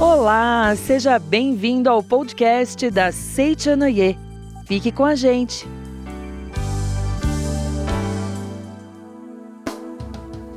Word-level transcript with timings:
Olá, 0.00 0.74
seja 0.74 1.16
bem-vindo 1.16 1.88
ao 1.88 2.02
podcast 2.02 2.90
da 2.90 3.12
Seichanoye. 3.12 4.18
Fique 4.66 4.90
com 4.90 5.04
a 5.04 5.14
gente. 5.14 5.68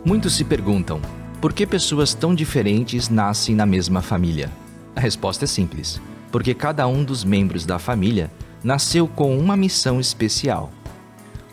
Muitos 0.03 0.35
se 0.35 0.43
perguntam 0.43 0.99
por 1.39 1.53
que 1.53 1.67
pessoas 1.67 2.15
tão 2.15 2.33
diferentes 2.33 3.07
nascem 3.07 3.53
na 3.53 3.67
mesma 3.67 4.01
família. 4.01 4.49
A 4.95 4.99
resposta 4.99 5.45
é 5.45 5.47
simples: 5.47 6.01
porque 6.31 6.55
cada 6.55 6.87
um 6.87 7.03
dos 7.03 7.23
membros 7.23 7.63
da 7.63 7.77
família 7.77 8.31
nasceu 8.63 9.07
com 9.07 9.37
uma 9.37 9.55
missão 9.55 9.99
especial. 9.99 10.71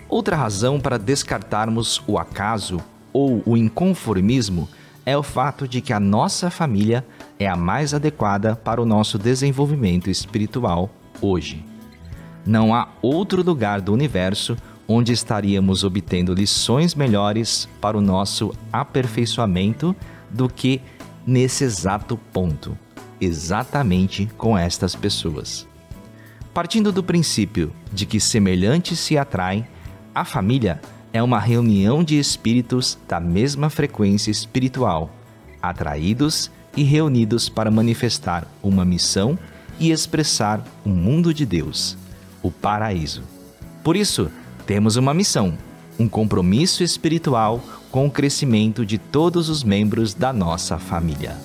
Outra 0.08 0.36
razão 0.36 0.80
para 0.80 0.98
descartarmos 0.98 2.02
o 2.06 2.18
acaso 2.18 2.80
ou 3.12 3.42
o 3.44 3.56
inconformismo 3.56 4.68
é 5.04 5.16
o 5.16 5.22
fato 5.22 5.66
de 5.66 5.80
que 5.80 5.92
a 5.92 6.00
nossa 6.00 6.50
família 6.50 7.04
é 7.38 7.48
a 7.48 7.56
mais 7.56 7.92
adequada 7.92 8.54
para 8.54 8.80
o 8.80 8.86
nosso 8.86 9.18
desenvolvimento 9.18 10.08
espiritual 10.08 10.90
hoje. 11.20 11.64
Não 12.46 12.74
há 12.74 12.88
outro 13.00 13.42
lugar 13.42 13.80
do 13.80 13.92
universo 13.92 14.56
onde 14.86 15.12
estaríamos 15.12 15.84
obtendo 15.84 16.34
lições 16.34 16.94
melhores 16.94 17.68
para 17.80 17.96
o 17.96 18.00
nosso 18.00 18.52
aperfeiçoamento 18.72 19.94
do 20.30 20.48
que 20.48 20.80
nesse 21.26 21.64
exato 21.64 22.16
ponto, 22.32 22.76
exatamente 23.20 24.26
com 24.36 24.58
estas 24.58 24.94
pessoas. 24.94 25.66
Partindo 26.52 26.92
do 26.92 27.02
princípio 27.02 27.72
de 27.92 28.04
que 28.04 28.20
semelhantes 28.20 28.98
se 28.98 29.16
atraem, 29.16 29.66
a 30.14 30.24
família 30.24 30.80
é 31.12 31.22
uma 31.22 31.38
reunião 31.38 32.02
de 32.02 32.18
espíritos 32.18 32.98
da 33.06 33.20
mesma 33.20 33.68
frequência 33.68 34.30
espiritual, 34.30 35.10
atraídos 35.60 36.50
e 36.76 36.82
reunidos 36.82 37.48
para 37.48 37.70
manifestar 37.70 38.46
uma 38.62 38.84
missão 38.84 39.38
e 39.78 39.90
expressar 39.90 40.64
o 40.84 40.88
mundo 40.88 41.34
de 41.34 41.44
Deus, 41.44 41.96
o 42.42 42.50
paraíso. 42.50 43.22
Por 43.84 43.96
isso, 43.96 44.30
temos 44.64 44.96
uma 44.96 45.12
missão, 45.12 45.56
um 45.98 46.08
compromisso 46.08 46.82
espiritual 46.82 47.62
com 47.90 48.06
o 48.06 48.10
crescimento 48.10 48.86
de 48.86 48.96
todos 48.96 49.48
os 49.48 49.62
membros 49.62 50.14
da 50.14 50.32
nossa 50.32 50.78
família. 50.78 51.36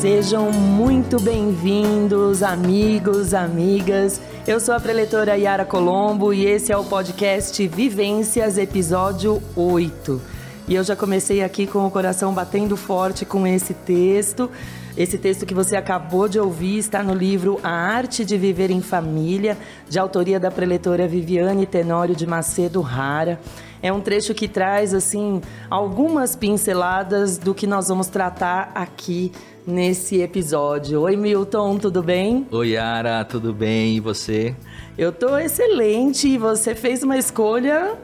Sejam 0.00 0.52
muito 0.52 1.20
bem-vindos, 1.20 2.44
amigos, 2.44 3.34
amigas. 3.34 4.20
Eu 4.46 4.60
sou 4.60 4.72
a 4.72 4.78
preletora 4.78 5.36
Yara 5.36 5.64
Colombo 5.64 6.32
e 6.32 6.46
esse 6.46 6.70
é 6.70 6.76
o 6.76 6.84
podcast 6.84 7.66
Vivências, 7.66 8.58
episódio 8.58 9.42
8. 9.56 10.22
E 10.68 10.76
eu 10.76 10.84
já 10.84 10.94
comecei 10.94 11.42
aqui 11.42 11.66
com 11.66 11.84
o 11.84 11.90
coração 11.90 12.32
batendo 12.32 12.76
forte 12.76 13.24
com 13.24 13.44
esse 13.44 13.74
texto. 13.74 14.48
Esse 14.96 15.18
texto 15.18 15.44
que 15.44 15.52
você 15.52 15.74
acabou 15.74 16.28
de 16.28 16.38
ouvir 16.38 16.78
está 16.78 17.02
no 17.02 17.12
livro 17.12 17.58
A 17.64 17.68
Arte 17.68 18.24
de 18.24 18.38
Viver 18.38 18.70
em 18.70 18.80
Família, 18.80 19.58
de 19.88 19.98
autoria 19.98 20.38
da 20.38 20.50
preletora 20.50 21.08
Viviane 21.08 21.66
Tenório 21.66 22.14
de 22.14 22.24
Macedo 22.26 22.80
Rara. 22.82 23.40
É 23.82 23.92
um 23.92 24.00
trecho 24.00 24.34
que 24.34 24.46
traz 24.46 24.94
assim 24.94 25.40
algumas 25.68 26.36
pinceladas 26.36 27.36
do 27.36 27.52
que 27.52 27.66
nós 27.66 27.88
vamos 27.88 28.08
tratar 28.08 28.70
aqui 28.74 29.32
nesse 29.68 30.22
episódio. 30.22 31.02
Oi, 31.02 31.14
Milton, 31.14 31.76
tudo 31.76 32.02
bem? 32.02 32.46
Oi, 32.50 32.70
Yara, 32.70 33.22
tudo 33.22 33.52
bem? 33.52 33.96
E 33.96 34.00
você? 34.00 34.56
Eu 34.96 35.12
tô 35.12 35.36
excelente 35.36 36.26
e 36.26 36.38
você 36.38 36.74
fez 36.74 37.02
uma 37.02 37.18
escolha 37.18 37.98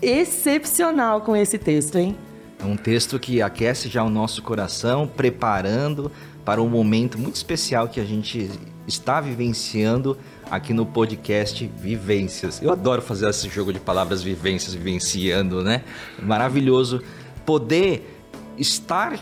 excepcional 0.00 1.22
com 1.22 1.34
esse 1.34 1.58
texto, 1.58 1.98
hein? 1.98 2.16
É 2.60 2.64
um 2.64 2.76
texto 2.76 3.18
que 3.18 3.42
aquece 3.42 3.88
já 3.88 4.04
o 4.04 4.08
nosso 4.08 4.40
coração, 4.40 5.04
preparando 5.08 6.12
para 6.44 6.62
um 6.62 6.68
momento 6.68 7.18
muito 7.18 7.34
especial 7.34 7.88
que 7.88 7.98
a 7.98 8.04
gente 8.04 8.48
está 8.86 9.20
vivenciando 9.20 10.16
aqui 10.48 10.72
no 10.72 10.86
podcast 10.86 11.68
Vivências. 11.76 12.62
Eu 12.62 12.70
adoro 12.70 13.02
fazer 13.02 13.28
esse 13.28 13.48
jogo 13.48 13.72
de 13.72 13.80
palavras 13.80 14.22
vivências, 14.22 14.74
vivenciando, 14.74 15.64
né? 15.64 15.82
Maravilhoso 16.22 17.02
poder 17.44 18.22
estar 18.56 19.18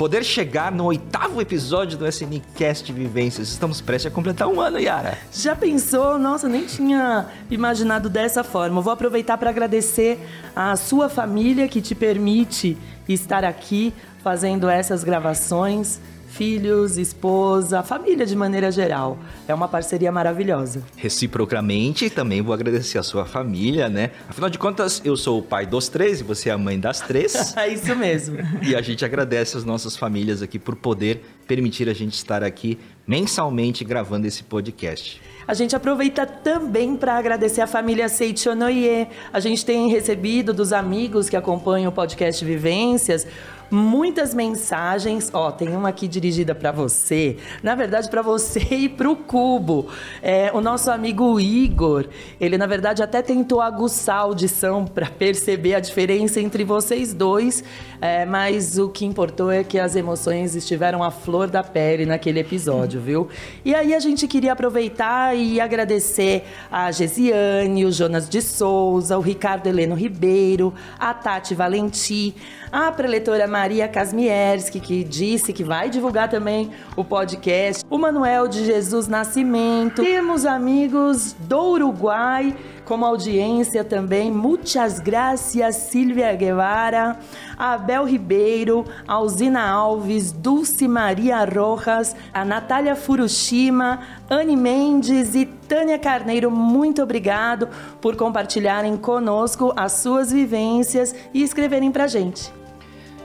poder 0.00 0.24
chegar 0.24 0.72
no 0.72 0.86
oitavo 0.86 1.42
episódio 1.42 1.98
do 1.98 2.06
SNCast 2.10 2.90
Vivências. 2.90 3.48
Estamos 3.48 3.82
prestes 3.82 4.10
a 4.10 4.14
completar 4.14 4.48
um 4.48 4.58
ano, 4.58 4.78
Yara. 4.78 5.18
Já 5.30 5.54
pensou? 5.54 6.18
Nossa, 6.18 6.48
nem 6.48 6.64
tinha 6.64 7.26
imaginado 7.50 8.08
dessa 8.08 8.42
forma. 8.42 8.80
Vou 8.80 8.94
aproveitar 8.94 9.36
para 9.36 9.50
agradecer 9.50 10.18
a 10.56 10.74
sua 10.74 11.10
família 11.10 11.68
que 11.68 11.82
te 11.82 11.94
permite 11.94 12.78
estar 13.06 13.44
aqui 13.44 13.92
fazendo 14.24 14.70
essas 14.70 15.04
gravações 15.04 16.00
filhos, 16.40 16.96
esposa, 16.96 17.82
família 17.82 18.24
de 18.24 18.34
maneira 18.34 18.72
geral. 18.72 19.18
É 19.46 19.52
uma 19.52 19.68
parceria 19.68 20.10
maravilhosa. 20.10 20.82
Reciprocamente, 20.96 22.08
também 22.08 22.40
vou 22.40 22.54
agradecer 22.54 22.96
a 22.96 23.02
sua 23.02 23.26
família, 23.26 23.90
né? 23.90 24.10
Afinal 24.26 24.48
de 24.48 24.58
contas, 24.58 25.02
eu 25.04 25.18
sou 25.18 25.40
o 25.40 25.42
pai 25.42 25.66
dos 25.66 25.90
três 25.90 26.20
e 26.20 26.24
você 26.24 26.48
é 26.48 26.52
a 26.52 26.56
mãe 26.56 26.80
das 26.80 27.02
três. 27.02 27.52
é 27.58 27.68
isso 27.68 27.94
mesmo. 27.94 28.38
E 28.62 28.74
a 28.74 28.80
gente 28.80 29.04
agradece 29.04 29.56
as 29.56 29.64
nossas 29.64 29.96
famílias 29.96 30.40
aqui 30.40 30.58
por 30.58 30.76
poder 30.76 31.22
permitir 31.46 31.90
a 31.90 31.94
gente 31.94 32.14
estar 32.14 32.42
aqui 32.42 32.78
mensalmente 33.06 33.84
gravando 33.84 34.26
esse 34.26 34.42
podcast. 34.42 35.20
A 35.46 35.52
gente 35.52 35.74
aproveita 35.74 36.24
também 36.24 36.96
para 36.96 37.16
agradecer 37.18 37.60
a 37.60 37.66
família 37.66 38.08
Seichonoye. 38.08 39.08
A 39.32 39.40
gente 39.40 39.64
tem 39.64 39.90
recebido 39.90 40.54
dos 40.54 40.72
amigos 40.72 41.28
que 41.28 41.36
acompanham 41.36 41.90
o 41.90 41.92
podcast 41.92 42.42
Vivências 42.44 43.26
muitas 43.70 44.34
mensagens. 44.34 45.30
Ó, 45.32 45.50
tem 45.50 45.68
uma 45.68 45.90
aqui 45.90 46.08
dirigida 46.08 46.54
para 46.54 46.72
você. 46.72 47.36
Na 47.62 47.74
verdade, 47.74 48.10
para 48.10 48.20
você 48.20 48.60
e 48.74 48.88
para 48.88 49.08
o 49.08 49.16
Cubo. 49.16 49.88
É, 50.20 50.50
o 50.52 50.60
nosso 50.60 50.90
amigo 50.90 51.38
Igor, 51.38 52.06
ele 52.40 52.58
na 52.58 52.66
verdade 52.66 53.02
até 53.02 53.22
tentou 53.22 53.60
aguçar 53.60 54.16
a 54.16 54.20
audição 54.20 54.84
para 54.86 55.06
perceber 55.06 55.74
a 55.74 55.80
diferença 55.80 56.40
entre 56.40 56.64
vocês 56.64 57.14
dois, 57.14 57.62
é, 58.00 58.24
mas 58.24 58.78
o 58.78 58.88
que 58.88 59.04
importou 59.04 59.50
é 59.50 59.62
que 59.62 59.78
as 59.78 59.94
emoções 59.94 60.56
estiveram 60.56 61.02
à 61.02 61.10
flor 61.10 61.48
da 61.48 61.62
pele 61.62 62.04
naquele 62.04 62.40
episódio, 62.40 63.00
viu? 63.00 63.28
E 63.64 63.74
aí 63.74 63.94
a 63.94 64.00
gente 64.00 64.26
queria 64.26 64.52
aproveitar 64.52 65.36
e 65.36 65.60
agradecer 65.60 66.44
a 66.70 66.90
Gesiane, 66.90 67.84
o 67.84 67.92
Jonas 67.92 68.28
de 68.28 68.42
Souza, 68.42 69.16
o 69.16 69.20
Ricardo 69.20 69.66
Heleno 69.66 69.94
Ribeiro, 69.94 70.74
a 70.98 71.12
Tati 71.14 71.54
Valenti, 71.54 72.34
a 72.72 72.90
preletora 72.90 73.46
Maria 73.46 73.59
Kasmierski, 73.88 74.80
que 74.80 75.04
disse 75.04 75.52
que 75.52 75.62
vai 75.62 75.90
divulgar 75.90 76.28
também 76.28 76.70
o 76.96 77.04
podcast, 77.04 77.84
o 77.90 77.98
Manuel 77.98 78.48
de 78.48 78.64
Jesus 78.64 79.06
Nascimento. 79.06 80.02
Temos 80.02 80.46
amigos 80.46 81.34
do 81.40 81.72
Uruguai 81.72 82.56
como 82.90 83.06
audiência 83.06 83.84
também. 83.84 84.32
Muitas 84.32 84.98
graças, 84.98 85.76
Silvia 85.76 86.34
Guevara, 86.34 87.20
Abel 87.56 88.04
Ribeiro, 88.04 88.84
Alzina 89.06 89.62
Alves, 89.62 90.32
Dulce 90.32 90.88
Maria 90.88 91.44
Rojas, 91.44 92.16
a 92.34 92.44
Natália 92.44 92.96
Furushima, 92.96 94.00
Anne 94.28 94.56
Mendes 94.56 95.36
e 95.36 95.46
Tânia 95.46 96.00
Carneiro. 96.00 96.50
Muito 96.50 97.00
obrigado 97.00 97.68
por 98.00 98.16
compartilharem 98.16 98.96
conosco 98.96 99.72
as 99.76 99.92
suas 99.92 100.32
vivências 100.32 101.14
e 101.32 101.44
escreverem 101.44 101.92
pra 101.92 102.08
gente. 102.08 102.59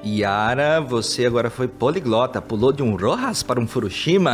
Yara, 0.06 0.80
você 0.82 1.26
agora 1.26 1.50
foi 1.50 1.68
poliglota, 1.68 2.40
pulou 2.40 2.72
de 2.72 2.84
um 2.84 2.96
Rojas 2.96 3.42
para 3.42 3.60
um 3.60 3.66
Furushima. 3.66 4.32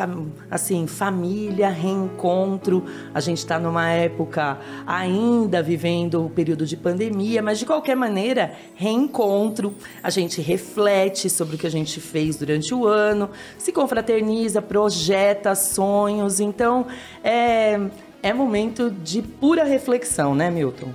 assim, 0.50 0.86
família, 0.86 1.68
reencontro, 1.68 2.84
a 3.12 3.20
gente 3.20 3.38
está 3.38 3.58
numa 3.58 3.90
época 3.90 4.58
ainda 4.86 5.62
vivendo 5.62 6.24
o 6.24 6.30
período 6.30 6.64
de 6.64 6.76
pandemia, 6.76 7.42
mas 7.42 7.58
de 7.58 7.66
qualquer 7.66 7.94
maneira, 7.94 8.54
reencontro, 8.74 9.74
a 10.02 10.08
gente 10.08 10.40
reflete 10.40 11.28
sobre 11.28 11.56
o 11.56 11.58
que 11.58 11.66
a 11.66 11.70
gente 11.70 12.00
fez 12.00 12.36
durante 12.36 12.74
o 12.74 12.86
ano, 12.86 13.28
se 13.58 13.70
confraterniza, 13.70 14.62
projeta 14.62 15.54
sonhos, 15.54 16.40
então 16.40 16.86
é, 17.22 17.78
é 18.22 18.32
momento 18.32 18.90
de 18.90 19.20
pura 19.20 19.64
reflexão, 19.64 20.34
né, 20.34 20.50
Milton? 20.50 20.92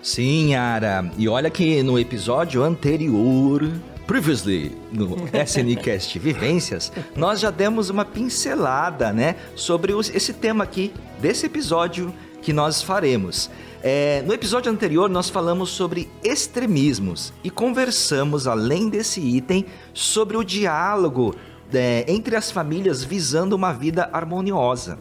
Sim, 0.00 0.54
Ara. 0.54 1.10
E 1.18 1.28
olha 1.28 1.50
que 1.50 1.82
no 1.82 1.98
episódio 1.98 2.62
anterior 2.62 3.70
Previously, 4.06 4.76
no 4.90 5.16
SNCast 5.32 6.18
Vivências, 6.18 6.92
nós 7.14 7.40
já 7.40 7.50
demos 7.50 7.88
uma 7.88 8.04
pincelada, 8.04 9.12
né, 9.12 9.36
sobre 9.54 9.92
os, 9.92 10.10
esse 10.10 10.32
tema 10.32 10.64
aqui 10.64 10.92
desse 11.20 11.46
episódio 11.46 12.12
que 12.40 12.52
nós 12.52 12.82
faremos. 12.82 13.48
É, 13.82 14.22
no 14.26 14.34
episódio 14.34 14.70
anterior, 14.70 15.08
nós 15.08 15.30
falamos 15.30 15.70
sobre 15.70 16.10
extremismos 16.22 17.32
e 17.44 17.50
conversamos, 17.50 18.46
além 18.46 18.88
desse 18.88 19.20
item, 19.20 19.66
sobre 19.94 20.36
o 20.36 20.44
diálogo 20.44 21.34
é, 21.72 22.04
entre 22.08 22.36
as 22.36 22.50
famílias 22.50 23.02
visando 23.04 23.54
uma 23.54 23.72
vida 23.72 24.10
harmoniosa. 24.12 24.98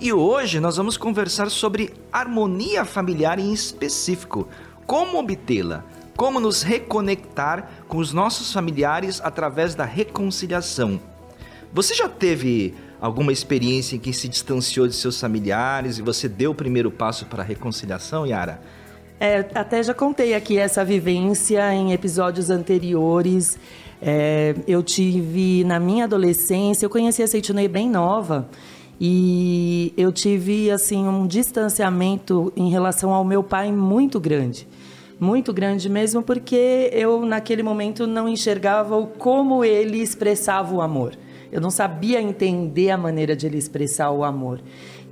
E 0.00 0.12
hoje 0.14 0.60
nós 0.60 0.78
vamos 0.78 0.96
conversar 0.96 1.50
sobre 1.50 1.92
harmonia 2.10 2.86
familiar 2.86 3.38
em 3.38 3.52
específico, 3.52 4.48
como 4.86 5.18
obtê-la 5.18 5.84
como 6.20 6.38
nos 6.38 6.60
reconectar 6.60 7.66
com 7.88 7.96
os 7.96 8.12
nossos 8.12 8.52
familiares 8.52 9.22
através 9.24 9.74
da 9.74 9.86
reconciliação. 9.86 11.00
Você 11.72 11.94
já 11.94 12.10
teve 12.10 12.74
alguma 13.00 13.32
experiência 13.32 13.96
em 13.96 13.98
que 13.98 14.12
se 14.12 14.28
distanciou 14.28 14.86
de 14.86 14.92
seus 14.92 15.18
familiares 15.18 15.96
e 15.96 16.02
você 16.02 16.28
deu 16.28 16.50
o 16.50 16.54
primeiro 16.54 16.90
passo 16.90 17.24
para 17.24 17.42
a 17.42 17.46
reconciliação, 17.46 18.26
Yara? 18.26 18.60
É, 19.18 19.48
até 19.54 19.82
já 19.82 19.94
contei 19.94 20.34
aqui 20.34 20.58
essa 20.58 20.84
vivência 20.84 21.72
em 21.72 21.94
episódios 21.94 22.50
anteriores. 22.50 23.58
É, 24.02 24.54
eu 24.68 24.82
tive 24.82 25.64
na 25.64 25.80
minha 25.80 26.04
adolescência, 26.04 26.84
eu 26.84 26.90
conheci 26.90 27.22
a 27.22 27.26
Seitunei 27.26 27.66
bem 27.66 27.88
nova 27.88 28.46
e 29.00 29.94
eu 29.96 30.12
tive 30.12 30.70
assim 30.70 31.08
um 31.08 31.26
distanciamento 31.26 32.52
em 32.54 32.68
relação 32.68 33.14
ao 33.14 33.24
meu 33.24 33.42
pai 33.42 33.72
muito 33.72 34.20
grande 34.20 34.68
muito 35.20 35.52
grande 35.52 35.90
mesmo, 35.90 36.22
porque 36.22 36.90
eu 36.94 37.26
naquele 37.26 37.62
momento 37.62 38.06
não 38.06 38.26
enxergava 38.26 39.06
como 39.18 39.62
ele 39.62 39.98
expressava 39.98 40.74
o 40.74 40.80
amor. 40.80 41.14
Eu 41.52 41.60
não 41.60 41.70
sabia 41.70 42.22
entender 42.22 42.90
a 42.90 42.96
maneira 42.96 43.36
de 43.36 43.46
ele 43.46 43.58
expressar 43.58 44.10
o 44.10 44.24
amor. 44.24 44.60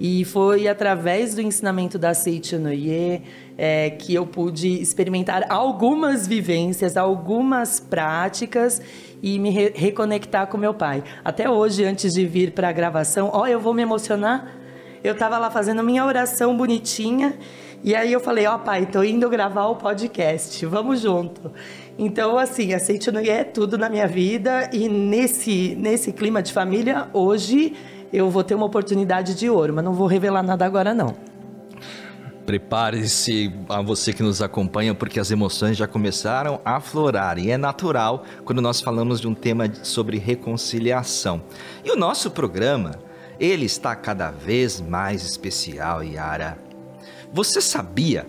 E 0.00 0.25
foi 0.25 0.69
através 0.69 1.34
do 1.34 1.43
ensinamento 1.43 1.99
da 1.99 2.14
Seiichi 2.14 2.56
Noye 2.56 3.22
é, 3.58 3.90
que 3.90 4.14
eu 4.14 4.25
pude 4.25 4.81
experimentar 4.81 5.44
algumas 5.49 6.26
vivências, 6.26 6.96
algumas 6.96 7.81
práticas 7.81 8.81
e 9.20 9.38
me 9.38 9.50
re 9.50 9.72
reconectar 9.75 10.46
com 10.46 10.56
meu 10.56 10.72
pai. 10.72 11.02
Até 11.25 11.50
hoje, 11.50 11.84
antes 11.84 12.14
de 12.14 12.25
vir 12.25 12.52
para 12.52 12.69
a 12.69 12.72
gravação, 12.72 13.31
ó, 13.32 13.46
eu 13.46 13.60
vou 13.60 13.75
me 13.75 13.82
emocionar. 13.82 14.56
Eu 15.02 15.12
estava 15.12 15.37
lá 15.38 15.50
fazendo 15.50 15.82
minha 15.82 16.05
oração 16.05 16.56
bonitinha 16.56 17.37
e 17.82 17.94
aí 17.94 18.12
eu 18.12 18.20
falei, 18.20 18.46
ó 18.46 18.56
oh, 18.56 18.58
pai, 18.58 18.86
tô 18.86 19.02
indo 19.02 19.28
gravar 19.30 19.66
o 19.66 19.76
podcast, 19.76 20.64
vamos 20.66 21.00
junto. 21.00 21.52
Então, 21.98 22.38
assim, 22.38 22.75
aceite 22.75 23.10
não 23.10 23.20
é 23.20 23.44
tudo 23.44 23.78
na 23.78 23.88
minha 23.88 24.06
vida 24.06 24.69
e 24.72 24.88
nesse, 24.88 25.76
nesse 25.76 26.12
clima 26.12 26.42
de 26.42 26.52
família, 26.52 27.08
hoje 27.12 27.75
eu 28.12 28.30
vou 28.30 28.42
ter 28.42 28.54
uma 28.54 28.66
oportunidade 28.66 29.34
de 29.34 29.48
ouro, 29.48 29.72
mas 29.75 29.84
não 29.84 29.92
vou 29.92 30.06
revelar 30.06 30.42
nada 30.42 30.64
agora 30.64 30.92
não. 30.92 31.14
Prepare-se 32.46 33.52
a 33.69 33.82
você 33.82 34.12
que 34.12 34.22
nos 34.22 34.40
acompanha, 34.40 34.94
porque 34.94 35.20
as 35.20 35.31
emoções 35.31 35.76
já 35.76 35.86
começaram 35.86 36.60
a 36.64 36.76
aflorar 36.76 37.38
e 37.38 37.50
é 37.50 37.58
natural 37.58 38.24
quando 38.44 38.62
nós 38.62 38.81
falamos 38.81 39.20
de 39.20 39.28
um 39.28 39.34
tema 39.34 39.70
sobre 39.82 40.19
reconciliação. 40.19 41.42
E 41.84 41.90
o 41.90 41.96
nosso 41.96 42.31
programa, 42.31 42.92
ele 43.38 43.66
está 43.66 43.94
cada 43.94 44.31
vez 44.31 44.81
mais 44.81 45.22
especial, 45.22 46.02
Yara. 46.02 46.68
Você 47.32 47.60
sabia 47.60 48.26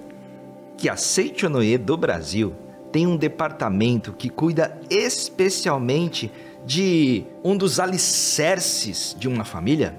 que 0.77 0.89
a 0.89 0.95
Seichonoye 0.95 1.77
do 1.77 1.95
Brasil 1.95 2.53
tem 2.91 3.07
um 3.07 3.15
departamento 3.15 4.13
que 4.13 4.29
cuida 4.29 4.77
especialmente 4.89 6.31
de 6.65 7.23
um 7.43 7.55
dos 7.55 7.79
alicerces 7.79 9.15
de 9.17 9.27
uma 9.27 9.45
família? 9.45 9.95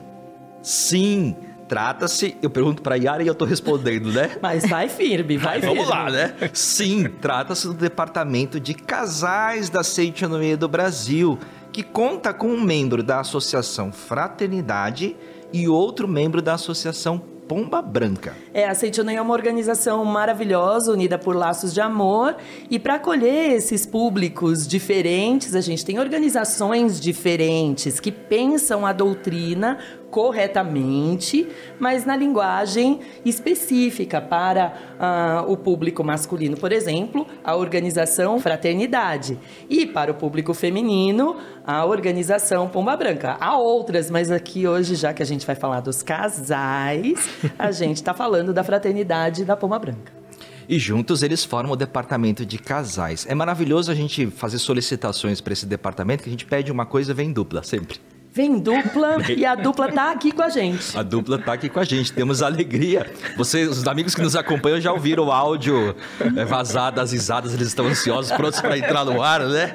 Sim, 0.63 1.35
trata-se. 1.67 2.37
Eu 2.43 2.51
pergunto 2.51 2.83
para 2.83 2.97
Yara 2.97 3.23
e 3.23 3.27
eu 3.27 3.35
tô 3.35 3.47
respondendo, 3.47 4.13
né? 4.13 4.37
Mas 4.43 4.69
vai 4.69 4.89
firme, 4.89 5.39
vai 5.39 5.61
firme. 5.61 5.77
Vamos 5.77 5.89
lá, 5.89 6.11
né? 6.11 6.35
Sim, 6.53 7.05
trata-se 7.21 7.69
do 7.69 7.75
departamento 7.75 8.61
de 8.61 8.75
casais 8.75 9.71
da 9.71 9.83
Seichonoye 9.83 10.57
do 10.57 10.69
Brasil, 10.69 11.39
que 11.73 11.83
conta 11.83 12.35
com 12.35 12.49
um 12.49 12.61
membro 12.61 13.03
da 13.03 13.21
Associação 13.21 13.93
Fraternidade 13.93 15.17
e 15.53 15.69
outro 15.69 16.07
membro 16.07 16.43
da 16.43 16.55
Associação 16.55 17.23
Pomba 17.51 17.83
Branca. 17.83 18.37
É, 18.55 18.69
a 18.69 18.75
Seitonei 18.77 19.17
é 19.17 19.21
uma 19.21 19.35
organização 19.35 20.05
maravilhosa, 20.05 20.93
unida 20.93 21.19
por 21.19 21.35
laços 21.35 21.75
de 21.75 21.81
amor. 21.81 22.37
E 22.71 22.79
para 22.79 22.95
acolher 22.95 23.51
esses 23.55 23.85
públicos 23.85 24.69
diferentes, 24.69 25.57
a 25.57 25.61
gente 25.61 25.85
tem 25.85 25.99
organizações 25.99 27.01
diferentes 27.01 27.99
que 27.99 28.13
pensam 28.13 28.87
a 28.87 28.93
doutrina 28.93 29.81
corretamente, 30.11 31.49
mas 31.79 32.05
na 32.05 32.17
linguagem 32.17 33.01
específica 33.25 34.21
para 34.21 34.75
uh, 34.99 35.53
o 35.53 35.57
público 35.57 36.03
masculino, 36.03 36.57
por 36.57 36.73
exemplo, 36.73 37.27
a 37.45 37.55
organização 37.55 38.41
Fraternidade, 38.41 39.39
e 39.69 39.87
para 39.87 40.11
o 40.11 40.15
público 40.15 40.53
feminino, 40.53 41.37
a 41.65 41.85
organização 41.85 42.69
Pomba 42.69 42.97
Branca. 42.97 43.37
Há 43.41 43.57
outras, 43.57 44.11
mas 44.11 44.31
aqui 44.31 44.67
hoje, 44.67 44.95
já 44.95 45.13
que 45.13 45.23
a 45.23 45.27
gente 45.27 45.47
vai 45.47 45.55
falar 45.55 45.81
dos 45.81 46.03
casais, 46.03 47.29
a 47.59 47.71
gente 47.73 47.97
está 47.97 48.13
falando 48.13 48.53
da 48.53 48.65
Fraternidade 48.65 49.45
da 49.45 49.57
Pomba 49.57 49.79
Branca 49.79 50.21
e 50.69 50.79
juntos 50.79 51.25
eles 51.25 51.45
formam 51.45 51.73
o 51.73 51.77
departamento 51.77 52.47
de 52.47 52.57
casais. 52.57 53.27
É 53.29 53.35
maravilhoso 53.35 53.91
a 53.91 53.95
gente 53.95 54.29
fazer 54.29 54.61
solicitações 54.61 55.41
para 55.41 55.53
esse 55.53 55.67
departamento 55.67 56.23
que 56.23 56.29
a 56.29 56.33
gente 56.33 56.47
pede 56.47 56.71
uma 56.71 56.87
coisa 56.87 57.13
vem 57.13 57.33
dupla 57.33 57.65
sempre. 57.65 57.99
Vem 58.33 58.61
dupla 58.61 59.17
e 59.37 59.45
a 59.45 59.57
dupla 59.57 59.91
tá 59.91 60.13
aqui 60.13 60.31
com 60.31 60.43
a 60.43 60.49
gente. 60.49 60.97
A 60.97 61.03
dupla 61.03 61.37
tá 61.37 61.53
aqui 61.55 61.69
com 61.69 61.81
a 61.81 61.85
gente, 61.85 62.13
temos 62.13 62.43
alegria. 62.43 63.11
Vocês, 63.37 63.69
os 63.69 63.87
amigos 63.89 64.15
que 64.15 64.23
nos 64.23 64.37
acompanham 64.37 64.81
já 64.81 64.93
ouviram 64.93 65.27
o 65.27 65.33
áudio 65.33 65.97
é, 66.37 66.45
vazado, 66.45 67.01
as 67.01 67.11
risadas, 67.11 67.53
eles 67.53 67.67
estão 67.69 67.87
ansiosos, 67.87 68.31
prontos 68.31 68.61
para 68.61 68.79
entrar 68.79 69.05
no 69.05 69.21
ar, 69.21 69.41
né? 69.41 69.75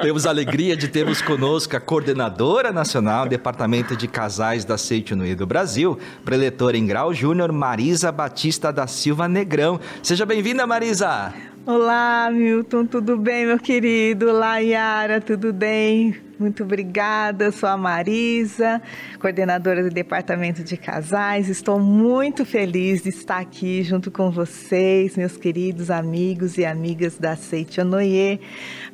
Temos 0.00 0.26
alegria 0.26 0.76
de 0.76 0.88
termos 0.88 1.22
conosco 1.22 1.76
a 1.76 1.80
coordenadora 1.80 2.72
nacional, 2.72 3.28
Departamento 3.28 3.96
de 3.96 4.08
Casais 4.08 4.64
da 4.64 4.76
Seite 4.76 5.14
no 5.14 5.32
do 5.36 5.46
Brasil, 5.46 5.96
preletora 6.24 6.76
em 6.76 6.84
grau 6.84 7.14
júnior, 7.14 7.52
Marisa 7.52 8.10
Batista 8.10 8.72
da 8.72 8.88
Silva 8.88 9.28
Negrão. 9.28 9.78
Seja 10.02 10.26
bem-vinda, 10.26 10.66
Marisa! 10.66 11.32
Olá, 11.64 12.28
Milton, 12.32 12.84
tudo 12.84 13.16
bem, 13.16 13.46
meu 13.46 13.60
querido? 13.60 14.28
Olá, 14.28 14.58
Yara, 14.58 15.20
tudo 15.20 15.52
bem? 15.52 16.31
Muito 16.42 16.64
obrigada, 16.64 17.52
sou 17.52 17.68
a 17.68 17.76
Marisa, 17.76 18.82
coordenadora 19.20 19.80
do 19.84 19.90
Departamento 19.90 20.64
de 20.64 20.76
Casais. 20.76 21.48
Estou 21.48 21.78
muito 21.78 22.44
feliz 22.44 23.00
de 23.00 23.10
estar 23.10 23.38
aqui 23.38 23.84
junto 23.84 24.10
com 24.10 24.28
vocês, 24.28 25.16
meus 25.16 25.36
queridos 25.36 25.88
amigos 25.88 26.58
e 26.58 26.64
amigas 26.64 27.16
da 27.16 27.36
Seite 27.36 27.80
Onoye, 27.80 28.40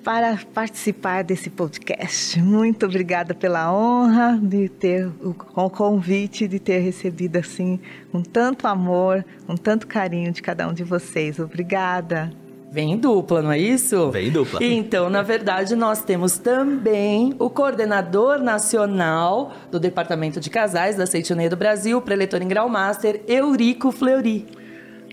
para 0.05 0.39
participar 0.53 1.25
desse 1.25 1.49
podcast. 1.49 2.39
Muito 2.39 2.85
obrigada 2.85 3.35
pela 3.35 3.73
honra 3.73 4.39
de 4.43 4.69
ter 4.69 5.11
o 5.23 5.71
convite 5.71 6.47
de 6.47 6.59
ter 6.59 6.81
recebido 6.81 7.39
assim 7.39 7.81
com 8.13 8.23
tanto 8.23 8.67
amor, 8.67 9.25
com 9.47 9.57
tanto 9.57 9.87
carinho 9.87 10.31
de 10.33 10.43
cada 10.43 10.69
um 10.69 10.75
de 10.75 10.85
vocês. 10.85 11.39
Obrigada. 11.39 12.31
Vem 12.71 12.93
em 12.93 12.97
dupla, 12.99 13.41
não 13.41 13.51
é 13.51 13.59
isso? 13.59 14.11
Vem 14.11 14.29
em 14.29 14.31
dupla. 14.31 14.63
Então, 14.63 15.09
na 15.09 15.23
verdade, 15.23 15.75
nós 15.75 16.03
temos 16.03 16.37
também 16.37 17.35
o 17.39 17.49
coordenador 17.49 18.39
nacional 18.39 19.55
do 19.71 19.81
Departamento 19.81 20.39
de 20.39 20.51
Casais 20.51 20.97
da 20.97 21.07
Seitonê 21.07 21.49
do 21.49 21.57
Brasil, 21.57 22.01
preletor 22.03 22.43
em 22.43 22.49
grau 22.49 22.69
master, 22.69 23.23
Eurico 23.27 23.91
Fleury. 23.91 24.47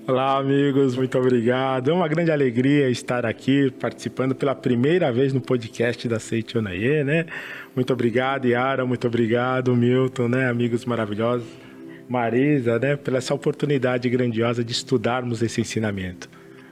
Olá, 0.06 0.38
amigos, 0.38 0.98
muito 0.98 1.18
obrigado. 1.18 1.90
É 1.90 1.94
uma 1.94 2.08
grande 2.10 2.30
alegria 2.30 2.90
estar 2.90 3.26
aqui 3.26 3.72
participando 3.72 4.36
pela 4.36 4.54
primeira 4.54 5.12
vez 5.12 5.34
no 5.34 5.40
podcast 5.40 6.08
da 6.10 6.20
Seichonaye, 6.20 7.04
né? 7.06 7.26
Muito 7.74 7.92
obrigado, 7.94 8.46
Yara, 8.46 8.86
muito 8.86 9.08
obrigado, 9.08 9.74
Milton, 9.76 10.28
né? 10.28 10.50
Amigos 10.50 10.86
maravilhosos. 10.86 11.48
Marisa, 12.08 12.78
né? 12.78 12.98
Pela 12.98 13.18
essa 13.18 13.34
oportunidade 13.34 14.08
grandiosa 14.10 14.64
de 14.64 14.74
estudarmos 14.74 15.42
esse 15.42 15.62
ensinamento. 15.62 16.30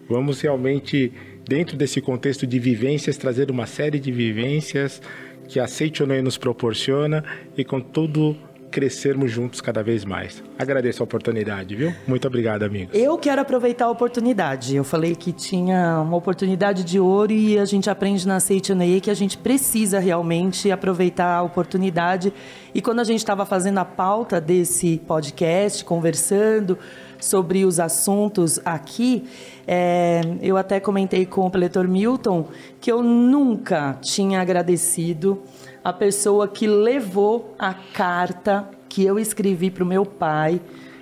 Vamos 0.09 0.41
realmente, 0.41 1.11
dentro 1.47 1.77
desse 1.77 2.01
contexto 2.01 2.45
de 2.45 2.59
vivências, 2.59 3.17
trazer 3.17 3.49
uma 3.49 3.65
série 3.65 3.99
de 3.99 4.11
vivências 4.11 5.01
que 5.47 5.59
a 5.59 5.67
Seichonaye 5.67 6.21
nos 6.21 6.37
proporciona 6.37 7.23
e 7.57 7.63
com 7.63 7.79
tudo 7.79 8.35
crescermos 8.73 9.31
juntos 9.31 9.61
cada 9.61 9.83
vez 9.83 10.03
mais. 10.03 10.43
Agradeço 10.57 11.03
a 11.03 11.05
oportunidade, 11.05 11.75
viu? 11.75 11.93
Muito 12.07 12.27
obrigado, 12.27 12.63
amigos. 12.63 12.97
Eu 12.97 13.15
quero 13.19 13.39
aproveitar 13.39 13.85
a 13.85 13.89
oportunidade. 13.91 14.75
Eu 14.75 14.83
falei 14.83 15.15
que 15.15 15.31
tinha 15.31 16.01
uma 16.01 16.17
oportunidade 16.17 16.83
de 16.83 16.99
ouro 16.99 17.31
e 17.31 17.59
a 17.59 17.65
gente 17.65 17.87
aprende 17.87 18.27
na 18.27 18.39
Seitonei 18.39 18.99
que 18.99 19.11
a 19.11 19.13
gente 19.13 19.37
precisa 19.37 19.99
realmente 19.99 20.71
aproveitar 20.71 21.35
a 21.35 21.43
oportunidade. 21.43 22.33
E 22.73 22.81
quando 22.81 22.99
a 22.99 23.03
gente 23.03 23.19
estava 23.19 23.45
fazendo 23.45 23.77
a 23.77 23.85
pauta 23.85 24.41
desse 24.41 24.99
podcast, 25.05 25.85
conversando 25.85 26.79
sobre 27.23 27.65
os 27.65 27.79
assuntos 27.79 28.59
aqui, 28.65 29.23
é, 29.65 30.21
eu 30.41 30.57
até 30.57 30.79
comentei 30.79 31.25
com 31.25 31.45
o 31.45 31.49
preletor 31.49 31.87
Milton 31.87 32.47
que 32.81 32.91
eu 32.91 33.01
nunca 33.01 33.97
tinha 34.01 34.41
agradecido 34.41 35.41
a 35.83 35.93
pessoa 35.93 36.47
que 36.47 36.67
levou 36.67 37.55
a 37.57 37.73
carta 37.73 38.69
que 38.89 39.03
eu 39.03 39.17
escrevi 39.17 39.71
para 39.71 39.83
o 39.83 39.87
meu 39.87 40.05
pai, 40.05 40.61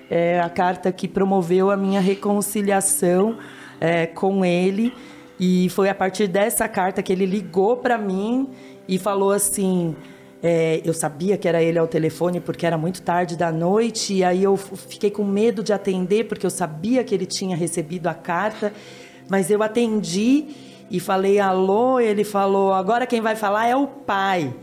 é, 0.10 0.40
a 0.40 0.50
carta 0.50 0.92
que 0.92 1.08
promoveu 1.08 1.70
a 1.72 1.78
minha 1.78 2.00
reconciliação 2.00 3.38
é, 3.80 4.06
com 4.06 4.46
ele. 4.46 4.94
E 5.40 5.70
foi 5.70 5.90
a 5.90 5.96
partir 5.96 6.28
dessa 6.28 6.68
carta 6.68 7.02
que 7.02 7.12
ele 7.12 7.26
ligou 7.26 7.78
para 7.78 7.98
mim 7.98 8.50
e 8.88 9.00
falou 9.00 9.32
assim: 9.32 9.96
é, 10.44 10.82
eu 10.84 10.94
sabia 10.94 11.38
que 11.38 11.48
era 11.48 11.62
ele 11.62 11.78
ao 11.78 11.88
telefone 11.88 12.40
porque 12.40 12.66
era 12.66 12.78
muito 12.78 13.02
tarde 13.02 13.38
da 13.38 13.52
noite, 13.52 14.16
e 14.16 14.24
aí 14.24 14.44
eu 14.44 14.58
fiquei 14.58 15.12
com 15.12 15.24
medo 15.24 15.64
de 15.64 15.72
atender 15.72 16.28
porque 16.28 16.46
eu 16.46 16.50
sabia 16.50 17.04
que 17.04 17.14
ele 17.14 17.26
tinha 17.26 17.56
recebido 17.56 18.08
a 18.08 18.14
carta, 18.14 18.74
mas 19.30 19.52
eu 19.52 19.62
atendi 19.62 20.48
e 20.90 21.00
falei 21.00 21.40
alô. 21.40 22.00
Ele 22.00 22.24
falou: 22.24 22.74
agora 22.74 23.06
quem 23.06 23.22
vai 23.22 23.36
falar 23.36 23.68
é 23.68 23.76
o 23.76 23.88
pai. 23.88 24.54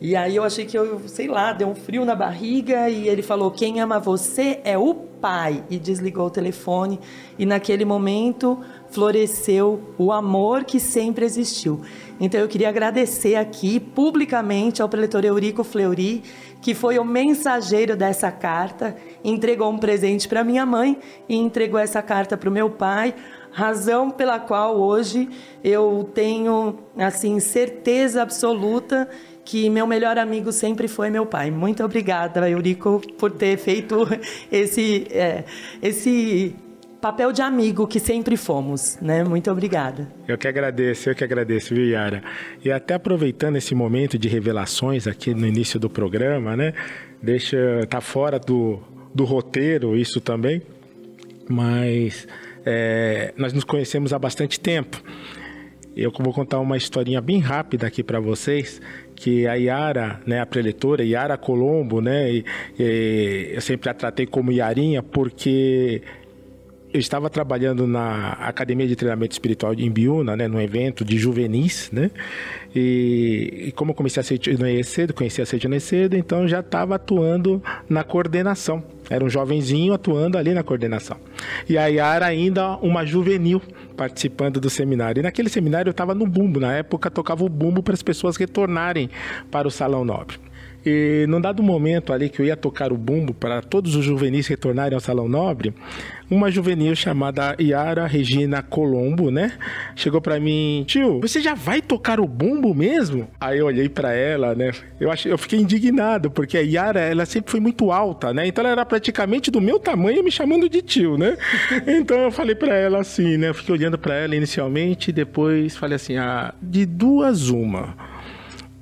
E 0.00 0.16
aí 0.16 0.34
eu 0.34 0.42
achei 0.42 0.64
que 0.64 0.78
eu, 0.78 1.00
sei 1.06 1.28
lá, 1.28 1.52
deu 1.52 1.68
um 1.68 1.74
frio 1.74 2.06
na 2.06 2.14
barriga 2.14 2.88
e 2.88 3.06
ele 3.06 3.22
falou: 3.22 3.50
"Quem 3.50 3.80
ama 3.80 4.00
você 4.00 4.60
é 4.64 4.78
o 4.78 4.94
pai" 4.94 5.62
e 5.68 5.78
desligou 5.78 6.26
o 6.26 6.30
telefone. 6.30 6.98
E 7.38 7.44
naquele 7.44 7.84
momento 7.84 8.58
floresceu 8.90 9.94
o 9.96 10.12
amor 10.12 10.64
que 10.64 10.80
sempre 10.80 11.24
existiu. 11.24 11.80
Então 12.20 12.40
eu 12.40 12.48
queria 12.48 12.68
agradecer 12.68 13.36
aqui 13.36 13.80
publicamente 13.80 14.82
ao 14.82 14.88
preletor 14.88 15.24
Eurico 15.24 15.64
Fleury, 15.64 16.22
que 16.60 16.74
foi 16.74 16.98
o 16.98 17.04
mensageiro 17.04 17.96
dessa 17.96 18.30
carta, 18.30 18.96
entregou 19.24 19.70
um 19.70 19.78
presente 19.78 20.28
para 20.28 20.44
minha 20.44 20.66
mãe 20.66 20.98
e 21.28 21.36
entregou 21.36 21.78
essa 21.80 22.02
carta 22.02 22.36
para 22.36 22.48
o 22.48 22.52
meu 22.52 22.68
pai 22.68 23.14
razão 23.52 24.10
pela 24.10 24.38
qual 24.38 24.76
hoje 24.76 25.28
eu 25.62 26.08
tenho 26.14 26.78
assim 26.96 27.40
certeza 27.40 28.22
absoluta 28.22 29.08
que 29.44 29.68
meu 29.68 29.86
melhor 29.86 30.16
amigo 30.18 30.52
sempre 30.52 30.86
foi 30.86 31.10
meu 31.10 31.26
pai. 31.26 31.50
Muito 31.50 31.82
obrigada, 31.82 32.48
Eurico, 32.48 33.00
por 33.18 33.32
ter 33.32 33.56
feito 33.56 34.06
esse, 34.52 35.06
é, 35.10 35.44
esse 35.82 36.54
papel 37.00 37.32
de 37.32 37.42
amigo 37.42 37.86
que 37.86 37.98
sempre 37.98 38.36
fomos, 38.36 38.98
né? 39.00 39.24
Muito 39.24 39.50
obrigada. 39.50 40.08
Eu 40.28 40.36
que 40.36 40.46
agradeço, 40.46 41.10
eu 41.10 41.14
que 41.14 41.24
agradeço, 41.24 41.74
viu, 41.74 41.86
Yara? 41.86 42.22
E 42.64 42.70
até 42.70 42.94
aproveitando 42.94 43.56
esse 43.56 43.74
momento 43.74 44.18
de 44.18 44.28
revelações 44.28 45.06
aqui 45.06 45.34
no 45.34 45.46
início 45.46 45.80
do 45.80 45.88
programa, 45.88 46.56
né? 46.56 46.74
Deixa, 47.22 47.56
tá 47.88 48.00
fora 48.00 48.38
do, 48.38 48.78
do 49.14 49.24
roteiro 49.24 49.96
isso 49.96 50.20
também, 50.20 50.62
mas 51.48 52.28
é, 52.64 53.32
nós 53.36 53.52
nos 53.52 53.64
conhecemos 53.64 54.12
há 54.12 54.18
bastante 54.18 54.60
tempo. 54.60 55.02
Eu 55.96 56.12
vou 56.18 56.32
contar 56.32 56.60
uma 56.60 56.76
historinha 56.76 57.20
bem 57.20 57.40
rápida 57.40 57.86
aqui 57.86 58.02
para 58.02 58.20
vocês, 58.20 58.80
que 59.16 59.46
a 59.46 59.54
Yara, 59.54 60.20
né, 60.24 60.40
a 60.40 60.46
preletora, 60.46 61.04
Yara 61.04 61.36
Colombo, 61.36 62.00
né, 62.00 62.30
e, 62.32 62.44
e 62.78 63.50
eu 63.54 63.60
sempre 63.60 63.90
a 63.90 63.94
tratei 63.94 64.24
como 64.24 64.52
Yarinha 64.52 65.02
porque 65.02 66.00
eu 66.92 66.98
estava 66.98 67.30
trabalhando 67.30 67.86
na 67.86 68.32
Academia 68.32 68.86
de 68.86 68.96
Treinamento 68.96 69.32
Espiritual 69.32 69.74
em 69.74 69.90
Biúna, 69.90 70.36
né, 70.36 70.48
num 70.48 70.60
evento 70.60 71.04
de 71.04 71.16
juvenis, 71.18 71.90
né, 71.92 72.10
e, 72.74 73.66
e 73.68 73.72
como 73.72 73.92
eu 73.92 73.94
comecei 73.94 74.20
a 74.20 74.24
ser 74.24 74.40
cedo, 74.84 75.14
conheci 75.14 75.40
a 75.40 75.46
ser 75.46 75.80
cedo, 75.80 76.16
então 76.16 76.46
já 76.48 76.60
estava 76.60 76.96
atuando 76.96 77.62
na 77.88 78.02
coordenação. 78.02 78.82
Era 79.08 79.24
um 79.24 79.28
jovenzinho 79.28 79.92
atuando 79.92 80.38
ali 80.38 80.54
na 80.54 80.62
coordenação. 80.62 81.16
E 81.68 81.76
a 81.76 81.86
Yara 81.86 82.26
ainda 82.26 82.76
uma 82.76 83.04
juvenil 83.04 83.60
participando 83.96 84.60
do 84.60 84.70
seminário. 84.70 85.18
E 85.18 85.22
naquele 85.22 85.48
seminário 85.48 85.88
eu 85.88 85.92
estava 85.92 86.14
no 86.14 86.26
bumbo, 86.26 86.60
na 86.60 86.74
época 86.74 87.10
tocava 87.10 87.44
o 87.44 87.48
bumbo 87.48 87.82
para 87.82 87.94
as 87.94 88.02
pessoas 88.02 88.36
retornarem 88.36 89.10
para 89.50 89.66
o 89.66 89.70
salão 89.70 90.04
nobre. 90.04 90.38
E 90.84 91.26
num 91.28 91.40
dado 91.40 91.62
momento 91.62 92.12
ali 92.12 92.28
que 92.28 92.40
eu 92.40 92.46
ia 92.46 92.56
tocar 92.56 92.92
o 92.92 92.96
bumbo 92.96 93.34
para 93.34 93.60
todos 93.60 93.94
os 93.94 94.04
juvenis 94.04 94.46
retornarem 94.46 94.94
ao 94.94 95.00
Salão 95.00 95.28
Nobre, 95.28 95.74
uma 96.30 96.50
juvenil 96.50 96.94
chamada 96.94 97.56
Yara 97.60 98.06
Regina 98.06 98.62
Colombo, 98.62 99.30
né? 99.30 99.52
Chegou 99.96 100.20
para 100.20 100.38
mim, 100.38 100.84
tio, 100.86 101.20
você 101.20 101.40
já 101.40 101.54
vai 101.54 101.82
tocar 101.82 102.20
o 102.20 102.26
bumbo 102.26 102.72
mesmo? 102.72 103.28
Aí 103.40 103.58
eu 103.58 103.66
olhei 103.66 103.88
para 103.88 104.12
ela, 104.12 104.54
né? 104.54 104.70
Eu, 105.00 105.10
achei, 105.10 105.32
eu 105.32 105.36
fiquei 105.36 105.58
indignado, 105.58 106.30
porque 106.30 106.56
a 106.56 106.60
Yara, 106.60 107.00
ela 107.00 107.26
sempre 107.26 107.50
foi 107.50 107.60
muito 107.60 107.90
alta, 107.90 108.32
né? 108.32 108.46
Então 108.46 108.62
ela 108.62 108.72
era 108.72 108.86
praticamente 108.86 109.50
do 109.50 109.60
meu 109.60 109.80
tamanho 109.80 110.22
me 110.22 110.30
chamando 110.30 110.68
de 110.68 110.80
tio, 110.82 111.18
né? 111.18 111.36
Então 111.86 112.18
eu 112.18 112.30
falei 112.30 112.54
para 112.54 112.74
ela 112.76 113.00
assim, 113.00 113.36
né? 113.36 113.48
Eu 113.48 113.54
fiquei 113.54 113.74
olhando 113.74 113.98
para 113.98 114.14
ela 114.14 114.36
inicialmente, 114.36 115.10
depois 115.10 115.76
falei 115.76 115.96
assim, 115.96 116.16
ah, 116.16 116.54
de 116.62 116.86
duas 116.86 117.48
uma 117.48 117.96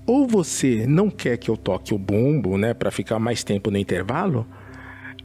ou 0.08 0.26
você 0.26 0.86
não 0.86 1.10
quer 1.10 1.36
que 1.36 1.50
eu 1.50 1.56
toque 1.56 1.92
o 1.92 1.98
bumbo, 1.98 2.56
né, 2.56 2.72
para 2.72 2.90
ficar 2.90 3.18
mais 3.18 3.44
tempo 3.44 3.70
no 3.70 3.76
intervalo, 3.76 4.46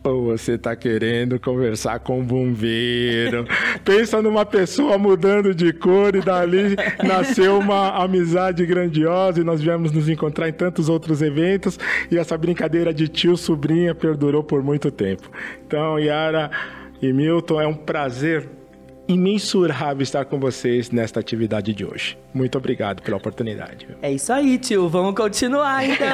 ou 0.03 0.25
você 0.25 0.57
tá 0.57 0.75
querendo 0.75 1.39
conversar 1.39 1.99
com 1.99 2.19
um 2.19 2.23
bombeiro. 2.23 3.45
Pensa 3.85 4.21
numa 4.21 4.45
pessoa 4.45 4.97
mudando 4.97 5.55
de 5.55 5.71
cor 5.71 6.15
e 6.15 6.21
dali 6.21 6.75
nasceu 7.03 7.59
uma 7.59 8.03
amizade 8.03 8.65
grandiosa 8.65 9.39
e 9.39 9.43
nós 9.43 9.61
viemos 9.61 9.91
nos 9.91 10.09
encontrar 10.09 10.49
em 10.49 10.53
tantos 10.53 10.89
outros 10.89 11.21
eventos 11.21 11.79
e 12.11 12.17
essa 12.17 12.37
brincadeira 12.37 12.93
de 12.93 13.07
tio 13.07 13.37
sobrinha 13.37 13.95
perdurou 13.95 14.43
por 14.43 14.61
muito 14.61 14.91
tempo. 14.91 15.29
Então, 15.65 15.99
Yara 15.99 16.51
e 17.01 17.13
Milton, 17.13 17.61
é 17.61 17.67
um 17.67 17.73
prazer 17.73 18.47
imensurável 19.07 20.01
estar 20.01 20.25
com 20.25 20.39
vocês 20.39 20.89
nesta 20.89 21.19
atividade 21.19 21.73
de 21.73 21.85
hoje. 21.85 22.17
Muito 22.33 22.57
obrigado 22.57 23.01
pela 23.01 23.17
oportunidade. 23.17 23.87
É 24.01 24.11
isso 24.11 24.31
aí, 24.31 24.57
tio. 24.57 24.87
Vamos 24.89 25.15
continuar 25.15 25.85
então. 25.85 26.07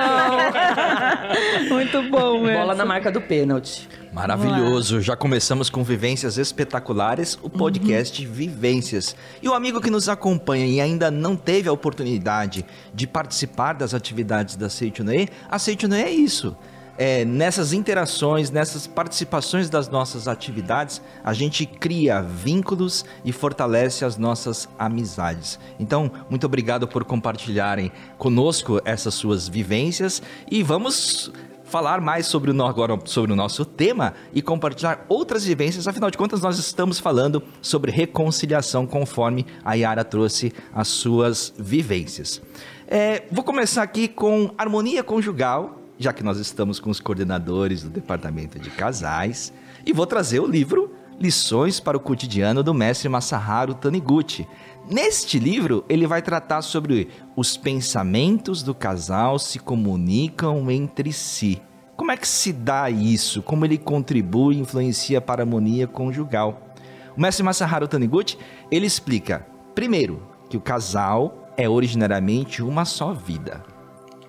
Muito 1.69 2.01
bom. 2.09 2.43
Bola 2.43 2.73
na 2.75 2.85
marca 2.85 3.11
do 3.11 3.21
pênalti. 3.21 3.87
Maravilhoso. 4.11 5.01
Já 5.01 5.15
começamos 5.15 5.69
com 5.69 5.83
Vivências 5.83 6.37
Espetaculares, 6.37 7.37
o 7.43 7.49
podcast 7.49 8.25
uhum. 8.25 8.33
Vivências. 8.33 9.15
E 9.41 9.47
o 9.47 9.53
amigo 9.53 9.79
que 9.79 9.91
nos 9.91 10.09
acompanha 10.09 10.65
e 10.65 10.81
ainda 10.81 11.11
não 11.11 11.35
teve 11.35 11.69
a 11.69 11.71
oportunidade 11.71 12.65
de 12.93 13.05
participar 13.05 13.73
das 13.73 13.93
atividades 13.93 14.55
da 14.55 14.67
Seitonei, 14.67 15.29
a 15.49 15.57
é 15.95 16.11
isso 16.11 16.57
é, 16.99 17.23
nessas 17.23 17.71
interações, 17.71 18.51
nessas 18.51 18.85
participações 18.85 19.69
das 19.69 19.87
nossas 19.87 20.27
atividades, 20.27 21.01
a 21.23 21.31
gente 21.31 21.65
cria 21.65 22.21
vínculos 22.21 23.05
e 23.23 23.31
fortalece 23.31 24.03
as 24.03 24.17
nossas 24.17 24.67
amizades. 24.77 25.57
Então, 25.79 26.11
muito 26.29 26.45
obrigado 26.45 26.89
por 26.89 27.05
compartilharem 27.05 27.89
conosco 28.17 28.81
essas 28.83 29.13
suas 29.13 29.47
vivências 29.47 30.21
e 30.51 30.61
vamos 30.61 31.31
falar 31.63 32.01
mais 32.01 32.25
sobre 32.25 32.51
o, 32.51 32.65
agora 32.65 32.99
sobre 33.05 33.31
o 33.31 33.35
nosso 33.35 33.63
tema 33.63 34.13
e 34.33 34.41
compartilhar 34.41 35.05
outras 35.07 35.45
vivências. 35.45 35.87
Afinal 35.87 36.11
de 36.11 36.17
contas, 36.17 36.41
nós 36.41 36.59
estamos 36.59 36.99
falando 36.99 37.41
sobre 37.61 37.91
reconciliação, 37.91 38.85
conforme 38.85 39.45
a 39.63 39.75
Yara 39.75 40.03
trouxe 40.03 40.51
as 40.73 40.89
suas 40.89 41.53
vivências. 41.57 42.41
É, 42.85 43.23
vou 43.31 43.43
começar 43.45 43.83
aqui 43.83 44.09
com 44.09 44.53
harmonia 44.57 45.01
conjugal 45.01 45.78
já 45.99 46.13
que 46.13 46.23
nós 46.23 46.39
estamos 46.39 46.79
com 46.79 46.89
os 46.89 47.01
coordenadores 47.01 47.83
do 47.83 47.89
departamento 47.89 48.57
de 48.57 48.69
casais, 48.69 49.51
e 49.85 49.91
vou 49.91 50.07
trazer 50.07 50.39
o 50.39 50.47
livro 50.47 50.95
Lições 51.19 51.81
para 51.81 51.97
o 51.97 51.99
Cotidiano 51.99 52.63
do 52.63 52.73
mestre 52.73 53.09
Masaharu 53.09 53.73
Taniguchi. 53.73 54.47
Neste 54.89 55.37
livro, 55.37 55.83
ele 55.89 56.07
vai 56.07 56.21
tratar 56.21 56.61
sobre 56.61 57.09
os 57.35 57.57
pensamentos 57.57 58.63
do 58.63 58.73
casal 58.73 59.37
se 59.37 59.59
comunicam 59.59 60.71
entre 60.71 61.11
si. 61.11 61.61
Como 61.97 62.11
é 62.11 62.15
que 62.15 62.27
se 62.27 62.53
dá 62.53 62.89
isso? 62.89 63.43
Como 63.43 63.65
ele 63.65 63.77
contribui 63.77 64.55
e 64.55 64.59
influencia 64.59 65.19
para 65.19 65.41
a 65.41 65.43
harmonia 65.43 65.85
conjugal? 65.85 66.73
O 67.17 67.19
mestre 67.19 67.43
Masaharu 67.43 67.89
Taniguchi, 67.89 68.37
ele 68.71 68.85
explica, 68.85 69.45
primeiro, 69.75 70.23
que 70.49 70.55
o 70.55 70.61
casal 70.61 71.51
é 71.57 71.67
originariamente 71.67 72.63
uma 72.63 72.85
só 72.85 73.11
vida. 73.11 73.61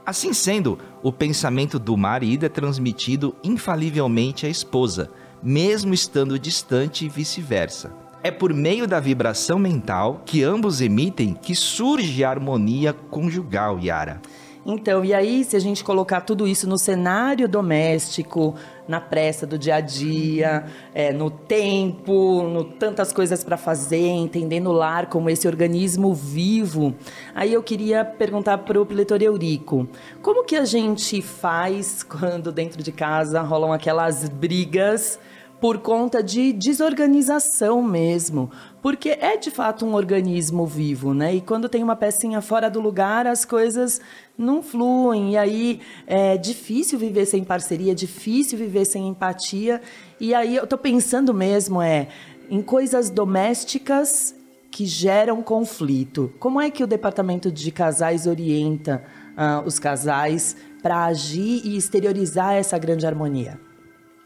Assim 0.04 0.33
sendo, 0.33 0.78
o 1.02 1.12
pensamento 1.12 1.78
do 1.78 1.97
marido 1.97 2.45
é 2.45 2.49
transmitido 2.49 3.35
infalivelmente 3.45 4.47
à 4.47 4.49
esposa, 4.49 5.11
mesmo 5.42 5.92
estando 5.92 6.38
distante 6.38 7.04
e 7.04 7.09
vice-versa. 7.09 7.92
É 8.23 8.30
por 8.30 8.52
meio 8.52 8.87
da 8.87 9.00
vibração 9.00 9.59
mental 9.59 10.23
que 10.26 10.42
ambos 10.42 10.80
emitem 10.80 11.35
que 11.35 11.54
surge 11.54 12.23
a 12.25 12.30
harmonia 12.30 12.92
conjugal, 12.92 13.78
Yara. 13.78 14.21
Então, 14.64 15.02
e 15.02 15.14
aí, 15.14 15.42
se 15.42 15.57
a 15.57 15.59
gente 15.59 15.83
colocar 15.83 16.21
tudo 16.21 16.47
isso 16.47 16.69
no 16.69 16.76
cenário 16.76 17.49
doméstico, 17.49 18.54
na 18.90 19.00
pressa 19.00 19.47
do 19.47 19.56
dia 19.56 19.76
a 19.76 19.80
dia, 19.80 20.64
é, 20.92 21.12
no 21.12 21.30
tempo, 21.30 22.42
no 22.42 22.64
tantas 22.64 23.12
coisas 23.12 23.44
para 23.44 23.56
fazer, 23.56 24.09
entendendo 24.09 24.68
o 24.68 24.73
lar 24.73 25.06
como 25.06 25.30
esse 25.30 25.47
organismo 25.47 26.12
vivo, 26.12 26.92
aí 27.32 27.52
eu 27.52 27.62
queria 27.62 28.04
perguntar 28.04 28.59
para 28.59 28.82
o 28.82 28.85
Pletor 28.85 29.23
Eurico, 29.23 29.88
como 30.20 30.44
que 30.44 30.56
a 30.56 30.64
gente 30.64 31.23
faz 31.23 32.02
quando 32.02 32.50
dentro 32.50 32.82
de 32.82 32.90
casa 32.90 33.40
rolam 33.40 33.73
aquelas 33.73 34.28
brigas 34.28 35.20
por 35.61 35.78
conta 35.78 36.23
de 36.23 36.52
desorganização 36.54 37.82
mesmo, 37.82 38.50
porque 38.80 39.11
é 39.11 39.37
de 39.37 39.50
fato 39.50 39.85
um 39.85 39.94
organismo 39.94 40.66
vivo, 40.66 41.12
né? 41.12 41.35
E 41.35 41.40
quando 41.42 41.68
tem 41.68 41.82
uma 41.82 41.94
pecinha 41.94 42.40
fora 42.40 42.70
do 42.70 42.80
lugar, 42.80 43.26
as 43.26 43.44
coisas 43.44 44.00
não 44.40 44.62
fluem, 44.62 45.32
e 45.32 45.37
aí 45.37 45.80
é 46.06 46.37
difícil 46.37 46.99
viver 46.99 47.26
sem 47.26 47.44
parceria, 47.44 47.92
é 47.92 47.94
difícil 47.94 48.59
viver 48.59 48.85
sem 48.85 49.06
empatia. 49.06 49.80
E 50.18 50.35
aí 50.35 50.56
eu 50.56 50.66
tô 50.66 50.78
pensando 50.78 51.35
mesmo 51.35 51.80
é 51.80 52.09
em 52.49 52.62
coisas 52.62 53.11
domésticas 53.11 54.35
que 54.70 54.87
geram 54.87 55.42
conflito. 55.42 56.32
Como 56.38 56.61
é 56.61 56.70
que 56.70 56.82
o 56.82 56.87
departamento 56.87 57.50
de 57.50 57.70
casais 57.70 58.26
orienta 58.26 59.04
uh, 59.37 59.66
os 59.66 59.78
casais 59.78 60.56
para 60.82 61.04
agir 61.04 61.61
e 61.64 61.76
exteriorizar 61.76 62.54
essa 62.54 62.78
grande 62.78 63.06
harmonia? 63.06 63.61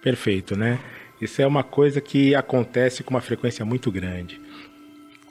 Perfeito, 0.02 0.56
né? 0.56 0.78
Isso 1.20 1.40
é 1.40 1.46
uma 1.46 1.62
coisa 1.62 2.00
que 2.00 2.34
acontece 2.34 3.02
com 3.02 3.10
uma 3.10 3.20
frequência 3.20 3.64
muito 3.64 3.90
grande. 3.90 4.40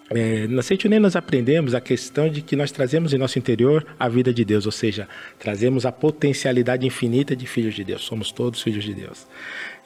É, 0.09 0.47
na 0.47 0.61
Sentinel 0.61 0.99
nós 0.99 1.15
aprendemos 1.15 1.73
a 1.73 1.81
questão 1.81 2.29
de 2.29 2.41
que 2.41 2.55
nós 2.55 2.71
trazemos 2.71 3.13
em 3.13 3.17
nosso 3.17 3.39
interior 3.39 3.85
a 3.97 4.09
vida 4.09 4.33
de 4.33 4.43
Deus, 4.43 4.65
ou 4.65 4.71
seja, 4.71 5.07
trazemos 5.39 5.85
a 5.85 5.91
potencialidade 5.91 6.85
infinita 6.85 7.35
de 7.35 7.47
filhos 7.47 7.73
de 7.73 7.83
Deus, 7.83 8.03
somos 8.03 8.31
todos 8.31 8.61
filhos 8.61 8.83
de 8.83 8.93
Deus. 8.93 9.25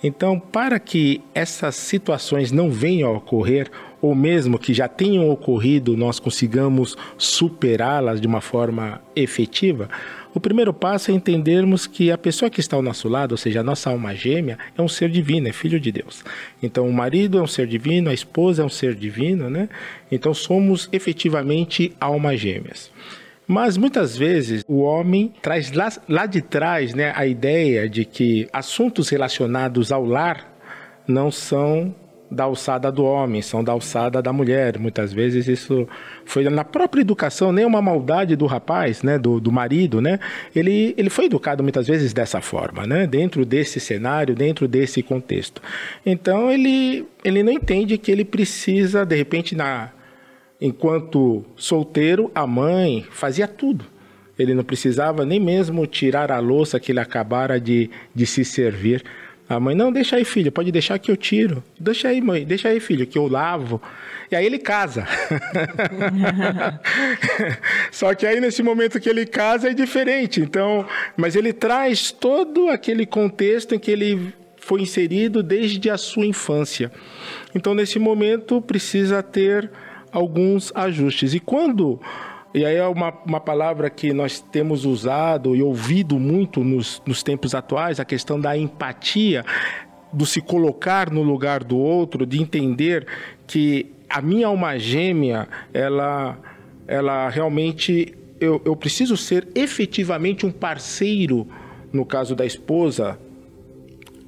Então, 0.04 0.40
para 0.40 0.80
que 0.80 1.22
essas 1.34 1.76
situações 1.76 2.52
não 2.52 2.70
venham 2.72 3.10
a 3.10 3.18
ocorrer, 3.18 3.70
ou 4.02 4.14
mesmo 4.14 4.60
que 4.60 4.74
já 4.74 4.88
tenham 4.88 5.30
ocorrido, 5.30 5.98
nós 5.98 6.20
consigamos 6.20 6.96
superá-las 7.18 8.22
de 8.22 8.28
uma 8.28 8.42
forma 8.42 9.02
efetiva, 9.16 9.90
o 10.38 10.40
primeiro 10.40 10.72
passo 10.72 11.10
é 11.10 11.16
entendermos 11.16 11.88
que 11.88 12.12
a 12.12 12.18
pessoa 12.18 12.48
que 12.48 12.60
está 12.60 12.76
ao 12.76 12.82
nosso 12.84 13.10
lado, 13.10 13.32
ou 13.32 13.38
seja, 13.38 13.62
a 13.62 13.64
nossa 13.64 13.90
alma 13.90 14.14
gêmea, 14.14 14.60
é 14.78 14.82
um 14.84 14.88
ser 14.88 15.10
divino, 15.10 15.48
é 15.48 15.52
filho 15.52 15.80
de 15.80 15.92
Deus. 15.92 16.24
Então, 16.62 16.88
o 16.88 16.94
marido 16.94 17.40
é 17.40 17.42
um 17.42 17.48
ser 17.48 17.66
divino, 17.66 18.12
a 18.12 18.14
esposa 18.14 18.62
é 18.62 18.66
um 18.66 18.70
ser 18.70 18.94
divino, 18.94 19.50
né? 19.50 19.68
Então, 20.12 20.36
somos 20.36 20.90
efetivamente 20.92 21.92
almas 22.00 22.40
gêmeas. 22.40 22.92
Mas 23.48 23.78
muitas 23.78 24.16
vezes 24.16 24.64
o 24.68 24.82
homem 24.82 25.34
traz 25.42 25.72
lá, 25.72 25.90
lá 26.08 26.28
de 26.28 26.44
trás 26.44 26.94
né, 26.94 27.14
a 27.16 27.26
ideia 27.26 27.90
de 27.90 28.06
que 28.06 28.48
assuntos 28.54 29.10
relacionados 29.10 29.92
ao 29.92 30.06
lar 30.06 30.56
não 31.08 31.32
são 31.32 31.96
da 32.30 32.44
alçada 32.44 32.92
do 32.92 33.04
homem, 33.04 33.42
são 33.42 33.64
da 33.64 33.72
alçada 33.72 34.22
da 34.22 34.34
mulher. 34.34 34.78
Muitas 34.78 35.14
vezes 35.14 35.48
isso 35.48 35.88
foi 36.26 36.44
na 36.50 36.64
própria 36.64 37.02
educação, 37.02 37.52
nem 37.52 37.66
uma 37.66 37.82
maldade 37.82 38.36
do 38.36 38.46
rapaz, 38.46 39.02
né, 39.02 39.18
do, 39.18 39.40
do 39.40 39.52
marido, 39.52 40.02
né? 40.02 40.20
Ele, 40.56 40.94
ele 40.98 41.10
foi 41.10 41.26
educado 41.26 41.64
muitas 41.64 41.88
vezes 41.88 42.14
dessa 42.14 42.42
forma, 42.42 42.86
né? 42.86 43.08
Dentro 43.08 43.46
desse 43.46 43.80
cenário, 43.80 44.36
dentro 44.36 44.68
desse 44.68 45.02
contexto. 45.02 45.62
Então 46.06 46.52
ele, 46.52 47.06
ele 47.24 47.44
não 47.44 47.52
entende 47.52 47.98
que 47.98 48.12
ele 48.12 48.26
precisa, 48.26 49.06
de 49.06 49.16
repente, 49.16 49.56
na 49.56 49.92
enquanto 50.60 51.46
solteiro, 51.56 52.32
a 52.34 52.48
mãe 52.48 53.06
fazia 53.12 53.48
tudo. 53.48 53.86
Ele 54.38 54.54
não 54.54 54.64
precisava 54.64 55.26
nem 55.26 55.40
mesmo 55.40 55.86
tirar 55.88 56.32
a 56.32 56.40
louça 56.40 56.80
que 56.80 56.92
ele 56.92 57.00
acabara 57.00 57.60
de, 57.60 57.90
de 58.14 58.26
se 58.26 58.46
servir 58.46 59.04
a 59.50 59.60
mãe, 59.60 59.74
não, 59.74 59.92
deixa 59.92 60.18
aí, 60.18 60.26
filho, 60.26 60.52
pode 60.52 60.72
deixar 60.72 61.00
que 61.00 61.10
eu 61.10 61.16
tiro. 61.16 61.64
Deixa 61.80 62.10
aí, 62.10 62.20
mãe, 62.20 62.46
deixa 62.46 62.68
aí, 62.68 62.82
filho, 62.82 63.08
que 63.08 63.18
eu 63.18 63.28
lavo. 63.28 63.82
E 64.30 64.36
aí 64.36 64.46
ele 64.46 64.60
casa. 64.60 65.08
Só 67.90 68.14
que 68.14 68.26
aí 68.26 68.42
nesse 68.42 68.62
momento 68.62 69.00
que 69.00 69.10
ele 69.10 69.26
casa 69.26 69.70
é 69.70 69.74
diferente. 69.74 70.42
Então, 70.42 70.86
mas 71.16 71.36
ele 71.36 71.54
traz 71.54 72.12
todo 72.12 72.68
aquele 72.70 73.06
contexto 73.06 73.74
em 73.74 73.80
que 73.80 73.90
ele 73.90 74.34
foi 74.58 74.82
inserido 74.82 75.42
desde 75.42 75.90
a 75.90 75.98
sua 75.98 76.26
infância. 76.26 76.92
Então, 77.56 77.74
nesse 77.74 77.98
momento 77.98 78.62
precisa 78.62 79.24
ter 79.24 79.72
alguns 80.12 80.74
ajustes. 80.76 81.34
E 81.34 81.40
quando 81.40 82.02
e 82.54 82.66
aí 82.66 82.76
é 82.76 82.88
uma, 82.88 83.14
uma 83.26 83.40
palavra 83.40 83.90
que 83.90 84.14
nós 84.14 84.40
temos 84.40 84.86
usado 84.86 85.56
e 85.56 85.62
ouvido 85.62 86.18
muito 86.18 86.64
nos, 86.64 87.02
nos 87.06 87.22
tempos 87.22 87.54
atuais, 87.54 88.00
a 88.00 88.06
questão 88.06 88.40
da 88.40 88.58
empatia, 88.58 89.46
do 90.12 90.26
se 90.26 90.42
colocar 90.42 91.12
no 91.12 91.22
lugar 91.22 91.64
do 91.64 91.78
outro, 91.78 92.26
de 92.26 92.42
entender 92.42 93.06
que 93.46 93.92
a 94.10 94.22
minha 94.22 94.48
alma 94.48 94.80
gêmea, 94.80 95.48
ela, 95.74 96.38
ela 96.88 97.30
realmente, 97.30 98.16
eu, 98.40 98.62
eu 98.64 98.76
preciso 98.76 99.18
ser 99.18 99.48
efetivamente 99.54 100.46
um 100.46 100.52
parceiro, 100.52 101.48
no 101.92 102.06
caso 102.06 102.36
da 102.36 102.46
esposa 102.46 103.20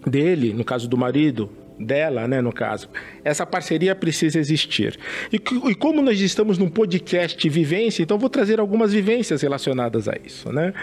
dele, 0.06 0.54
no 0.54 0.64
caso 0.64 0.88
do 0.88 0.98
marido, 0.98 1.50
dela, 1.80 2.28
né, 2.28 2.42
no 2.42 2.52
caso. 2.52 2.89
Essa 3.24 3.46
parceria 3.46 3.96
precisa 3.96 4.38
existir. 4.38 5.00
E, 5.32 5.38
e, 5.38 5.76
como 5.76 6.02
nós 6.02 6.20
estamos 6.20 6.58
num 6.58 6.70
podcast 6.70 7.48
vivência, 7.50 8.04
então 8.04 8.18
vou 8.18 8.30
trazer 8.30 8.60
algumas 8.60 8.92
vivências 8.92 9.42
relacionadas 9.42 10.08
a 10.08 10.13
isso, 10.24 10.52
né? 10.52 10.74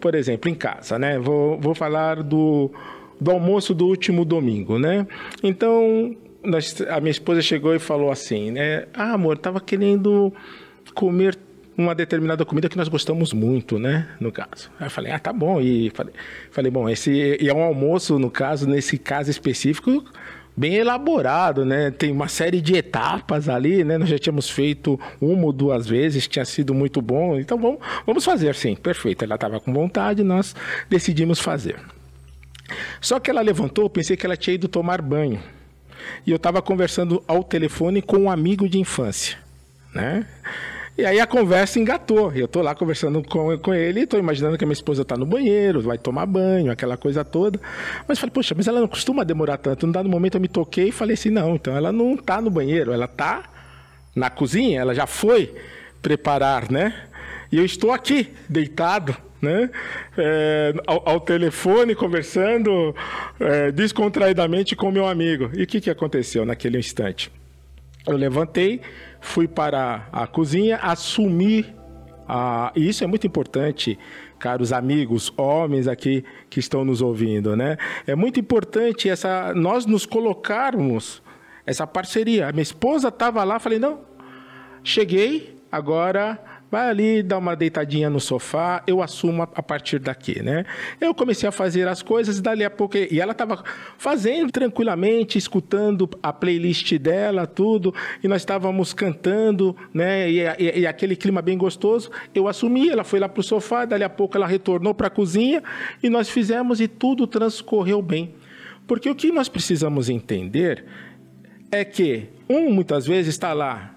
Por 0.00 0.14
exemplo, 0.14 0.50
em 0.50 0.54
casa, 0.54 0.98
né? 0.98 1.18
Vou, 1.18 1.58
vou 1.58 1.74
falar 1.74 2.22
do, 2.22 2.70
do 3.20 3.30
almoço 3.30 3.74
do 3.74 3.86
último 3.86 4.24
domingo, 4.24 4.78
né? 4.78 5.06
Então, 5.42 6.14
nós, 6.44 6.80
a 6.88 7.00
minha 7.00 7.10
esposa 7.10 7.40
chegou 7.40 7.74
e 7.74 7.78
falou 7.78 8.10
assim, 8.10 8.50
né? 8.50 8.86
Ah, 8.92 9.12
amor, 9.14 9.38
tava 9.38 9.60
querendo 9.60 10.32
comer 10.94 11.38
uma 11.76 11.94
determinada 11.94 12.44
comida 12.44 12.68
que 12.68 12.76
nós 12.76 12.88
gostamos 12.88 13.32
muito, 13.32 13.78
né? 13.78 14.08
No 14.20 14.30
caso. 14.30 14.70
Eu 14.80 14.90
falei, 14.90 15.12
ah, 15.12 15.18
tá 15.18 15.32
bom. 15.32 15.60
E 15.60 15.90
falei, 15.94 16.12
falei 16.50 16.70
bom, 16.70 16.88
esse 16.88 17.38
e 17.40 17.48
é 17.48 17.54
um 17.54 17.62
almoço, 17.62 18.18
no 18.18 18.30
caso, 18.30 18.68
nesse 18.68 18.98
caso 18.98 19.30
específico, 19.30 20.04
bem 20.56 20.74
elaborado, 20.74 21.64
né? 21.64 21.90
Tem 21.90 22.10
uma 22.10 22.28
série 22.28 22.60
de 22.60 22.74
etapas 22.74 23.48
ali, 23.48 23.84
né? 23.84 23.98
Nós 23.98 24.08
já 24.08 24.18
tínhamos 24.18 24.48
feito 24.48 24.98
uma 25.20 25.46
ou 25.46 25.52
duas 25.52 25.86
vezes, 25.86 26.28
tinha 26.28 26.44
sido 26.44 26.74
muito 26.74 27.00
bom. 27.00 27.38
Então 27.38 27.58
vamos, 27.58 27.80
vamos 28.06 28.24
fazer, 28.24 28.54
sim. 28.54 28.74
Perfeito. 28.74 29.24
Ela 29.24 29.34
estava 29.34 29.60
com 29.60 29.72
vontade, 29.72 30.22
nós 30.22 30.54
decidimos 30.88 31.40
fazer. 31.40 31.76
Só 33.00 33.18
que 33.18 33.30
ela 33.30 33.40
levantou, 33.40 33.88
pensei 33.90 34.16
que 34.16 34.24
ela 34.24 34.36
tinha 34.36 34.54
ido 34.54 34.68
tomar 34.68 35.02
banho. 35.02 35.40
E 36.26 36.30
eu 36.30 36.36
estava 36.36 36.60
conversando 36.60 37.22
ao 37.26 37.44
telefone 37.44 38.02
com 38.02 38.18
um 38.18 38.30
amigo 38.30 38.68
de 38.68 38.78
infância, 38.78 39.38
né? 39.94 40.26
E 40.96 41.06
aí 41.06 41.18
a 41.18 41.26
conversa 41.26 41.80
engatou. 41.80 42.32
Eu 42.32 42.46
tô 42.46 42.60
lá 42.60 42.74
conversando 42.74 43.22
com, 43.22 43.56
com 43.58 43.72
ele 43.72 44.00
e 44.00 44.06
tô 44.06 44.18
imaginando 44.18 44.58
que 44.58 44.64
a 44.64 44.66
minha 44.66 44.74
esposa 44.74 45.04
tá 45.04 45.16
no 45.16 45.24
banheiro, 45.24 45.80
vai 45.80 45.96
tomar 45.96 46.26
banho, 46.26 46.70
aquela 46.70 46.96
coisa 46.96 47.24
toda. 47.24 47.58
Mas 48.06 48.18
falei, 48.18 48.32
poxa, 48.32 48.54
mas 48.54 48.68
ela 48.68 48.80
não 48.80 48.88
costuma 48.88 49.24
demorar 49.24 49.56
tanto. 49.56 49.86
Num 49.86 49.92
dado 49.92 50.08
momento 50.08 50.34
eu 50.34 50.40
me 50.40 50.48
toquei 50.48 50.88
e 50.88 50.92
falei 50.92 51.14
assim, 51.14 51.30
não, 51.30 51.54
então 51.54 51.74
ela 51.74 51.90
não 51.90 52.16
tá 52.16 52.40
no 52.40 52.50
banheiro, 52.50 52.92
ela 52.92 53.08
tá 53.08 53.44
na 54.14 54.28
cozinha, 54.28 54.80
ela 54.80 54.94
já 54.94 55.06
foi 55.06 55.54
preparar, 56.02 56.70
né? 56.70 56.94
E 57.50 57.56
eu 57.56 57.64
estou 57.64 57.90
aqui, 57.90 58.28
deitado, 58.48 59.16
né? 59.40 59.70
É, 60.16 60.74
ao, 60.86 61.08
ao, 61.08 61.20
telefone, 61.20 61.94
conversando 61.94 62.94
é, 63.40 63.72
descontraidamente 63.72 64.76
com 64.76 64.90
meu 64.90 65.06
amigo. 65.06 65.50
E 65.54 65.62
o 65.62 65.66
que, 65.66 65.80
que 65.80 65.90
aconteceu 65.90 66.44
naquele 66.44 66.78
instante? 66.78 67.30
Eu 68.06 68.16
levantei, 68.16 68.80
fui 69.20 69.46
para 69.46 70.08
a 70.12 70.26
cozinha, 70.26 70.76
assumi. 70.78 71.64
A, 72.28 72.72
e 72.74 72.88
isso 72.88 73.04
é 73.04 73.06
muito 73.06 73.26
importante, 73.26 73.98
caros 74.38 74.72
amigos, 74.72 75.32
homens 75.36 75.86
aqui 75.86 76.24
que 76.48 76.60
estão 76.60 76.84
nos 76.84 77.02
ouvindo, 77.02 77.56
né? 77.56 77.76
É 78.06 78.14
muito 78.14 78.40
importante 78.40 79.08
essa 79.08 79.52
nós 79.54 79.86
nos 79.86 80.06
colocarmos 80.06 81.22
essa 81.66 81.86
parceria. 81.86 82.48
A 82.48 82.52
minha 82.52 82.62
esposa 82.62 83.08
estava 83.08 83.44
lá, 83.44 83.58
falei 83.58 83.78
não, 83.78 84.00
cheguei, 84.82 85.56
agora 85.70 86.38
vai 86.72 86.88
ali, 86.88 87.22
dá 87.22 87.36
uma 87.36 87.54
deitadinha 87.54 88.08
no 88.08 88.18
sofá, 88.18 88.82
eu 88.86 89.02
assumo 89.02 89.42
a 89.42 89.62
partir 89.62 89.98
daqui, 89.98 90.42
né? 90.42 90.64
Eu 90.98 91.14
comecei 91.14 91.46
a 91.46 91.52
fazer 91.52 91.86
as 91.86 92.00
coisas 92.00 92.38
e 92.38 92.42
dali 92.42 92.64
a 92.64 92.70
pouco. 92.70 92.96
E 92.96 93.20
ela 93.20 93.32
estava 93.32 93.62
fazendo 93.98 94.50
tranquilamente, 94.50 95.36
escutando 95.36 96.08
a 96.22 96.32
playlist 96.32 96.94
dela, 96.96 97.46
tudo, 97.46 97.94
e 98.24 98.26
nós 98.26 98.40
estávamos 98.40 98.94
cantando, 98.94 99.76
né? 99.92 100.30
E, 100.30 100.40
e, 100.40 100.80
e, 100.80 100.86
aquele 100.86 101.14
clima 101.14 101.42
bem 101.42 101.58
gostoso. 101.58 102.10
Eu 102.34 102.48
assumi, 102.48 102.88
ela 102.88 103.04
foi 103.04 103.20
lá 103.20 103.28
para 103.28 103.40
o 103.40 103.44
sofá, 103.44 103.84
dali 103.84 104.02
a 104.02 104.08
pouco 104.08 104.38
ela 104.38 104.46
retornou 104.46 104.94
para 104.94 105.08
a 105.08 105.10
cozinha 105.10 105.62
e 106.02 106.08
nós 106.08 106.30
fizemos 106.30 106.80
e 106.80 106.88
tudo 106.88 107.26
transcorreu 107.26 108.00
bem. 108.00 108.34
Porque 108.86 109.10
o 109.10 109.14
que 109.14 109.30
nós 109.30 109.46
precisamos 109.46 110.08
entender 110.08 110.86
é 111.70 111.84
que 111.84 112.30
um 112.48 112.72
muitas 112.72 113.06
vezes 113.06 113.34
está 113.34 113.52
lá 113.52 113.91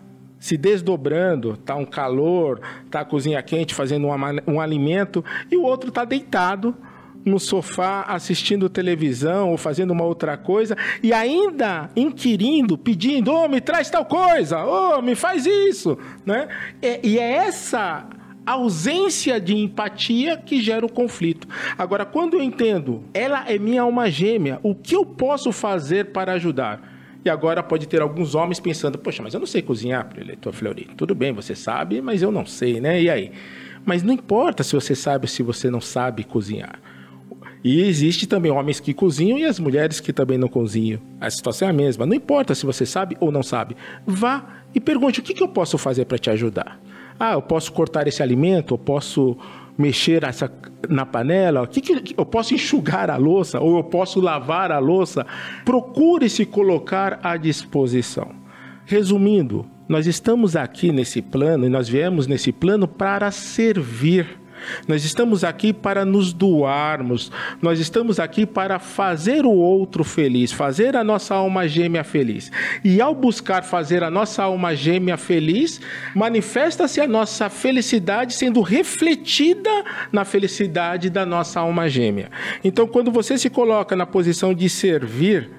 se 0.45 0.57
desdobrando, 0.57 1.57
tá 1.57 1.75
um 1.75 1.87
calor, 1.87 2.61
tá 2.91 2.99
a 2.99 3.05
cozinha 3.05 3.41
quente 3.41 3.73
fazendo 3.73 4.05
um, 4.05 4.11
um 4.53 4.61
alimento, 4.61 5.25
e 5.49 5.57
o 5.57 5.63
outro 5.63 5.89
está 5.89 6.05
deitado 6.05 6.75
no 7.25 7.39
sofá 7.39 8.03
assistindo 8.03 8.69
televisão 8.69 9.49
ou 9.49 9.57
fazendo 9.57 9.89
uma 9.89 10.03
outra 10.03 10.37
coisa 10.37 10.77
e 11.01 11.11
ainda 11.11 11.89
inquirindo, 11.95 12.77
pedindo, 12.77 13.31
ô, 13.31 13.45
oh, 13.45 13.49
me 13.49 13.59
traz 13.59 13.89
tal 13.89 14.05
coisa, 14.05 14.63
ô, 14.63 14.99
oh, 14.99 15.01
me 15.01 15.15
faz 15.15 15.47
isso, 15.47 15.97
né? 16.23 16.47
E, 16.79 16.99
e 17.01 17.19
é 17.19 17.31
essa 17.37 18.07
ausência 18.45 19.41
de 19.41 19.55
empatia 19.55 20.37
que 20.37 20.61
gera 20.61 20.85
o 20.85 20.91
conflito. 20.91 21.47
Agora, 21.75 22.05
quando 22.05 22.35
eu 22.35 22.43
entendo, 22.43 23.03
ela 23.15 23.51
é 23.51 23.57
minha 23.57 23.81
alma 23.81 24.11
gêmea, 24.11 24.59
o 24.61 24.75
que 24.75 24.95
eu 24.95 25.03
posso 25.03 25.51
fazer 25.51 26.11
para 26.11 26.33
ajudar? 26.33 26.94
E 27.25 27.29
agora 27.29 27.63
pode 27.63 27.87
ter 27.87 28.03
alguns 28.03 28.35
homens 28.35 28.59
pensando, 28.59 28.99
poxa, 28.99 29.23
mas 29.23 29.33
eu 29.33 29.39
não 29.39 29.47
sei 29.47 29.63
cozinhar, 29.63 30.07
eleitor 30.15 30.53
Fleury. 30.53 30.87
Tudo 30.95 31.15
bem, 31.15 31.33
você 31.33 31.55
sabe, 31.55 31.99
mas 31.99 32.21
eu 32.21 32.31
não 32.31 32.45
sei, 32.45 32.79
né? 32.79 33.01
E 33.01 33.09
aí? 33.09 33.31
Mas 33.83 34.03
não 34.03 34.13
importa 34.13 34.61
se 34.61 34.75
você 34.75 34.93
sabe 34.93 35.23
ou 35.23 35.27
se 35.27 35.41
você 35.41 35.71
não 35.71 35.81
sabe 35.81 36.23
cozinhar. 36.23 36.79
E 37.63 37.81
existe 37.81 38.27
também 38.27 38.51
homens 38.51 38.79
que 38.79 38.93
cozinham 38.93 39.39
e 39.39 39.43
as 39.43 39.59
mulheres 39.59 39.99
que 39.99 40.13
também 40.13 40.37
não 40.37 40.47
cozinham. 40.47 41.01
A 41.19 41.27
situação 41.31 41.67
é 41.67 41.71
a 41.71 41.73
mesma. 41.73 42.05
Não 42.05 42.13
importa 42.13 42.53
se 42.53 42.63
você 42.63 42.85
sabe 42.85 43.17
ou 43.19 43.31
não 43.31 43.41
sabe. 43.41 43.75
Vá 44.05 44.61
e 44.75 44.79
pergunte 44.79 45.19
o 45.19 45.23
que, 45.23 45.33
que 45.33 45.41
eu 45.41 45.47
posso 45.47 45.79
fazer 45.79 46.05
para 46.05 46.19
te 46.19 46.29
ajudar. 46.29 46.79
Ah, 47.19 47.33
eu 47.33 47.41
posso 47.41 47.71
cortar 47.71 48.07
esse 48.07 48.21
alimento, 48.21 48.75
eu 48.75 48.77
posso 48.77 49.35
mexer 49.77 50.23
essa, 50.23 50.51
na 50.89 51.05
panela? 51.05 51.61
O 51.61 51.67
que, 51.67 51.81
que 51.81 52.15
eu 52.17 52.25
posso 52.25 52.53
enxugar 52.53 53.09
a 53.09 53.17
louça 53.17 53.59
ou 53.59 53.77
eu 53.77 53.83
posso 53.83 54.19
lavar 54.19 54.71
a 54.71 54.79
louça? 54.79 55.25
Procure 55.63 56.29
se 56.29 56.45
colocar 56.45 57.19
à 57.23 57.37
disposição. 57.37 58.29
Resumindo, 58.85 59.65
nós 59.87 60.07
estamos 60.07 60.55
aqui 60.55 60.91
nesse 60.91 61.21
plano 61.21 61.65
e 61.65 61.69
nós 61.69 61.87
viemos 61.87 62.27
nesse 62.27 62.51
plano 62.51 62.87
para 62.87 63.31
servir 63.31 64.39
nós 64.87 65.03
estamos 65.03 65.43
aqui 65.43 65.73
para 65.73 66.05
nos 66.05 66.33
doarmos, 66.33 67.31
nós 67.61 67.79
estamos 67.79 68.19
aqui 68.19 68.45
para 68.45 68.79
fazer 68.79 69.45
o 69.45 69.51
outro 69.51 70.03
feliz, 70.03 70.51
fazer 70.51 70.95
a 70.95 71.03
nossa 71.03 71.35
alma 71.35 71.67
gêmea 71.67 72.03
feliz. 72.03 72.51
E 72.83 73.01
ao 73.01 73.13
buscar 73.13 73.63
fazer 73.63 74.03
a 74.03 74.09
nossa 74.09 74.43
alma 74.43 74.75
gêmea 74.75 75.17
feliz, 75.17 75.81
manifesta-se 76.15 77.01
a 77.01 77.07
nossa 77.07 77.49
felicidade 77.49 78.33
sendo 78.33 78.61
refletida 78.61 79.69
na 80.11 80.25
felicidade 80.25 81.09
da 81.09 81.25
nossa 81.25 81.59
alma 81.59 81.89
gêmea. 81.89 82.29
Então, 82.63 82.87
quando 82.87 83.11
você 83.11 83.37
se 83.37 83.49
coloca 83.49 83.95
na 83.95 84.05
posição 84.05 84.53
de 84.53 84.69
servir, 84.69 85.49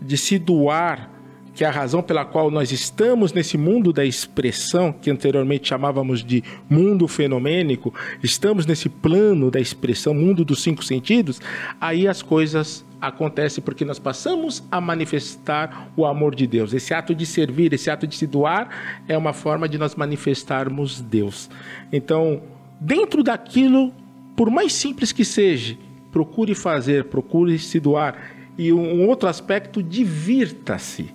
de 0.00 0.16
se 0.16 0.38
doar, 0.38 1.11
que 1.54 1.64
é 1.64 1.66
a 1.66 1.70
razão 1.70 2.02
pela 2.02 2.24
qual 2.24 2.50
nós 2.50 2.72
estamos 2.72 3.32
nesse 3.32 3.58
mundo 3.58 3.92
da 3.92 4.04
expressão, 4.04 4.92
que 4.92 5.10
anteriormente 5.10 5.68
chamávamos 5.68 6.24
de 6.24 6.42
mundo 6.68 7.06
fenomênico, 7.06 7.92
estamos 8.22 8.64
nesse 8.64 8.88
plano 8.88 9.50
da 9.50 9.60
expressão, 9.60 10.14
mundo 10.14 10.44
dos 10.44 10.62
cinco 10.62 10.82
sentidos, 10.82 11.40
aí 11.80 12.08
as 12.08 12.22
coisas 12.22 12.84
acontecem 13.00 13.62
porque 13.62 13.84
nós 13.84 13.98
passamos 13.98 14.62
a 14.70 14.80
manifestar 14.80 15.90
o 15.96 16.06
amor 16.06 16.34
de 16.34 16.46
Deus. 16.46 16.72
Esse 16.72 16.94
ato 16.94 17.14
de 17.14 17.26
servir, 17.26 17.72
esse 17.72 17.90
ato 17.90 18.06
de 18.06 18.16
se 18.16 18.26
doar, 18.26 19.02
é 19.08 19.18
uma 19.18 19.32
forma 19.32 19.68
de 19.68 19.76
nós 19.76 19.94
manifestarmos 19.94 21.00
Deus. 21.00 21.50
Então, 21.92 22.40
dentro 22.80 23.22
daquilo, 23.22 23.92
por 24.36 24.50
mais 24.50 24.72
simples 24.72 25.12
que 25.12 25.24
seja, 25.24 25.76
procure 26.12 26.54
fazer, 26.54 27.04
procure 27.04 27.58
se 27.58 27.80
doar. 27.80 28.16
E 28.56 28.72
um 28.72 29.08
outro 29.08 29.28
aspecto, 29.28 29.82
divirta-se 29.82 31.10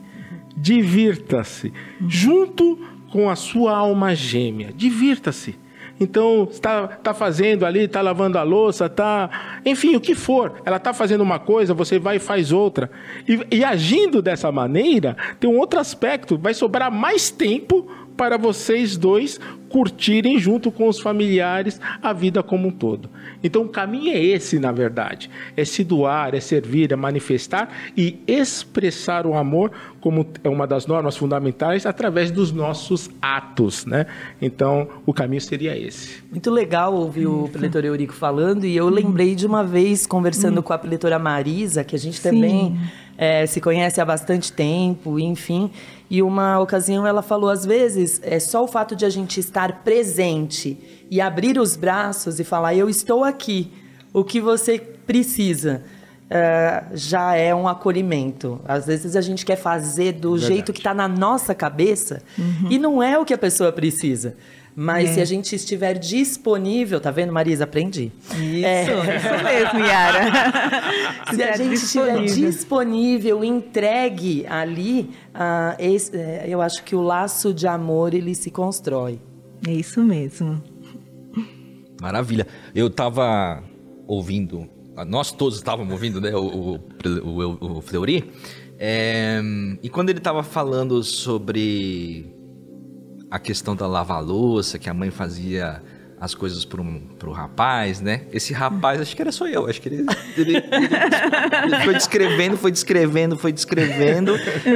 divirta-se, 0.58 1.72
junto 2.08 2.80
com 3.12 3.30
a 3.30 3.36
sua 3.36 3.78
alma 3.78 4.16
gêmea. 4.16 4.74
Divirta-se. 4.76 5.56
Então, 6.00 6.48
está 6.50 6.88
tá 6.88 7.14
fazendo 7.14 7.66
ali, 7.66 7.82
está 7.82 8.02
lavando 8.02 8.38
a 8.38 8.44
louça, 8.44 8.86
está. 8.86 9.60
Enfim, 9.66 9.96
o 9.96 10.02
que 10.02 10.14
for. 10.14 10.62
Ela 10.64 10.78
está 10.78 10.94
fazendo 10.94 11.22
uma 11.22 11.40
coisa, 11.40 11.74
você 11.74 11.98
vai 11.98 12.18
e 12.18 12.20
faz 12.20 12.52
outra. 12.52 12.92
E, 13.28 13.58
e 13.58 13.64
agindo 13.64 14.22
dessa 14.22 14.52
maneira, 14.52 15.18
tem 15.40 15.50
um 15.50 15.58
outro 15.58 15.80
aspecto: 15.80 16.38
vai 16.38 16.54
sobrar 16.54 16.92
mais 16.92 17.32
tempo 17.32 17.90
para 18.18 18.38
vocês 18.38 18.98
dois 18.98 19.40
curtirem 19.70 20.40
junto 20.40 20.72
com 20.72 20.88
os 20.88 21.00
familiares 21.00 21.80
a 22.02 22.14
vida 22.14 22.42
como 22.42 22.70
um 22.70 22.72
todo. 22.72 23.10
Então 23.44 23.64
o 23.64 23.70
caminho 23.70 24.12
é 24.14 24.20
esse, 24.20 24.60
na 24.60 24.72
verdade: 24.72 25.30
é 25.56 25.64
se 25.64 25.84
doar, 25.84 26.34
é 26.34 26.40
servir, 26.40 26.92
é 26.92 26.96
manifestar 26.96 27.70
e 27.96 28.20
expressar 28.28 29.28
o 29.28 29.36
amor, 29.36 29.72
como 30.02 30.26
é 30.44 30.50
uma 30.50 30.66
das 30.66 30.88
normas 30.88 31.16
fundamentais, 31.16 31.86
através 31.86 32.32
dos 32.32 32.52
nossos 32.52 33.10
atos, 33.22 33.86
né? 33.86 34.08
Então 34.42 34.88
o 35.06 35.14
caminho 35.14 35.42
seria 35.42 35.78
esse. 35.78 36.24
Muito 36.32 36.50
legal 36.50 36.94
ouvir 36.94 37.28
o 37.28 37.48
preletor 37.50 37.86
Eurico 37.86 38.14
falando 38.14 38.66
e 38.66 38.76
eu 38.76 38.90
lembrei 38.90 39.36
de 39.36 39.46
uma 39.46 39.64
vez 39.64 40.08
conversando 40.08 40.60
hum. 40.60 40.64
com 40.64 40.74
a 40.74 40.78
preletora 40.78 41.20
Marisa, 41.20 41.84
que 41.84 41.96
a 41.96 42.00
gente 42.00 42.22
também 42.22 42.78
é, 43.18 43.46
se 43.46 43.60
conhece 43.60 44.00
há 44.00 44.06
bastante 44.06 44.52
tempo, 44.52 45.20
enfim. 45.20 45.72
E 46.10 46.22
uma 46.22 46.60
ocasião 46.60 47.06
ela 47.06 47.22
falou: 47.22 47.50
às 47.50 47.66
vezes, 47.66 48.20
é 48.24 48.40
só 48.40 48.64
o 48.64 48.68
fato 48.68 48.96
de 48.96 49.06
a 49.06 49.10
gente 49.10 49.40
estar 49.40 49.84
presente 49.84 51.06
e 51.10 51.20
abrir 51.20 51.60
os 51.60 51.76
braços 51.76 52.40
e 52.40 52.44
falar: 52.44 52.76
eu 52.76 52.90
estou 52.90 53.24
aqui, 53.24 53.72
o 54.14 54.24
que 54.24 54.40
você 54.40 54.80
precisa. 54.80 55.84
É, 56.30 56.84
já 56.94 57.36
é 57.36 57.56
um 57.56 57.70
acolhimento. 57.70 58.60
Às 58.68 58.86
vezes 58.86 59.16
a 59.16 59.22
gente 59.22 59.46
quer 59.46 59.56
fazer 59.56 60.12
do 60.12 60.32
Verdade. 60.34 60.54
jeito 60.54 60.74
que 60.74 60.80
está 60.80 60.94
na 60.94 61.08
nossa 61.08 61.56
cabeça 61.56 62.22
uhum. 62.38 62.68
e 62.70 62.78
não 62.78 63.02
é 63.02 63.18
o 63.18 63.24
que 63.24 63.34
a 63.34 63.38
pessoa 63.38 63.72
precisa. 63.72 64.36
Mas 64.80 65.10
é. 65.10 65.14
se 65.14 65.22
a 65.22 65.26
gente 65.26 65.56
estiver 65.56 65.98
disponível, 65.98 67.02
tá 67.02 67.10
vendo, 67.10 67.34
Marisa? 67.34 67.64
Aprendi. 67.64 68.12
Isso, 68.30 68.38
é. 68.38 68.84
isso 68.84 69.44
mesmo, 69.44 69.80
Yara. 69.80 71.34
se 71.34 71.42
a 71.42 71.58
gente 71.58 71.70
disponível. 71.72 72.24
estiver 72.24 72.50
disponível, 72.52 73.44
entregue 73.44 74.46
ali, 74.46 75.10
uh, 75.34 75.76
esse, 75.80 76.16
uh, 76.16 76.46
eu 76.46 76.62
acho 76.62 76.84
que 76.84 76.96
o 76.96 77.02
laço 77.02 77.56
de 77.56 77.66
amor 77.66 78.14
ele 78.14 78.36
se 78.36 78.52
constrói. 78.52 79.20
É 79.68 79.72
isso 79.72 80.04
mesmo. 80.04 80.62
Maravilha. 82.00 82.46
Eu 82.76 82.86
estava 82.86 83.64
ouvindo, 84.06 84.70
nós 85.08 85.32
todos 85.32 85.58
estávamos 85.58 85.92
ouvindo, 85.92 86.22
né, 86.22 86.36
o, 86.36 86.76
o, 86.76 86.80
o, 87.26 87.78
o 87.78 87.82
Fleury, 87.82 88.32
é, 88.78 89.42
e 89.82 89.90
quando 89.90 90.12
ele 90.12 90.20
estava 90.20 90.44
falando 90.44 91.02
sobre 91.04 92.37
a 93.30 93.40
questão 93.40 93.76
da 93.76 93.88
lava-louça, 93.88 94.80
que 94.80 94.90
a 94.90 94.94
mãe 94.94 95.12
fazia 95.12 95.82
as 96.20 96.34
coisas 96.34 96.68
um, 96.80 97.00
pro 97.20 97.32
rapaz, 97.32 98.02
né? 98.02 98.22
Esse 98.32 98.52
rapaz, 98.52 99.00
acho 99.00 99.16
que 99.16 99.22
era 99.22 99.32
só 99.32 99.48
eu, 99.48 99.68
acho 99.68 99.80
que 99.80 99.88
ele, 99.90 100.06
ele, 100.36 100.58
ele, 100.58 100.66
ele 101.66 101.84
foi 101.84 101.94
descrevendo, 101.94 102.58
foi 102.58 102.72
descrevendo, 102.72 103.38
foi 103.38 103.52
descrevendo, 103.52 104.34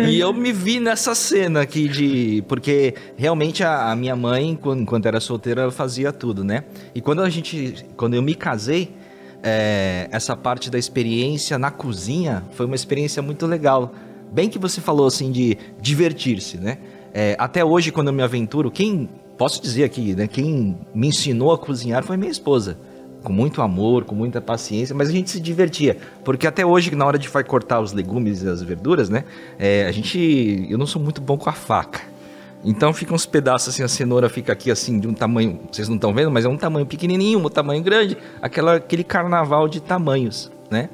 e 0.08 0.20
eu 0.20 0.32
me 0.34 0.54
vi 0.54 0.80
nessa 0.80 1.16
cena 1.16 1.62
aqui 1.62 1.88
de... 1.88 2.44
Porque 2.48 2.94
realmente 3.18 3.64
a, 3.64 3.92
a 3.92 3.96
minha 3.96 4.16
mãe, 4.16 4.56
quando, 4.62 4.86
quando 4.86 5.08
era 5.08 5.20
solteira, 5.20 5.64
ela 5.64 5.72
fazia 5.72 6.12
tudo, 6.12 6.44
né? 6.44 6.64
E 6.94 7.02
quando 7.02 7.24
a 7.24 7.30
gente... 7.30 7.86
Quando 7.98 8.14
eu 8.14 8.22
me 8.22 8.36
casei, 8.36 8.94
é, 9.42 10.08
essa 10.12 10.36
parte 10.36 10.70
da 10.70 10.78
experiência 10.78 11.58
na 11.58 11.72
cozinha 11.72 12.44
foi 12.52 12.68
uma 12.68 12.76
experiência 12.76 13.20
muito 13.22 13.48
legal. 13.48 13.96
Bem 14.32 14.48
que 14.48 14.60
você 14.60 14.80
falou, 14.80 15.08
assim, 15.08 15.32
de 15.32 15.58
divertir-se, 15.82 16.58
né? 16.58 16.78
É, 17.14 17.36
até 17.38 17.64
hoje, 17.64 17.92
quando 17.92 18.08
eu 18.08 18.14
me 18.14 18.24
aventuro, 18.24 18.72
quem 18.72 19.10
posso 19.38 19.62
dizer 19.62 19.84
aqui, 19.84 20.16
né? 20.16 20.28
Quem 20.28 20.78
me 20.94 21.08
ensinou 21.08 21.52
a 21.52 21.58
cozinhar 21.58 22.04
foi 22.04 22.16
minha 22.16 22.32
esposa. 22.32 22.78
Com 23.24 23.34
muito 23.34 23.62
amor, 23.62 24.04
com 24.04 24.16
muita 24.16 24.42
paciência, 24.42 24.96
mas 24.96 25.10
a 25.10 25.12
gente 25.12 25.30
se 25.30 25.40
divertia. 25.40 25.98
Porque 26.24 26.48
até 26.48 26.66
hoje, 26.66 26.94
na 26.96 27.06
hora 27.06 27.20
de 27.20 27.30
cortar 27.30 27.80
os 27.80 27.92
legumes 27.92 28.42
e 28.42 28.48
as 28.48 28.64
verduras, 28.64 29.10
né? 29.10 29.26
É, 29.60 29.86
a 29.86 29.92
gente. 29.92 30.68
Eu 30.70 30.78
não 30.78 30.88
sou 30.88 31.02
muito 31.02 31.22
bom 31.22 31.38
com 31.38 31.50
a 31.50 31.54
faca. 31.54 32.02
Então 32.64 32.94
fica 32.94 33.14
uns 33.14 33.26
pedaços 33.26 33.70
assim, 33.70 33.82
a 33.84 33.88
cenoura 33.88 34.30
fica 34.30 34.54
aqui 34.54 34.70
assim, 34.70 35.00
de 35.00 35.08
um 35.08 35.14
tamanho. 35.14 35.60
Vocês 35.72 35.88
não 35.88 35.96
estão 35.96 36.14
vendo, 36.14 36.30
mas 36.30 36.46
é 36.46 36.48
um 36.48 36.58
tamanho 36.58 36.86
pequenininho, 36.86 37.40
um 37.40 37.50
tamanho 37.50 37.82
grande. 37.84 38.18
Aquela, 38.42 38.76
aquele 38.76 39.04
carnaval 39.04 39.68
de 39.68 39.82
tamanhos, 39.82 40.52
né? 40.70 40.90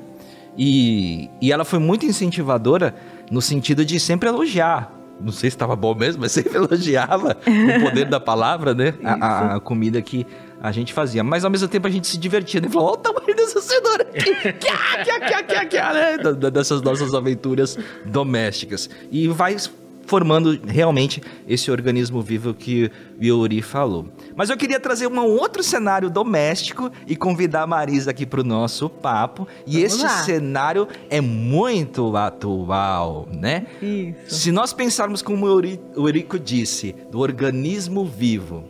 E, 0.58 1.30
e 1.42 1.52
ela 1.52 1.64
foi 1.64 1.80
muito 1.80 2.06
incentivadora 2.06 2.96
no 3.30 3.42
sentido 3.42 3.86
de 3.86 4.00
sempre 4.00 4.28
elogiar 4.30 4.97
não 5.20 5.32
sei 5.32 5.50
se 5.50 5.56
estava 5.56 5.76
bom 5.76 5.96
mesmo, 5.96 6.22
mas 6.22 6.32
sempre 6.34 6.56
elogiava 6.56 7.38
o 7.46 7.84
poder 7.84 8.06
da 8.06 8.20
palavra, 8.20 8.74
né? 8.74 8.94
A, 9.04 9.56
a, 9.56 9.60
comida 9.60 10.02
que 10.02 10.26
a 10.62 10.72
gente 10.72 10.94
fazia. 10.94 11.24
Mas 11.24 11.44
ao 11.44 11.52
mesmo 11.52 11.68
tempo 11.68 11.88
a 11.88 11.90
gente 11.90 12.08
se 12.08 12.18
divertia, 12.18 12.62
né? 12.62 12.70
Falou, 12.70 12.90
olha 12.90 12.94
o 12.96 12.98
tamanho 12.98 13.36
dessa 13.36 13.62
cenoura 13.62 14.04
aqui, 14.04 14.34
kia, 14.54 15.44
kia, 15.44 15.66
kia, 15.66 15.94
né? 15.94 16.18
Dessas 16.52 16.82
nossas 16.82 17.14
aventuras 17.14 17.78
domésticas. 18.06 18.90
E 19.12 19.28
vai 19.28 19.56
formando 20.06 20.60
realmente 20.66 21.22
esse 21.48 21.70
organismo 21.70 22.22
vivo 22.22 22.54
que 22.54 22.90
o 23.20 23.24
Yuri 23.24 23.62
falou. 23.62 24.08
Mas 24.38 24.52
eu 24.52 24.56
queria 24.56 24.80
trazer 24.80 25.08
um 25.08 25.20
outro 25.20 25.64
cenário 25.64 26.12
doméstico 26.12 26.92
e 27.08 27.16
convidar 27.16 27.64
a 27.64 27.68
Marisa 27.68 28.12
aqui 28.12 28.24
para 28.24 28.42
o 28.42 28.44
nosso 28.44 28.88
papo. 28.88 29.48
E 29.66 29.78
Vamos 29.78 29.94
esse 29.94 30.04
lá. 30.04 30.24
cenário 30.24 30.88
é 31.10 31.20
muito 31.20 32.16
atual, 32.16 33.28
né? 33.34 33.66
Isso. 33.82 34.36
Se 34.36 34.52
nós 34.52 34.72
pensarmos 34.72 35.24
como 35.24 35.48
o 35.48 36.08
Eurico 36.08 36.38
disse, 36.38 36.96
do 37.10 37.20
organismo 37.20 38.06
vivo, 38.06 38.64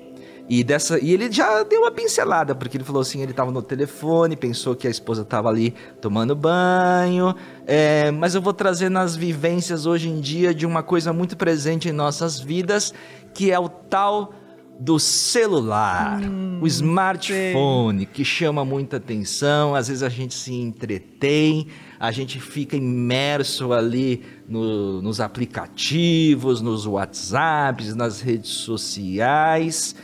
e, 0.50 0.64
dessa, 0.64 0.98
e 0.98 1.12
ele 1.12 1.30
já 1.30 1.62
deu 1.64 1.82
uma 1.82 1.92
pincelada, 1.92 2.56
porque 2.56 2.78
ele 2.78 2.86
falou 2.86 3.02
assim: 3.02 3.22
ele 3.22 3.32
estava 3.32 3.52
no 3.52 3.62
telefone, 3.62 4.38
pensou 4.38 4.74
que 4.74 4.88
a 4.88 4.90
esposa 4.90 5.24
estava 5.24 5.50
ali 5.50 5.76
tomando 6.00 6.34
banho. 6.34 7.36
É, 7.66 8.10
mas 8.12 8.34
eu 8.34 8.42
vou 8.42 8.54
trazer 8.54 8.88
nas 8.88 9.18
vivências 9.18 9.86
hoje 9.86 10.08
em 10.08 10.22
dia 10.22 10.54
de 10.54 10.66
uma 10.66 10.82
coisa 10.82 11.12
muito 11.12 11.36
presente 11.36 11.90
em 11.90 11.92
nossas 11.92 12.40
vidas, 12.40 12.94
que 13.34 13.52
é 13.52 13.60
o 13.60 13.68
tal 13.68 14.32
do 14.80 15.00
celular, 15.00 16.22
hum, 16.22 16.60
o 16.62 16.68
smartphone, 16.68 18.06
que 18.06 18.24
chama 18.24 18.64
muita 18.64 18.98
atenção. 18.98 19.76
Às 19.76 19.88
vezes 19.88 20.04
a 20.04 20.10
gente 20.10 20.34
se 20.34 20.54
entretém, 20.54 21.68
a 22.00 22.12
gente 22.12 22.40
fica 22.40 22.76
imerso 22.76 23.74
ali 23.74 24.24
no, 24.48 25.02
nos 25.02 25.20
aplicativos, 25.20 26.62
nos 26.62 26.86
WhatsApps, 26.86 27.96
nas 27.96 28.22
redes 28.22 28.52
sociais 28.52 29.96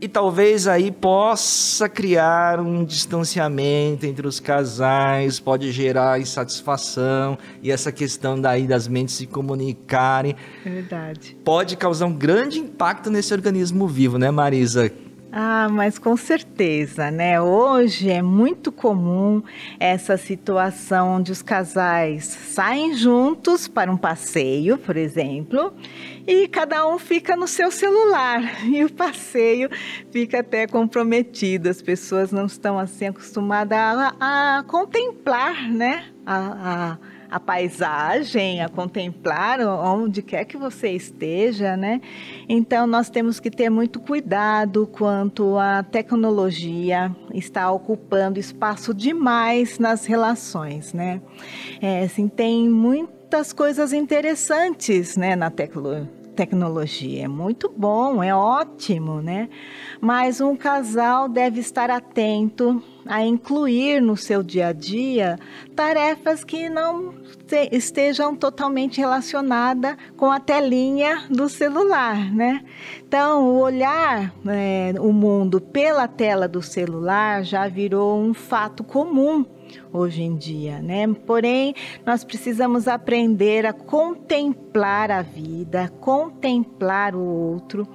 e 0.00 0.08
talvez 0.08 0.68
aí 0.68 0.90
possa 0.90 1.88
criar 1.88 2.60
um 2.60 2.84
distanciamento 2.84 4.04
entre 4.04 4.26
os 4.26 4.38
casais, 4.38 5.40
pode 5.40 5.72
gerar 5.72 6.20
insatisfação 6.20 7.38
e 7.62 7.70
essa 7.70 7.90
questão 7.90 8.38
daí 8.38 8.66
das 8.66 8.86
mentes 8.86 9.14
se 9.14 9.26
comunicarem. 9.26 10.36
É 10.64 10.68
verdade. 10.68 11.36
Pode 11.42 11.76
causar 11.76 12.06
um 12.06 12.12
grande 12.12 12.58
impacto 12.58 13.10
nesse 13.10 13.32
organismo 13.32 13.88
vivo, 13.88 14.18
né, 14.18 14.30
Marisa? 14.30 14.92
Ah, 15.38 15.68
mas 15.70 15.98
com 15.98 16.16
certeza, 16.16 17.10
né? 17.10 17.38
Hoje 17.38 18.10
é 18.10 18.22
muito 18.22 18.72
comum 18.72 19.42
essa 19.78 20.16
situação 20.16 21.16
onde 21.16 21.30
os 21.30 21.42
casais 21.42 22.24
saem 22.24 22.94
juntos 22.94 23.68
para 23.68 23.92
um 23.92 23.98
passeio, 23.98 24.78
por 24.78 24.96
exemplo, 24.96 25.74
e 26.26 26.48
cada 26.48 26.88
um 26.88 26.98
fica 26.98 27.36
no 27.36 27.46
seu 27.46 27.70
celular 27.70 28.40
e 28.64 28.82
o 28.82 28.90
passeio 28.90 29.68
fica 30.10 30.40
até 30.40 30.66
comprometido. 30.66 31.68
As 31.68 31.82
pessoas 31.82 32.32
não 32.32 32.46
estão 32.46 32.78
assim 32.78 33.08
acostumadas 33.08 33.76
a, 33.78 34.58
a 34.58 34.62
contemplar, 34.62 35.70
né? 35.70 36.06
a, 36.26 36.92
a 36.92 36.98
a 37.30 37.40
paisagem, 37.40 38.62
a 38.62 38.68
contemplar 38.68 39.60
onde 39.60 40.22
quer 40.22 40.44
que 40.44 40.56
você 40.56 40.90
esteja, 40.90 41.76
né? 41.76 42.00
Então 42.48 42.86
nós 42.86 43.10
temos 43.10 43.40
que 43.40 43.50
ter 43.50 43.70
muito 43.70 44.00
cuidado 44.00 44.86
quanto 44.86 45.58
a 45.58 45.82
tecnologia 45.82 47.14
está 47.34 47.70
ocupando 47.70 48.38
espaço 48.38 48.94
demais 48.94 49.78
nas 49.78 50.06
relações, 50.06 50.92
né? 50.92 51.20
É, 51.80 52.04
assim, 52.04 52.28
tem 52.28 52.68
muitas 52.68 53.52
coisas 53.52 53.92
interessantes, 53.92 55.16
né, 55.16 55.34
na 55.34 55.50
tecnologia 55.50 56.15
tecnologia. 56.36 57.24
É 57.24 57.28
muito 57.28 57.72
bom, 57.74 58.22
é 58.22 58.34
ótimo, 58.34 59.22
né? 59.22 59.48
Mas 60.00 60.40
um 60.40 60.54
casal 60.54 61.28
deve 61.28 61.60
estar 61.60 61.90
atento 61.90 62.82
a 63.06 63.24
incluir 63.24 64.00
no 64.02 64.16
seu 64.16 64.42
dia 64.42 64.68
a 64.68 64.72
dia 64.72 65.38
tarefas 65.74 66.44
que 66.44 66.68
não 66.68 67.14
estejam 67.70 68.34
totalmente 68.34 69.00
relacionadas 69.00 69.96
com 70.16 70.30
a 70.30 70.40
telinha 70.40 71.26
do 71.30 71.48
celular, 71.48 72.32
né? 72.34 72.62
Então, 73.06 73.44
o 73.44 73.60
olhar 73.60 74.34
é, 74.46 74.92
o 74.98 75.12
mundo 75.12 75.60
pela 75.60 76.08
tela 76.08 76.48
do 76.48 76.60
celular 76.60 77.44
já 77.44 77.68
virou 77.68 78.20
um 78.20 78.34
fato 78.34 78.82
comum 78.82 79.46
hoje 79.92 80.22
em 80.22 80.36
dia, 80.36 80.80
né? 80.80 81.06
Porém, 81.26 81.74
nós 82.04 82.24
precisamos 82.24 82.88
aprender 82.88 83.66
a 83.66 83.72
contemplar 83.72 85.10
a 85.10 85.22
vida, 85.22 85.90
contemplar 86.00 87.14
o 87.14 87.24
outro. 87.24 87.86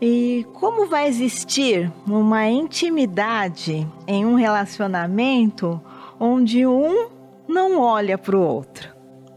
E 0.00 0.46
como 0.54 0.86
vai 0.86 1.08
existir 1.08 1.92
uma 2.06 2.48
intimidade 2.48 3.86
em 4.06 4.24
um 4.24 4.34
relacionamento 4.34 5.80
onde 6.18 6.66
um 6.66 7.08
não 7.48 7.80
olha 7.80 8.18
para 8.18 8.36
o 8.36 8.40
outro? 8.40 8.94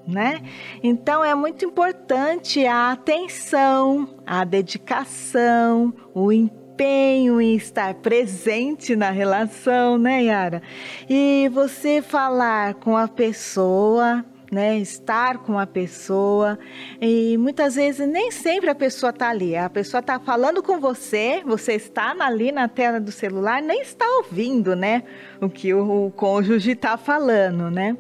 Né? 0.08 0.42
Então 0.82 1.24
é 1.24 1.36
muito 1.36 1.64
importante 1.64 2.66
a 2.66 2.92
atenção, 2.92 4.10
a 4.26 4.44
dedicação, 4.44 5.94
o 6.16 6.32
empenho 6.32 6.59
empenho 6.80 7.42
em 7.42 7.56
estar 7.56 7.94
presente 7.96 8.96
na 8.96 9.12
relação, 9.12 9.98
né, 9.98 10.24
Yara? 10.24 10.62
E 11.10 11.50
você 11.52 12.02
falar 12.02 12.76
com 12.76 12.96
a 12.96 13.06
pessoa 13.06 14.24
né? 14.52 14.78
Estar 14.78 15.40
com 15.40 15.58
a 15.58 15.66
pessoa. 15.66 16.58
E 17.02 17.38
muitas 17.38 17.76
vezes 17.76 18.08
nem 18.08 18.32
sempre 18.32 18.70
a 18.70 18.76
pessoa 18.76 19.12
está 19.12 19.30
ali. 19.30 19.56
A 19.56 19.70
pessoa 19.70 20.00
está 20.00 20.20
falando 20.20 20.62
com 20.62 20.80
você, 20.80 21.42
você 21.46 21.74
está 21.74 22.16
ali 22.20 22.52
na 22.52 22.68
tela 22.68 23.00
do 23.00 23.12
celular, 23.12 23.62
nem 23.62 23.82
está 23.82 24.06
ouvindo, 24.18 24.76
né? 24.76 25.04
O 25.42 25.50
que 25.50 25.74
o, 25.74 26.08
o 26.08 26.12
cônjuge 26.12 26.72
está 26.72 26.98
falando, 26.98 27.70
né? 27.70 27.96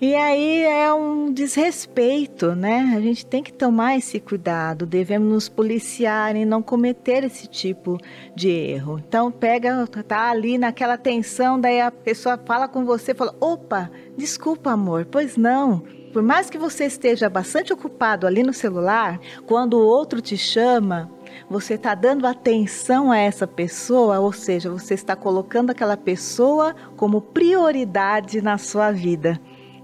E 0.00 0.14
aí 0.14 0.64
é 0.64 0.92
um 0.92 1.32
desrespeito, 1.32 2.54
né? 2.54 2.94
A 2.96 3.00
gente 3.00 3.24
tem 3.26 3.42
que 3.42 3.52
tomar 3.52 3.96
esse 3.96 4.18
cuidado, 4.18 4.86
devemos 4.86 5.28
nos 5.28 5.48
policiar 5.48 6.34
e 6.34 6.44
não 6.44 6.62
cometer 6.62 7.24
esse 7.24 7.46
tipo 7.46 7.98
de 8.40 8.50
erro. 8.50 8.98
Então 9.06 9.30
pega, 9.30 9.86
tá 9.86 10.30
ali 10.30 10.56
naquela 10.56 10.96
tensão, 10.96 11.60
daí 11.60 11.80
a 11.80 11.90
pessoa 11.90 12.38
fala 12.46 12.66
com 12.66 12.84
você, 12.84 13.14
fala: 13.14 13.34
"Opa, 13.40 13.90
Desculpa, 14.20 14.72
amor, 14.72 15.06
pois 15.10 15.38
não. 15.38 15.82
Por 16.12 16.22
mais 16.22 16.50
que 16.50 16.58
você 16.58 16.84
esteja 16.84 17.30
bastante 17.30 17.72
ocupado 17.72 18.26
ali 18.26 18.42
no 18.42 18.52
celular, 18.52 19.18
quando 19.46 19.74
o 19.74 19.86
outro 19.86 20.20
te 20.20 20.36
chama, 20.36 21.10
você 21.48 21.74
está 21.74 21.94
dando 21.94 22.26
atenção 22.26 23.10
a 23.10 23.16
essa 23.16 23.46
pessoa, 23.46 24.18
ou 24.18 24.30
seja, 24.30 24.68
você 24.68 24.92
está 24.92 25.16
colocando 25.16 25.70
aquela 25.70 25.96
pessoa 25.96 26.74
como 26.98 27.22
prioridade 27.22 28.42
na 28.42 28.58
sua 28.58 28.90
vida 28.90 29.40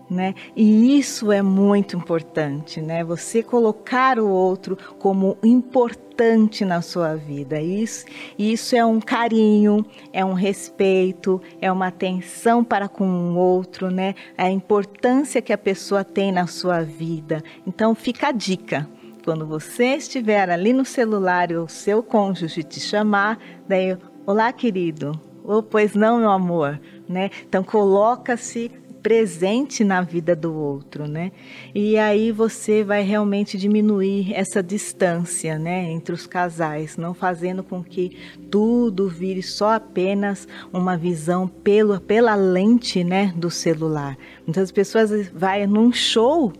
né? 0.08 0.34
E 0.54 0.98
isso 0.98 1.32
é 1.32 1.42
muito 1.42 1.96
importante, 1.96 2.80
né? 2.80 3.04
Você 3.04 3.42
colocar 3.42 4.18
o 4.18 4.28
outro 4.28 4.76
como 4.98 5.36
importante 5.42 6.64
na 6.64 6.80
sua 6.80 7.14
vida. 7.14 7.60
Isso, 7.60 8.06
isso 8.38 8.76
é 8.76 8.84
um 8.84 9.00
carinho, 9.00 9.84
é 10.12 10.24
um 10.24 10.32
respeito, 10.32 11.40
é 11.60 11.70
uma 11.70 11.88
atenção 11.88 12.64
para 12.64 12.88
com 12.88 13.06
o 13.06 13.36
outro, 13.36 13.90
né? 13.90 14.14
A 14.36 14.50
importância 14.50 15.42
que 15.42 15.52
a 15.52 15.58
pessoa 15.58 16.04
tem 16.04 16.32
na 16.32 16.46
sua 16.46 16.82
vida. 16.82 17.42
Então 17.66 17.94
fica 17.94 18.28
a 18.28 18.32
dica. 18.32 18.88
Quando 19.24 19.44
você 19.44 19.96
estiver 19.96 20.48
ali 20.48 20.72
no 20.72 20.84
celular 20.84 21.50
e 21.50 21.56
o 21.56 21.66
seu 21.66 22.00
cônjuge 22.00 22.62
te 22.62 22.78
chamar, 22.78 23.38
daí, 23.66 23.98
olá, 24.24 24.52
querido. 24.52 25.20
Ou 25.42 25.62
pois 25.62 25.94
não, 25.94 26.18
meu 26.18 26.30
amor, 26.30 26.80
né? 27.08 27.30
Então 27.48 27.62
coloca-se 27.62 28.70
presente 29.06 29.84
na 29.84 30.00
vida 30.00 30.34
do 30.34 30.52
outro, 30.52 31.06
né? 31.06 31.30
E 31.72 31.96
aí 31.96 32.32
você 32.32 32.82
vai 32.82 33.04
realmente 33.04 33.56
diminuir 33.56 34.34
essa 34.34 34.60
distância, 34.60 35.60
né, 35.60 35.88
entre 35.92 36.12
os 36.12 36.26
casais, 36.26 36.96
não 36.96 37.14
fazendo 37.14 37.62
com 37.62 37.84
que 37.84 38.16
tudo 38.50 39.08
vire 39.08 39.44
só 39.44 39.74
apenas 39.74 40.48
uma 40.72 40.96
visão 40.96 41.46
pelo, 41.46 42.00
pela 42.00 42.34
lente, 42.34 43.04
né, 43.04 43.32
do 43.36 43.48
celular. 43.48 44.18
Muitas 44.44 44.72
pessoas 44.72 45.28
vai 45.28 45.68
num 45.68 45.92
show 45.92 46.52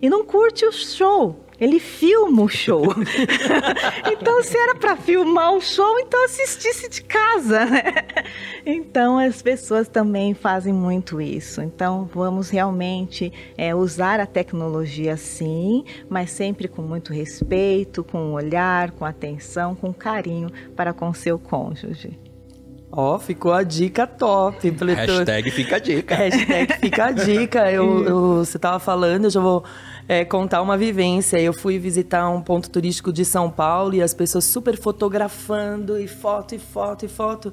e 0.00 0.08
não 0.08 0.24
curte 0.24 0.64
o 0.64 0.70
show, 0.70 1.47
ele 1.60 1.80
filma 1.80 2.42
o 2.42 2.48
show. 2.48 2.84
então, 4.10 4.42
se 4.42 4.56
era 4.56 4.74
para 4.74 4.96
filmar 4.96 5.52
o 5.52 5.60
show, 5.60 5.98
então 5.98 6.24
assistisse 6.24 6.88
de 6.88 7.02
casa, 7.02 7.64
né? 7.66 7.82
Então, 8.64 9.18
as 9.18 9.42
pessoas 9.42 9.88
também 9.88 10.34
fazem 10.34 10.72
muito 10.72 11.20
isso. 11.20 11.60
Então, 11.60 12.08
vamos 12.12 12.50
realmente 12.50 13.32
é, 13.56 13.74
usar 13.74 14.20
a 14.20 14.26
tecnologia 14.26 15.16
sim, 15.16 15.84
mas 16.08 16.30
sempre 16.30 16.68
com 16.68 16.82
muito 16.82 17.12
respeito, 17.12 18.04
com 18.04 18.32
olhar, 18.32 18.92
com 18.92 19.04
atenção, 19.04 19.74
com 19.74 19.92
carinho 19.92 20.50
para 20.76 20.92
com 20.92 21.12
seu 21.12 21.38
cônjuge. 21.38 22.18
Ó, 22.90 23.16
oh, 23.16 23.18
ficou 23.18 23.52
a 23.52 23.62
dica 23.62 24.06
top. 24.06 24.70
Hashtag 24.70 25.50
fica 25.50 25.76
a 25.76 25.78
dica. 25.78 26.14
Hashtag 26.14 26.72
fica 26.80 27.04
a 27.04 27.12
dica. 27.12 27.70
Eu, 27.70 28.04
eu, 28.08 28.34
você 28.36 28.58
tava 28.58 28.78
falando, 28.78 29.24
eu 29.24 29.30
já 29.30 29.40
vou 29.40 29.62
é, 30.08 30.24
contar 30.24 30.62
uma 30.62 30.76
vivência. 30.76 31.38
Eu 31.38 31.52
fui 31.52 31.78
visitar 31.78 32.28
um 32.30 32.40
ponto 32.40 32.70
turístico 32.70 33.12
de 33.12 33.24
São 33.24 33.50
Paulo 33.50 33.94
e 33.94 34.02
as 34.02 34.14
pessoas 34.14 34.46
super 34.46 34.76
fotografando 34.78 35.98
e 36.00 36.08
foto 36.08 36.54
e 36.54 36.58
foto 36.58 37.04
e 37.04 37.08
foto. 37.08 37.52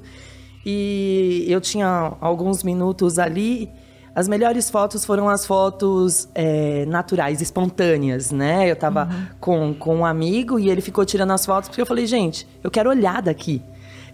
E 0.64 1.44
eu 1.48 1.60
tinha 1.60 2.14
alguns 2.20 2.64
minutos 2.64 3.18
ali. 3.18 3.70
As 4.14 4.26
melhores 4.26 4.70
fotos 4.70 5.04
foram 5.04 5.28
as 5.28 5.44
fotos 5.44 6.26
é, 6.34 6.86
naturais, 6.86 7.42
espontâneas, 7.42 8.30
né? 8.30 8.68
Eu 8.68 8.74
tava 8.74 9.04
uhum. 9.04 9.26
com, 9.38 9.74
com 9.74 9.96
um 9.96 10.06
amigo 10.06 10.58
e 10.58 10.70
ele 10.70 10.80
ficou 10.80 11.04
tirando 11.04 11.32
as 11.32 11.44
fotos 11.44 11.68
porque 11.68 11.82
eu 11.82 11.86
falei, 11.86 12.06
gente, 12.06 12.48
eu 12.64 12.70
quero 12.70 12.88
olhar 12.88 13.20
daqui. 13.20 13.62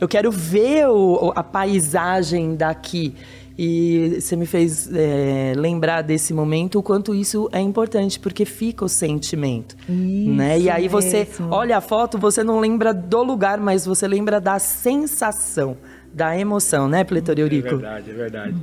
Eu 0.00 0.08
quero 0.08 0.32
ver 0.32 0.88
o, 0.88 1.32
a 1.36 1.44
paisagem 1.44 2.56
daqui. 2.56 3.14
E 3.58 4.18
você 4.20 4.34
me 4.36 4.46
fez 4.46 4.90
é, 4.92 5.52
lembrar 5.56 6.02
desse 6.02 6.32
momento 6.32 6.78
o 6.78 6.82
quanto 6.82 7.14
isso 7.14 7.48
é 7.52 7.60
importante, 7.60 8.18
porque 8.18 8.44
fica 8.44 8.84
o 8.84 8.88
sentimento. 8.88 9.76
Isso 9.88 10.30
né? 10.30 10.58
E 10.58 10.70
aí 10.70 10.88
você 10.88 11.28
olha 11.50 11.76
a 11.76 11.80
foto, 11.80 12.18
você 12.18 12.42
não 12.42 12.60
lembra 12.60 12.94
do 12.94 13.22
lugar, 13.22 13.58
mas 13.58 13.84
você 13.84 14.08
lembra 14.08 14.40
da 14.40 14.58
sensação, 14.58 15.76
da 16.12 16.38
emoção, 16.38 16.88
né, 16.88 17.04
Pletor 17.04 17.38
Eurico? 17.38 17.68
É 17.68 17.70
verdade, 17.70 18.10
é 18.10 18.14
verdade. 18.14 18.54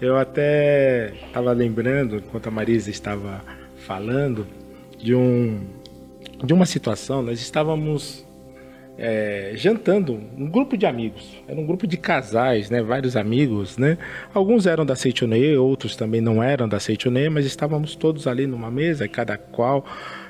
Eu 0.00 0.16
até 0.16 1.12
estava 1.26 1.52
lembrando, 1.52 2.16
enquanto 2.16 2.46
a 2.46 2.50
Marisa 2.50 2.90
estava 2.90 3.42
falando, 3.86 4.46
de, 4.98 5.14
um, 5.14 5.60
de 6.44 6.52
uma 6.52 6.66
situação, 6.66 7.22
nós 7.22 7.40
estávamos 7.40 8.25
é, 8.98 9.52
jantando, 9.54 10.20
um 10.36 10.48
grupo 10.48 10.76
de 10.76 10.86
amigos. 10.86 11.36
Era 11.46 11.60
um 11.60 11.66
grupo 11.66 11.86
de 11.86 11.96
casais, 11.96 12.70
né? 12.70 12.82
Vários 12.82 13.16
amigos, 13.16 13.76
né? 13.76 13.98
Alguns 14.32 14.66
eram 14.66 14.86
da 14.86 14.96
Seitonê, 14.96 15.56
outros 15.56 15.96
também 15.96 16.20
não 16.20 16.42
eram 16.42 16.68
da 16.68 16.80
Seitonê, 16.80 17.28
mas 17.28 17.44
estávamos 17.44 17.94
todos 17.94 18.26
ali 18.26 18.46
numa 18.46 18.70
mesa, 18.70 19.06
cada 19.06 19.36
qual 19.36 19.84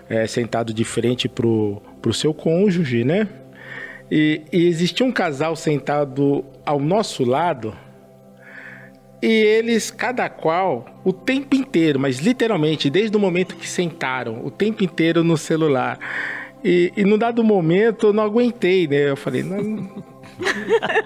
é, 0.08 0.26
sentado 0.26 0.74
de 0.74 0.84
frente 0.84 1.28
pro, 1.28 1.80
pro 2.02 2.12
seu 2.12 2.34
cônjuge, 2.34 3.04
né? 3.04 3.28
E, 4.10 4.42
e 4.52 4.66
existia 4.66 5.04
um 5.04 5.12
casal 5.12 5.56
sentado 5.56 6.44
ao 6.64 6.78
nosso 6.78 7.24
lado 7.24 7.74
e 9.22 9.28
eles, 9.28 9.90
cada 9.90 10.28
qual, 10.28 10.84
o 11.02 11.12
tempo 11.12 11.56
inteiro, 11.56 11.98
mas 11.98 12.18
literalmente, 12.18 12.90
desde 12.90 13.16
o 13.16 13.20
momento 13.20 13.56
que 13.56 13.68
sentaram, 13.68 14.44
o 14.44 14.50
tempo 14.50 14.84
inteiro 14.84 15.24
no 15.24 15.36
celular. 15.36 15.98
E, 16.64 16.92
e 16.96 17.04
num 17.04 17.18
dado 17.18 17.44
momento 17.44 18.08
eu 18.08 18.12
não 18.12 18.22
aguentei, 18.22 18.86
né? 18.86 19.10
Eu 19.10 19.16
falei, 19.16 19.42
não. 19.42 20.04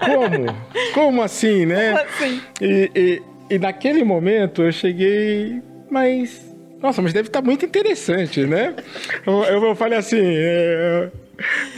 Como? 0.05 0.55
Como 0.93 1.21
assim, 1.21 1.65
né? 1.65 1.91
Como 1.91 2.03
assim? 2.03 2.41
E, 2.61 2.91
e, 2.95 3.55
e 3.55 3.59
naquele 3.59 4.03
momento 4.03 4.63
eu 4.63 4.71
cheguei, 4.71 5.61
mas. 5.89 6.49
Nossa, 6.81 7.01
mas 7.01 7.13
deve 7.13 7.29
estar 7.29 7.41
muito 7.41 7.65
interessante, 7.65 8.45
né? 8.45 8.75
Eu, 9.25 9.43
eu, 9.43 9.63
eu 9.65 9.75
falei 9.75 9.99
assim, 9.99 10.19
é, 10.19 11.11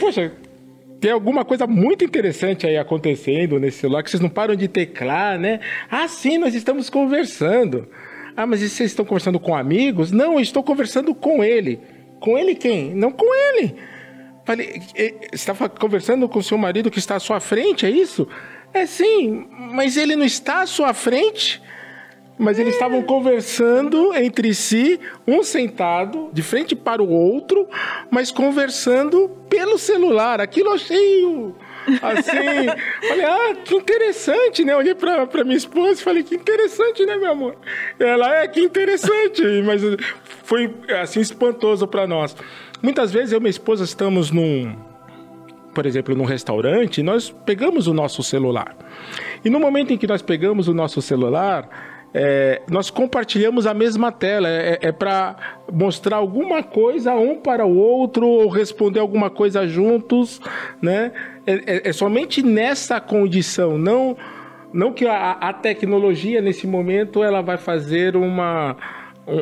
poxa, 0.00 0.32
tem 0.98 1.10
alguma 1.10 1.44
coisa 1.44 1.66
muito 1.66 2.02
interessante 2.02 2.66
aí 2.66 2.78
acontecendo 2.78 3.60
nesse 3.60 3.80
celular 3.80 4.02
que 4.02 4.10
vocês 4.10 4.22
não 4.22 4.30
param 4.30 4.56
de 4.56 4.66
teclar, 4.66 5.38
né? 5.38 5.60
Ah, 5.90 6.08
sim, 6.08 6.38
nós 6.38 6.54
estamos 6.54 6.88
conversando. 6.88 7.86
Ah, 8.34 8.46
mas 8.46 8.60
vocês 8.60 8.90
estão 8.90 9.04
conversando 9.04 9.38
com 9.38 9.54
amigos? 9.54 10.10
Não, 10.10 10.34
eu 10.34 10.40
estou 10.40 10.62
conversando 10.62 11.14
com 11.14 11.44
ele. 11.44 11.78
Com 12.24 12.38
ele 12.38 12.54
quem? 12.54 12.94
Não 12.94 13.12
com 13.12 13.26
ele. 13.34 13.76
Falei, 14.46 14.80
você 14.80 15.14
está 15.30 15.68
conversando 15.68 16.26
com 16.26 16.38
o 16.38 16.42
seu 16.42 16.56
marido 16.56 16.90
que 16.90 16.98
está 16.98 17.16
à 17.16 17.20
sua 17.20 17.38
frente, 17.38 17.84
é 17.84 17.90
isso? 17.90 18.26
É 18.72 18.86
sim, 18.86 19.46
mas 19.50 19.98
ele 19.98 20.16
não 20.16 20.24
está 20.24 20.62
à 20.62 20.66
sua 20.66 20.94
frente. 20.94 21.62
Mas 22.38 22.58
eles 22.58 22.72
estavam 22.72 23.02
conversando 23.02 24.14
entre 24.14 24.54
si, 24.54 24.98
um 25.28 25.42
sentado, 25.42 26.30
de 26.32 26.42
frente 26.42 26.74
para 26.74 27.02
o 27.02 27.10
outro, 27.10 27.68
mas 28.10 28.30
conversando 28.30 29.30
pelo 29.50 29.76
celular. 29.76 30.40
Aquilo 30.40 30.70
eu 30.70 30.74
achei 30.76 31.52
assim. 32.02 33.08
falei, 33.08 33.24
ah, 33.24 33.54
que 33.64 33.74
interessante, 33.74 34.64
né? 34.64 34.76
Olhei 34.76 34.94
pra, 34.94 35.26
pra 35.26 35.44
minha 35.44 35.56
esposa 35.56 36.00
e 36.00 36.04
falei, 36.04 36.22
que 36.22 36.34
interessante, 36.34 37.04
né, 37.04 37.16
meu 37.16 37.30
amor? 37.30 37.56
Ela 37.98 38.42
é 38.42 38.48
que 38.48 38.60
interessante, 38.60 39.42
mas 39.64 39.82
foi 40.44 40.72
assim 41.00 41.20
espantoso 41.20 41.86
para 41.86 42.06
nós. 42.06 42.36
Muitas 42.82 43.12
vezes 43.12 43.32
eu 43.32 43.38
e 43.38 43.40
minha 43.40 43.50
esposa 43.50 43.84
estamos 43.84 44.30
num, 44.30 44.76
por 45.74 45.86
exemplo, 45.86 46.14
num 46.14 46.24
restaurante, 46.24 47.02
nós 47.02 47.30
pegamos 47.30 47.86
o 47.86 47.94
nosso 47.94 48.22
celular. 48.22 48.76
E 49.44 49.50
no 49.50 49.58
momento 49.58 49.92
em 49.92 49.98
que 49.98 50.06
nós 50.06 50.22
pegamos 50.22 50.68
o 50.68 50.74
nosso 50.74 51.00
celular, 51.00 51.68
é, 52.14 52.62
nós 52.70 52.90
compartilhamos 52.90 53.66
a 53.66 53.74
mesma 53.74 54.12
tela. 54.12 54.48
É, 54.48 54.78
é 54.80 54.92
para 54.92 55.36
mostrar 55.72 56.16
alguma 56.16 56.62
coisa 56.62 57.12
um 57.14 57.36
para 57.40 57.66
o 57.66 57.76
outro 57.76 58.26
ou 58.26 58.48
responder 58.48 59.00
alguma 59.00 59.28
coisa 59.28 59.66
juntos, 59.66 60.40
né? 60.80 61.10
É, 61.46 61.52
é, 61.52 61.88
é 61.88 61.92
somente 61.92 62.42
nessa 62.42 63.00
condição, 63.00 63.76
não, 63.76 64.16
não 64.72 64.92
que 64.92 65.06
a, 65.06 65.32
a, 65.32 65.52
tecnologia 65.52 66.40
nesse 66.40 66.66
momento 66.66 67.22
ela 67.22 67.42
vai 67.42 67.58
fazer 67.58 68.16
uma 68.16 68.76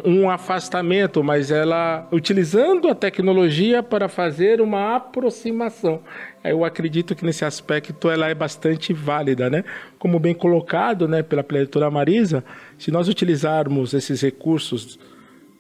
um, 0.05 0.31
afastamento, 0.31 1.23
mas 1.23 1.51
ela 1.51 2.07
utilizando 2.13 2.89
a 2.89 2.95
tecnologia 2.95 3.83
para 3.83 4.09
fazer 4.09 4.61
uma 4.61 4.97
aproximação. 4.97 6.01
Eu 6.45 6.65
acredito 6.65 7.15
que 7.15 7.25
nesse 7.25 7.45
aspecto 7.45 8.09
ela 8.09 8.29
é 8.29 8.35
bastante 8.35 8.93
válida, 8.93 9.51
né? 9.51 9.65
Como 9.99 10.19
bem 10.19 10.35
colocado, 10.35 11.09
né, 11.09 11.23
pela 11.23 11.45
leitora 11.49 11.91
Marisa, 11.91 12.45
se 12.79 12.91
nós 12.91 13.09
utilizarmos 13.09 13.93
esses 13.95 14.21
recursos 14.21 14.99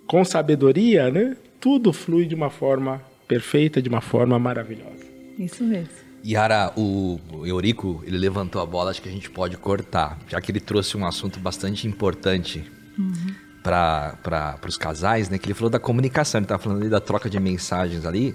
com 0.07 0.25
sabedoria, 0.25 1.11
né, 1.11 1.37
tudo 1.61 1.93
flui 1.93 2.27
de 2.27 2.35
uma 2.35 2.51
forma 2.51 3.01
perfeita, 3.27 3.81
de 3.81 3.89
uma 3.89 4.01
forma 4.01 4.39
maravilhosa. 4.39 5.07
Isso 5.39 5.65
mesmo. 5.65 6.02
Yara, 6.25 6.73
o 6.77 7.19
Eurico, 7.45 8.03
ele 8.05 8.17
levantou 8.17 8.63
a 8.63 8.67
bola, 8.67 8.91
acho 8.91 9.03
que 9.03 9.09
a 9.09 9.13
gente 9.13 9.29
pode 9.29 9.57
cortar, 9.57 10.19
já 10.29 10.41
que 10.41 10.53
ele 10.53 10.61
trouxe 10.61 10.97
um 10.97 11.05
assunto 11.05 11.41
bastante 11.41 11.89
importante 11.89 12.65
uhum. 12.99 13.35
para 13.63 14.59
os 14.67 14.77
casais, 14.77 15.29
né? 15.29 15.39
Que 15.39 15.47
ele 15.47 15.55
falou 15.55 15.71
da 15.71 15.81
comunicação, 15.81 16.39
ele 16.39 16.45
estava 16.45 16.63
falando 16.63 16.81
ali 16.81 16.89
da 16.89 17.01
troca 17.01 17.29
de 17.29 17.39
mensagens 17.41 18.07
ali. 18.07 18.35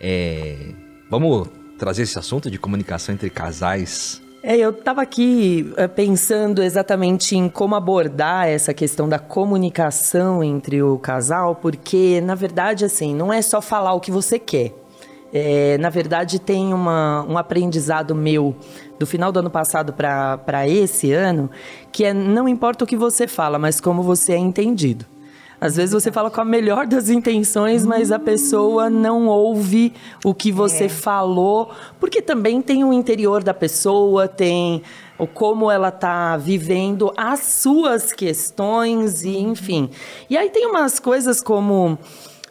É, 0.00 0.72
vamos 1.10 1.48
trazer 1.78 2.02
esse 2.02 2.18
assunto 2.18 2.50
de 2.50 2.58
comunicação 2.58 3.14
entre 3.14 3.28
casais? 3.28 4.22
É, 4.42 4.56
eu 4.56 4.70
estava 4.70 5.02
aqui 5.02 5.72
é, 5.76 5.88
pensando 5.88 6.62
exatamente 6.62 7.36
em 7.36 7.48
como 7.48 7.74
abordar 7.74 8.46
essa 8.46 8.72
questão 8.72 9.08
da 9.08 9.18
comunicação 9.18 10.42
entre 10.44 10.82
o 10.82 10.98
casal, 10.98 11.56
porque, 11.56 12.20
na 12.20 12.34
verdade, 12.34 12.84
assim, 12.84 13.14
não 13.14 13.32
é 13.32 13.42
só 13.42 13.60
falar 13.60 13.92
o 13.94 14.00
que 14.00 14.10
você 14.10 14.38
quer. 14.38 14.72
É, 15.32 15.76
na 15.78 15.90
verdade, 15.90 16.38
tem 16.38 16.72
uma, 16.72 17.24
um 17.28 17.36
aprendizado 17.36 18.14
meu 18.14 18.54
do 18.98 19.06
final 19.06 19.30
do 19.30 19.40
ano 19.40 19.50
passado 19.50 19.92
para 19.92 20.68
esse 20.68 21.12
ano, 21.12 21.50
que 21.92 22.04
é 22.04 22.14
não 22.14 22.48
importa 22.48 22.84
o 22.84 22.86
que 22.86 22.96
você 22.96 23.26
fala, 23.26 23.58
mas 23.58 23.80
como 23.80 24.02
você 24.02 24.32
é 24.32 24.38
entendido. 24.38 25.04
Às 25.58 25.76
vezes 25.76 25.92
você 25.92 26.12
fala 26.12 26.30
com 26.30 26.40
a 26.40 26.44
melhor 26.44 26.86
das 26.86 27.08
intenções, 27.08 27.86
mas 27.86 28.12
a 28.12 28.18
pessoa 28.18 28.90
não 28.90 29.26
ouve 29.26 29.92
o 30.22 30.34
que 30.34 30.52
você 30.52 30.84
é. 30.84 30.88
falou, 30.88 31.70
porque 31.98 32.20
também 32.20 32.60
tem 32.60 32.84
o 32.84 32.92
interior 32.92 33.42
da 33.42 33.54
pessoa, 33.54 34.28
tem 34.28 34.82
o 35.18 35.26
como 35.26 35.70
ela 35.70 35.88
está 35.88 36.36
vivendo 36.36 37.10
as 37.16 37.40
suas 37.40 38.12
questões 38.12 39.24
e 39.24 39.38
enfim. 39.38 39.88
E 40.28 40.36
aí 40.36 40.50
tem 40.50 40.66
umas 40.66 41.00
coisas 41.00 41.40
como 41.40 41.98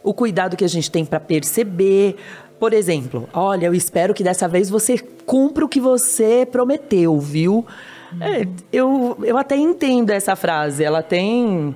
o 0.03 0.13
cuidado 0.13 0.57
que 0.57 0.63
a 0.63 0.69
gente 0.69 0.89
tem 0.89 1.05
para 1.05 1.19
perceber, 1.19 2.15
por 2.59 2.73
exemplo, 2.73 3.27
olha, 3.33 3.67
eu 3.67 3.73
espero 3.73 4.13
que 4.13 4.23
dessa 4.23 4.47
vez 4.47 4.69
você 4.69 4.97
cumpra 5.25 5.65
o 5.65 5.69
que 5.69 5.79
você 5.79 6.47
prometeu, 6.49 7.19
viu? 7.19 7.65
É, 8.19 8.47
eu, 8.71 9.17
eu 9.23 9.37
até 9.37 9.57
entendo 9.57 10.09
essa 10.11 10.35
frase. 10.35 10.83
Ela 10.83 11.03
tem 11.03 11.75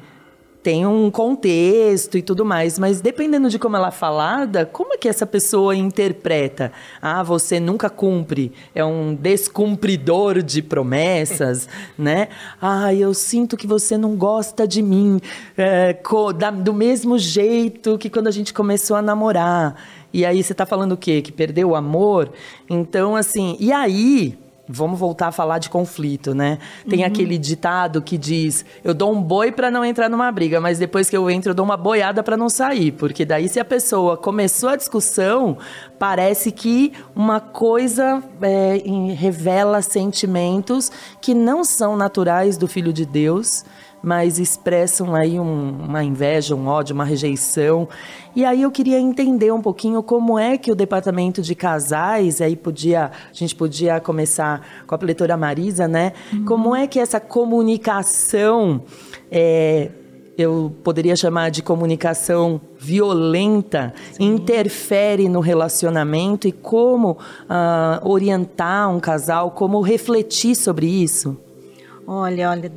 tem 0.62 0.86
um 0.86 1.10
contexto 1.10 2.17
e 2.17 2.22
tudo 2.22 2.43
mais, 2.43 2.78
mas 2.78 3.00
dependendo 3.00 3.50
de 3.50 3.58
como 3.58 3.78
ela 3.78 3.88
é 3.88 3.91
falada, 3.91 4.65
como 4.65 4.93
é 4.93 4.98
que 4.98 5.08
essa 5.08 5.26
pessoa 5.26 5.76
interpreta? 5.76 6.72
Ah, 7.02 7.24
você 7.24 7.60
nunca 7.60 7.89
cumpre, 7.89 8.52
é 8.76 8.84
um 8.84 9.15
descumpridor 9.15 10.43
de 10.43 10.62
promessas, 10.62 11.69
né? 11.98 12.28
Ah, 12.62 12.93
eu 12.93 13.13
sinto 13.13 13.56
que 13.56 13.65
você 13.65 13.98
não 13.98 14.15
gosta 14.15 14.67
de 14.67 14.82
mim 14.82 15.22
é, 15.58 15.98
da, 16.38 16.52
do 16.52 16.74
mesmo 16.74 17.17
jeito 17.17 17.98
que 17.98 18.10
quando 18.10 18.28
a 18.28 18.32
gente 18.32 18.54
começou 18.54 18.98
a 18.98 19.02
namorar. 19.02 19.76
E 20.12 20.26
aí 20.26 20.43
você 20.43 20.52
está 20.52 20.65
falando 20.65 20.93
o 20.93 20.98
quê? 20.98 21.22
Que 21.22 21.32
perdeu 21.32 21.69
o 21.69 21.76
amor? 21.76 22.32
Então, 22.69 23.15
assim, 23.15 23.56
e 23.60 23.72
aí 23.72 24.38
Vamos 24.72 24.99
voltar 24.99 25.30
a 25.30 25.32
falar 25.32 25.57
de 25.57 25.67
conflito, 25.67 26.36
né? 26.36 26.59
Tem 26.88 26.99
uhum. 26.99 27.07
aquele 27.07 27.39
ditado 27.39 28.03
que 28.03 28.20
diz: 28.20 28.63
eu 28.84 28.93
dou 28.93 29.11
um 29.11 29.20
boi 29.20 29.51
para 29.51 29.72
não 29.72 29.84
entrar 29.84 30.07
numa 30.07 30.32
briga, 30.32 30.61
mas 30.61 30.78
depois 30.78 31.09
que 31.09 31.17
eu 31.17 31.28
entro, 31.28 31.49
eu 31.49 31.55
dou 31.55 31.65
uma 31.65 31.76
boiada 31.76 32.22
para 32.22 32.38
não 32.38 32.49
sair. 32.49 32.91
Porque 32.91 33.26
daí, 33.26 33.49
se 33.49 33.59
a 33.59 33.65
pessoa 33.65 34.15
começou 34.15 34.70
a 34.70 34.76
discussão, 34.76 35.57
parece 35.97 36.51
que 36.51 36.93
uma 37.15 37.39
coisa 37.39 38.22
é, 38.43 38.78
revela 39.15 39.82
sentimentos 39.82 40.91
que 41.20 41.34
não 41.34 41.63
são 41.63 41.97
naturais 41.97 42.55
do 42.55 42.67
filho 42.67 42.93
de 42.93 43.07
Deus 43.07 43.65
mas 44.02 44.39
expressam 44.39 45.14
aí 45.14 45.39
um, 45.39 45.86
uma 45.88 46.04
inveja, 46.04 46.56
um 46.56 46.68
ódio, 46.68 46.93
uma 46.93 47.04
rejeição. 47.04 47.88
E 48.36 48.45
aí 48.45 48.62
eu 48.62 48.72
queria 48.72 49.00
entender 49.00 49.52
um 49.52 49.62
pouquinho 49.62 50.02
como 50.02 50.39
é 50.39 50.58
que 50.58 50.72
o 50.72 50.76
departamento 50.76 51.41
de 51.41 51.54
casais, 51.56 52.41
aí 52.41 52.56
podia, 52.56 53.06
a 53.06 53.34
gente 53.34 53.56
podia 53.56 54.00
começar 54.00 54.66
com 54.88 54.95
a 54.95 54.97
pletora 54.97 55.36
Marisa, 55.36 55.88
né? 55.88 56.14
Uhum. 56.32 56.45
Como 56.45 56.76
é 56.76 56.88
que 56.88 57.00
essa 57.00 57.20
comunicação 57.20 58.82
é, 59.32 59.89
eu 60.38 60.74
poderia 60.84 61.16
chamar 61.16 61.52
de 61.52 61.62
comunicação 61.62 62.62
violenta, 62.78 63.93
Sim. 64.14 64.36
interfere 64.36 65.28
no 65.28 65.41
relacionamento 65.41 66.47
e 66.47 66.52
como 66.52 67.12
uh, 67.12 68.10
orientar 68.10 68.89
um 68.89 69.02
casal, 69.02 69.52
como 69.52 69.82
refletir 69.82 70.56
sobre 70.56 70.88
isso? 70.88 71.38
Olha, 72.08 72.50
olha, 72.50 72.72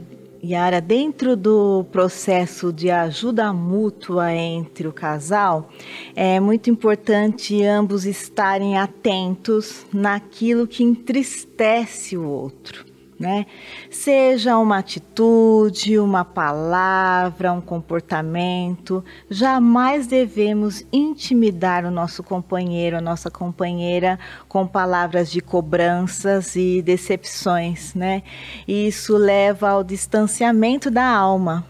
Yara, 0.45 0.81
dentro 0.81 1.37
do 1.37 1.85
processo 1.93 2.73
de 2.73 2.91
ajuda 2.91 3.53
mútua 3.53 4.33
entre 4.33 4.89
o 4.89 4.93
casal, 4.93 5.71
é 6.17 6.41
muito 6.41 6.69
importante 6.69 7.63
ambos 7.65 8.05
estarem 8.05 8.77
atentos 8.77 9.87
naquilo 9.93 10.67
que 10.67 10.83
entristece 10.83 12.17
o 12.17 12.27
outro 12.27 12.92
né? 13.23 13.47
Seja 13.89 14.59
uma 14.59 14.79
atitude, 14.79 15.97
uma 15.97 16.25
palavra, 16.25 17.53
um 17.53 17.61
comportamento, 17.61 19.05
jamais 19.31 20.09
devemos 20.09 20.85
intimidar 20.93 21.85
o 21.85 21.91
nosso 21.91 22.21
companheiro, 22.25 22.97
a 22.97 23.01
nossa 23.01 23.31
companheira 23.31 24.19
com 24.49 24.67
palavras 24.67 25.31
de 25.31 25.41
cobranças 25.41 26.57
e 26.57 26.83
decepções, 26.83 27.95
né? 27.95 28.25
Isso 28.67 29.17
leva 29.17 29.69
ao 29.71 29.85
distanciamento 29.85 30.91
da 30.91 31.07
alma, 31.07 31.65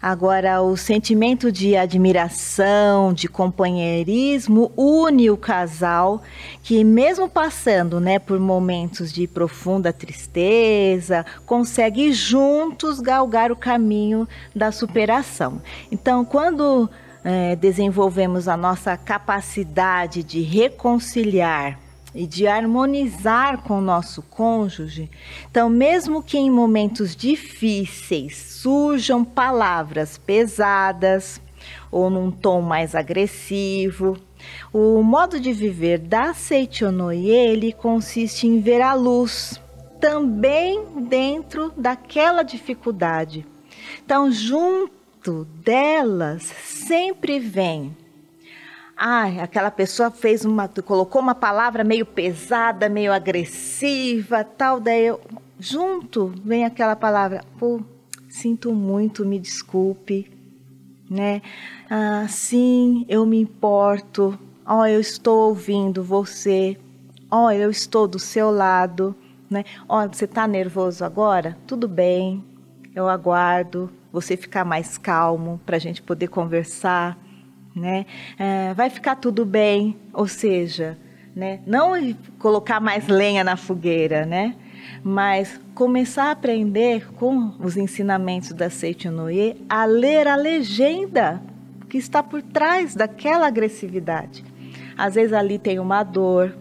Agora, 0.00 0.60
o 0.62 0.76
sentimento 0.76 1.50
de 1.50 1.76
admiração, 1.76 3.12
de 3.12 3.28
companheirismo 3.28 4.70
une 4.76 5.30
o 5.30 5.36
casal 5.36 6.22
que, 6.62 6.84
mesmo 6.84 7.28
passando 7.28 8.00
né, 8.00 8.18
por 8.18 8.38
momentos 8.38 9.12
de 9.12 9.26
profunda 9.26 9.92
tristeza, 9.92 11.24
consegue 11.46 12.12
juntos 12.12 13.00
galgar 13.00 13.50
o 13.50 13.56
caminho 13.56 14.28
da 14.54 14.70
superação. 14.70 15.60
Então, 15.90 16.24
quando 16.24 16.88
é, 17.24 17.56
desenvolvemos 17.56 18.46
a 18.46 18.56
nossa 18.56 18.96
capacidade 18.96 20.22
de 20.22 20.42
reconciliar, 20.42 21.85
e 22.16 22.26
de 22.26 22.46
harmonizar 22.46 23.62
com 23.62 23.78
o 23.78 23.82
nosso 23.82 24.22
cônjuge. 24.22 25.10
Então, 25.50 25.68
mesmo 25.68 26.22
que 26.22 26.38
em 26.38 26.50
momentos 26.50 27.14
difíceis 27.14 28.36
surjam 28.36 29.22
palavras 29.22 30.16
pesadas 30.16 31.40
ou 31.90 32.08
num 32.08 32.30
tom 32.30 32.62
mais 32.62 32.94
agressivo, 32.94 34.16
o 34.72 35.02
modo 35.02 35.38
de 35.38 35.52
viver 35.52 35.98
da 35.98 36.32
Seichonoye, 36.32 37.30
ele 37.30 37.72
consiste 37.72 38.46
em 38.46 38.60
ver 38.60 38.80
a 38.80 38.94
luz 38.94 39.60
também 40.00 40.84
dentro 41.08 41.72
daquela 41.76 42.42
dificuldade. 42.42 43.46
Então, 44.04 44.30
junto 44.30 45.44
delas 45.62 46.42
sempre 46.64 47.38
vem 47.38 47.94
ah, 48.96 49.26
aquela 49.42 49.70
pessoa 49.70 50.10
fez 50.10 50.44
uma, 50.44 50.68
colocou 50.68 51.20
uma 51.20 51.34
palavra 51.34 51.84
meio 51.84 52.06
pesada, 52.06 52.88
meio 52.88 53.12
agressiva, 53.12 54.42
tal, 54.42 54.80
daí 54.80 55.06
eu, 55.06 55.20
junto 55.60 56.32
vem 56.42 56.64
aquela 56.64 56.96
palavra, 56.96 57.44
pô, 57.58 57.82
sinto 58.26 58.72
muito, 58.74 59.26
me 59.26 59.38
desculpe, 59.38 60.30
né? 61.10 61.42
Ah, 61.90 62.26
sim, 62.28 63.04
eu 63.08 63.26
me 63.26 63.38
importo. 63.38 64.38
Ó, 64.64 64.80
oh, 64.80 64.86
eu 64.86 64.98
estou 65.00 65.48
ouvindo 65.48 66.02
você. 66.02 66.76
Ó, 67.30 67.46
oh, 67.46 67.50
eu 67.50 67.70
estou 67.70 68.08
do 68.08 68.18
seu 68.18 68.50
lado, 68.50 69.14
né? 69.48 69.64
Ó, 69.88 70.04
oh, 70.04 70.08
você 70.08 70.24
está 70.24 70.46
nervoso 70.48 71.04
agora? 71.04 71.56
Tudo 71.66 71.86
bem, 71.86 72.42
eu 72.94 73.08
aguardo 73.08 73.90
você 74.10 74.36
ficar 74.36 74.64
mais 74.64 74.96
calmo 74.96 75.60
para 75.66 75.76
a 75.76 75.78
gente 75.78 76.02
poder 76.02 76.28
conversar 76.28 77.25
né? 77.76 78.06
É, 78.38 78.72
vai 78.72 78.88
ficar 78.88 79.16
tudo 79.16 79.44
bem, 79.44 79.96
ou 80.12 80.26
seja, 80.26 80.96
né? 81.34 81.60
Não 81.66 81.92
colocar 82.38 82.80
mais 82.80 83.06
lenha 83.06 83.44
na 83.44 83.56
fogueira, 83.56 84.24
né? 84.24 84.56
Mas 85.04 85.60
começar 85.74 86.24
a 86.24 86.30
aprender 86.30 87.12
com 87.12 87.52
os 87.60 87.76
ensinamentos 87.76 88.52
da 88.52 88.70
Seiichi 88.70 89.10
Noye 89.10 89.62
a 89.68 89.84
ler 89.84 90.26
a 90.26 90.34
legenda 90.34 91.42
que 91.88 91.98
está 91.98 92.22
por 92.22 92.40
trás 92.40 92.94
daquela 92.94 93.46
agressividade. 93.46 94.42
Às 94.96 95.14
vezes 95.14 95.34
ali 95.34 95.58
tem 95.58 95.78
uma 95.78 96.02
dor, 96.02 96.56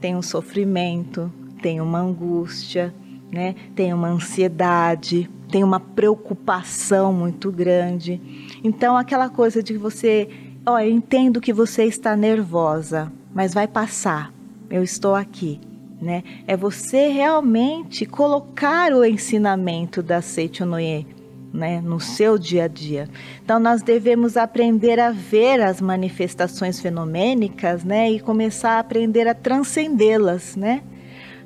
tem 0.00 0.14
um 0.14 0.22
sofrimento, 0.22 1.32
tem 1.60 1.80
uma 1.80 1.98
angústia, 1.98 2.94
né? 3.32 3.56
Tem 3.74 3.92
uma 3.92 4.08
ansiedade, 4.08 5.28
tem 5.50 5.64
uma 5.64 5.80
preocupação 5.80 7.12
muito 7.12 7.50
grande. 7.50 8.20
Então 8.62 8.96
aquela 8.96 9.28
coisa 9.28 9.62
de 9.62 9.76
você 9.76 10.28
Oh, 10.66 10.78
eu 10.78 10.90
entendo 10.90 11.40
que 11.40 11.54
você 11.54 11.84
está 11.84 12.14
nervosa, 12.14 13.10
mas 13.34 13.54
vai 13.54 13.66
passar. 13.66 14.32
Eu 14.68 14.82
estou 14.82 15.14
aqui. 15.14 15.58
Né? 16.00 16.22
É 16.46 16.56
você 16.56 17.08
realmente 17.08 18.04
colocar 18.04 18.92
o 18.92 19.04
ensinamento 19.04 20.02
da 20.02 20.20
Seichonoye 20.20 21.06
né, 21.52 21.80
no 21.80 21.98
seu 21.98 22.38
dia 22.38 22.64
a 22.64 22.68
dia. 22.68 23.08
Então 23.42 23.58
nós 23.58 23.82
devemos 23.82 24.36
aprender 24.36 25.00
a 25.00 25.10
ver 25.10 25.60
as 25.60 25.80
manifestações 25.80 26.78
fenomênicas, 26.78 27.82
né, 27.82 28.10
e 28.10 28.20
começar 28.20 28.72
a 28.72 28.78
aprender 28.80 29.26
a 29.26 29.34
transcendê-las, 29.34 30.56
né? 30.56 30.82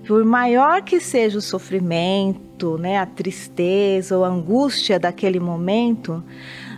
Por 0.06 0.22
maior 0.24 0.82
que 0.82 1.00
seja 1.00 1.38
o 1.38 1.42
sofrimento, 1.42 2.76
né, 2.76 2.98
a 2.98 3.06
tristeza 3.06 4.18
ou 4.18 4.24
a 4.24 4.28
angústia 4.28 4.98
daquele 4.98 5.40
momento, 5.40 6.22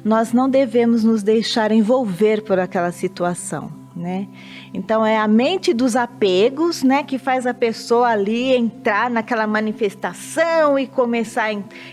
nós 0.07 0.32
não 0.32 0.48
devemos 0.48 1.02
nos 1.02 1.24
deixar 1.24 1.72
envolver 1.72 2.40
por 2.42 2.61
aquela 2.61 2.92
situação. 2.92 3.72
Né? 3.96 4.28
Então 4.72 5.04
é 5.04 5.18
a 5.18 5.26
mente 5.26 5.74
dos 5.74 5.96
apegos, 5.96 6.84
né, 6.84 7.02
que 7.02 7.18
faz 7.18 7.44
a 7.44 7.52
pessoa 7.52 8.09
ali 8.09 8.54
entrar 8.54 9.11
naquela 9.11 9.48
manifestação 9.48 10.78
e 10.78 10.86
começar 10.86 11.48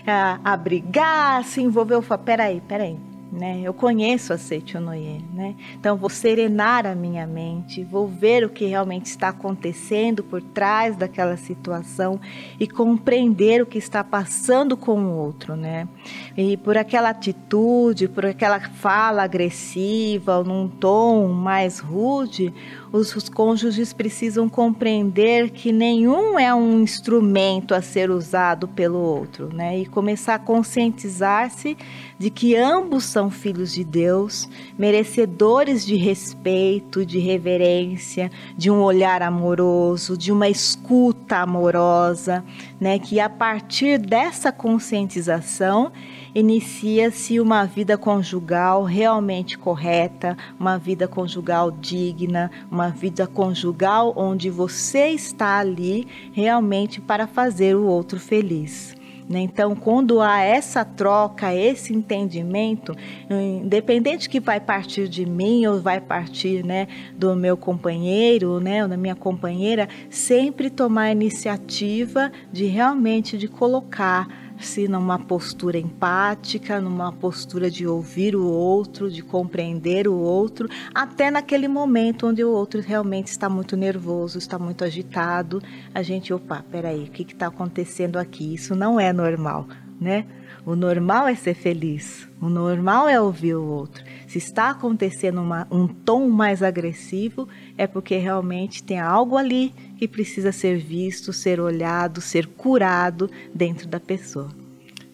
a, 0.06 0.38
a 0.44 0.56
brigar, 0.56 1.42
se 1.42 1.60
envolver. 1.60 2.00
Falo, 2.02 2.22
peraí, 2.22 2.60
peraí, 2.68 2.96
né? 3.34 3.60
Eu 3.62 3.74
conheço 3.74 4.32
a 4.32 4.38
Seichonoye, 4.38 5.24
né? 5.34 5.56
Então 5.74 5.96
vou 5.96 6.08
serenar 6.08 6.86
a 6.86 6.94
minha 6.94 7.26
mente, 7.26 7.82
vou 7.82 8.06
ver 8.06 8.44
o 8.44 8.48
que 8.48 8.64
realmente 8.64 9.06
está 9.06 9.28
acontecendo 9.28 10.22
por 10.22 10.40
trás 10.40 10.96
daquela 10.96 11.36
situação 11.36 12.20
e 12.58 12.68
compreender 12.68 13.60
o 13.60 13.66
que 13.66 13.78
está 13.78 14.04
passando 14.04 14.76
com 14.76 14.98
o 15.00 15.16
outro, 15.16 15.56
né? 15.56 15.88
E 16.36 16.56
por 16.56 16.78
aquela 16.78 17.10
atitude, 17.10 18.08
por 18.08 18.24
aquela 18.24 18.60
fala 18.60 19.24
agressiva 19.24 20.38
ou 20.38 20.44
num 20.44 20.68
tom 20.68 21.28
mais 21.28 21.80
rude, 21.80 22.54
os, 22.96 23.28
cônjuges 23.28 23.92
precisam 23.92 24.48
compreender 24.48 25.50
que 25.50 25.72
nenhum 25.72 26.38
é 26.38 26.54
um 26.54 26.80
instrumento 26.80 27.74
a 27.74 27.82
ser 27.82 28.08
usado 28.08 28.68
pelo 28.68 29.00
outro, 29.00 29.52
né? 29.52 29.80
E 29.80 29.86
começar 29.86 30.36
a 30.36 30.38
conscientizar-se 30.38 31.76
de 32.16 32.30
que 32.30 32.54
ambos 32.54 33.04
são 33.04 33.32
filhos 33.32 33.72
de 33.72 33.82
Deus, 33.82 34.48
merecedores 34.78 35.84
de 35.84 35.96
respeito, 35.96 37.04
de 37.04 37.18
reverência, 37.18 38.30
de 38.56 38.70
um 38.70 38.80
olhar 38.80 39.22
amoroso, 39.22 40.16
de 40.16 40.30
uma 40.30 40.48
escuta 40.48 41.38
amorosa, 41.38 42.44
né? 42.80 43.00
Que 43.00 43.18
a 43.18 43.28
partir 43.28 43.98
dessa 43.98 44.52
conscientização 44.52 45.90
inicia-se 46.34 47.38
uma 47.38 47.64
vida 47.64 47.96
conjugal 47.96 48.82
realmente 48.82 49.56
correta, 49.56 50.36
uma 50.58 50.76
vida 50.76 51.06
conjugal 51.06 51.70
digna, 51.70 52.50
uma 52.70 52.88
vida 52.88 53.26
conjugal 53.26 54.12
onde 54.16 54.50
você 54.50 55.08
está 55.08 55.58
ali 55.58 56.06
realmente 56.32 57.00
para 57.00 57.26
fazer 57.26 57.76
o 57.76 57.86
outro 57.86 58.18
feliz. 58.18 58.94
Né? 59.28 59.40
Então, 59.40 59.74
quando 59.74 60.20
há 60.20 60.40
essa 60.40 60.84
troca, 60.84 61.54
esse 61.54 61.94
entendimento, 61.94 62.94
independente 63.30 64.28
que 64.28 64.38
vai 64.38 64.60
partir 64.60 65.08
de 65.08 65.24
mim 65.24 65.64
ou 65.66 65.80
vai 65.80 66.00
partir 66.00 66.64
né, 66.64 66.88
do 67.16 67.34
meu 67.34 67.56
companheiro, 67.56 68.60
né, 68.60 68.82
ou 68.82 68.88
da 68.88 68.96
minha 68.96 69.14
companheira, 69.14 69.88
sempre 70.10 70.68
tomar 70.68 71.04
a 71.04 71.12
iniciativa 71.12 72.30
de 72.52 72.66
realmente 72.66 73.38
de 73.38 73.48
colocar 73.48 74.43
se 74.66 74.88
numa 74.88 75.18
postura 75.18 75.78
empática, 75.78 76.80
numa 76.80 77.12
postura 77.12 77.70
de 77.70 77.86
ouvir 77.86 78.34
o 78.34 78.46
outro, 78.46 79.10
de 79.10 79.22
compreender 79.22 80.08
o 80.08 80.14
outro, 80.14 80.68
até 80.94 81.30
naquele 81.30 81.68
momento 81.68 82.26
onde 82.26 82.42
o 82.42 82.50
outro 82.50 82.80
realmente 82.80 83.28
está 83.28 83.48
muito 83.48 83.76
nervoso, 83.76 84.38
está 84.38 84.58
muito 84.58 84.84
agitado, 84.84 85.62
a 85.94 86.02
gente, 86.02 86.32
opa, 86.32 86.64
peraí, 86.70 87.04
o 87.04 87.10
que 87.10 87.22
está 87.22 87.46
acontecendo 87.46 88.16
aqui? 88.16 88.54
Isso 88.54 88.74
não 88.74 88.98
é 88.98 89.12
normal, 89.12 89.66
né? 90.00 90.26
O 90.66 90.74
normal 90.74 91.28
é 91.28 91.34
ser 91.34 91.54
feliz. 91.54 92.26
O 92.40 92.48
normal 92.48 93.06
é 93.06 93.20
ouvir 93.20 93.54
o 93.54 93.66
outro. 93.66 94.02
Se 94.26 94.38
está 94.38 94.70
acontecendo 94.70 95.42
uma, 95.42 95.66
um 95.70 95.86
tom 95.86 96.28
mais 96.28 96.62
agressivo, 96.62 97.46
é 97.76 97.86
porque 97.86 98.16
realmente 98.16 98.82
tem 98.82 98.98
algo 98.98 99.36
ali 99.36 99.74
que 99.98 100.08
precisa 100.08 100.52
ser 100.52 100.78
visto, 100.78 101.32
ser 101.34 101.60
olhado, 101.60 102.22
ser 102.22 102.46
curado 102.46 103.30
dentro 103.54 103.86
da 103.86 104.00
pessoa. 104.00 104.48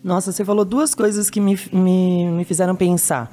Nossa, 0.02 0.32
você 0.32 0.44
falou 0.44 0.64
duas 0.64 0.94
coisas 0.94 1.28
que 1.28 1.40
me, 1.40 1.58
me, 1.72 2.30
me 2.30 2.44
fizeram 2.44 2.76
pensar. 2.76 3.30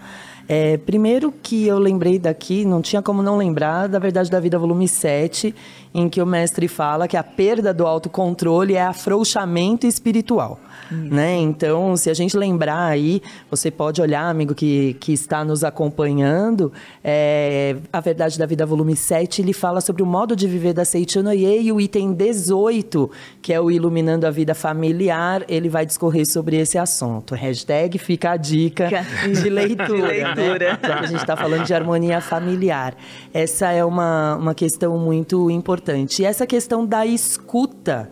É, 0.47 0.77
primeiro 0.77 1.31
que 1.31 1.67
eu 1.67 1.77
lembrei 1.77 2.17
daqui, 2.17 2.63
não 2.63 2.81
tinha 2.81 3.01
como 3.01 3.21
não 3.21 3.37
lembrar, 3.37 3.87
da 3.87 3.99
Verdade 3.99 4.29
da 4.31 4.39
Vida, 4.39 4.57
volume 4.57 4.87
7, 4.87 5.53
em 5.93 6.07
que 6.07 6.21
o 6.21 6.25
mestre 6.25 6.67
fala 6.67 7.07
que 7.07 7.17
a 7.17 7.23
perda 7.23 7.73
do 7.73 7.85
autocontrole 7.85 8.75
é 8.75 8.81
afrouxamento 8.81 9.85
espiritual. 9.85 10.59
Né? 10.91 11.37
Então, 11.37 11.97
se 11.97 12.09
a 12.09 12.13
gente 12.13 12.37
lembrar 12.37 12.85
aí, 12.85 13.21
você 13.49 13.69
pode 13.69 14.01
olhar, 14.01 14.29
amigo 14.29 14.55
que, 14.55 14.95
que 14.99 15.11
está 15.11 15.43
nos 15.43 15.63
acompanhando, 15.63 16.71
é, 17.03 17.75
A 17.91 17.99
Verdade 17.99 18.39
da 18.39 18.45
Vida, 18.45 18.65
volume 18.65 18.95
7, 18.95 19.41
ele 19.41 19.53
fala 19.53 19.81
sobre 19.81 20.01
o 20.01 20.05
modo 20.05 20.35
de 20.35 20.47
viver 20.47 20.73
da 20.73 20.85
Seichonoye 20.85 21.61
e 21.61 21.71
o 21.71 21.81
item 21.81 22.13
18, 22.13 23.09
que 23.41 23.51
é 23.51 23.59
o 23.59 23.69
Iluminando 23.69 24.25
a 24.25 24.31
Vida 24.31 24.55
Familiar, 24.55 25.43
ele 25.49 25.67
vai 25.67 25.85
discorrer 25.85 26.25
sobre 26.25 26.57
esse 26.57 26.77
assunto. 26.77 27.35
Hashtag 27.35 27.97
fica 27.97 28.31
a 28.31 28.37
dica 28.37 28.89
de 29.25 29.49
leitura. 29.49 30.35
leitura. 30.37 30.79
Né? 30.81 30.93
A 30.93 31.05
gente 31.05 31.19
está 31.19 31.35
falando 31.35 31.65
de 31.65 31.73
harmonia 31.73 32.21
familiar. 32.21 32.95
Essa 33.33 33.71
é 33.71 33.83
uma, 33.83 34.35
uma 34.35 34.55
questão 34.55 34.97
muito 34.97 35.49
importante. 35.49 36.21
E 36.21 36.25
essa 36.25 36.45
questão 36.45 36.85
da 36.85 37.05
escuta, 37.05 38.09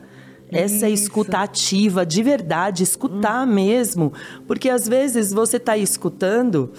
essa 0.51 0.89
Isso. 0.89 1.05
escuta 1.05 1.39
ativa, 1.39 2.05
de 2.05 2.21
verdade, 2.21 2.84
escutar 2.84 3.47
hum. 3.47 3.51
mesmo. 3.51 4.13
Porque 4.47 4.69
às 4.69 4.88
vezes 4.88 5.32
você 5.32 5.57
está 5.57 5.78
escutando, 5.78 6.71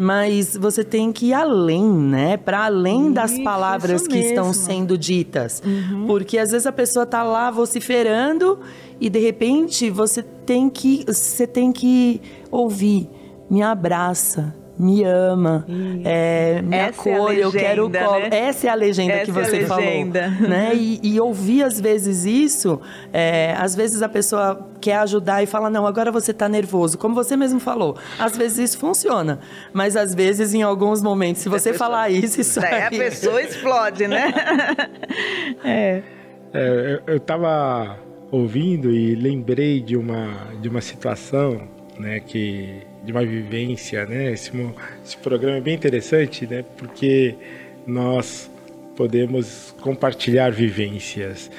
mas 0.00 0.56
você 0.56 0.84
tem 0.84 1.10
que 1.10 1.26
ir 1.26 1.34
além, 1.34 1.82
né? 1.82 2.36
Para 2.36 2.66
além 2.66 3.06
isso, 3.06 3.14
das 3.14 3.38
palavras 3.40 4.06
que 4.06 4.16
estão 4.16 4.52
sendo 4.52 4.96
ditas. 4.96 5.60
Uhum. 5.66 6.06
Porque 6.06 6.38
às 6.38 6.52
vezes 6.52 6.68
a 6.68 6.72
pessoa 6.72 7.02
está 7.02 7.24
lá 7.24 7.50
vociferando 7.50 8.60
e 9.00 9.10
de 9.10 9.18
repente 9.18 9.90
você 9.90 10.22
tem 10.22 10.70
que, 10.70 11.04
você 11.04 11.48
tem 11.48 11.72
que 11.72 12.20
ouvir. 12.48 13.10
Me 13.50 13.60
abraça, 13.60 14.54
me 14.78 15.02
ama, 15.02 15.66
é, 16.04 16.62
me 16.62 16.76
Essa 16.76 17.00
acolhe, 17.00 17.40
é 17.40 17.46
legenda, 17.46 17.46
eu 17.46 17.52
quero 17.52 17.90
colo. 17.90 18.20
Né? 18.20 18.28
Essa 18.30 18.66
é 18.68 18.70
a 18.70 18.74
legenda 18.74 19.12
Essa 19.12 19.24
que 19.24 19.32
você 19.32 19.56
é 19.58 19.66
falou. 19.66 20.06
Né? 20.48 20.72
E, 20.74 21.00
e, 21.02 21.20
ouvir 21.20 21.64
às 21.64 21.80
vezes 21.80 22.24
isso, 22.24 22.80
é, 23.12 23.54
às 23.58 23.74
vezes 23.74 24.02
a 24.02 24.08
pessoa 24.08 24.68
quer 24.80 24.98
ajudar 24.98 25.42
e 25.42 25.46
fala, 25.46 25.68
não, 25.68 25.84
agora 25.84 26.12
você 26.12 26.30
está 26.30 26.48
nervoso. 26.48 26.96
Como 26.96 27.14
você 27.14 27.36
mesmo 27.36 27.58
falou, 27.58 27.96
às 28.18 28.36
vezes 28.36 28.70
isso 28.70 28.78
funciona. 28.78 29.40
Mas 29.72 29.96
às 29.96 30.14
vezes, 30.14 30.54
em 30.54 30.62
alguns 30.62 31.02
momentos, 31.02 31.42
se 31.42 31.48
você 31.48 31.72
pessoa, 31.72 31.88
falar 31.88 32.10
isso, 32.10 32.40
isso 32.40 32.64
aí... 32.64 32.82
a 32.82 32.90
pessoa 32.90 33.42
explode, 33.42 34.06
né? 34.06 34.32
é. 35.64 36.02
é. 36.54 37.02
Eu 37.06 37.16
estava 37.16 37.98
ouvindo 38.30 38.90
e 38.90 39.14
lembrei 39.16 39.80
de 39.80 39.96
uma, 39.96 40.28
de 40.60 40.68
uma 40.68 40.80
situação 40.80 41.62
né, 41.98 42.20
que 42.20 42.82
de 43.08 43.12
uma 43.12 43.24
vivência, 43.24 44.04
né? 44.04 44.32
Esse, 44.32 44.52
esse 45.02 45.16
programa 45.16 45.56
é 45.56 45.60
bem 45.62 45.74
interessante, 45.74 46.46
né? 46.46 46.62
Porque 46.76 47.34
nós 47.86 48.50
podemos 48.94 49.74
compartilhar 49.80 50.52
vivências. 50.52 51.50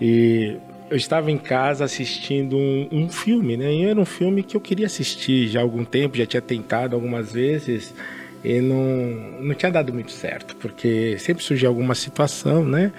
E 0.00 0.56
eu 0.90 0.96
estava 0.96 1.30
em 1.30 1.38
casa 1.38 1.84
assistindo 1.84 2.56
um, 2.56 2.88
um, 2.90 3.08
filme, 3.08 3.56
né? 3.56 3.72
E 3.72 3.84
era 3.84 4.00
um 4.00 4.04
filme 4.04 4.42
que 4.42 4.56
eu 4.56 4.60
queria 4.60 4.86
assistir 4.86 5.46
já 5.46 5.60
há 5.60 5.62
algum 5.62 5.84
tempo, 5.84 6.16
já 6.16 6.26
tinha 6.26 6.42
tentado 6.42 6.96
algumas 6.96 7.32
vezes 7.32 7.94
e 8.42 8.60
não, 8.60 9.40
não 9.40 9.54
tinha 9.54 9.70
dado 9.70 9.92
muito 9.92 10.10
certo, 10.10 10.56
porque 10.56 11.16
sempre 11.20 11.44
surgia 11.44 11.68
alguma 11.68 11.94
situação, 11.94 12.64
né? 12.64 12.90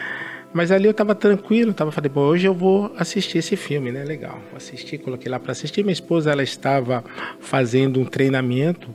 Mas 0.58 0.72
ali 0.72 0.88
eu 0.88 0.94
tava 0.94 1.14
tranquilo, 1.14 1.72
tava 1.72 1.92
falei, 1.92 2.10
pô, 2.10 2.22
hoje 2.22 2.48
eu 2.48 2.54
vou 2.54 2.92
assistir 2.98 3.38
esse 3.38 3.56
filme, 3.56 3.92
né? 3.92 4.04
Legal. 4.04 4.40
Assisti, 4.56 4.98
coloquei 4.98 5.30
lá 5.30 5.40
para 5.40 5.52
assistir. 5.52 5.84
Minha 5.84 5.94
esposa, 5.94 6.32
ela 6.32 6.42
estava 6.42 7.04
fazendo 7.40 8.00
um 8.00 8.06
treinamento, 8.06 8.90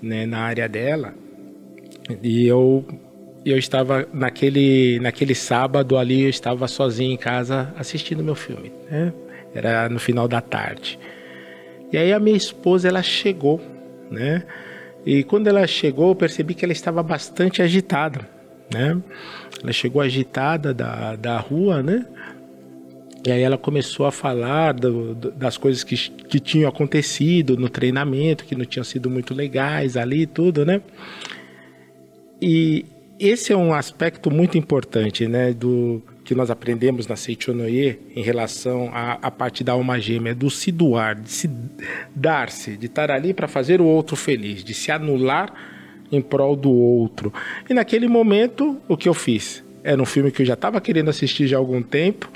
né, 0.00 0.24
na 0.24 0.38
área 0.38 0.66
dela. 0.66 1.12
E 2.22 2.46
eu 2.46 2.82
eu 3.44 3.58
estava 3.58 4.08
naquele 4.10 4.98
naquele 5.00 5.34
sábado 5.34 5.98
ali, 5.98 6.22
eu 6.22 6.30
estava 6.30 6.66
sozinho 6.66 7.12
em 7.12 7.18
casa 7.18 7.74
assistindo 7.76 8.24
meu 8.24 8.34
filme, 8.34 8.72
né? 8.90 9.12
Era 9.54 9.90
no 9.90 9.98
final 9.98 10.26
da 10.26 10.40
tarde. 10.40 10.98
E 11.92 11.98
aí 11.98 12.10
a 12.10 12.18
minha 12.18 12.38
esposa, 12.38 12.88
ela 12.88 13.02
chegou, 13.02 13.60
né? 14.10 14.44
E 15.04 15.22
quando 15.24 15.46
ela 15.46 15.66
chegou, 15.66 16.08
eu 16.08 16.14
percebi 16.14 16.54
que 16.54 16.64
ela 16.64 16.72
estava 16.72 17.02
bastante 17.02 17.60
agitada 17.60 18.35
né? 18.72 19.00
Ela 19.62 19.72
chegou 19.72 20.00
agitada 20.00 20.72
da, 20.74 21.16
da 21.16 21.38
rua, 21.38 21.82
né? 21.82 22.06
E 23.26 23.32
aí 23.32 23.42
ela 23.42 23.58
começou 23.58 24.06
a 24.06 24.12
falar 24.12 24.72
do, 24.74 25.14
do, 25.14 25.30
das 25.32 25.56
coisas 25.56 25.82
que, 25.82 25.96
que 25.96 26.38
tinham 26.38 26.68
acontecido 26.68 27.56
no 27.56 27.68
treinamento, 27.68 28.44
que 28.44 28.54
não 28.54 28.64
tinham 28.64 28.84
sido 28.84 29.10
muito 29.10 29.34
legais 29.34 29.96
ali 29.96 30.22
e 30.22 30.26
tudo, 30.26 30.64
né? 30.64 30.80
E 32.40 32.84
esse 33.18 33.52
é 33.52 33.56
um 33.56 33.74
aspecto 33.74 34.30
muito 34.30 34.56
importante, 34.56 35.26
né? 35.26 35.52
Do 35.52 36.02
que 36.22 36.34
nós 36.34 36.50
aprendemos 36.50 37.06
na 37.06 37.16
Seichonoye 37.16 37.98
em 38.14 38.22
relação 38.22 38.90
à, 38.92 39.30
parte 39.30 39.62
da 39.62 39.72
alma 39.72 39.98
gêmea, 40.00 40.34
do 40.34 40.50
se 40.50 40.70
doar, 40.72 41.14
de 41.14 41.30
se 41.30 41.48
dar-se, 42.14 42.76
de 42.76 42.86
estar 42.86 43.10
ali 43.10 43.32
para 43.32 43.46
fazer 43.46 43.80
o 43.80 43.84
outro 43.84 44.16
feliz, 44.16 44.62
de 44.62 44.74
se 44.74 44.90
anular 44.90 45.75
em 46.10 46.20
prol 46.20 46.56
do 46.56 46.70
outro. 46.70 47.32
E 47.68 47.74
naquele 47.74 48.08
momento, 48.08 48.76
o 48.88 48.96
que 48.96 49.08
eu 49.08 49.14
fiz? 49.14 49.64
Era 49.82 50.00
um 50.00 50.06
filme 50.06 50.30
que 50.30 50.42
eu 50.42 50.46
já 50.46 50.54
estava 50.54 50.80
querendo 50.80 51.08
assistir 51.08 51.46
já 51.46 51.56
há 51.56 51.60
algum 51.60 51.80
tempo, 51.82 52.28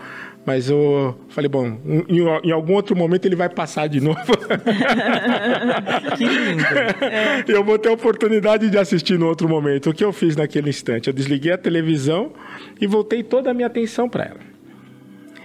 mas 0.47 0.71
eu 0.71 1.16
falei, 1.29 1.49
bom, 1.49 1.79
em, 2.09 2.49
em, 2.49 2.53
algum 2.53 2.75
outro 2.75 2.97
momento 2.97 3.27
ele 3.27 3.37
vai 3.37 3.49
passar 3.49 3.89
de 3.89 4.01
novo. 4.01 4.18
que 6.16 6.25
lindo. 6.25 6.64
É. 7.05 7.45
Eu 7.47 7.62
vou 7.62 7.79
ter 7.79 7.91
a 7.91 7.93
oportunidade 7.93 8.71
de 8.71 8.79
assistir 8.79 9.18
no 9.18 9.27
outro 9.27 9.49
momento. 9.49 9.91
O 9.91 9.95
que 9.95 10.05
eu 10.05 10.12
fiz 10.12 10.37
naquele 10.37 10.71
instante? 10.71 11.09
Eu 11.09 11.12
desliguei 11.12 11.53
a 11.53 11.59
televisão 11.59 12.33
e 12.81 12.87
voltei 12.87 13.23
toda 13.23 13.51
a 13.51 13.55
minha 13.55 13.66
atenção 13.66 14.09
para 14.09 14.25
ela. 14.25 14.41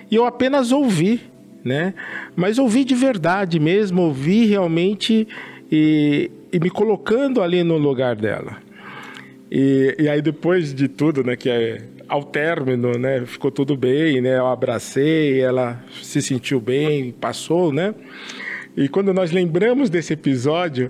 E 0.09 0.15
eu 0.15 0.25
apenas 0.25 0.71
ouvi, 0.71 1.21
né? 1.63 1.93
Mas 2.35 2.57
ouvi 2.57 2.85
de 2.85 2.95
verdade 2.95 3.59
mesmo, 3.59 4.03
ouvi 4.03 4.45
realmente 4.45 5.27
e 5.71 6.31
e 6.55 6.59
me 6.59 6.69
colocando 6.69 7.41
ali 7.41 7.65
no 7.65 7.77
lugar 7.77 8.15
dela. 8.15 8.55
E, 9.51 9.93
e 9.99 10.07
aí 10.07 10.21
depois 10.21 10.73
de 10.73 10.87
tudo, 10.87 11.21
né, 11.21 11.35
que 11.35 11.49
é 11.49 11.81
ao 12.07 12.23
término, 12.23 12.93
né, 12.97 13.25
ficou 13.25 13.51
tudo 13.51 13.75
bem, 13.75 14.21
né, 14.21 14.37
eu 14.37 14.47
abracei, 14.47 15.41
ela 15.41 15.83
se 16.01 16.21
sentiu 16.21 16.61
bem, 16.61 17.11
passou, 17.11 17.73
né? 17.73 17.93
E 18.77 18.87
quando 18.87 19.13
nós 19.13 19.33
lembramos 19.33 19.89
desse 19.89 20.13
episódio, 20.13 20.89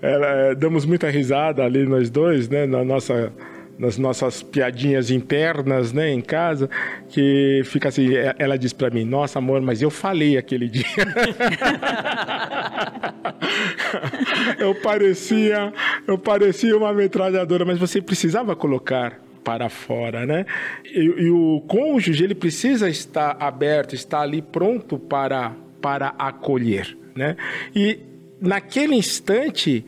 ela, 0.00 0.54
damos 0.54 0.86
muita 0.86 1.10
risada 1.10 1.64
ali 1.64 1.84
nós 1.86 2.08
dois, 2.08 2.48
né, 2.48 2.64
na 2.64 2.84
nossa 2.84 3.32
nas 3.80 3.96
nossas 3.96 4.42
piadinhas 4.42 5.10
internas, 5.10 5.90
né, 5.90 6.12
em 6.12 6.20
casa, 6.20 6.68
que 7.08 7.62
fica 7.64 7.88
assim, 7.88 8.14
é, 8.14 8.34
ela 8.38 8.58
diz 8.58 8.74
para 8.74 8.90
mim: 8.90 9.06
"Nossa, 9.06 9.38
amor, 9.38 9.62
mas 9.62 9.80
eu 9.80 9.88
falei 9.88 10.36
aquele 10.36 10.68
dia". 10.68 10.84
eu 14.60 14.74
parecia, 14.74 15.72
eu 16.06 16.18
parecia 16.18 16.76
uma 16.76 16.92
metralhadora, 16.92 17.64
mas 17.64 17.78
você 17.78 18.02
precisava 18.02 18.54
colocar 18.54 19.18
para 19.42 19.70
fora, 19.70 20.26
né? 20.26 20.44
E, 20.84 20.98
e, 20.98 21.30
o 21.30 21.64
cônjuge 21.66 22.22
ele 22.22 22.34
precisa 22.34 22.90
estar 22.90 23.38
aberto, 23.40 23.94
estar 23.94 24.20
ali 24.20 24.42
pronto 24.42 24.98
para 24.98 25.52
para 25.80 26.08
acolher, 26.18 26.94
né? 27.16 27.34
E 27.74 27.98
naquele 28.38 28.94
instante 28.94 29.86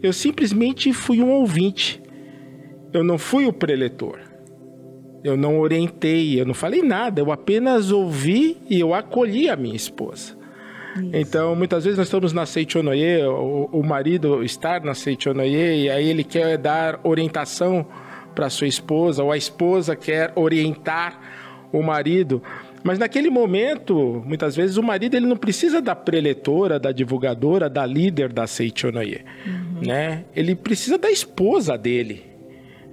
eu 0.00 0.12
simplesmente 0.12 0.92
fui 0.92 1.20
um 1.20 1.30
ouvinte 1.30 2.03
eu 2.94 3.02
não 3.02 3.18
fui 3.18 3.44
o 3.44 3.52
preletor. 3.52 4.20
Eu 5.24 5.36
não 5.36 5.58
orientei, 5.58 6.40
eu 6.40 6.46
não 6.46 6.54
falei 6.54 6.80
nada, 6.80 7.20
eu 7.20 7.32
apenas 7.32 7.90
ouvi 7.90 8.56
e 8.70 8.78
eu 8.78 8.94
acolhi 8.94 9.50
a 9.50 9.56
minha 9.56 9.74
esposa. 9.74 10.36
Isso. 10.96 11.10
Então, 11.12 11.56
muitas 11.56 11.82
vezes 11.82 11.98
nós 11.98 12.06
estamos 12.06 12.32
na 12.32 12.46
Seichonoye, 12.46 13.24
o, 13.24 13.68
o 13.72 13.82
marido 13.82 14.44
estar 14.44 14.82
na 14.82 14.94
Seichonoye, 14.94 15.84
e 15.84 15.90
aí 15.90 16.08
ele 16.08 16.22
quer 16.22 16.56
dar 16.56 17.00
orientação 17.02 17.84
para 18.32 18.48
sua 18.48 18.68
esposa, 18.68 19.24
ou 19.24 19.32
a 19.32 19.36
esposa 19.36 19.96
quer 19.96 20.32
orientar 20.36 21.18
o 21.72 21.82
marido. 21.82 22.40
Mas 22.84 22.98
naquele 22.98 23.30
momento, 23.30 24.22
muitas 24.24 24.54
vezes, 24.54 24.76
o 24.76 24.82
marido 24.82 25.16
ele 25.16 25.26
não 25.26 25.38
precisa 25.38 25.80
da 25.80 25.96
preletora, 25.96 26.78
da 26.78 26.92
divulgadora, 26.92 27.68
da 27.68 27.84
líder 27.84 28.32
da 28.32 28.46
Seichonoye. 28.46 29.24
Uhum. 29.44 29.86
Né? 29.86 30.24
Ele 30.36 30.54
precisa 30.54 30.96
da 30.96 31.10
esposa 31.10 31.76
dele 31.76 32.33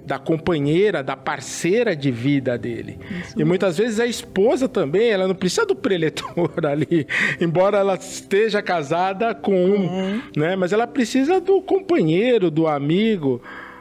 da 0.04 0.18
companheira, 0.18 1.02
da 1.02 1.16
parceira 1.16 1.94
de 1.94 2.10
vida 2.10 2.58
dele. 2.58 2.98
Isso. 3.20 3.40
E 3.40 3.44
muitas 3.44 3.78
vezes 3.78 4.00
a 4.00 4.06
esposa 4.06 4.68
também, 4.68 5.10
ela 5.10 5.28
não 5.28 5.34
precisa 5.34 5.64
do 5.64 5.76
preletor 5.76 6.52
ali, 6.66 7.06
embora 7.40 7.78
ela 7.78 7.94
esteja 7.94 8.60
casada 8.60 9.34
com 9.34 9.54
um, 9.54 9.86
uhum. 9.86 10.22
né? 10.36 10.56
Mas 10.56 10.72
ela 10.72 10.86
precisa 10.86 11.40
do 11.40 11.62
companheiro, 11.62 12.50
do 12.50 12.66
amigo, 12.66 13.40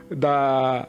da 0.10 0.88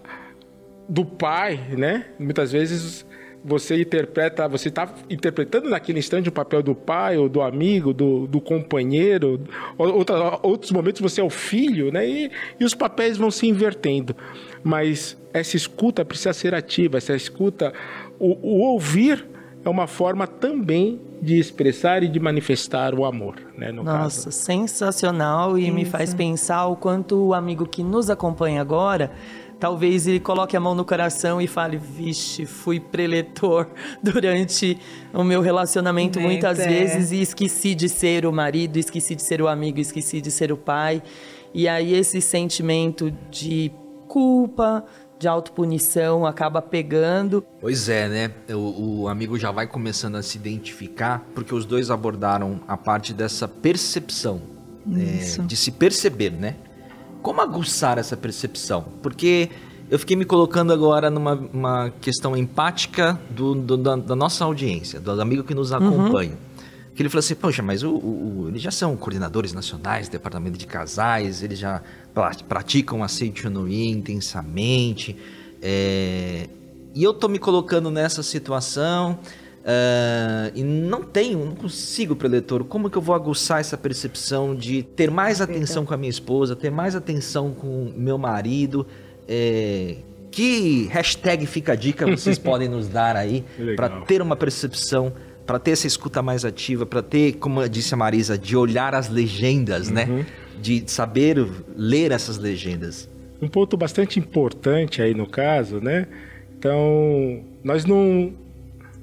do 0.89 1.05
pai, 1.05 1.59
né? 1.71 2.07
Muitas 2.19 2.53
vezes 2.53 3.07
você 3.45 3.81
interpreta, 3.81 4.47
você 4.47 4.69
está 4.69 4.93
interpretando 5.11 5.69
naquele 5.69 5.99
instante 5.99 6.29
o 6.29 6.33
papel 6.33 6.63
do 6.63 6.75
pai 6.75 7.17
ou 7.17 7.29
do 7.29 7.43
amigo, 7.43 7.93
do, 7.93 8.27
do 8.27 8.41
companheiro. 8.41 9.41
Outra, 9.77 10.39
outros 10.43 10.71
momentos 10.71 11.01
você 11.01 11.21
é 11.21 11.25
o 11.25 11.31
filho, 11.31 11.91
né? 11.91 12.07
E, 12.07 12.31
e 12.61 12.65
os 12.65 12.75
papéis 12.75 13.17
vão 13.17 13.31
se 13.31 13.47
invertendo. 13.47 14.15
Mas 14.63 15.17
essa 15.33 15.57
escuta 15.57 16.05
precisa 16.05 16.33
ser 16.33 16.55
ativa, 16.55 16.99
essa 16.99 17.15
escuta, 17.15 17.73
o, 18.19 18.37
o 18.43 18.61
ouvir 18.73 19.27
é 19.65 19.69
uma 19.69 19.87
forma 19.87 20.27
também 20.27 21.01
de 21.21 21.39
expressar 21.39 22.03
e 22.03 22.09
de 22.09 22.19
manifestar 22.19 22.95
o 22.95 23.05
amor, 23.05 23.37
né, 23.57 23.71
Nossa, 23.71 24.25
caso. 24.25 24.33
sensacional 24.33 25.57
e 25.57 25.65
Isso. 25.65 25.75
me 25.75 25.85
faz 25.85 26.13
pensar 26.13 26.67
o 26.67 26.77
quanto 26.77 27.17
o 27.17 27.35
amigo 27.35 27.65
que 27.67 27.83
nos 27.83 28.11
acompanha 28.11 28.61
agora 28.61 29.13
talvez 29.63 30.09
ele 30.09 30.19
coloque 30.19 30.57
a 30.57 30.61
mão 30.61 30.75
no 30.75 30.85
coração 30.85 31.41
e 31.41 31.47
fale: 31.47 31.77
Vixe, 31.77 32.45
fui 32.45 32.81
preletor 32.81 33.69
durante 34.03 34.77
o 35.15 35.23
meu 35.23 35.41
relacionamento 35.41 36.19
muitas 36.19 36.59
é. 36.59 36.67
vezes 36.67 37.13
e 37.13 37.23
esqueci 37.23 37.73
de 37.73 37.89
ser 37.89 38.27
o 38.27 38.33
marido, 38.33 38.77
esqueci 38.77 39.15
de 39.15 39.23
ser 39.23 39.41
o 39.41 39.47
amigo, 39.47 39.79
esqueci 39.79 40.21
de 40.21 40.33
ser 40.33 40.51
o 40.51 40.57
pai. 40.57 41.01
E 41.55 41.69
aí 41.69 41.95
esse 41.95 42.21
sentimento 42.21 43.13
de 43.31 43.71
culpa, 44.13 44.85
de 45.19 45.27
autopunição 45.27 46.27
acaba 46.27 46.61
pegando. 46.61 47.43
Pois 47.61 47.89
é, 47.89 48.09
né? 48.09 48.31
O, 48.51 49.05
o, 49.05 49.09
amigo 49.09 49.39
já 49.39 49.51
vai 49.51 49.67
começando 49.67 50.17
a 50.17 50.23
se 50.23 50.37
identificar, 50.37 51.25
porque 51.35 51.55
os 51.55 51.65
dois 51.65 51.91
abordaram 51.91 52.61
a 52.69 52.77
parte 52.77 53.15
dessa 53.15 53.49
percepção, 53.49 54.43
é, 54.95 55.43
de 55.43 55.57
se 55.57 55.71
perceber, 55.71 56.31
né? 56.31 56.57
Como 57.23 57.41
aguçar 57.41 57.97
essa 57.97 58.17
percepção? 58.19 58.85
Porque 59.03 59.49
eu 59.89 59.99
fiquei 59.99 60.17
me 60.17 60.27
colocando 60.27 60.75
agora 60.75 61.09
numa 61.09 61.91
questão 62.01 62.37
empática 62.37 63.19
do, 63.31 63.55
do, 63.55 63.77
da, 63.79 63.97
da, 63.97 64.17
nossa 64.17 64.45
audiência, 64.45 65.01
do 65.01 65.19
amigo 65.23 65.43
que 65.43 65.55
nos 65.55 65.71
uhum. 65.71 65.77
acompanha. 65.77 66.33
Uhum. 66.33 66.52
Que 66.95 67.03
ele 67.03 67.09
falou 67.09 67.21
assim, 67.21 67.35
poxa, 67.35 67.63
mas 67.63 67.83
o, 67.83 67.91
o, 67.91 68.47
eles 68.49 68.61
já 68.61 68.71
são 68.71 68.97
coordenadores 68.97 69.53
nacionais 69.53 70.09
do 70.09 70.13
departamento 70.13 70.59
de 70.59 70.67
casais, 70.67 71.43
eles 71.43 71.59
já 71.59 71.83
praticam 72.49 73.01
Onoí 73.47 73.89
intensamente. 73.89 75.17
É... 75.63 76.49
E 76.95 77.03
eu 77.03 77.15
tô 77.15 77.29
me 77.29 77.39
colocando 77.39 77.91
nessa 77.91 78.23
situação 78.23 79.19
Uh, 79.63 80.51
e 80.57 80.65
não 80.65 81.05
tenho, 81.05 81.45
não 81.45 81.55
consigo, 81.55 82.17
preletor. 82.17 82.65
Como 82.65 82.91
que 82.91 82.99
eu 82.99 83.03
vou 83.03 83.15
aguçar 83.15 83.61
essa 83.61 83.79
percepção 83.79 84.57
de 84.57 84.83
ter 84.83 85.09
mais 85.09 85.41
atenção 85.41 85.87
com 85.87 85.95
a 85.95 85.97
minha 85.97 86.11
esposa, 86.11 86.57
ter 86.57 86.71
mais 86.71 86.97
atenção 86.97 87.53
com 87.53 87.93
meu 87.97 88.19
marido? 88.19 88.85
É, 89.29 89.99
que 90.33 90.89
hashtag 90.91 91.47
fica 91.47 91.73
a 91.73 91.77
dica 91.77 92.07
vocês 92.07 92.39
podem 92.41 92.69
nos 92.69 92.89
dar 92.89 93.15
aí 93.15 93.45
para 93.77 94.01
ter 94.01 94.21
uma 94.21 94.35
percepção, 94.35 95.13
para 95.47 95.59
ter 95.59 95.73
essa 95.73 95.87
escuta 95.87 96.23
mais 96.23 96.45
ativa, 96.45 96.87
para 96.87 97.03
ter, 97.03 97.35
como 97.35 97.67
disse 97.69 97.95
a 97.95 97.97
Marisa, 97.97 98.39
de 98.39 98.57
olhar 98.57 98.95
as 98.95 99.09
legendas, 99.09 99.91
né? 99.91 100.05
uhum. 100.05 100.19
né? 100.19 100.27
De 100.61 100.85
saber 100.87 101.45
ler 101.77 102.13
essas 102.13 102.39
legendas. 102.39 103.09
Um 103.41 103.49
ponto 103.49 103.77
bastante 103.77 104.19
importante 104.19 105.03
aí 105.03 105.15
no 105.15 105.27
caso, 105.27 105.81
né? 105.81 106.07
Então, 106.57 107.43
nós 107.65 107.85
não 107.85 108.33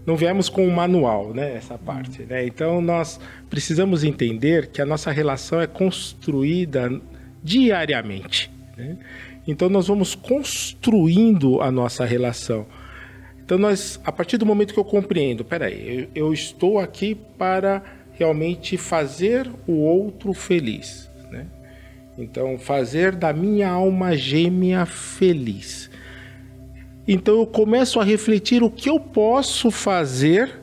não 0.10 0.16
viemos 0.16 0.50
com 0.50 0.66
um 0.66 0.72
manual, 0.72 1.36
né, 1.36 1.56
essa 1.56 1.78
parte. 1.78 2.24
Né? 2.24 2.48
Então 2.48 2.82
nós 2.82 3.20
precisamos 3.48 4.04
entender 4.04 4.68
que 4.68 4.82
a 4.82 4.86
nossa 4.86 5.12
relação 5.12 5.62
é 5.62 5.68
construída 5.68 7.00
diariamente. 7.44 8.50
Né? 8.76 8.98
Então 9.48 9.70
nós 9.70 9.88
vamos 9.88 10.16
construindo 10.16 11.62
a 11.62 11.72
nossa 11.72 12.06
relação. 12.06 12.66
Então 13.50 13.58
nós, 13.58 14.00
a 14.06 14.12
partir 14.12 14.38
do 14.38 14.46
momento 14.46 14.76
que 14.76 14.80
eu 14.80 14.86
compreendo, 14.86 15.44
peraí, 15.44 16.08
eu, 16.14 16.28
eu 16.28 16.32
estou 16.32 16.78
aqui 16.78 17.16
para 17.36 17.82
realmente 18.12 18.78
fazer 18.78 19.50
o 19.66 19.72
outro 19.72 20.36
feliz. 20.36 21.10
Né? 21.32 21.48
Então 22.16 22.60
fazer 22.60 23.16
da 23.16 23.34
minha 23.34 23.68
alma 23.68 24.16
gêmea 24.16 24.86
feliz. 24.86 25.90
Então 27.08 27.40
eu 27.40 27.48
começo 27.48 28.00
a 28.00 28.04
refletir 28.04 28.62
o 28.62 28.70
que 28.70 28.88
eu 28.88 29.00
posso 29.00 29.72
fazer, 29.72 30.60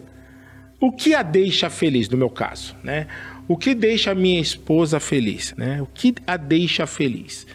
o 0.81 0.93
que 0.93 1.13
a 1.13 1.25
deixa 1.25 1.69
feliz, 1.69 2.09
no 2.09 2.17
meu 2.17 2.31
caso, 2.31 2.77
né? 2.85 3.09
O 3.49 3.57
que 3.57 3.75
deixa 3.75 4.13
a 4.13 4.15
minha 4.15 4.41
esposa 4.41 5.01
feliz, 5.01 5.53
né? 5.57 5.83
O 5.83 5.87
que 5.87 6.15
a 6.25 6.37
deixa 6.37 6.87
feliz. 6.87 7.49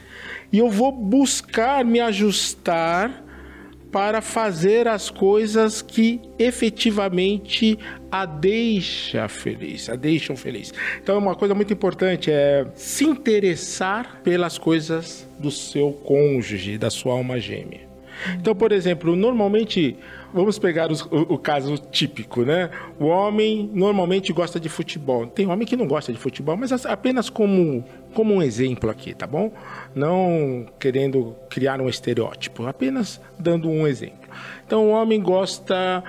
E 0.52 0.58
eu 0.58 0.70
vou 0.70 0.92
buscar 0.92 1.86
me 1.86 2.02
ajustar 2.02 3.31
para 3.92 4.22
fazer 4.22 4.88
as 4.88 5.10
coisas 5.10 5.82
que 5.82 6.22
efetivamente 6.40 7.78
a 8.12 8.26
deixa 8.26 9.28
feliz, 9.28 9.90
a 9.90 9.96
deixam 9.96 10.36
feliz. 10.36 10.74
Então, 11.02 11.18
uma 11.18 11.36
coisa 11.36 11.54
muito 11.54 11.74
importante 11.74 12.32
é 12.32 12.66
se 12.76 13.04
interessar 13.04 14.22
pelas 14.24 14.58
coisas 14.58 15.28
do 15.38 15.52
seu 15.52 15.92
cônjuge, 15.92 16.78
da 16.78 16.90
sua 16.90 17.14
alma 17.14 17.40
gêmea. 17.40 17.82
Então, 18.40 18.56
por 18.56 18.72
exemplo, 18.72 19.16
normalmente, 19.16 19.98
vamos 20.34 20.58
pegar 20.60 20.92
os, 20.92 21.02
o, 21.04 21.34
o, 21.34 21.38
caso 21.38 21.78
típico, 21.78 22.44
né? 22.44 22.70
O 23.00 23.06
homem 23.06 23.70
normalmente 23.74 24.32
gosta 24.34 24.60
de 24.60 24.70
futebol. 24.70 25.28
Tem 25.28 25.48
homem 25.48 25.68
que 25.68 25.76
não 25.76 25.88
gosta 25.88 26.12
de 26.12 26.18
futebol, 26.18 26.58
mas 26.58 26.86
apenas 26.86 27.30
como, 27.30 27.84
como 28.14 28.34
um 28.34 28.42
exemplo 28.42 28.90
aqui, 28.90 29.14
tá 29.14 29.28
bom? 29.28 29.52
Não 29.94 30.66
querendo 30.80 31.36
criar 31.50 31.82
um 31.82 31.90
estereótipo, 31.90 32.66
apenas 32.66 33.22
dando 33.38 33.70
um 33.70 33.88
exemplo. 33.88 34.30
Então, 34.66 34.88
o 34.88 34.90
homem 34.92 35.22
gosta 35.22 36.04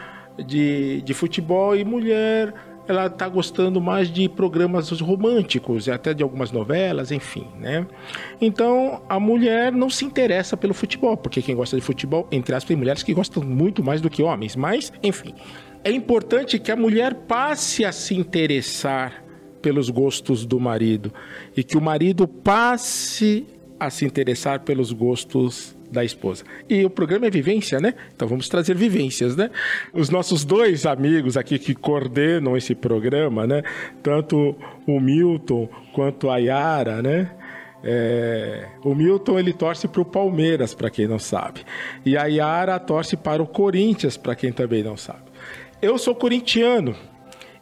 de, 0.46 1.02
de 1.02 1.14
futebol 1.14 1.76
e 1.76 1.84
mulher 1.84 2.54
ela 2.86 3.06
está 3.06 3.28
gostando 3.28 3.80
mais 3.80 4.10
de 4.10 4.28
programas 4.28 4.90
românticos, 5.00 5.88
até 5.88 6.12
de 6.12 6.22
algumas 6.22 6.50
novelas, 6.50 7.12
enfim, 7.12 7.46
né? 7.60 7.86
Então 8.40 9.02
a 9.08 9.20
mulher 9.20 9.72
não 9.72 9.88
se 9.88 10.04
interessa 10.04 10.56
pelo 10.56 10.74
futebol, 10.74 11.16
porque 11.16 11.40
quem 11.40 11.54
gosta 11.54 11.76
de 11.76 11.82
futebol, 11.82 12.26
entre 12.30 12.54
aspas, 12.54 12.68
tem 12.68 12.76
mulheres 12.76 13.02
que 13.02 13.14
gostam 13.14 13.42
muito 13.42 13.82
mais 13.82 14.00
do 14.00 14.10
que 14.10 14.22
homens, 14.22 14.56
mas, 14.56 14.92
enfim. 15.02 15.34
É 15.84 15.90
importante 15.90 16.60
que 16.60 16.70
a 16.70 16.76
mulher 16.76 17.12
passe 17.14 17.84
a 17.84 17.90
se 17.90 18.14
interessar 18.14 19.24
pelos 19.60 19.90
gostos 19.90 20.44
do 20.44 20.60
marido 20.60 21.12
e 21.56 21.64
que 21.64 21.76
o 21.76 21.80
marido 21.80 22.26
passe 22.28 23.46
a 23.78 23.90
se 23.90 24.04
interessar 24.04 24.60
pelos 24.60 24.92
gostos 24.92 25.76
da 25.92 26.02
esposa. 26.04 26.44
E 26.68 26.84
o 26.84 26.90
programa 26.90 27.26
é 27.26 27.30
vivência, 27.30 27.78
né? 27.78 27.94
Então 28.14 28.26
vamos 28.26 28.48
trazer 28.48 28.74
vivências, 28.74 29.36
né? 29.36 29.50
Os 29.92 30.08
nossos 30.08 30.44
dois 30.44 30.86
amigos 30.86 31.36
aqui 31.36 31.58
que 31.58 31.74
coordenam 31.74 32.56
esse 32.56 32.74
programa, 32.74 33.46
né? 33.46 33.62
Tanto 34.02 34.56
o 34.86 34.98
Milton 34.98 35.68
quanto 35.92 36.30
a 36.30 36.38
Yara, 36.38 37.02
né? 37.02 37.30
É, 37.84 38.68
o 38.84 38.94
Milton 38.94 39.38
ele 39.38 39.52
torce 39.52 39.88
para 39.88 40.00
o 40.00 40.04
Palmeiras, 40.04 40.72
para 40.72 40.88
quem 40.88 41.08
não 41.08 41.18
sabe, 41.18 41.62
e 42.06 42.16
a 42.16 42.26
Yara 42.26 42.78
torce 42.78 43.16
para 43.16 43.42
o 43.42 43.46
Corinthians, 43.46 44.16
para 44.16 44.36
quem 44.36 44.52
também 44.52 44.84
não 44.84 44.96
sabe. 44.96 45.22
Eu 45.80 45.98
sou 45.98 46.14
corintiano 46.14 46.94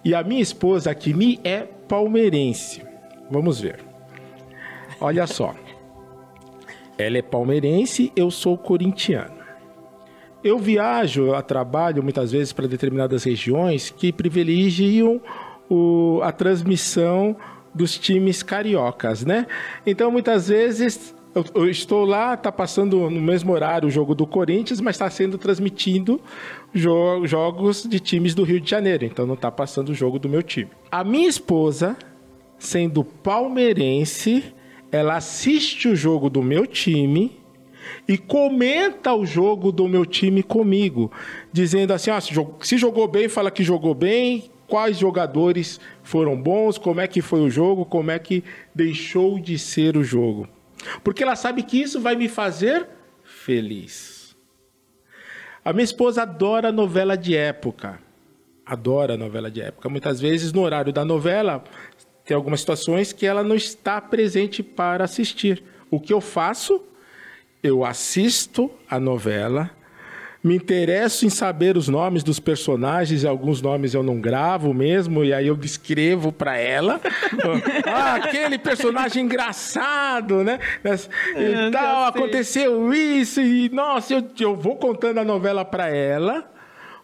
e 0.05 0.15
a 0.15 0.23
minha 0.23 0.43
esposa 0.43 0.91
aqui 0.91 1.15
me 1.15 1.41
é 1.43 1.61
palmeirense. 1.89 2.83
Vamos 3.31 3.61
ver. 3.61 3.81
Olha 5.01 5.27
só. 5.27 5.55
Ela 7.01 7.19
é 7.19 7.23
palmeirense, 7.23 8.13
eu 8.15 8.31
sou 8.31 8.59
corintiano. 8.59 9.41
Eu 10.43 10.59
viajo 10.59 11.35
a 11.35 11.43
trabalho 11.43 12.03
muitas 12.03 12.33
vezes 12.33 12.53
para 12.53 12.67
determinadas 12.67 13.25
regiões 13.25 13.91
que 13.91 14.13
privilegiam 14.13 15.21
o, 15.69 16.21
a 16.23 16.33
transmissão 16.33 17.37
dos 17.75 17.99
times 17.99 18.43
cariocas, 18.43 19.25
né? 19.25 19.47
Então 19.87 20.11
muitas 20.11 20.49
vezes 20.49 21.15
eu, 21.35 21.45
eu 21.55 21.69
estou 21.69 22.05
lá, 22.05 22.35
está 22.35 22.51
passando 22.51 23.09
no 23.09 23.21
mesmo 23.21 23.53
horário 23.53 23.87
o 23.87 23.91
jogo 23.91 24.15
do 24.15 24.27
Corinthians, 24.27 24.81
mas 24.81 24.97
está 24.97 25.09
sendo 25.09 25.39
transmitido 25.39 26.21
jo 26.75 27.25
jogos 27.27 27.85
de 27.85 28.01
times 28.01 28.35
do 28.35 28.43
Rio 28.43 28.61
de 28.61 28.69
Janeiro, 28.69 29.05
então 29.05 29.27
não 29.27 29.35
está 29.35 29.51
passando 29.51 29.91
o 29.91 29.95
jogo 29.95 30.19
do 30.19 30.29
meu 30.29 30.43
time. 30.43 30.71
A 30.91 31.05
minha 31.05 31.29
esposa, 31.29 31.97
sendo 32.59 33.05
palmeirense, 33.05 34.55
ela 34.91 35.17
assiste 35.17 35.89
o 35.89 35.97
jogo 35.97 36.29
do 36.29 36.43
meu 36.43 36.67
time 36.67 37.39
e 38.07 38.19
comenta 38.19 39.15
o 39.15 39.25
jogo 39.25 39.71
do 39.73 39.89
meu 39.89 40.05
time 40.05 40.43
comigo, 40.43 41.11
dizendo 41.53 41.93
assim: 41.93 42.11
ah, 42.11 42.21
se 42.21 42.79
jogou 42.79 43.09
bem, 43.09 43.29
fala 43.29 43.51
que 43.51 43.63
jogou 43.63 43.95
bem, 43.95 44.51
quais 44.67 44.99
jogadores 44.99 45.81
foram 46.03 46.41
bons, 46.41 46.79
como 46.79 47.01
é 47.01 47.09
que 47.09 47.21
foi 47.21 47.41
o 47.41 47.51
jogo, 47.51 47.85
como 47.85 48.11
é 48.11 48.19
que 48.19 48.45
deixou 48.75 49.39
de 49.39 49.59
ser 49.59 49.97
o 49.97 50.05
jogo. 50.05 50.49
Porque 51.03 51.23
ela 51.23 51.37
sabe 51.37 51.63
que 51.63 51.81
isso 51.81 52.01
vai 52.01 52.17
me 52.17 52.29
fazer 52.29 52.87
feliz. 53.23 54.35
A 55.65 55.73
minha 55.73 55.85
esposa 55.85 56.23
adora 56.23 56.73
novela 56.73 57.17
de 57.17 57.37
época. 57.37 58.01
Adora 58.65 59.17
novela 59.17 59.51
de 59.51 59.61
época. 59.61 59.89
Muitas 59.89 60.21
vezes, 60.21 60.53
no 60.53 60.63
horário 60.63 60.93
da 60.93 61.05
novela, 61.05 61.63
tem 62.31 62.37
algumas 62.37 62.61
situações 62.61 63.13
que 63.13 63.27
ela 63.27 63.43
não 63.43 63.57
está 63.57 64.01
presente 64.01 64.63
para 64.63 65.03
assistir. 65.03 65.65
O 65.91 65.99
que 65.99 66.13
eu 66.13 66.21
faço? 66.21 66.81
Eu 67.61 67.85
assisto 67.85 68.71
a 68.89 69.01
novela, 69.01 69.69
me 70.45 70.55
interesso 70.55 71.27
em 71.27 71.29
saber 71.29 71.77
os 71.77 71.89
nomes 71.89 72.23
dos 72.23 72.39
personagens, 72.39 73.25
e 73.25 73.27
alguns 73.27 73.61
nomes 73.61 73.95
eu 73.95 74.05
não 74.05 74.21
gravo 74.21 74.73
mesmo, 74.73 75.25
e 75.25 75.35
aí 75.35 75.49
eu 75.49 75.57
descrevo 75.57 76.31
para 76.31 76.57
ela. 76.57 77.01
ah, 77.85 78.15
aquele 78.15 78.57
personagem 78.57 79.25
engraçado, 79.25 80.45
né? 80.45 80.61
E 81.37 81.73
tal, 81.73 82.05
aconteceu 82.05 82.95
isso, 82.95 83.41
e 83.41 83.69
nossa, 83.71 84.15
eu, 84.15 84.25
eu 84.39 84.55
vou 84.55 84.77
contando 84.77 85.19
a 85.19 85.25
novela 85.25 85.65
para 85.65 85.89
ela, 85.89 86.49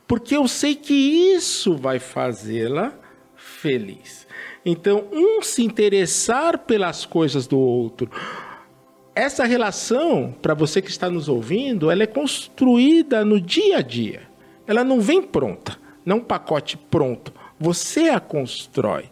porque 0.07 0.37
eu 0.37 0.47
sei 0.47 0.77
que 0.77 0.95
isso 1.35 1.77
vai 1.77 1.99
fazê-la 1.99 2.93
feliz. 3.35 4.26
Então, 4.69 5.05
um 5.13 5.41
se 5.43 5.63
interessar 5.63 6.59
pelas 6.59 7.07
coisas 7.07 7.47
do 7.47 7.57
outro, 7.57 8.11
essa 9.15 9.45
relação, 9.45 10.35
para 10.43 10.55
você 10.55 10.83
que 10.83 10.91
está 10.91 11.09
nos 11.09 11.29
ouvindo, 11.29 11.89
ela 11.89 12.03
é 12.03 12.07
construída 12.07 13.25
no 13.25 13.41
dia 13.41 13.79
a 13.79 13.81
dia. 13.81 14.23
Ela 14.67 14.83
não 14.83 15.01
vem 15.01 15.23
pronta, 15.23 15.79
não 16.05 16.17
um 16.17 16.21
pacote 16.21 16.77
pronto. 16.77 17.33
Você 17.61 18.09
a 18.09 18.19
constrói. 18.19 19.05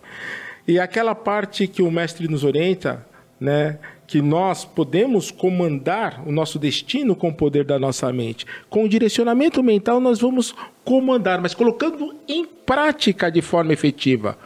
E 0.66 0.80
aquela 0.80 1.14
parte 1.14 1.68
que 1.68 1.82
o 1.82 1.90
mestre 1.90 2.26
nos 2.26 2.42
orienta, 2.42 3.06
né, 3.38 3.78
que 4.08 4.20
nós 4.20 4.64
podemos 4.64 5.30
comandar 5.30 6.20
o 6.26 6.32
nosso 6.32 6.58
destino 6.58 7.14
com 7.14 7.28
o 7.28 7.34
poder 7.34 7.64
da 7.64 7.78
nossa 7.78 8.12
mente. 8.12 8.44
Com 8.68 8.84
o 8.84 8.88
direcionamento 8.88 9.62
mental, 9.62 10.00
nós 10.00 10.20
vamos 10.20 10.52
comandar, 10.84 11.40
mas 11.40 11.54
colocando 11.54 12.12
em 12.26 12.44
prática 12.44 13.30
de 13.30 13.40
forma 13.40 13.72
efetiva, 13.72 14.36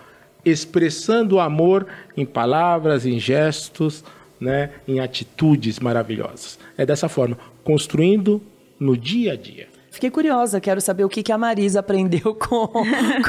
expressando 0.45 1.37
o 1.37 1.41
amor 1.41 1.87
em 2.17 2.25
palavras, 2.25 3.05
em 3.05 3.19
gestos, 3.19 4.05
né, 4.41 4.71
em 4.87 5.01
atitudes 5.01 5.79
maravilhosas. 5.79 6.59
É 6.77 6.87
dessa 6.87 7.09
forma, 7.09 7.39
construindo 7.65 8.41
no 8.79 8.97
dia 8.97 9.33
a 9.33 9.37
dia. 9.37 9.69
Fiquei 9.91 10.11
curiosa, 10.11 10.61
quero 10.61 10.81
saber 10.81 11.03
o 11.03 11.09
que, 11.09 11.25
que 11.25 11.33
a 11.33 11.39
Marisa 11.39 11.81
aprendeu 11.81 12.33
com, 12.39 12.69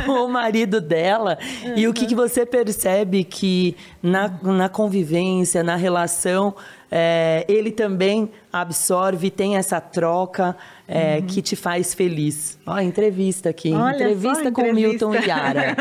com 0.06 0.12
o 0.12 0.30
marido 0.30 0.80
dela 0.80 1.40
uhum. 1.66 1.74
e 1.76 1.88
o 1.88 1.94
que, 1.94 2.06
que 2.06 2.14
você 2.14 2.46
percebe 2.46 3.24
que 3.24 3.76
na, 4.04 4.32
na 4.44 4.70
convivência, 4.70 5.64
na 5.64 5.76
relação, 5.76 6.54
é, 6.92 7.44
ele 7.48 7.72
também 7.72 8.30
absorve, 8.54 9.32
tem 9.32 9.58
essa 9.58 9.82
troca 9.82 10.56
é, 10.90 11.18
uhum. 11.18 11.28
que 11.28 11.40
te 11.40 11.56
faz 11.56 11.94
feliz. 11.94 12.58
Ó, 12.66 12.80
entrevista 12.80 13.50
aqui. 13.50 13.72
Olha 13.72 13.94
entrevista 13.94 14.52
com 14.52 14.62
entrevista. 14.62 15.08
Milton 15.08 15.14
Yara. 15.14 15.76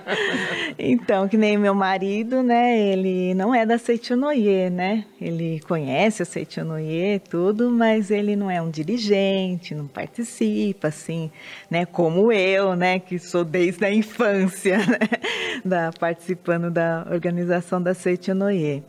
então, 0.78 1.28
que 1.28 1.36
nem 1.36 1.58
meu 1.58 1.74
marido, 1.74 2.42
né? 2.42 2.78
Ele 2.78 3.34
não 3.34 3.54
é 3.54 3.66
da 3.66 3.76
Seitonoye, 3.76 4.70
né? 4.70 5.04
Ele 5.20 5.60
conhece 5.68 6.22
a 6.22 6.24
Seitonoye, 6.24 7.20
tudo, 7.28 7.70
mas 7.70 8.10
ele 8.10 8.34
não 8.34 8.50
é 8.50 8.62
um 8.62 8.70
dirigente, 8.70 9.74
não 9.74 9.86
participa, 9.86 10.88
assim, 10.88 11.30
né? 11.70 11.84
Como 11.84 12.32
eu, 12.32 12.74
né? 12.74 12.98
Que 12.98 13.18
sou 13.18 13.44
desde 13.44 13.84
a 13.84 13.92
infância, 13.92 14.78
né? 14.88 14.98
Da, 15.62 15.90
participando 15.92 16.70
da 16.70 17.06
organização 17.10 17.82
da 17.82 17.92
Seitonoye. 17.92 18.82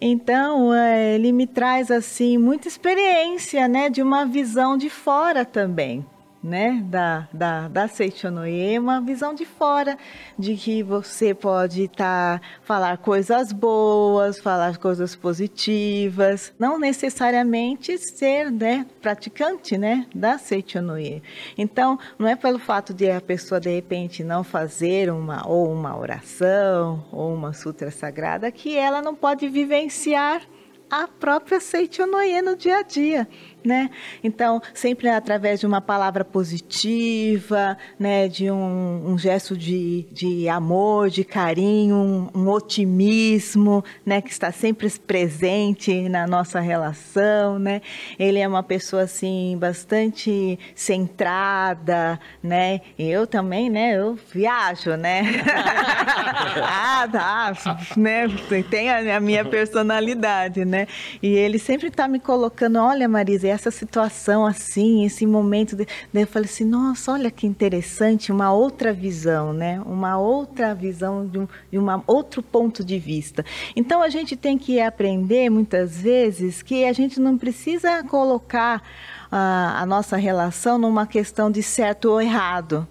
Então, 0.00 0.72
é, 0.72 1.14
ele 1.14 1.30
me 1.30 1.46
traz, 1.46 1.90
assim, 1.90 2.38
muita 2.38 2.68
experiência, 2.68 3.68
né? 3.68 3.90
De 3.90 4.00
uma 4.00 4.24
visão 4.24 4.77
de 4.78 4.88
fora 4.88 5.44
também, 5.44 6.06
né, 6.42 6.80
da, 6.84 7.28
da, 7.32 7.68
da 7.68 7.88
Seichonoye, 7.88 8.78
uma 8.78 9.00
visão 9.00 9.34
de 9.34 9.44
fora, 9.44 9.98
de 10.38 10.54
que 10.54 10.82
você 10.82 11.34
pode 11.34 11.84
estar, 11.84 12.38
tá, 12.40 12.46
falar 12.62 12.98
coisas 12.98 13.52
boas, 13.52 14.38
falar 14.38 14.76
coisas 14.78 15.16
positivas, 15.16 16.52
não 16.58 16.78
necessariamente 16.78 17.98
ser, 17.98 18.50
né, 18.50 18.86
praticante, 19.02 19.76
né, 19.76 20.06
da 20.14 20.38
Seichonoye. 20.38 21.22
Então, 21.56 21.98
não 22.18 22.28
é 22.28 22.36
pelo 22.36 22.58
fato 22.58 22.94
de 22.94 23.10
a 23.10 23.20
pessoa, 23.20 23.60
de 23.60 23.70
repente, 23.70 24.22
não 24.22 24.44
fazer 24.44 25.10
uma, 25.10 25.46
ou 25.46 25.72
uma 25.72 25.98
oração, 25.98 27.04
ou 27.10 27.34
uma 27.34 27.52
sutra 27.52 27.90
sagrada, 27.90 28.50
que 28.52 28.76
ela 28.76 29.02
não 29.02 29.14
pode 29.14 29.48
vivenciar 29.48 30.42
a 30.90 31.06
própria 31.06 31.60
Seichonoye 31.60 32.40
no 32.40 32.56
dia 32.56 32.78
a 32.78 32.82
dia 32.82 33.28
né? 33.64 33.90
Então, 34.22 34.60
sempre 34.72 35.08
através 35.08 35.60
de 35.60 35.66
uma 35.66 35.80
palavra 35.80 36.24
positiva, 36.24 37.76
né? 37.98 38.28
De 38.28 38.50
um, 38.50 39.12
um 39.12 39.18
gesto 39.18 39.56
de, 39.56 40.06
de 40.12 40.48
amor, 40.48 41.10
de 41.10 41.24
carinho, 41.24 41.96
um, 41.96 42.30
um, 42.34 42.48
otimismo, 42.48 43.84
né? 44.04 44.20
Que 44.20 44.30
está 44.30 44.52
sempre 44.52 44.88
presente 44.90 46.08
na 46.08 46.26
nossa 46.26 46.60
relação, 46.60 47.58
né? 47.58 47.82
Ele 48.18 48.38
é 48.38 48.48
uma 48.48 48.62
pessoa, 48.62 49.02
assim, 49.02 49.56
bastante 49.58 50.58
centrada, 50.74 52.18
né? 52.42 52.80
Eu 52.98 53.26
também, 53.26 53.68
né? 53.68 53.96
Eu 53.98 54.18
viajo, 54.32 54.96
né? 54.96 55.22
ah, 56.62 57.08
tá, 57.10 57.52
né? 57.96 58.26
Tem 58.70 58.90
a, 58.90 59.20
minha 59.20 59.44
personalidade, 59.44 60.64
né? 60.64 60.86
E 61.22 61.28
ele 61.28 61.58
sempre 61.58 61.88
está 61.88 62.06
me 62.06 62.20
colocando, 62.20 62.78
olha, 62.78 63.08
Marisa, 63.08 63.47
essa 63.48 63.70
situação 63.70 64.46
assim, 64.46 65.04
esse 65.04 65.26
momento. 65.26 65.76
De... 65.76 65.86
Daí 66.12 66.22
eu 66.22 66.26
falei 66.26 66.48
assim, 66.48 66.64
nossa, 66.64 67.12
olha 67.12 67.30
que 67.30 67.46
interessante, 67.46 68.30
uma 68.32 68.52
outra 68.52 68.92
visão, 68.92 69.52
né? 69.52 69.80
Uma 69.84 70.18
outra 70.18 70.74
visão 70.74 71.26
de 71.26 71.38
um 71.38 71.48
de 71.70 71.78
uma, 71.78 72.02
outro 72.06 72.42
ponto 72.42 72.84
de 72.84 72.98
vista. 72.98 73.44
Então 73.74 74.02
a 74.02 74.08
gente 74.08 74.36
tem 74.36 74.58
que 74.58 74.80
aprender 74.80 75.50
muitas 75.50 76.00
vezes 76.00 76.62
que 76.62 76.84
a 76.84 76.92
gente 76.92 77.20
não 77.20 77.36
precisa 77.36 78.02
colocar 78.04 78.82
a, 79.30 79.82
a 79.82 79.86
nossa 79.86 80.16
relação 80.16 80.78
numa 80.78 81.06
questão 81.06 81.50
de 81.50 81.62
certo 81.62 82.06
ou 82.06 82.20
errado 82.20 82.86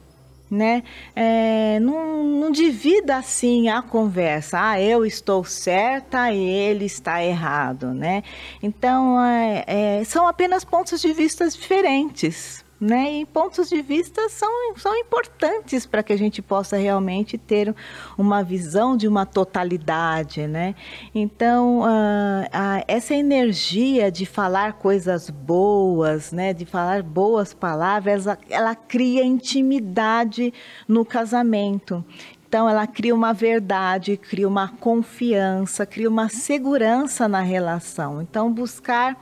né? 0.50 0.84
É, 1.16 1.80
não, 1.80 2.24
não 2.24 2.52
divida 2.52 3.18
assim 3.18 3.70
a 3.70 3.82
conversa. 3.82 4.58
Ah, 4.60 4.82
eu 4.82 5.06
estou 5.06 5.44
certa 5.44 6.32
e 6.32 6.40
ele 6.40 6.86
está 6.86 7.24
errado, 7.24 7.94
né? 7.94 8.24
Então, 8.62 9.22
é, 9.22 9.64
é, 9.68 10.04
são 10.04 10.28
apenas 10.28 10.64
pontos 10.64 11.02
de 11.02 11.14
vista 11.14 11.48
diferentes. 11.50 12.67
Né? 12.80 13.22
E 13.22 13.26
pontos 13.26 13.70
de 13.70 13.82
vista 13.82 14.30
são, 14.30 14.76
são 14.76 14.96
importantes 14.96 15.84
para 15.88 16.04
que 16.04 16.14
a 16.14 16.18
gente 16.18 16.44
possa 16.44 16.78
realmente 16.78 17.36
ter 17.36 17.76
uma 18.16 18.44
visão 18.44 18.96
de 18.96 19.08
uma 19.08 19.26
totalidade, 19.26 20.46
né? 20.46 20.76
Então, 21.14 21.80
uh, 21.80 22.84
essa 22.88 23.16
energia 23.16 24.12
de 24.12 24.28
falar 24.28 24.74
coisas 24.74 25.28
boas, 25.32 26.32
né? 26.32 26.54
De 26.54 26.66
falar 26.66 27.02
boas 27.02 27.52
palavras, 27.52 28.28
ela, 28.28 28.38
ela 28.48 28.76
cria 28.76 29.26
intimidade 29.26 30.54
no 30.88 31.04
casamento. 31.04 32.06
Então, 32.48 32.70
ela 32.70 32.88
cria 32.88 33.14
uma 33.14 33.34
verdade, 33.34 34.16
cria 34.16 34.48
uma 34.48 34.70
confiança, 34.70 35.86
cria 35.86 36.08
uma 36.08 36.30
segurança 36.30 37.28
na 37.28 37.42
relação. 37.42 38.22
Então, 38.22 38.54
buscar 38.54 39.18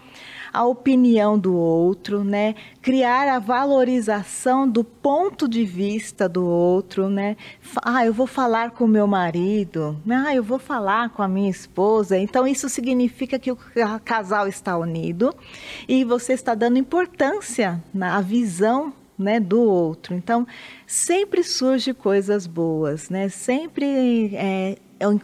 a 0.55 0.63
opinião 0.63 1.37
do 1.37 1.53
outro, 1.53 2.23
né? 2.23 2.55
Criar 2.81 3.27
a 3.27 3.39
valorização 3.39 4.67
do 4.67 4.83
ponto 4.83 5.47
de 5.47 5.65
vista 5.65 6.29
do 6.29 6.45
outro, 6.45 7.09
né? 7.09 7.35
Ah, 7.83 8.05
eu 8.05 8.13
vou 8.13 8.25
falar 8.25 8.71
com 8.71 8.85
o 8.85 8.87
meu 8.87 9.05
marido, 9.05 9.99
ah, 10.09 10.33
eu 10.33 10.43
vou 10.43 10.57
falar 10.57 11.09
com 11.09 11.21
a 11.21 11.27
minha 11.27 11.49
esposa. 11.49 12.17
Então 12.17 12.47
isso 12.47 12.69
significa 12.69 13.37
que 13.37 13.51
o 13.51 13.57
casal 14.03 14.47
está 14.47 14.77
unido 14.77 15.35
e 15.87 16.05
você 16.05 16.33
está 16.33 16.55
dando 16.55 16.77
importância 16.77 17.83
na 17.93 18.21
visão 18.21 18.93
né, 19.17 19.39
do 19.39 19.61
outro. 19.61 20.13
Então, 20.13 20.45
sempre 20.85 21.43
surge 21.43 21.93
coisas 21.93 22.45
boas, 22.45 23.09
né? 23.09 23.29
Sempre 23.29 24.35
é 24.35 24.77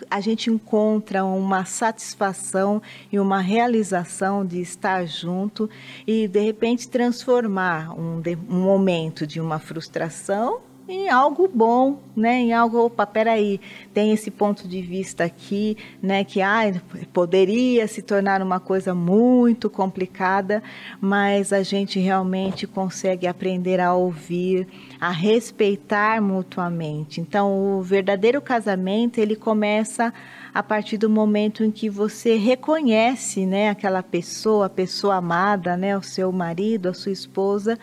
a 0.09 0.19
gente 0.19 0.49
encontra 0.49 1.23
uma 1.23 1.65
satisfação 1.65 2.81
e 3.11 3.19
uma 3.19 3.39
realização 3.39 4.45
de 4.45 4.59
estar 4.59 5.05
junto 5.05 5.69
e 6.05 6.27
de 6.27 6.39
repente 6.41 6.89
transformar 6.89 7.97
um, 7.97 8.21
um 8.49 8.61
momento 8.61 9.25
de 9.25 9.39
uma 9.39 9.59
frustração 9.59 10.61
em 10.91 11.09
algo 11.09 11.47
bom, 11.47 11.99
né? 12.15 12.39
Em 12.39 12.53
algo, 12.53 12.85
opa, 12.85 13.05
peraí, 13.05 13.59
tem 13.93 14.11
esse 14.11 14.29
ponto 14.29 14.67
de 14.67 14.81
vista 14.81 15.23
aqui, 15.23 15.77
né? 16.01 16.23
Que 16.23 16.41
ah, 16.41 16.73
poderia 17.13 17.87
se 17.87 18.01
tornar 18.01 18.41
uma 18.41 18.59
coisa 18.59 18.93
muito 18.93 19.69
complicada, 19.69 20.61
mas 20.99 21.53
a 21.53 21.63
gente 21.63 21.99
realmente 21.99 22.67
consegue 22.67 23.25
aprender 23.25 23.79
a 23.79 23.93
ouvir, 23.93 24.67
a 24.99 25.11
respeitar 25.11 26.21
mutuamente. 26.21 27.21
Então, 27.21 27.77
o 27.77 27.81
verdadeiro 27.81 28.41
casamento 28.41 29.19
ele 29.19 29.35
começa 29.35 30.13
a 30.53 30.61
partir 30.61 30.97
do 30.97 31.09
momento 31.09 31.63
em 31.63 31.71
que 31.71 31.89
você 31.89 32.35
reconhece, 32.35 33.45
né? 33.45 33.69
Aquela 33.69 34.03
pessoa, 34.03 34.65
a 34.65 34.69
pessoa 34.69 35.15
amada, 35.15 35.77
né? 35.77 35.97
O 35.97 36.01
seu 36.01 36.31
marido, 36.31 36.89
a 36.89 36.93
sua 36.93 37.11
esposa 37.11 37.79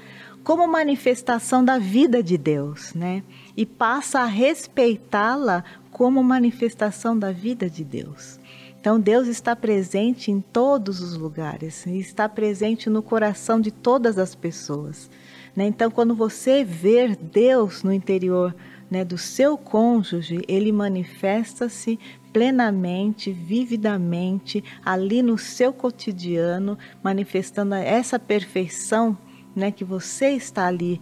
como 0.48 0.66
manifestação 0.66 1.62
da 1.62 1.78
vida 1.78 2.22
de 2.22 2.38
Deus, 2.38 2.94
né? 2.94 3.22
E 3.54 3.66
passa 3.66 4.20
a 4.20 4.24
respeitá-la 4.24 5.62
como 5.90 6.24
manifestação 6.24 7.18
da 7.18 7.30
vida 7.30 7.68
de 7.68 7.84
Deus. 7.84 8.40
Então 8.80 8.98
Deus 8.98 9.28
está 9.28 9.54
presente 9.54 10.30
em 10.30 10.40
todos 10.40 11.02
os 11.02 11.18
lugares, 11.18 11.86
está 11.86 12.26
presente 12.30 12.88
no 12.88 13.02
coração 13.02 13.60
de 13.60 13.70
todas 13.70 14.16
as 14.16 14.34
pessoas. 14.34 15.10
Né? 15.54 15.66
Então, 15.66 15.90
quando 15.90 16.14
você 16.14 16.64
ver 16.64 17.14
Deus 17.14 17.82
no 17.82 17.92
interior 17.92 18.56
né, 18.90 19.04
do 19.04 19.18
seu 19.18 19.58
cônjuge, 19.58 20.40
ele 20.48 20.72
manifesta-se 20.72 21.98
plenamente, 22.32 23.30
vividamente, 23.30 24.64
ali 24.82 25.20
no 25.20 25.36
seu 25.36 25.74
cotidiano, 25.74 26.78
manifestando 27.02 27.74
essa 27.74 28.18
perfeição 28.18 29.14
né, 29.58 29.70
que 29.70 29.84
você 29.84 30.30
está 30.30 30.66
ali 30.66 31.00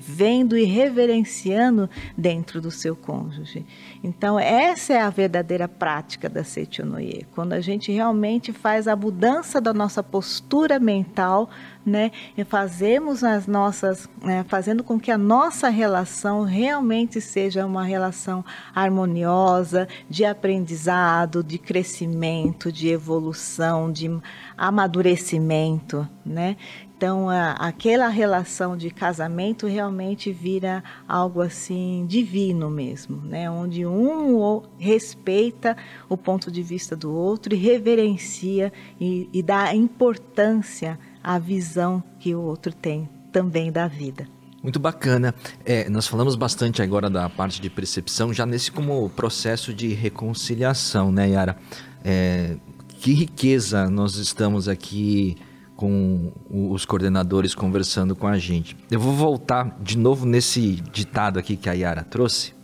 vendo 0.00 0.56
e 0.56 0.64
reverenciando 0.64 1.88
dentro 2.16 2.60
do 2.60 2.70
seu 2.70 2.94
cônjuge. 2.94 3.64
Então, 4.04 4.38
essa 4.38 4.92
é 4.92 5.00
a 5.00 5.08
verdadeira 5.08 5.66
prática 5.66 6.28
da 6.28 6.44
Setionoye, 6.44 7.26
quando 7.34 7.54
a 7.54 7.60
gente 7.60 7.90
realmente 7.90 8.52
faz 8.52 8.86
a 8.86 8.94
mudança 8.94 9.58
da 9.58 9.72
nossa 9.72 10.02
postura 10.02 10.78
mental, 10.78 11.48
né, 11.86 12.10
e 12.36 12.44
fazemos 12.44 13.22
as 13.22 13.46
nossas, 13.46 14.08
né, 14.20 14.44
fazendo 14.48 14.82
com 14.82 14.98
que 14.98 15.10
a 15.10 15.16
nossa 15.16 15.68
relação 15.68 16.42
realmente 16.42 17.20
seja 17.20 17.64
uma 17.64 17.84
relação 17.84 18.44
harmoniosa, 18.74 19.88
de 20.10 20.24
aprendizado, 20.24 21.44
de 21.44 21.58
crescimento, 21.58 22.72
de 22.72 22.88
evolução, 22.88 23.90
de 23.90 24.10
amadurecimento, 24.58 26.08
né? 26.24 26.56
Então, 26.96 27.28
a, 27.28 27.52
aquela 27.52 28.08
relação 28.08 28.74
de 28.74 28.88
casamento 28.88 29.66
realmente 29.66 30.32
vira 30.32 30.82
algo 31.06 31.42
assim 31.42 32.06
divino 32.08 32.70
mesmo, 32.70 33.20
né? 33.20 33.50
Onde 33.50 33.84
um 33.84 34.62
respeita 34.78 35.76
o 36.08 36.16
ponto 36.16 36.50
de 36.50 36.62
vista 36.62 36.96
do 36.96 37.12
outro 37.12 37.54
e 37.54 37.58
reverencia 37.58 38.72
e, 38.98 39.28
e 39.30 39.42
dá 39.42 39.74
importância 39.74 40.98
à 41.22 41.38
visão 41.38 42.02
que 42.18 42.34
o 42.34 42.40
outro 42.40 42.72
tem 42.72 43.06
também 43.30 43.70
da 43.70 43.86
vida. 43.86 44.26
Muito 44.62 44.80
bacana. 44.80 45.34
É, 45.66 45.90
nós 45.90 46.06
falamos 46.06 46.34
bastante 46.34 46.80
agora 46.80 47.10
da 47.10 47.28
parte 47.28 47.60
de 47.60 47.68
percepção, 47.68 48.32
já 48.32 48.46
nesse 48.46 48.72
como 48.72 49.10
processo 49.10 49.74
de 49.74 49.88
reconciliação, 49.88 51.12
né, 51.12 51.28
Yara? 51.28 51.58
É, 52.02 52.56
que 52.98 53.12
riqueza 53.12 53.90
nós 53.90 54.16
estamos 54.16 54.66
aqui 54.66 55.36
com 55.76 56.32
os 56.50 56.84
coordenadores 56.84 57.54
conversando 57.54 58.16
com 58.16 58.26
a 58.26 58.38
gente. 58.38 58.76
Eu 58.90 58.98
vou 58.98 59.12
voltar 59.12 59.76
de 59.80 59.98
novo 59.98 60.24
nesse 60.24 60.76
ditado 60.92 61.38
aqui 61.38 61.56
que 61.56 61.68
a 61.68 61.74
Yara 61.74 62.02
trouxe, 62.02 62.54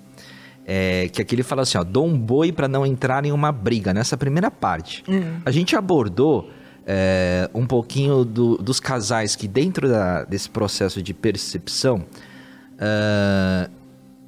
é, 0.64 1.08
que 1.08 1.20
aqui 1.20 1.34
ele 1.34 1.42
fala 1.42 1.62
assim, 1.62 1.76
ó, 1.76 1.84
dou 1.84 2.06
um 2.06 2.18
boi 2.18 2.50
para 2.50 2.66
não 2.66 2.86
entrar 2.86 3.24
em 3.24 3.32
uma 3.32 3.52
briga, 3.52 3.92
nessa 3.92 4.16
primeira 4.16 4.50
parte. 4.50 5.04
Uhum. 5.06 5.40
A 5.44 5.50
gente 5.50 5.76
abordou 5.76 6.50
é, 6.86 7.48
um 7.54 7.66
pouquinho 7.66 8.24
do, 8.24 8.56
dos 8.56 8.80
casais 8.80 9.36
que 9.36 9.46
dentro 9.46 9.88
da, 9.88 10.24
desse 10.24 10.48
processo 10.48 11.02
de 11.02 11.12
percepção, 11.12 12.04
uh, 12.74 13.70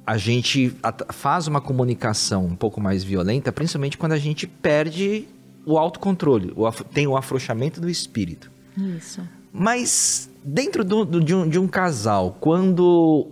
a 0.05 0.17
gente 0.17 0.75
faz 1.09 1.47
uma 1.47 1.59
comunicação 1.59 2.45
um 2.45 2.55
pouco 2.55 2.79
mais 2.79 3.03
violenta, 3.03 3.51
principalmente 3.51 3.97
quando 3.97 4.11
a 4.11 4.17
gente 4.17 4.45
perde 4.45 5.27
o 5.65 5.77
autocontrole, 5.77 6.53
o, 6.55 6.71
tem 6.71 7.07
o 7.07 7.17
afrouxamento 7.17 7.81
do 7.81 7.89
espírito. 7.89 8.51
Isso. 8.77 9.21
Mas 9.51 10.29
dentro 10.43 10.83
do, 10.83 11.05
do, 11.05 11.21
de, 11.23 11.33
um, 11.33 11.47
de 11.47 11.57
um 11.57 11.67
casal, 11.67 12.37
quando 12.39 13.31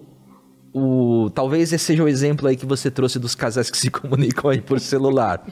o 0.73 1.29
talvez 1.35 1.71
esse 1.71 1.85
seja 1.85 2.03
o 2.03 2.07
exemplo 2.07 2.47
aí 2.47 2.55
que 2.55 2.65
você 2.65 2.89
trouxe 2.89 3.19
dos 3.19 3.35
casais 3.35 3.69
que 3.69 3.77
se 3.77 3.91
comunicam 3.91 4.49
aí 4.49 4.61
por 4.61 4.79
celular. 4.79 5.45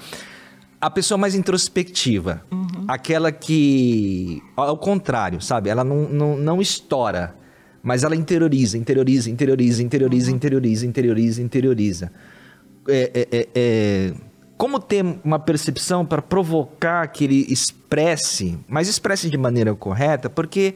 A 0.80 0.90
pessoa 0.90 1.16
mais 1.16 1.36
introspectiva, 1.36 2.42
uhum. 2.52 2.86
aquela 2.88 3.32
que, 3.32 4.42
ao 4.56 4.76
contrário, 4.76 5.40
sabe? 5.40 5.70
Ela 5.70 5.84
não, 5.84 6.10
não, 6.10 6.36
não 6.36 6.60
estoura, 6.60 7.36
mas 7.84 8.04
ela 8.04 8.16
interioriza, 8.16 8.80
interioriza, 8.80 9.30
interioriza, 9.30 9.84
interioriza, 9.84 10.32
uhum. 10.32 10.38
interioriza, 10.38 10.86
interioriza, 10.88 11.42
interioriza. 11.42 12.12
É, 12.88 13.12
é, 13.14 13.28
é, 13.32 13.48
é 13.54 14.14
como 14.62 14.80
ter 14.80 15.04
uma 15.24 15.40
percepção 15.40 16.06
para 16.06 16.22
provocar 16.22 17.08
que 17.08 17.24
ele 17.24 17.48
expresse, 17.50 18.60
mas 18.68 18.88
expresse 18.88 19.28
de 19.28 19.36
maneira 19.36 19.74
correta, 19.74 20.30
porque 20.30 20.76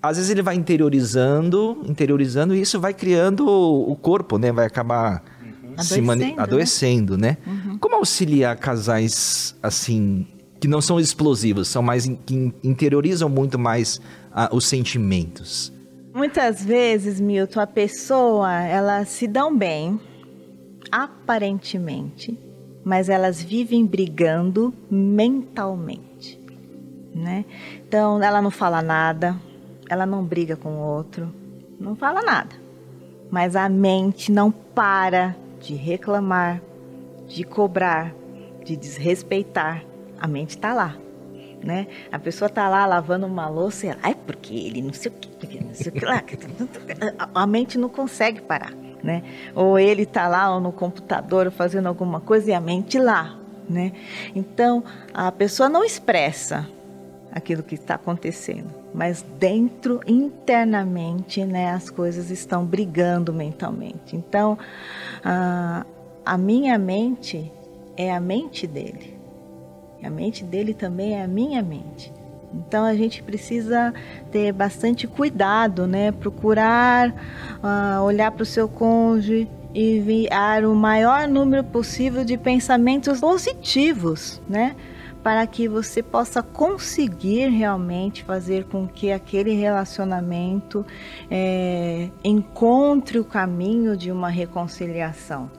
às 0.00 0.16
vezes 0.16 0.30
ele 0.30 0.40
vai 0.40 0.54
interiorizando, 0.54 1.82
interiorizando 1.86 2.54
e 2.54 2.62
isso 2.62 2.80
vai 2.80 2.94
criando 2.94 3.46
o 3.46 3.94
corpo, 3.94 4.38
né? 4.38 4.50
Vai 4.50 4.64
acabar 4.64 5.22
uhum. 5.42 5.76
se 5.76 6.00
adoecendo, 6.00 6.16
né? 6.16 6.34
adoecendo, 6.38 7.18
né? 7.18 7.36
né? 7.44 7.52
Uhum. 7.66 7.78
Como 7.78 7.96
auxiliar 7.96 8.56
casais 8.56 9.54
assim 9.62 10.26
que 10.58 10.66
não 10.66 10.80
são 10.80 10.98
explosivos, 10.98 11.68
são 11.68 11.82
mais 11.82 12.06
que 12.24 12.54
interiorizam 12.64 13.28
muito 13.28 13.58
mais 13.58 14.00
ah, 14.32 14.48
os 14.50 14.66
sentimentos? 14.66 15.70
Muitas 16.14 16.64
vezes, 16.64 17.20
Milton, 17.20 17.60
a 17.60 17.66
pessoa, 17.66 18.50
ela 18.62 19.04
se 19.04 19.28
dão 19.28 19.54
bem, 19.54 20.00
aparentemente, 20.90 22.47
mas 22.88 23.10
elas 23.10 23.42
vivem 23.42 23.84
brigando 23.84 24.72
mentalmente, 24.90 26.40
né? 27.14 27.44
Então, 27.86 28.22
ela 28.22 28.40
não 28.40 28.50
fala 28.50 28.80
nada, 28.80 29.36
ela 29.90 30.06
não 30.06 30.24
briga 30.24 30.56
com 30.56 30.70
o 30.70 30.80
outro, 30.80 31.30
não 31.78 31.94
fala 31.94 32.22
nada. 32.22 32.56
Mas 33.30 33.54
a 33.56 33.68
mente 33.68 34.32
não 34.32 34.50
para 34.50 35.36
de 35.60 35.74
reclamar, 35.74 36.62
de 37.26 37.44
cobrar, 37.44 38.14
de 38.64 38.74
desrespeitar. 38.74 39.84
A 40.18 40.26
mente 40.26 40.56
está 40.56 40.72
lá, 40.72 40.96
né? 41.62 41.88
A 42.10 42.18
pessoa 42.18 42.46
está 42.46 42.70
lá 42.70 42.86
lavando 42.86 43.26
uma 43.26 43.50
louça 43.50 43.84
e 43.84 43.88
ela, 43.90 44.00
ai, 44.02 44.14
porque 44.14 44.54
ele 44.54 44.80
não 44.80 44.94
sei 44.94 45.12
o 45.12 45.14
que, 45.14 45.62
não 45.62 45.74
sei 45.74 45.88
o 45.88 45.92
que 45.92 46.06
lá. 46.06 46.24
a 47.34 47.46
mente 47.46 47.76
não 47.76 47.90
consegue 47.90 48.40
parar 48.40 48.72
né? 49.02 49.22
Ou 49.54 49.78
ele 49.78 50.02
está 50.02 50.28
lá 50.28 50.58
no 50.60 50.72
computador 50.72 51.50
fazendo 51.50 51.86
alguma 51.86 52.20
coisa 52.20 52.50
e 52.50 52.54
a 52.54 52.60
mente 52.60 52.98
lá, 52.98 53.36
né? 53.68 53.92
Então, 54.34 54.82
a 55.12 55.30
pessoa 55.30 55.68
não 55.68 55.84
expressa 55.84 56.68
aquilo 57.30 57.62
que 57.62 57.74
está 57.74 57.94
acontecendo, 57.94 58.70
mas 58.94 59.24
dentro, 59.38 60.00
internamente, 60.06 61.44
né, 61.44 61.70
as 61.70 61.90
coisas 61.90 62.30
estão 62.30 62.64
brigando 62.64 63.32
mentalmente. 63.32 64.16
Então, 64.16 64.58
a, 65.24 65.84
a 66.24 66.38
minha 66.38 66.78
mente 66.78 67.52
é 67.96 68.12
a 68.12 68.20
mente 68.20 68.66
dele. 68.66 69.18
A 70.02 70.10
mente 70.10 70.44
dele 70.44 70.72
também 70.72 71.14
é 71.14 71.22
a 71.22 71.28
minha 71.28 71.62
mente. 71.62 72.12
Então 72.52 72.84
a 72.84 72.94
gente 72.94 73.22
precisa 73.22 73.92
ter 74.30 74.52
bastante 74.52 75.06
cuidado, 75.06 75.86
né? 75.86 76.12
Procurar 76.12 77.10
uh, 77.10 78.02
olhar 78.02 78.30
para 78.30 78.42
o 78.42 78.46
seu 78.46 78.68
cônjuge 78.68 79.48
e 79.74 79.98
enviar 79.98 80.64
o 80.64 80.74
maior 80.74 81.28
número 81.28 81.62
possível 81.62 82.24
de 82.24 82.36
pensamentos 82.36 83.20
positivos, 83.20 84.40
né? 84.48 84.76
Para 85.22 85.46
que 85.46 85.68
você 85.68 86.02
possa 86.02 86.42
conseguir 86.42 87.48
realmente 87.48 88.24
fazer 88.24 88.64
com 88.64 88.86
que 88.86 89.12
aquele 89.12 89.52
relacionamento 89.52 90.86
é, 91.30 92.08
encontre 92.24 93.18
o 93.18 93.24
caminho 93.24 93.96
de 93.96 94.10
uma 94.10 94.30
reconciliação. 94.30 95.50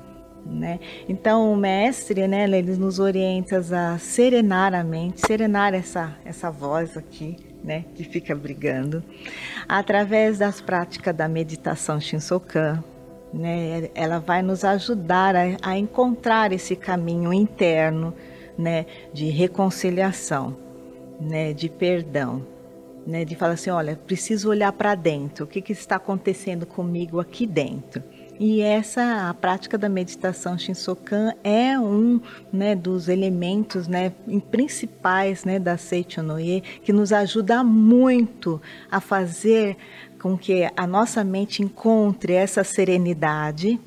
Né? 0.49 0.79
Então 1.07 1.53
o 1.53 1.55
mestre, 1.55 2.27
né, 2.27 2.43
ele 2.45 2.75
nos 2.75 2.97
orienta 2.97 3.59
a 3.59 3.99
serenar 3.99 4.73
a 4.73 4.83
mente, 4.83 5.21
serenar 5.21 5.75
essa, 5.75 6.17
essa 6.25 6.49
voz 6.49 6.97
aqui, 6.97 7.37
né, 7.63 7.85
que 7.93 8.03
fica 8.03 8.35
brigando, 8.35 9.03
através 9.67 10.39
das 10.39 10.59
práticas 10.59 11.15
da 11.15 11.27
meditação 11.27 11.99
Shinsokan, 12.01 12.83
né, 13.31 13.89
ela 13.93 14.19
vai 14.19 14.41
nos 14.41 14.63
ajudar 14.63 15.35
a, 15.35 15.41
a 15.61 15.77
encontrar 15.77 16.51
esse 16.51 16.75
caminho 16.75 17.31
interno, 17.31 18.13
né, 18.57 18.87
de 19.13 19.29
reconciliação, 19.29 20.57
né, 21.21 21.53
de 21.53 21.69
perdão, 21.69 22.43
né, 23.05 23.23
de 23.23 23.35
falar 23.35 23.53
assim, 23.53 23.69
olha, 23.69 23.95
preciso 23.95 24.49
olhar 24.49 24.71
para 24.71 24.95
dentro, 24.95 25.45
o 25.45 25.47
que, 25.47 25.61
que 25.61 25.73
está 25.73 25.97
acontecendo 25.97 26.65
comigo 26.65 27.19
aqui 27.19 27.45
dentro. 27.45 28.03
E 28.39 28.61
essa 28.61 29.29
a 29.29 29.33
prática 29.33 29.77
da 29.77 29.89
meditação 29.89 30.57
Shinsokan 30.57 31.33
é 31.43 31.77
um 31.77 32.21
né, 32.53 32.73
dos 32.73 33.09
elementos 33.09 33.85
né, 33.85 34.13
principais 34.49 35.43
né, 35.43 35.59
da 35.59 35.75
Seichonoye 35.75 36.61
que 36.81 36.93
nos 36.93 37.11
ajuda 37.11 37.65
muito 37.65 38.61
a 38.89 39.01
fazer 39.01 39.75
com 40.21 40.37
que 40.37 40.69
a 40.75 40.87
nossa 40.87 41.21
mente 41.21 41.61
encontre 41.61 42.31
essa 42.31 42.63
serenidade, 42.63 43.77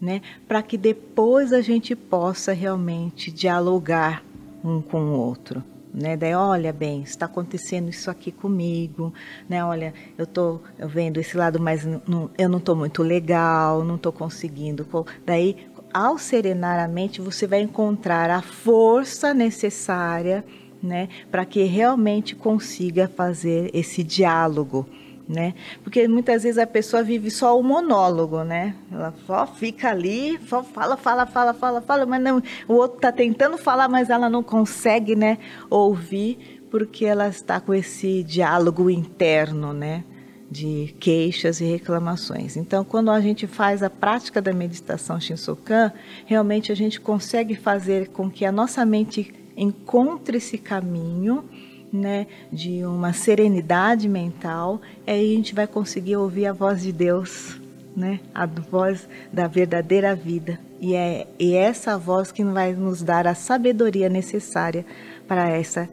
né, 0.00 0.22
para 0.48 0.60
que 0.60 0.76
depois 0.76 1.52
a 1.52 1.60
gente 1.60 1.94
possa 1.94 2.52
realmente 2.52 3.30
dialogar 3.30 4.24
um 4.64 4.82
com 4.82 5.02
o 5.02 5.18
outro. 5.20 5.62
Né? 5.92 6.16
Daí, 6.16 6.34
olha 6.34 6.72
bem, 6.72 7.02
está 7.02 7.26
acontecendo 7.26 7.88
isso 7.88 8.10
aqui 8.10 8.30
comigo, 8.30 9.12
né? 9.48 9.64
Olha, 9.64 9.92
eu 10.16 10.26
tô 10.26 10.60
vendo 10.78 11.18
esse 11.18 11.36
lado, 11.36 11.60
mas 11.60 11.84
não, 11.84 12.30
eu 12.38 12.48
não 12.48 12.58
estou 12.58 12.76
muito 12.76 13.02
legal, 13.02 13.84
não 13.84 13.96
estou 13.96 14.12
conseguindo. 14.12 14.86
Daí, 15.24 15.56
ao 15.92 16.18
serenar 16.18 16.82
a 16.82 16.88
mente, 16.88 17.20
você 17.20 17.46
vai 17.46 17.60
encontrar 17.60 18.30
a 18.30 18.40
força 18.40 19.34
necessária, 19.34 20.44
né, 20.82 21.08
para 21.30 21.44
que 21.44 21.62
realmente 21.64 22.34
consiga 22.34 23.06
fazer 23.06 23.70
esse 23.74 24.02
diálogo 24.02 24.88
né? 25.30 25.54
Porque 25.84 26.08
muitas 26.08 26.42
vezes 26.42 26.58
a 26.58 26.66
pessoa 26.66 27.02
vive 27.02 27.30
só 27.30 27.58
o 27.58 27.62
monólogo, 27.62 28.42
né? 28.42 28.74
Ela 28.90 29.14
só 29.26 29.46
fica 29.46 29.90
ali, 29.90 30.38
só 30.48 30.62
fala, 30.64 30.96
fala, 30.96 31.24
fala, 31.24 31.54
fala, 31.54 31.80
fala, 31.80 32.04
mas 32.04 32.20
não, 32.20 32.42
o 32.66 32.74
outro 32.74 32.96
está 32.96 33.12
tentando 33.12 33.56
falar, 33.56 33.88
mas 33.88 34.10
ela 34.10 34.28
não 34.28 34.42
consegue, 34.42 35.14
né, 35.14 35.38
ouvir, 35.70 36.60
porque 36.70 37.04
ela 37.04 37.28
está 37.28 37.60
com 37.60 37.72
esse 37.72 38.22
diálogo 38.24 38.90
interno, 38.90 39.72
né? 39.72 40.04
de 40.50 40.96
queixas 40.98 41.60
e 41.60 41.64
reclamações. 41.64 42.56
Então, 42.56 42.82
quando 42.82 43.08
a 43.12 43.20
gente 43.20 43.46
faz 43.46 43.84
a 43.84 43.88
prática 43.88 44.42
da 44.42 44.52
meditação 44.52 45.20
Shinsokan, 45.20 45.92
realmente 46.26 46.72
a 46.72 46.74
gente 46.74 47.00
consegue 47.00 47.54
fazer 47.54 48.08
com 48.08 48.28
que 48.28 48.44
a 48.44 48.50
nossa 48.50 48.84
mente 48.84 49.32
encontre 49.56 50.38
esse 50.38 50.58
caminho 50.58 51.44
né, 51.92 52.26
de 52.52 52.84
uma 52.84 53.12
serenidade 53.12 54.08
mental, 54.08 54.80
aí 55.06 55.32
a 55.32 55.36
gente 55.36 55.54
vai 55.54 55.66
conseguir 55.66 56.16
ouvir 56.16 56.46
a 56.46 56.52
voz 56.52 56.82
de 56.82 56.92
Deus, 56.92 57.60
né, 57.96 58.20
a 58.34 58.46
voz 58.46 59.08
da 59.32 59.46
verdadeira 59.46 60.14
vida. 60.14 60.58
E 60.80 60.94
é 60.94 61.26
e 61.38 61.54
é 61.54 61.62
essa 61.62 61.98
voz 61.98 62.32
que 62.32 62.42
vai 62.44 62.72
nos 62.72 63.02
dar 63.02 63.26
a 63.26 63.34
sabedoria 63.34 64.08
necessária 64.08 64.84
para 65.28 65.48
essa 65.48 65.88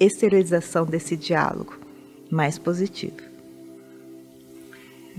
exteriorização 0.00 0.84
desse 0.84 1.16
diálogo 1.16 1.78
mais 2.30 2.58
positivo. 2.58 3.16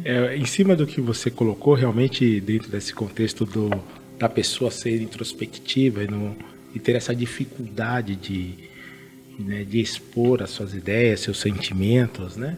É, 0.03 0.35
em 0.35 0.45
cima 0.45 0.75
do 0.75 0.87
que 0.87 0.99
você 0.99 1.29
colocou, 1.29 1.75
realmente 1.75 2.41
dentro 2.41 2.69
desse 2.69 2.93
contexto 2.93 3.45
do, 3.45 3.69
da 4.17 4.27
pessoa 4.27 4.71
ser 4.71 5.01
introspectiva 5.01 6.03
e, 6.03 6.07
no, 6.07 6.35
e 6.73 6.79
ter 6.79 6.95
essa 6.95 7.15
dificuldade 7.15 8.15
de, 8.15 8.55
né, 9.39 9.63
de 9.63 9.79
expor 9.79 10.41
as 10.43 10.51
suas 10.51 10.73
ideias, 10.73 11.21
seus 11.21 11.39
sentimentos, 11.39 12.37
né? 12.37 12.57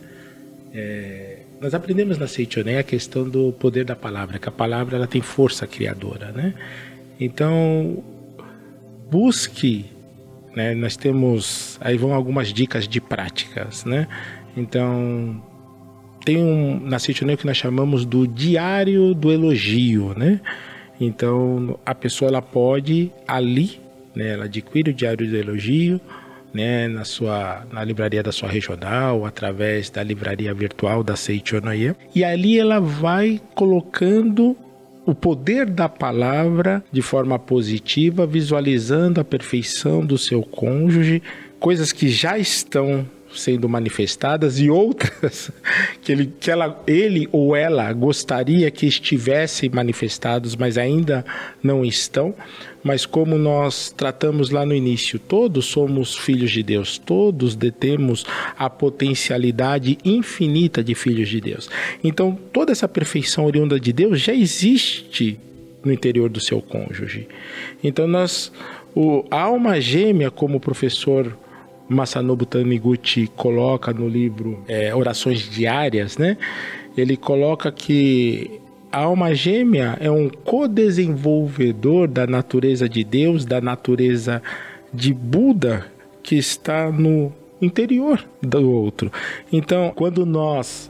É, 0.74 1.40
nós 1.62 1.74
aprendemos 1.74 2.18
na 2.18 2.28
Seichoné 2.28 2.80
a 2.80 2.84
questão 2.84 3.28
do 3.28 3.54
poder 3.54 3.86
da 3.86 3.96
palavra, 3.96 4.38
que 4.38 4.50
a 4.50 4.52
palavra 4.52 4.98
ela 4.98 5.08
tem 5.08 5.22
força 5.22 5.66
criadora, 5.66 6.32
né? 6.32 6.54
Então, 7.20 8.04
busque, 9.10 9.86
né? 10.56 10.76
Nós 10.76 10.98
temos, 10.98 11.78
aí 11.80 11.98
vão 11.98 12.14
algumas 12.14 12.52
dicas 12.52 12.88
de 12.88 13.00
práticas, 13.00 13.86
né? 13.86 14.08
Então, 14.56 15.42
tem 16.26 16.38
um 16.38 16.80
na 16.80 17.00
Seichoné 17.00 17.38
que 17.38 17.46
nós 17.46 17.56
chamamos 17.56 18.06
do 18.06 18.28
diário 18.28 19.14
do 19.14 19.32
elogio, 19.32 20.14
né? 20.18 20.42
Então, 21.00 21.80
a 21.86 21.94
pessoa 21.94 22.30
ela 22.30 22.42
pode 22.42 23.12
ali, 23.28 23.80
né, 24.16 24.30
ela 24.30 24.46
adquire 24.46 24.92
o 24.92 24.94
diário 24.94 25.28
do 25.30 25.36
elogio, 25.36 26.00
né, 26.56 26.88
na 26.88 27.04
sua 27.04 27.66
na 27.72 27.84
livraria 27.84 28.24
da 28.24 28.32
sua 28.32 28.48
regional, 28.48 29.26
através 29.26 29.90
da 29.90 30.02
livraria 30.02 30.54
virtual 30.54 31.04
da 31.04 31.16
Seichonoye. 31.18 31.94
E 32.16 32.24
ali 32.24 32.58
ela 32.58 32.80
vai 32.80 33.42
colocando 33.54 34.56
o 35.06 35.14
poder 35.14 35.66
da 35.66 35.90
palavra 35.90 36.84
de 36.92 37.02
forma 37.02 37.38
positiva, 37.38 38.26
visualizando 38.26 39.20
a 39.20 39.24
perfeição 39.24 40.04
do 40.04 40.18
seu 40.18 40.42
cônjuge, 40.42 41.22
coisas 41.60 41.92
que 41.92 42.08
já 42.08 42.38
estão 42.40 43.06
sendo 43.36 43.68
manifestadas 43.70 44.60
e 44.60 44.70
outras 44.70 45.52
que 46.02 46.12
ele, 46.12 46.34
que 46.40 46.50
ela, 46.50 46.82
ele 46.88 47.28
ou 47.32 47.56
ela 47.56 47.92
gostaria 47.94 48.70
que 48.72 48.86
estivessem 48.86 49.70
manifestados, 49.70 50.56
mas 50.56 50.78
ainda 50.78 51.26
não 51.62 51.86
estão, 51.86 52.34
mas 52.84 53.06
como 53.06 53.38
nós 53.38 53.90
tratamos 53.90 54.52
lá 54.52 54.64
no 54.66 54.74
início, 54.74 55.18
todos 55.18 55.66
somos 55.66 56.16
filhos 56.16 56.52
de 56.52 56.62
Deus, 56.62 57.00
todos 57.00 57.56
detemos 57.56 58.26
a 58.56 58.70
potencialidade 58.70 59.98
infinita 60.06 60.84
de 60.84 60.94
filhos 60.94 61.28
de 61.28 61.42
Deus. 61.42 61.68
Então, 62.04 62.38
toda 62.54 62.72
essa 62.72 62.88
perfeição 62.88 63.46
oriunda 63.46 63.80
de 63.80 63.92
Deus 63.92 64.22
já 64.22 64.36
existe 64.36 65.40
no 65.84 65.92
interior 65.92 66.30
do 66.30 66.40
seu 66.40 66.62
cônjuge. 66.62 67.28
Então, 67.84 68.08
nós, 68.08 68.52
o, 68.94 69.26
a 69.32 69.42
alma 69.42 69.82
gêmea, 69.82 70.30
como 70.30 70.58
o 70.58 70.60
professor 70.60 71.36
Masanobu 71.88 72.46
Taniguchi 72.46 73.28
coloca 73.28 73.94
no 73.94 74.08
livro 74.08 74.64
é, 74.68 74.94
Orações 74.94 75.50
Diárias, 75.50 76.18
né? 76.18 76.38
Ele 76.98 77.16
coloca 77.18 77.72
que 77.72 78.60
a 78.92 79.00
alma 79.00 79.36
gêmea 79.36 79.98
é 80.00 80.10
um 80.10 80.30
co-desenvolvedor 80.30 82.08
da 82.08 82.26
natureza 82.26 82.88
de 82.88 83.04
Deus, 83.04 83.46
da 83.46 83.60
natureza 83.60 84.42
de 84.94 85.14
Buda 85.14 85.86
que 86.24 86.36
está 86.36 86.92
no 86.92 87.32
interior 87.62 88.24
do 88.42 88.72
outro. 88.72 89.12
Então, 89.52 89.92
quando 89.96 90.26
nós 90.26 90.90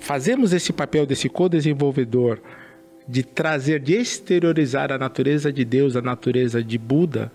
fazemos 0.00 0.52
esse 0.52 0.72
papel 0.72 1.06
desse 1.06 1.28
co-desenvolvedor 1.28 2.40
de 3.08 3.22
trazer, 3.22 3.80
de 3.80 3.94
exteriorizar 3.94 4.90
a 4.92 4.98
natureza 4.98 5.52
de 5.52 5.64
Deus, 5.64 5.96
a 5.96 6.02
natureza 6.02 6.62
de 6.62 6.76
Buda, 6.76 7.30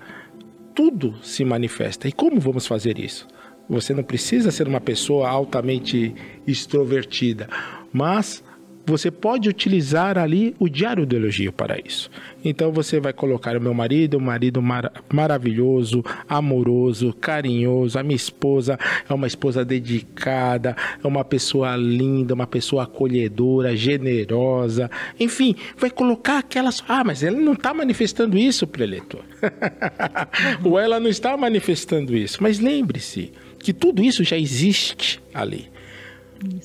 tudo 0.82 1.14
se 1.22 1.46
manifesta. 1.46 2.08
E 2.08 2.12
como 2.12 2.40
vamos 2.40 2.66
fazer 2.66 2.98
isso? 2.98 3.28
Você 3.70 3.94
não 3.94 4.02
precisa 4.02 4.50
ser 4.50 4.68
uma 4.68 4.82
pessoa 4.82 5.30
altamente 5.30 6.16
extrovertida, 6.48 7.48
mas 7.94 8.44
você 8.92 9.10
pode 9.10 9.48
utilizar 9.48 10.18
ali 10.18 10.56
o 10.60 10.68
diário 10.68 11.06
do 11.06 11.16
elogio 11.16 11.52
para 11.52 11.80
isso. 11.80 12.10
Então 12.44 12.72
você 12.72 13.00
vai 13.00 13.14
colocar 13.14 13.56
o 13.56 13.62
meu 13.62 13.74
marido, 13.74 14.18
um 14.18 14.22
marido 14.22 14.62
mar 14.62 14.92
maravilhoso, 15.12 16.04
amoroso, 16.28 17.14
carinhoso, 17.14 17.98
a 17.98 18.04
minha 18.04 18.16
esposa 18.16 18.78
é 19.10 19.14
uma 19.14 19.28
esposa 19.28 19.64
dedicada, 19.64 20.76
é 21.04 21.08
uma 21.08 21.24
pessoa 21.24 21.76
linda, 21.76 22.34
uma 22.34 22.48
pessoa 22.48 22.84
acolhedora, 22.84 23.76
generosa, 23.76 24.92
enfim, 25.20 25.56
vai 25.78 25.90
colocar 25.90 26.40
aquelas. 26.40 26.84
Ah, 26.88 27.04
mas 27.04 27.24
ela 27.24 27.40
não 27.40 27.54
está 27.54 27.74
manifestando 27.74 28.38
isso, 28.38 28.68
preletor. 28.68 29.22
Ou 30.64 30.78
ela 30.78 31.00
não 31.00 31.10
está 31.10 31.36
manifestando 31.38 32.16
isso. 32.16 32.44
Mas 32.44 32.60
lembre-se 32.60 33.32
que 33.60 33.72
tudo 33.72 34.04
isso 34.04 34.24
já 34.24 34.38
existe 34.38 35.22
ali. 35.34 35.70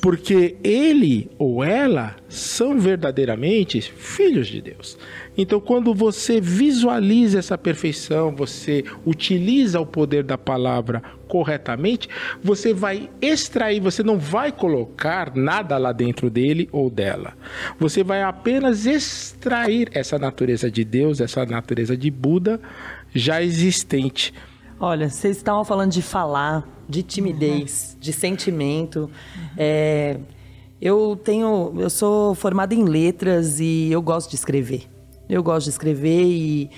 Porque 0.01 0.57
ele 0.63 1.31
ou 1.39 1.63
ela 1.63 2.17
são 2.29 2.79
verdadeiramente 2.79 3.81
filhos 3.81 4.47
de 4.49 4.61
Deus. 4.61 4.97
Então, 5.37 5.61
quando 5.61 5.95
você 5.95 6.41
visualiza 6.41 7.39
essa 7.39 7.59
perfeição, 7.59 8.35
você 8.35 8.85
utiliza 9.05 9.79
o 9.79 9.85
poder 9.85 10.25
da 10.25 10.39
palavra 10.39 11.03
corretamente, 11.29 12.09
você 12.43 12.73
vai 12.73 13.11
extrair, 13.21 13.81
você 13.81 14.03
não 14.03 14.19
vai 14.19 14.51
colocar 14.51 15.35
nada 15.35 15.77
lá 15.77 15.93
dentro 15.93 16.31
dele 16.31 16.69
ou 16.73 16.89
dela. 16.89 17.35
Você 17.79 18.03
vai 18.03 18.23
apenas 18.23 18.87
extrair 18.87 19.91
essa 19.93 20.19
natureza 20.19 20.71
de 20.71 20.85
Deus, 20.85 21.21
essa 21.21 21.45
natureza 21.45 21.97
de 21.97 22.11
Buda 22.11 22.61
já 23.15 23.43
existente. 23.43 24.33
Olha, 24.79 25.09
vocês 25.09 25.37
estavam 25.37 25.65
falando 25.65 25.91
de 25.91 26.03
falar, 26.03 26.67
de 26.89 27.03
timidez, 27.03 27.93
uhum. 27.93 28.01
de 28.01 28.13
sentimento. 28.13 28.99
Uhum. 29.01 29.11
É, 29.57 30.19
eu 30.81 31.19
tenho, 31.23 31.75
eu 31.79 31.91
sou 31.91 32.35
formada 32.35 32.75
em 32.75 32.85
letras 32.85 33.61
e 33.61 33.91
eu 33.91 34.03
gosto 34.03 34.31
de 34.31 34.37
escrever. 34.37 34.89
Eu 35.29 35.43
gosto 35.43 35.65
de 35.65 35.71
escrever 35.71 36.23
e 36.25 36.71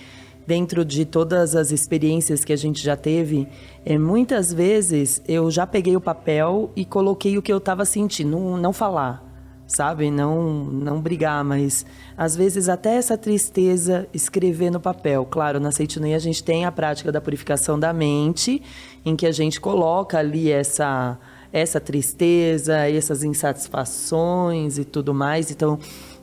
dentro 0.46 0.82
de 0.82 1.04
todas 1.04 1.54
as 1.54 1.70
experiências 1.70 2.42
que 2.42 2.52
a 2.54 2.56
gente 2.56 2.82
já 2.82 2.96
teve, 2.96 3.46
é, 3.84 3.98
muitas 3.98 4.50
vezes 4.50 5.20
eu 5.28 5.50
já 5.50 5.66
peguei 5.66 5.94
o 5.94 6.00
papel 6.00 6.70
e 6.74 6.86
coloquei 6.86 7.36
o 7.36 7.42
que 7.42 7.52
eu 7.52 7.58
estava 7.58 7.84
sentindo, 7.84 8.30
não, 8.30 8.56
não 8.56 8.72
falar 8.72 9.27
sabe? 9.68 10.10
Não, 10.10 10.64
não 10.64 11.00
brigar, 11.00 11.44
mas 11.44 11.86
às 12.16 12.34
vezes 12.34 12.68
até 12.68 12.96
essa 12.96 13.16
tristeza 13.16 14.08
escrever 14.12 14.70
no 14.70 14.80
papel. 14.80 15.24
Claro, 15.26 15.60
na 15.60 15.70
Seitunei 15.70 16.14
a 16.14 16.18
gente 16.18 16.42
tem 16.42 16.64
a 16.64 16.72
prática 16.72 17.12
da 17.12 17.20
purificação 17.20 17.78
da 17.78 17.92
mente, 17.92 18.62
em 19.04 19.14
que 19.14 19.26
a 19.26 19.32
gente 19.32 19.60
coloca 19.60 20.18
ali 20.18 20.50
essa 20.50 21.18
essa 21.50 21.80
tristeza, 21.80 22.90
essas 22.90 23.24
insatisfações 23.24 24.76
e 24.76 24.84
tudo 24.84 25.14
mais. 25.14 25.50
Então, 25.50 25.78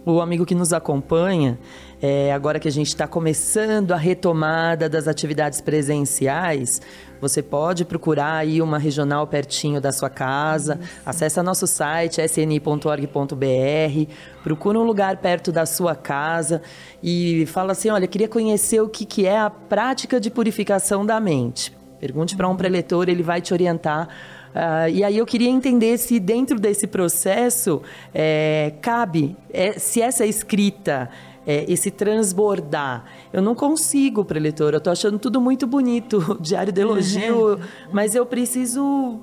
o 0.06 0.22
amigo 0.22 0.46
que 0.46 0.54
nos 0.54 0.72
acompanha, 0.72 1.58
é, 2.02 2.34
agora 2.34 2.60
que 2.60 2.68
a 2.68 2.72
gente 2.72 2.88
está 2.88 3.08
começando 3.08 3.92
a 3.92 3.98
retomada 3.98 4.90
das 4.90 5.08
atividades 5.08 5.62
presenciais, 5.62 6.82
você 7.20 7.42
pode 7.42 7.86
procurar 7.86 8.36
aí 8.36 8.62
uma 8.62 8.78
regional 8.78 9.26
pertinho 9.26 9.80
da 9.80 9.92
sua 9.92 10.10
casa, 10.10 10.80
Isso. 10.82 11.02
acessa 11.06 11.42
nosso 11.42 11.66
site 11.66 12.22
sni.org.br, 12.22 14.12
procura 14.44 14.80
um 14.80 14.84
lugar 14.84 15.18
perto 15.18 15.52
da 15.52 15.66
sua 15.66 15.96
casa 15.96 16.62
e 17.02 17.46
fala 17.48 17.72
assim, 17.72 17.90
olha, 17.90 18.08
queria 18.08 18.28
conhecer 18.28 18.82
o 18.82 18.90
que, 18.90 19.06
que 19.06 19.26
é 19.26 19.40
a 19.40 19.50
prática 19.50 20.20
de 20.20 20.30
purificação 20.30 21.06
da 21.06 21.20
mente. 21.20 21.76
Pergunte 22.00 22.36
para 22.36 22.48
um 22.48 22.56
preletor, 22.56 23.10
ele 23.10 23.24
vai 23.24 23.42
te 23.42 23.54
orientar. 23.54 24.10
Uh, 24.56 24.90
e 24.90 25.04
aí 25.04 25.18
eu 25.18 25.26
queria 25.26 25.50
entender 25.50 25.98
se 25.98 26.18
dentro 26.18 26.58
desse 26.58 26.88
processo 26.88 27.82
é, 28.14 28.74
cabe, 28.82 29.36
é, 29.52 29.74
se 29.74 30.02
essa 30.02 30.26
escrita, 30.26 31.10
é, 31.46 31.66
esse 31.72 31.92
transbordar, 31.92 33.06
eu 33.32 33.42
não 33.42 33.56
consigo, 33.56 34.26
preletor, 34.26 34.74
eu 34.74 34.78
estou 34.80 34.92
achando 34.92 35.20
tudo 35.20 35.40
muito 35.40 35.68
bonito, 35.68 36.38
diário 36.42 36.74
de 36.74 36.82
elogio, 36.82 37.54
uhum. 37.54 37.60
mas 37.92 38.16
eu 38.16 38.26
preciso 38.26 39.20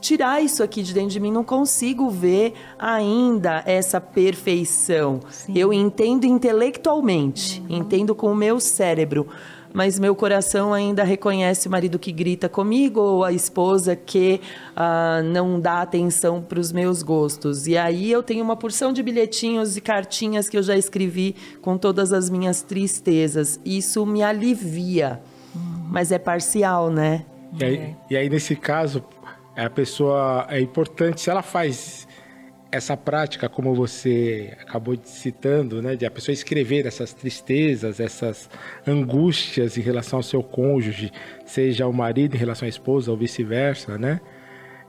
tirar 0.00 0.42
isso 0.42 0.62
aqui 0.62 0.82
de 0.82 0.92
dentro 0.92 1.10
de 1.10 1.20
mim, 1.20 1.30
não 1.30 1.44
consigo 1.44 2.10
ver 2.10 2.52
ainda 2.78 3.62
essa 3.64 4.00
perfeição. 4.00 5.20
Sim. 5.30 5.52
Eu 5.56 5.72
entendo 5.72 6.24
intelectualmente, 6.24 7.62
uhum. 7.68 7.76
entendo 7.76 8.14
com 8.14 8.30
o 8.30 8.34
meu 8.34 8.60
cérebro, 8.60 9.26
mas 9.72 9.98
meu 9.98 10.14
coração 10.14 10.72
ainda 10.72 11.04
reconhece 11.04 11.68
o 11.68 11.70
marido 11.70 11.98
que 11.98 12.10
grita 12.10 12.48
comigo 12.48 13.00
ou 13.00 13.24
a 13.24 13.32
esposa 13.32 13.94
que 13.94 14.40
uh, 14.72 15.22
não 15.22 15.60
dá 15.60 15.82
atenção 15.82 16.42
para 16.42 16.58
os 16.58 16.72
meus 16.72 17.02
gostos. 17.02 17.66
E 17.66 17.76
aí 17.76 18.10
eu 18.10 18.22
tenho 18.22 18.42
uma 18.42 18.56
porção 18.56 18.92
de 18.92 19.02
bilhetinhos 19.02 19.76
e 19.76 19.80
cartinhas 19.80 20.48
que 20.48 20.56
eu 20.56 20.62
já 20.62 20.76
escrevi 20.76 21.36
com 21.60 21.76
todas 21.76 22.12
as 22.12 22.30
minhas 22.30 22.62
tristezas. 22.62 23.60
Isso 23.64 24.04
me 24.06 24.22
alivia, 24.22 25.20
uhum. 25.54 25.86
mas 25.90 26.10
é 26.10 26.18
parcial, 26.18 26.90
né? 26.90 27.24
E 27.58 27.64
aí, 27.64 27.96
e 28.10 28.16
aí, 28.16 28.28
nesse 28.28 28.56
caso, 28.56 29.04
a 29.56 29.70
pessoa 29.70 30.46
é 30.48 30.60
importante 30.60 31.20
se 31.20 31.30
ela 31.30 31.42
faz 31.42 32.07
essa 32.70 32.96
prática, 32.96 33.48
como 33.48 33.74
você 33.74 34.54
acabou 34.60 34.96
citando, 35.02 35.80
né, 35.80 35.96
de 35.96 36.04
a 36.04 36.10
pessoa 36.10 36.32
escrever 36.32 36.86
essas 36.86 37.14
tristezas, 37.14 37.98
essas 37.98 38.48
angústias 38.86 39.78
em 39.78 39.80
relação 39.80 40.18
ao 40.18 40.22
seu 40.22 40.42
cônjuge, 40.42 41.10
seja 41.46 41.86
o 41.86 41.92
marido 41.92 42.34
em 42.34 42.38
relação 42.38 42.66
à 42.66 42.68
esposa 42.68 43.10
ou 43.10 43.16
vice-versa, 43.16 43.96
né? 43.96 44.20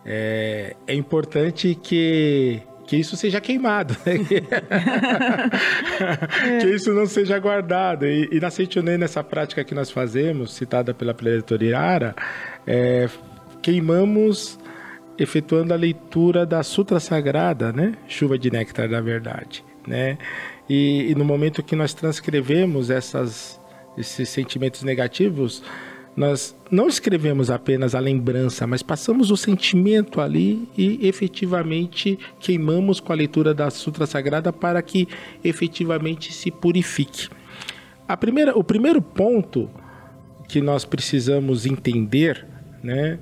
É, 0.06 0.76
é, 0.88 0.94
importante 0.94 1.76
que 1.76 2.62
que 2.88 2.98
isso 2.98 3.16
seja 3.16 3.40
queimado, 3.40 3.96
né? 4.04 4.18
que 6.60 6.68
isso 6.70 6.92
não 6.92 7.06
seja 7.06 7.38
guardado. 7.38 8.08
E, 8.08 8.28
e 8.32 8.40
na 8.40 8.50
Seitonei, 8.50 8.98
nessa 8.98 9.24
prática 9.24 9.64
que 9.64 9.76
nós 9.76 9.92
fazemos, 9.92 10.56
citada 10.56 10.92
pela 10.92 11.14
Pletoriara, 11.14 12.16
é, 12.66 13.08
queimamos 13.62 14.58
efetuando 15.20 15.74
a 15.74 15.78
leitura 15.78 16.46
da 16.46 16.64
Sutra 16.64 17.00
Sagrada, 17.00 17.72
né? 17.74 17.94
Chuva 18.08 18.38
de 18.38 18.50
Néctar 18.50 18.88
da 18.90 19.02
Verdade, 19.02 19.64
né? 19.86 20.18
E, 20.70 21.12
e 21.12 21.16
no 21.16 21.26
momento 21.26 21.62
que 21.62 21.76
nós 21.76 21.94
transcrevemos 21.94 22.90
essas, 22.90 23.60
esses 23.98 24.30
sentimentos 24.30 24.84
negativos, 24.84 25.64
nós 26.16 26.56
não 26.70 26.88
escrevemos 26.88 27.50
apenas 27.50 27.96
a 27.96 28.00
lembrança, 28.00 28.68
mas 28.68 28.84
passamos 28.84 29.32
o 29.32 29.38
sentimento 29.38 30.20
ali 30.22 30.68
e 30.78 31.08
efetivamente 31.08 32.20
queimamos 32.40 33.00
com 33.00 33.14
a 33.14 33.16
leitura 33.16 33.54
da 33.54 33.70
Sutra 33.70 34.06
Sagrada 34.06 34.52
para 34.52 34.82
que 34.82 35.08
efetivamente 35.44 36.34
se 36.34 36.52
purifique. 36.52 37.30
A 38.08 38.18
primeira, 38.18 38.58
o 38.58 38.64
primeiro 38.64 39.02
ponto 39.02 39.70
que 40.48 40.62
nós 40.62 40.84
precisamos 40.84 41.66
entender, 41.66 42.46
né? 42.84 43.20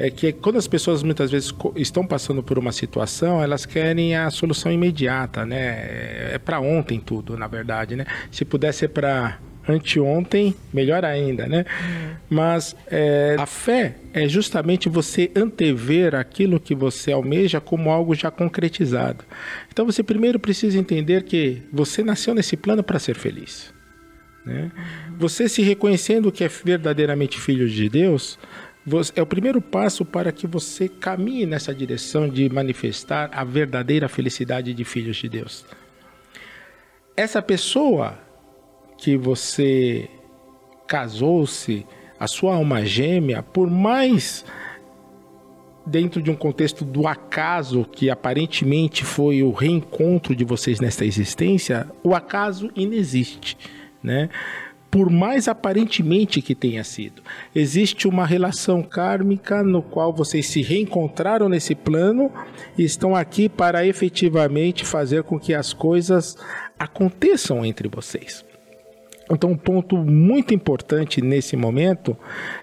É 0.00 0.10
que 0.10 0.32
quando 0.32 0.56
as 0.56 0.66
pessoas 0.66 1.02
muitas 1.02 1.30
vezes 1.30 1.52
estão 1.76 2.06
passando 2.06 2.42
por 2.42 2.58
uma 2.58 2.72
situação, 2.72 3.42
elas 3.42 3.66
querem 3.66 4.16
a 4.16 4.30
solução 4.30 4.72
imediata, 4.72 5.44
né? 5.44 5.58
É, 5.58 6.30
é 6.32 6.38
para 6.38 6.58
ontem 6.58 6.98
tudo, 6.98 7.36
na 7.36 7.46
verdade, 7.46 7.94
né? 7.94 8.06
Se 8.30 8.42
pudesse 8.46 8.78
ser 8.78 8.88
para 8.88 9.38
anteontem, 9.68 10.54
melhor 10.72 11.04
ainda, 11.04 11.46
né? 11.46 11.66
Uhum. 11.68 12.14
Mas 12.30 12.74
é, 12.90 13.36
a 13.38 13.44
fé 13.44 13.96
é 14.14 14.26
justamente 14.26 14.88
você 14.88 15.30
antever 15.36 16.14
aquilo 16.14 16.58
que 16.58 16.74
você 16.74 17.12
almeja 17.12 17.60
como 17.60 17.90
algo 17.90 18.14
já 18.14 18.30
concretizado. 18.30 19.22
Então 19.70 19.84
você 19.84 20.02
primeiro 20.02 20.40
precisa 20.40 20.78
entender 20.78 21.24
que 21.24 21.60
você 21.70 22.02
nasceu 22.02 22.34
nesse 22.34 22.56
plano 22.56 22.82
para 22.82 22.98
ser 22.98 23.16
feliz. 23.16 23.70
Né? 24.46 24.72
Uhum. 24.74 25.16
Você 25.18 25.46
se 25.46 25.60
reconhecendo 25.60 26.32
que 26.32 26.42
é 26.42 26.48
verdadeiramente 26.48 27.38
filho 27.38 27.68
de 27.68 27.86
Deus, 27.90 28.38
é 29.14 29.22
o 29.22 29.26
primeiro 29.26 29.60
passo 29.60 30.04
para 30.04 30.32
que 30.32 30.46
você 30.46 30.88
caminhe 30.88 31.46
nessa 31.46 31.74
direção 31.74 32.28
de 32.28 32.48
manifestar 32.48 33.30
a 33.32 33.44
verdadeira 33.44 34.08
felicidade 34.08 34.72
de 34.74 34.84
filhos 34.84 35.16
de 35.16 35.28
Deus. 35.28 35.64
Essa 37.16 37.42
pessoa 37.42 38.18
que 38.96 39.16
você 39.16 40.08
casou-se, 40.86 41.86
a 42.18 42.26
sua 42.26 42.54
alma 42.54 42.84
gêmea, 42.84 43.42
por 43.42 43.70
mais 43.70 44.44
dentro 45.86 46.22
de 46.22 46.30
um 46.30 46.36
contexto 46.36 46.84
do 46.84 47.06
acaso 47.06 47.84
que 47.84 48.10
aparentemente 48.10 49.04
foi 49.04 49.42
o 49.42 49.50
reencontro 49.50 50.34
de 50.36 50.44
vocês 50.44 50.80
nesta 50.80 51.04
existência, 51.04 51.88
o 52.02 52.14
acaso 52.14 52.70
inexiste, 52.76 53.56
né? 54.02 54.28
Por 54.90 55.08
mais 55.08 55.46
aparentemente 55.46 56.42
que 56.42 56.54
tenha 56.54 56.82
sido. 56.82 57.22
Existe 57.54 58.08
uma 58.08 58.26
relação 58.26 58.82
kármica 58.82 59.62
no 59.62 59.82
qual 59.82 60.12
vocês 60.12 60.46
se 60.46 60.62
reencontraram 60.62 61.48
nesse 61.48 61.74
plano 61.74 62.30
e 62.76 62.82
estão 62.82 63.14
aqui 63.14 63.48
para 63.48 63.86
efetivamente 63.86 64.84
fazer 64.84 65.22
com 65.22 65.38
que 65.38 65.54
as 65.54 65.72
coisas 65.72 66.36
aconteçam 66.78 67.64
entre 67.64 67.88
vocês. 67.88 68.44
Então, 69.32 69.52
um 69.52 69.56
ponto 69.56 69.96
muito 69.96 70.52
importante 70.52 71.22
nesse 71.22 71.56
momento 71.56 72.16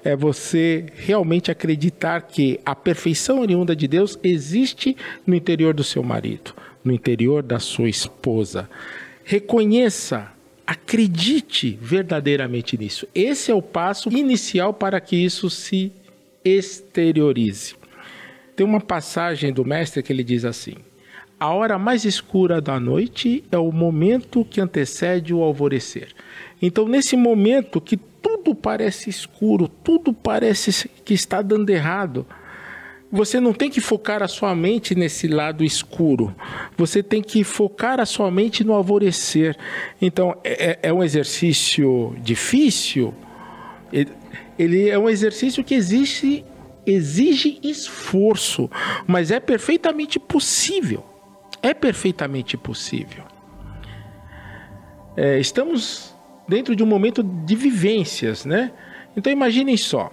é 0.03 0.17
você 0.17 0.88
realmente 0.95 1.49
acreditar 1.49 2.21
que 2.23 2.59
a 2.65 2.75
perfeição 2.75 3.39
oriunda 3.39 3.73
de 3.73 3.88
Deus 3.88 4.19
existe 4.21 4.97
no 5.25 5.34
interior 5.34 5.73
do 5.73 5.84
seu 5.84 6.03
marido, 6.03 6.53
no 6.84 6.91
interior 6.91 7.41
da 7.41 7.57
sua 7.57 7.88
esposa. 7.88 8.69
Reconheça 9.23 10.30
Acredite 10.68 11.80
verdadeiramente 11.82 12.78
nisso. 12.78 13.07
Esse 13.15 13.49
é 13.49 13.55
o 13.55 13.61
passo 13.61 14.09
inicial 14.09 14.74
para 14.74 14.99
que 14.99 15.15
isso 15.15 15.49
se 15.49 15.93
exteriorize. 16.43 17.76
Tem 18.53 18.65
uma 18.65 18.82
passagem 18.82 19.53
do 19.53 19.63
mestre 19.63 20.03
que 20.03 20.11
ele 20.11 20.26
diz 20.26 20.43
assim: 20.43 20.76
A 21.39 21.53
hora 21.53 21.80
mais 21.80 22.03
escura 22.03 22.59
da 22.59 22.80
noite 22.82 23.45
é 23.49 23.57
o 23.57 23.72
momento 23.72 24.43
que 24.43 24.59
antecede 24.59 25.34
o 25.34 25.41
alvorecer. 25.41 26.09
Então, 26.61 26.86
nesse 26.86 27.15
momento 27.15 27.80
que 27.80 27.95
tudo 27.95 28.53
parece 28.53 29.09
escuro, 29.09 29.70
tudo 29.70 30.11
parece 30.11 30.89
que 31.05 31.13
está 31.13 31.41
dando 31.41 31.70
errado, 31.70 32.26
você 33.12 33.39
não 33.39 33.53
tem 33.53 33.70
que 33.70 33.80
focar 33.80 34.22
a 34.22 34.28
sua 34.28 34.53
mente 34.53 34.93
nesse 34.93 35.28
lado 35.28 35.64
escuro. 35.64 36.36
Você 36.78 37.01
tem 37.01 37.22
que 37.22 37.43
focar 37.43 37.99
a 37.99 38.05
sua 38.05 38.30
mente 38.30 38.64
no 38.64 38.74
alvorecer. 38.74 39.55
Então, 40.01 40.36
é, 40.43 40.72
é, 40.72 40.80
é 40.84 40.93
um 40.93 41.01
exercício 41.01 42.16
difícil. 42.22 43.14
Ele 44.60 44.89
é 44.89 44.99
um 44.99 45.10
exercício 45.10 45.64
que 45.64 45.74
existe, 45.74 46.43
exige 46.86 47.60
esforço, 47.64 48.70
mas 49.05 49.32
é 49.32 49.39
perfeitamente 49.39 50.20
possível. 50.20 51.05
É 51.64 51.74
perfeitamente 51.74 52.58
possível. 52.58 53.24
É, 55.16 55.39
estamos 55.39 56.14
dentro 56.47 56.76
de 56.76 56.84
um 56.84 56.86
momento 56.86 57.24
de 57.24 57.55
vivências, 57.55 58.45
né? 58.45 58.72
Então 59.16 59.34
imaginem 59.34 59.76
só, 59.76 60.12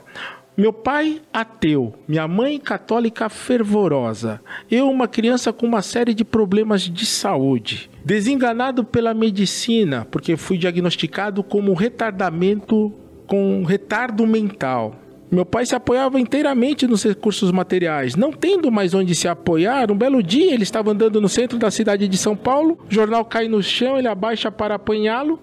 meu 0.56 0.72
pai 0.72 1.20
ateu, 1.32 1.92
minha 2.06 2.28
mãe 2.28 2.60
católica 2.60 3.28
fervorosa, 3.28 4.40
eu 4.70 4.88
uma 4.88 5.08
criança 5.08 5.52
com 5.52 5.66
uma 5.66 5.82
série 5.82 6.14
de 6.14 6.24
problemas 6.24 6.82
de 6.82 7.04
saúde, 7.04 7.90
desenganado 8.04 8.84
pela 8.84 9.12
medicina, 9.12 10.06
porque 10.08 10.36
fui 10.36 10.56
diagnosticado 10.56 11.42
como 11.42 11.74
retardamento 11.74 12.92
com 13.26 13.64
retardo 13.64 14.24
mental. 14.28 14.94
Meu 15.28 15.44
pai 15.44 15.66
se 15.66 15.74
apoiava 15.74 16.20
inteiramente 16.20 16.86
nos 16.86 17.02
recursos 17.02 17.50
materiais. 17.50 18.14
Não 18.14 18.30
tendo 18.30 18.70
mais 18.70 18.94
onde 18.94 19.12
se 19.16 19.26
apoiar, 19.26 19.90
um 19.90 19.96
belo 19.96 20.22
dia 20.22 20.54
ele 20.54 20.62
estava 20.62 20.92
andando 20.92 21.20
no 21.20 21.28
centro 21.28 21.58
da 21.58 21.72
cidade 21.72 22.06
de 22.06 22.16
São 22.16 22.36
Paulo, 22.36 22.78
o 22.88 22.94
jornal 22.94 23.24
cai 23.24 23.48
no 23.48 23.60
chão, 23.60 23.98
ele 23.98 24.06
abaixa 24.06 24.52
para 24.52 24.76
apanhá-lo, 24.76 25.40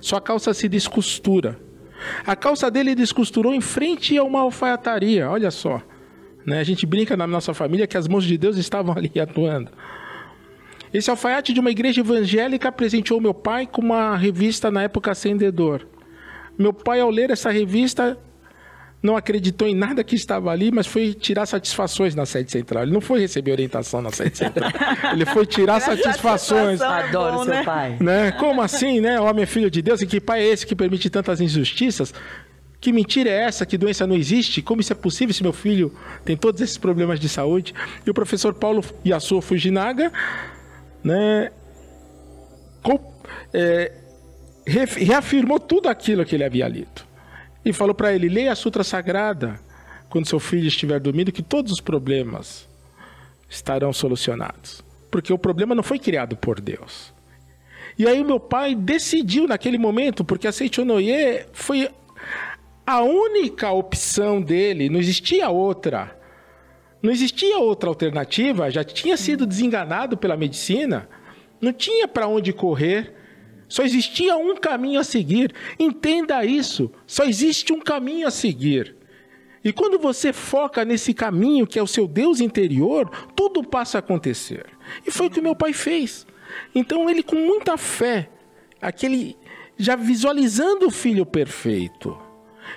sua 0.00 0.20
calça 0.20 0.52
se 0.52 0.68
descostura. 0.68 1.63
A 2.26 2.34
calça 2.36 2.70
dele 2.70 2.94
descosturou 2.94 3.54
em 3.54 3.60
frente 3.60 4.16
a 4.16 4.24
uma 4.24 4.40
alfaiataria, 4.40 5.30
olha 5.30 5.50
só. 5.50 5.82
Né? 6.44 6.58
A 6.58 6.64
gente 6.64 6.86
brinca 6.86 7.16
na 7.16 7.26
nossa 7.26 7.54
família 7.54 7.86
que 7.86 7.96
as 7.96 8.06
mãos 8.08 8.24
de 8.24 8.36
Deus 8.36 8.56
estavam 8.56 8.94
ali 8.96 9.12
atuando. 9.20 9.70
Esse 10.92 11.10
alfaiate 11.10 11.52
de 11.52 11.60
uma 11.60 11.70
igreja 11.70 12.00
evangélica 12.00 12.70
presenteou 12.70 13.20
meu 13.20 13.34
pai 13.34 13.66
com 13.66 13.82
uma 13.82 14.16
revista 14.16 14.70
na 14.70 14.82
época 14.82 15.10
Acendedor. 15.10 15.86
Meu 16.56 16.72
pai, 16.72 17.00
ao 17.00 17.10
ler 17.10 17.30
essa 17.30 17.50
revista, 17.50 18.16
não 19.04 19.18
acreditou 19.18 19.68
em 19.68 19.74
nada 19.74 20.02
que 20.02 20.16
estava 20.16 20.50
ali, 20.50 20.72
mas 20.72 20.86
foi 20.86 21.12
tirar 21.12 21.44
satisfações 21.44 22.14
na 22.14 22.24
sede 22.24 22.50
central. 22.50 22.84
Ele 22.84 22.92
não 22.92 23.02
foi 23.02 23.20
receber 23.20 23.52
orientação 23.52 24.00
na 24.00 24.10
sede 24.10 24.38
central. 24.38 24.70
Ele 25.12 25.26
foi 25.26 25.44
tirar 25.44 25.78
satisfações. 25.78 26.80
Adoro 26.80 27.36
bom, 27.36 27.44
seu 27.44 27.52
né? 27.52 27.62
pai. 27.64 27.98
Né? 28.00 28.32
Como 28.32 28.62
assim, 28.62 29.02
né? 29.02 29.20
O 29.20 29.24
homem 29.24 29.42
é 29.42 29.46
filho 29.46 29.70
de 29.70 29.82
Deus 29.82 30.00
e 30.00 30.06
que 30.06 30.18
pai 30.18 30.40
é 30.40 30.46
esse 30.46 30.66
que 30.66 30.74
permite 30.74 31.10
tantas 31.10 31.38
injustiças? 31.42 32.14
Que 32.80 32.92
mentira 32.92 33.28
é 33.28 33.42
essa? 33.42 33.66
Que 33.66 33.76
doença 33.76 34.06
não 34.06 34.16
existe? 34.16 34.62
Como 34.62 34.80
isso 34.80 34.94
é 34.94 34.96
possível 34.96 35.34
se 35.34 35.42
meu 35.42 35.52
filho 35.52 35.94
tem 36.24 36.34
todos 36.34 36.62
esses 36.62 36.78
problemas 36.78 37.20
de 37.20 37.28
saúde? 37.28 37.74
E 38.06 38.10
o 38.10 38.14
professor 38.14 38.54
Paulo 38.54 38.82
Yasuo 39.06 39.42
Fujinaga, 39.42 40.10
né, 41.02 41.50
com, 42.82 42.98
é, 43.52 43.92
reafirmou 44.66 45.60
tudo 45.60 45.90
aquilo 45.90 46.24
que 46.24 46.34
ele 46.34 46.44
havia 46.44 46.66
lido. 46.66 47.13
E 47.64 47.72
falou 47.72 47.94
para 47.94 48.12
ele: 48.12 48.28
leia 48.28 48.52
a 48.52 48.56
Sutra 48.56 48.84
Sagrada 48.84 49.60
quando 50.08 50.28
seu 50.28 50.38
filho 50.38 50.68
estiver 50.68 51.00
dormindo, 51.00 51.32
que 51.32 51.42
todos 51.42 51.72
os 51.72 51.80
problemas 51.80 52.68
estarão 53.48 53.92
solucionados. 53.92 54.82
Porque 55.10 55.32
o 55.32 55.38
problema 55.38 55.74
não 55.74 55.82
foi 55.82 55.98
criado 55.98 56.36
por 56.36 56.60
Deus. 56.60 57.12
E 57.98 58.06
aí 58.06 58.22
meu 58.24 58.40
pai 58.40 58.74
decidiu 58.74 59.46
naquele 59.46 59.78
momento, 59.78 60.24
porque 60.24 60.46
a 60.46 60.52
Seichonoye 60.52 61.46
foi 61.52 61.88
a 62.86 63.00
única 63.02 63.70
opção 63.70 64.40
dele, 64.42 64.88
não 64.88 64.98
existia 65.00 65.48
outra. 65.48 66.18
Não 67.02 67.10
existia 67.10 67.58
outra 67.58 67.88
alternativa, 67.88 68.70
já 68.70 68.82
tinha 68.82 69.16
sido 69.16 69.46
desenganado 69.46 70.16
pela 70.16 70.36
medicina, 70.36 71.08
não 71.60 71.72
tinha 71.72 72.08
para 72.08 72.26
onde 72.26 72.52
correr. 72.52 73.14
Só 73.68 73.82
existia 73.82 74.36
um 74.36 74.56
caminho 74.56 75.00
a 75.00 75.04
seguir. 75.04 75.52
Entenda 75.78 76.44
isso. 76.44 76.90
Só 77.06 77.24
existe 77.24 77.72
um 77.72 77.80
caminho 77.80 78.26
a 78.26 78.30
seguir. 78.30 78.96
E 79.64 79.72
quando 79.72 79.98
você 79.98 80.32
foca 80.32 80.84
nesse 80.84 81.14
caminho 81.14 81.66
que 81.66 81.78
é 81.78 81.82
o 81.82 81.86
seu 81.86 82.06
Deus 82.06 82.40
interior, 82.40 83.10
tudo 83.34 83.64
passa 83.64 83.98
a 83.98 84.00
acontecer. 84.00 84.66
E 85.06 85.10
foi 85.10 85.28
o 85.28 85.30
que 85.30 85.40
meu 85.40 85.56
pai 85.56 85.72
fez. 85.72 86.26
Então 86.74 87.08
ele 87.08 87.22
com 87.22 87.36
muita 87.36 87.78
fé, 87.78 88.28
aquele 88.80 89.36
já 89.78 89.96
visualizando 89.96 90.86
o 90.86 90.90
filho 90.90 91.24
perfeito. 91.24 92.16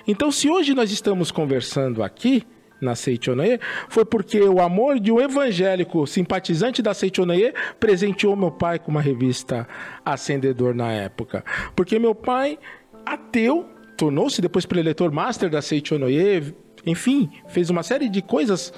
Então 0.06 0.32
se 0.32 0.48
hoje 0.48 0.74
nós 0.74 0.90
estamos 0.90 1.30
conversando 1.30 2.02
aqui 2.02 2.46
na 2.80 2.94
Seichonaye, 2.94 3.60
foi 3.88 4.04
porque 4.04 4.40
o 4.40 4.60
amor 4.60 5.00
de 5.00 5.10
um 5.10 5.20
evangélico 5.20 6.06
simpatizante 6.06 6.82
da 6.82 6.94
Seichonaye 6.94 7.52
presenteou 7.78 8.36
meu 8.36 8.50
pai 8.50 8.78
com 8.78 8.90
uma 8.90 9.00
revista 9.00 9.66
Acendedor 10.04 10.74
na 10.74 10.92
época. 10.92 11.44
Porque 11.74 11.98
meu 11.98 12.14
pai, 12.14 12.58
ateu, 13.04 13.66
tornou-se 13.96 14.40
depois 14.40 14.66
preletor 14.66 15.12
master 15.12 15.50
da 15.50 15.60
Seichonaye, 15.60 16.54
enfim, 16.86 17.30
fez 17.48 17.70
uma 17.70 17.82
série 17.82 18.08
de 18.08 18.22
coisas, 18.22 18.72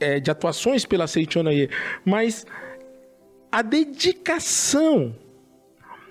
é, 0.00 0.18
de 0.18 0.30
atuações 0.30 0.84
pela 0.84 1.06
Seichonaye, 1.06 1.68
mas 2.04 2.46
a 3.52 3.62
dedicação 3.62 5.14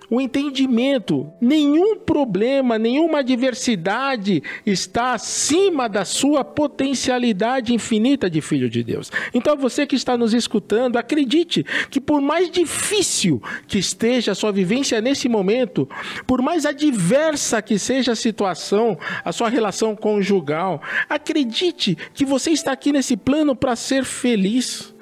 o 0.10 0.22
entendimento. 0.22 1.32
Nenhum 1.40 1.98
problema, 1.98 2.78
nenhuma 2.78 3.20
adversidade 3.20 4.44
está 4.66 5.14
acima 5.14 5.88
da 5.88 6.06
sua 6.06 6.44
potencialidade 6.44 7.74
infinita 7.74 8.30
de 8.30 8.42
filho 8.42 8.70
de 8.70 8.84
Deus. 8.84 9.12
Então, 9.34 9.58
você 9.58 9.86
que 9.86 9.96
está 9.96 10.18
nos 10.18 10.34
escutando, 10.34 10.98
acredite 10.98 11.66
que 11.90 12.00
por 12.00 12.22
mais 12.22 12.50
difícil 12.50 13.42
que 13.68 13.78
esteja 13.78 14.32
a 14.32 14.36
sua 14.36 14.52
vivência 14.52 15.02
nesse 15.02 15.28
momento, 15.28 15.88
por 16.26 16.42
mais 16.42 16.66
adversa 16.66 17.62
que 17.62 17.80
seja 17.80 18.14
a 18.14 18.16
situação, 18.16 18.98
a 19.24 19.32
sua 19.32 19.50
relação 19.50 19.96
conjugal, 19.96 20.82
acredite 21.10 21.98
que 22.14 22.26
você 22.26 22.52
está 22.52 22.72
aqui 22.72 22.92
nesse 22.92 23.18
plano 23.18 23.56
para 23.56 23.76
ser 23.76 24.04
feliz 24.04 24.93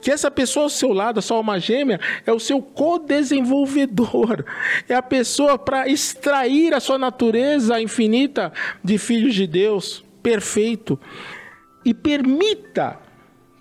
que 0.00 0.10
essa 0.10 0.30
pessoa 0.30 0.64
ao 0.64 0.70
seu 0.70 0.92
lado, 0.92 1.18
a 1.18 1.22
sua 1.22 1.38
alma 1.38 1.58
gêmea, 1.58 2.00
é 2.24 2.32
o 2.32 2.40
seu 2.40 2.60
co-desenvolvedor, 2.60 4.44
é 4.88 4.94
a 4.94 5.02
pessoa 5.02 5.58
para 5.58 5.88
extrair 5.88 6.74
a 6.74 6.80
sua 6.80 6.98
natureza 6.98 7.80
infinita 7.80 8.52
de 8.82 8.98
filhos 8.98 9.34
de 9.34 9.46
Deus, 9.46 10.04
perfeito. 10.22 10.98
E 11.84 11.94
permita 11.94 12.98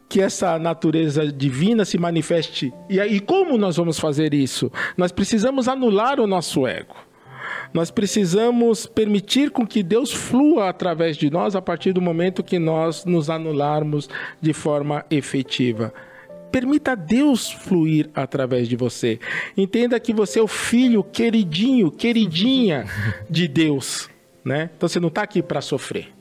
que 0.07 0.21
essa 0.21 0.57
natureza 0.57 1.31
divina 1.31 1.83
se 1.83 1.97
manifeste. 1.97 2.73
E 2.89 2.99
aí, 2.99 3.19
como 3.19 3.57
nós 3.57 3.77
vamos 3.77 3.99
fazer 3.99 4.33
isso? 4.33 4.71
Nós 4.95 5.11
precisamos 5.11 5.67
anular 5.67 6.19
o 6.19 6.27
nosso 6.27 6.65
ego. 6.65 6.95
Nós 7.75 7.91
precisamos 7.91 8.85
permitir 8.85 9.51
com 9.51 9.67
que 9.67 9.83
Deus 9.83 10.13
flua 10.13 10.69
através 10.69 11.17
de 11.17 11.29
nós 11.29 11.57
a 11.57 11.61
partir 11.61 11.91
do 11.91 11.99
momento 12.01 12.41
que 12.41 12.57
nós 12.57 13.03
nos 13.03 13.29
anularmos 13.29 14.09
de 14.39 14.53
forma 14.53 15.05
efetiva. 15.11 15.93
Permita 16.49 16.95
Deus 16.95 17.51
fluir 17.51 18.09
através 18.15 18.69
de 18.69 18.77
você. 18.77 19.19
Entenda 19.57 19.99
que 19.99 20.13
você 20.13 20.39
é 20.39 20.41
o 20.41 20.47
filho 20.47 21.03
queridinho, 21.03 21.91
queridinha 21.91 22.85
de 23.29 23.45
Deus, 23.45 24.09
né? 24.41 24.69
Então 24.77 24.87
você 24.87 25.01
não 25.01 25.09
está 25.09 25.23
aqui 25.23 25.43
para 25.43 25.59
sofrer. 25.59 26.13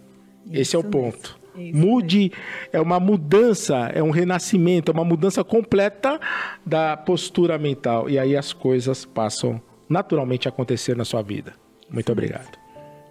Isso 0.46 0.60
Esse 0.60 0.74
é 0.74 0.78
o 0.80 0.82
ponto. 0.82 1.38
Mude, 1.54 2.32
é 2.72 2.80
uma 2.80 2.98
mudança, 2.98 3.92
é 3.94 4.02
um 4.02 4.10
renascimento, 4.10 4.90
é 4.90 4.92
uma 4.92 5.04
mudança 5.04 5.44
completa 5.44 6.20
da 6.66 6.96
postura 6.96 7.56
mental. 7.58 8.10
E 8.10 8.18
aí 8.18 8.36
as 8.36 8.52
coisas 8.52 9.04
passam 9.04 9.62
naturalmente 9.94 10.48
acontecer 10.48 10.96
na 10.96 11.04
sua 11.04 11.22
vida. 11.22 11.54
Muito 11.88 12.10
obrigado. 12.10 12.58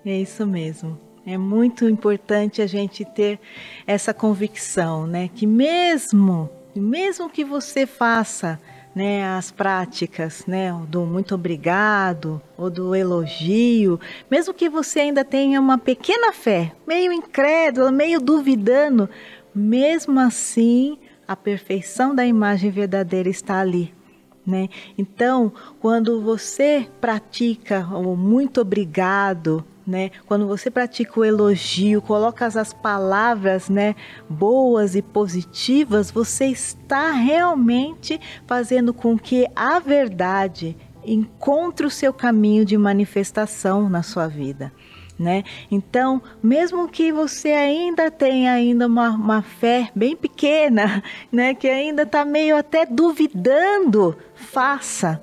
É 0.05 0.19
isso 0.19 0.45
mesmo. 0.45 0.99
É 1.25 1.37
muito 1.37 1.87
importante 1.87 2.61
a 2.61 2.67
gente 2.67 3.05
ter 3.05 3.39
essa 3.87 4.13
convicção, 4.13 5.07
né? 5.07 5.29
Que 5.33 5.47
mesmo 5.47 6.49
mesmo 6.75 7.29
que 7.29 7.45
você 7.45 7.85
faça 7.85 8.59
né, 8.95 9.23
as 9.25 9.51
práticas 9.51 10.45
né, 10.45 10.71
do 10.89 11.05
muito 11.05 11.35
obrigado 11.35 12.41
ou 12.57 12.69
do 12.69 12.95
elogio, 12.95 13.99
mesmo 14.29 14.53
que 14.53 14.67
você 14.67 15.01
ainda 15.01 15.23
tenha 15.23 15.61
uma 15.61 15.77
pequena 15.77 16.33
fé, 16.33 16.73
meio 16.87 17.13
incrédula, 17.13 17.91
meio 17.91 18.19
duvidando, 18.19 19.09
mesmo 19.53 20.19
assim 20.19 20.97
a 21.27 21.35
perfeição 21.35 22.13
da 22.13 22.25
imagem 22.25 22.71
verdadeira 22.71 23.29
está 23.29 23.59
ali. 23.59 23.93
Né? 24.45 24.67
Então, 24.97 25.53
quando 25.79 26.21
você 26.21 26.87
pratica 26.99 27.87
o 27.87 28.15
muito 28.15 28.59
obrigado, 28.59 29.63
né? 29.85 30.11
Quando 30.25 30.47
você 30.47 30.71
pratica 30.71 31.19
o 31.19 31.25
elogio, 31.25 32.01
coloca 32.01 32.45
as 32.45 32.73
palavras, 32.73 33.69
né, 33.69 33.95
boas 34.29 34.95
e 34.95 35.01
positivas, 35.01 36.09
você 36.09 36.45
está 36.45 37.11
realmente 37.11 38.19
fazendo 38.47 38.93
com 38.93 39.17
que 39.17 39.45
a 39.55 39.79
verdade 39.79 40.75
encontre 41.05 41.85
o 41.85 41.91
seu 41.91 42.13
caminho 42.13 42.63
de 42.63 42.77
manifestação 42.77 43.89
na 43.89 44.01
sua 44.01 44.27
vida. 44.27 44.71
Né? 45.17 45.43
Então, 45.69 46.21
mesmo 46.41 46.89
que 46.89 47.11
você 47.11 47.49
ainda 47.49 48.09
tenha 48.09 48.51
ainda 48.51 48.87
uma, 48.87 49.11
uma 49.11 49.41
fé 49.41 49.89
bem 49.95 50.15
pequena, 50.15 51.03
né? 51.31 51.53
que 51.53 51.67
ainda 51.67 52.01
está 52.01 52.25
meio 52.25 52.57
até 52.57 52.85
duvidando, 52.85 54.17
faça 54.33 55.21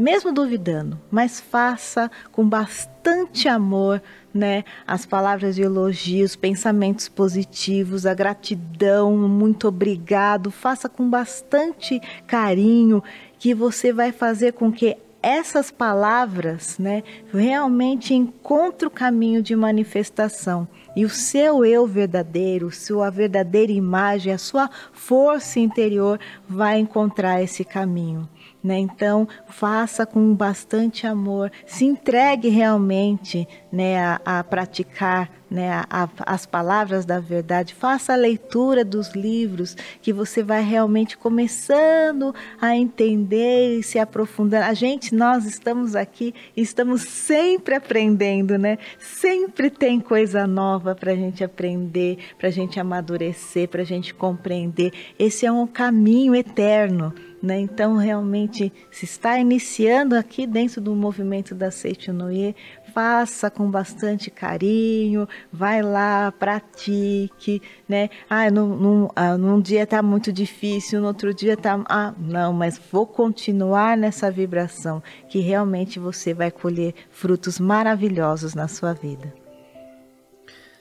mesmo 0.00 0.32
duvidando, 0.32 0.98
mas 1.10 1.40
faça 1.40 2.10
com 2.32 2.48
bastante 2.48 3.46
amor, 3.46 4.02
né? 4.32 4.64
As 4.86 5.04
palavras 5.04 5.56
de 5.56 5.62
elogio, 5.62 6.24
os 6.24 6.34
pensamentos 6.34 7.06
positivos, 7.06 8.06
a 8.06 8.14
gratidão, 8.14 9.14
muito 9.28 9.68
obrigado, 9.68 10.50
faça 10.50 10.88
com 10.88 11.08
bastante 11.08 12.00
carinho, 12.26 13.04
que 13.38 13.54
você 13.54 13.92
vai 13.92 14.10
fazer 14.10 14.54
com 14.54 14.72
que 14.72 14.96
essas 15.22 15.70
palavras, 15.70 16.78
né, 16.78 17.02
realmente 17.32 18.14
encontrem 18.14 18.88
o 18.88 18.90
caminho 18.90 19.42
de 19.42 19.54
manifestação. 19.54 20.66
E 20.96 21.04
o 21.04 21.10
seu 21.10 21.64
eu 21.64 21.86
verdadeiro, 21.86 22.70
sua 22.70 23.10
verdadeira 23.10 23.70
imagem, 23.70 24.32
a 24.32 24.38
sua 24.38 24.68
força 24.92 25.60
interior 25.60 26.18
vai 26.48 26.78
encontrar 26.78 27.42
esse 27.42 27.64
caminho. 27.64 28.28
Né? 28.62 28.78
Então, 28.78 29.26
faça 29.46 30.04
com 30.04 30.34
bastante 30.34 31.06
amor, 31.06 31.50
se 31.66 31.84
entregue 31.84 32.48
realmente 32.48 33.48
né, 33.72 33.98
a, 33.98 34.20
a 34.24 34.44
praticar 34.44 35.30
né, 35.50 35.72
a, 35.72 36.04
a, 36.04 36.08
as 36.26 36.46
palavras 36.46 37.04
da 37.04 37.18
verdade, 37.18 37.74
faça 37.74 38.12
a 38.12 38.16
leitura 38.16 38.84
dos 38.84 39.12
livros, 39.14 39.76
que 40.00 40.12
você 40.12 40.42
vai 40.42 40.62
realmente 40.62 41.18
começando 41.18 42.32
a 42.60 42.76
entender 42.76 43.78
e 43.78 43.82
se 43.82 43.98
aprofundar. 43.98 44.68
A 44.68 44.74
gente, 44.74 45.14
nós 45.14 45.44
estamos 45.44 45.96
aqui, 45.96 46.32
estamos 46.56 47.02
sempre 47.02 47.74
aprendendo, 47.74 48.56
né? 48.56 48.78
Sempre 48.98 49.70
tem 49.70 49.98
coisa 49.98 50.46
nova 50.46 50.94
para 50.94 51.12
a 51.12 51.16
gente 51.16 51.42
aprender, 51.42 52.18
para 52.38 52.48
a 52.48 52.52
gente 52.52 52.78
amadurecer, 52.78 53.68
para 53.68 53.82
a 53.82 53.86
gente 53.86 54.14
compreender. 54.14 54.92
Esse 55.18 55.46
é 55.46 55.50
um 55.50 55.66
caminho 55.66 56.34
eterno. 56.34 57.12
Né? 57.42 57.58
Então, 57.60 57.96
realmente, 57.96 58.70
se 58.90 59.06
está 59.06 59.38
iniciando 59.38 60.14
aqui 60.14 60.46
dentro 60.46 60.78
do 60.78 60.94
movimento 60.94 61.54
da 61.54 61.70
Seichonoye, 61.70 62.54
faça 62.92 63.50
com 63.50 63.70
bastante 63.70 64.30
carinho, 64.30 65.26
vai 65.50 65.80
lá, 65.80 66.32
pratique, 66.32 67.62
né? 67.88 68.10
Ah, 68.28 68.50
num, 68.50 68.76
num, 68.76 69.08
ah, 69.16 69.38
num 69.38 69.60
dia 69.60 69.84
está 69.84 70.02
muito 70.02 70.30
difícil, 70.32 71.00
no 71.00 71.06
outro 71.06 71.32
dia 71.32 71.54
está... 71.54 71.82
Ah, 71.88 72.12
não, 72.18 72.52
mas 72.52 72.78
vou 72.92 73.06
continuar 73.06 73.96
nessa 73.96 74.30
vibração, 74.30 75.02
que 75.28 75.38
realmente 75.40 75.98
você 75.98 76.34
vai 76.34 76.50
colher 76.50 76.94
frutos 77.10 77.58
maravilhosos 77.58 78.54
na 78.54 78.68
sua 78.68 78.92
vida. 78.92 79.39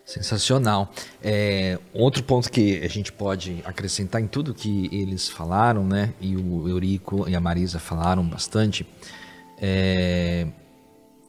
Sensacional. 0.09 0.91
É, 1.21 1.77
outro 1.93 2.23
ponto 2.23 2.51
que 2.51 2.83
a 2.83 2.87
gente 2.87 3.11
pode 3.11 3.61
acrescentar 3.63 4.19
em 4.19 4.25
tudo 4.25 4.55
que 4.55 4.89
eles 4.91 5.29
falaram, 5.29 5.85
né? 5.85 6.15
E 6.19 6.35
o 6.35 6.67
Eurico 6.67 7.29
e 7.29 7.35
a 7.35 7.39
Marisa 7.39 7.77
falaram 7.77 8.27
bastante. 8.27 8.87
É, 9.61 10.47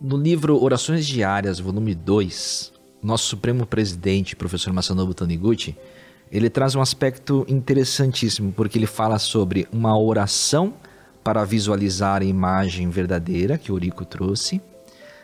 no 0.01 0.17
livro 0.17 0.59
Orações 0.65 1.07
Diárias, 1.07 1.61
volume 1.61 1.95
2, 1.95 2.73
nosso 3.03 3.27
Supremo 3.27 3.67
Presidente, 3.67 4.35
professor 4.35 4.73
Masanobu 4.73 5.13
Taniguchi, 5.13 5.77
ele 6.33 6.49
traz 6.49 6.75
um 6.75 6.81
aspecto 6.81 7.45
interessantíssimo, 7.51 8.51
porque 8.51 8.79
ele 8.79 8.87
fala 8.87 9.19
sobre 9.19 9.69
uma 9.71 9.99
oração 9.99 10.73
para 11.23 11.45
visualizar 11.45 12.23
a 12.23 12.25
imagem 12.25 12.89
verdadeira 12.89 13.59
que 13.59 13.71
o 13.71 13.75
Eurico 13.75 14.07
trouxe. 14.07 14.59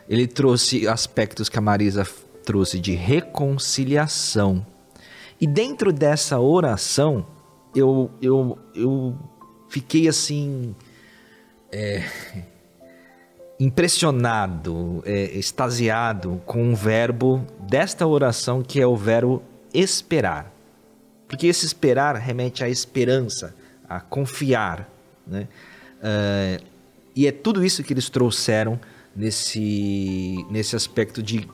Ele 0.07 0.27
trouxe 0.27 0.87
aspectos 0.87 1.49
que 1.49 1.57
a 1.57 1.61
Marisa 1.61 2.07
trouxe 2.47 2.79
de 2.79 2.93
reconciliação. 2.95 4.65
E 5.39 5.45
dentro 5.45 5.91
dessa 5.91 6.39
oração, 6.39 7.27
eu, 7.75 8.09
eu, 8.21 8.57
eu 8.73 9.17
fiquei 9.67 10.07
assim. 10.07 10.73
É, 11.69 12.03
impressionado, 13.59 15.03
é, 15.03 15.35
extasiado 15.37 16.39
com 16.45 16.71
o 16.71 16.75
verbo 16.75 17.45
desta 17.59 18.05
oração 18.05 18.61
que 18.61 18.79
é 18.79 18.87
o 18.87 18.95
verbo 18.95 19.43
esperar. 19.73 20.53
Porque 21.27 21.47
esse 21.47 21.65
esperar 21.65 22.15
remete 22.15 22.63
à 22.63 22.69
esperança, 22.69 23.53
a 23.89 23.99
confiar. 23.99 24.87
Né? 25.25 25.47
Uh, 25.97 26.63
e 27.15 27.25
é 27.25 27.31
tudo 27.31 27.65
isso 27.65 27.83
que 27.83 27.91
eles 27.91 28.09
trouxeram 28.09 28.79
nesse, 29.15 30.45
nesse 30.51 30.75
aspecto 30.75 31.21
de 31.23 31.47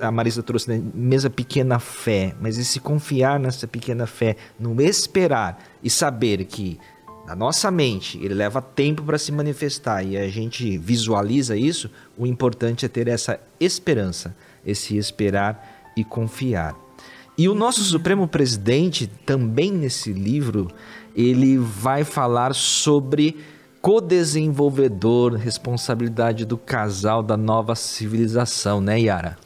a 0.00 0.10
Marisa 0.10 0.42
trouxe 0.42 0.68
né, 0.68 0.82
mesma 0.94 1.30
pequena 1.30 1.78
fé, 1.78 2.34
mas 2.40 2.58
esse 2.58 2.78
confiar 2.78 3.40
nessa 3.40 3.66
pequena 3.66 4.06
fé, 4.06 4.36
no 4.58 4.80
esperar 4.80 5.58
e 5.82 5.90
saber 5.90 6.44
que 6.44 6.78
na 7.26 7.34
nossa 7.34 7.70
mente 7.70 8.18
ele 8.18 8.34
leva 8.34 8.62
tempo 8.62 9.02
para 9.02 9.18
se 9.18 9.32
manifestar 9.32 10.04
e 10.04 10.16
a 10.16 10.28
gente 10.28 10.78
visualiza 10.78 11.56
isso, 11.56 11.90
o 12.16 12.26
importante 12.26 12.84
é 12.84 12.88
ter 12.88 13.08
essa 13.08 13.40
esperança, 13.58 14.36
esse 14.64 14.96
esperar 14.96 15.92
e 15.96 16.04
confiar. 16.04 16.76
E 17.36 17.48
o 17.48 17.54
nosso 17.54 17.82
Supremo 17.82 18.28
Presidente, 18.28 19.08
também 19.26 19.72
nesse 19.72 20.12
livro, 20.12 20.70
ele 21.16 21.58
vai 21.58 22.04
falar 22.04 22.54
sobre 22.54 23.36
co-desenvolvedor, 23.82 25.34
responsabilidade 25.34 26.44
do 26.44 26.56
casal 26.56 27.22
da 27.22 27.36
nova 27.36 27.74
civilização, 27.74 28.80
né, 28.80 29.00
Yara? 29.00 29.36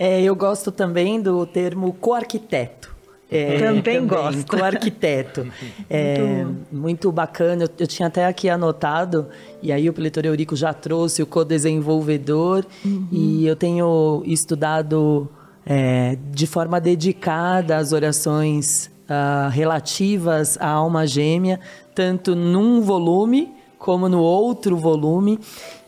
É, 0.00 0.22
eu 0.22 0.34
gosto 0.34 0.72
também 0.72 1.20
do 1.20 1.44
termo 1.44 1.92
co-arquiteto. 1.92 2.88
É, 3.30 3.58
também, 3.58 3.82
também 3.82 4.06
gosto. 4.06 4.46
Co-arquiteto. 4.48 5.46
É, 5.90 6.44
muito... 6.44 6.66
muito 6.72 7.12
bacana. 7.12 7.64
Eu, 7.64 7.68
eu, 7.80 7.86
tinha 7.86 8.08
até 8.08 8.24
aqui 8.24 8.48
anotado, 8.48 9.26
e 9.62 9.70
aí 9.70 9.90
o 9.90 9.92
Pletor 9.92 10.24
Eurico 10.24 10.56
já 10.56 10.72
trouxe 10.72 11.22
o 11.22 11.26
co-desenvolvedor, 11.26 12.64
uhum. 12.82 13.08
e 13.12 13.46
eu 13.46 13.54
tenho 13.54 14.22
estudado 14.24 15.28
é, 15.66 16.16
de 16.32 16.46
forma 16.46 16.80
dedicada 16.80 17.76
as 17.76 17.92
orações 17.92 18.90
uh, 19.04 19.50
relativas 19.50 20.56
à 20.58 20.68
alma 20.68 21.06
gêmea, 21.06 21.60
tanto 21.94 22.34
num 22.34 22.80
volume 22.80 23.52
como 23.80 24.08
no 24.08 24.20
outro 24.20 24.76
volume. 24.76 25.40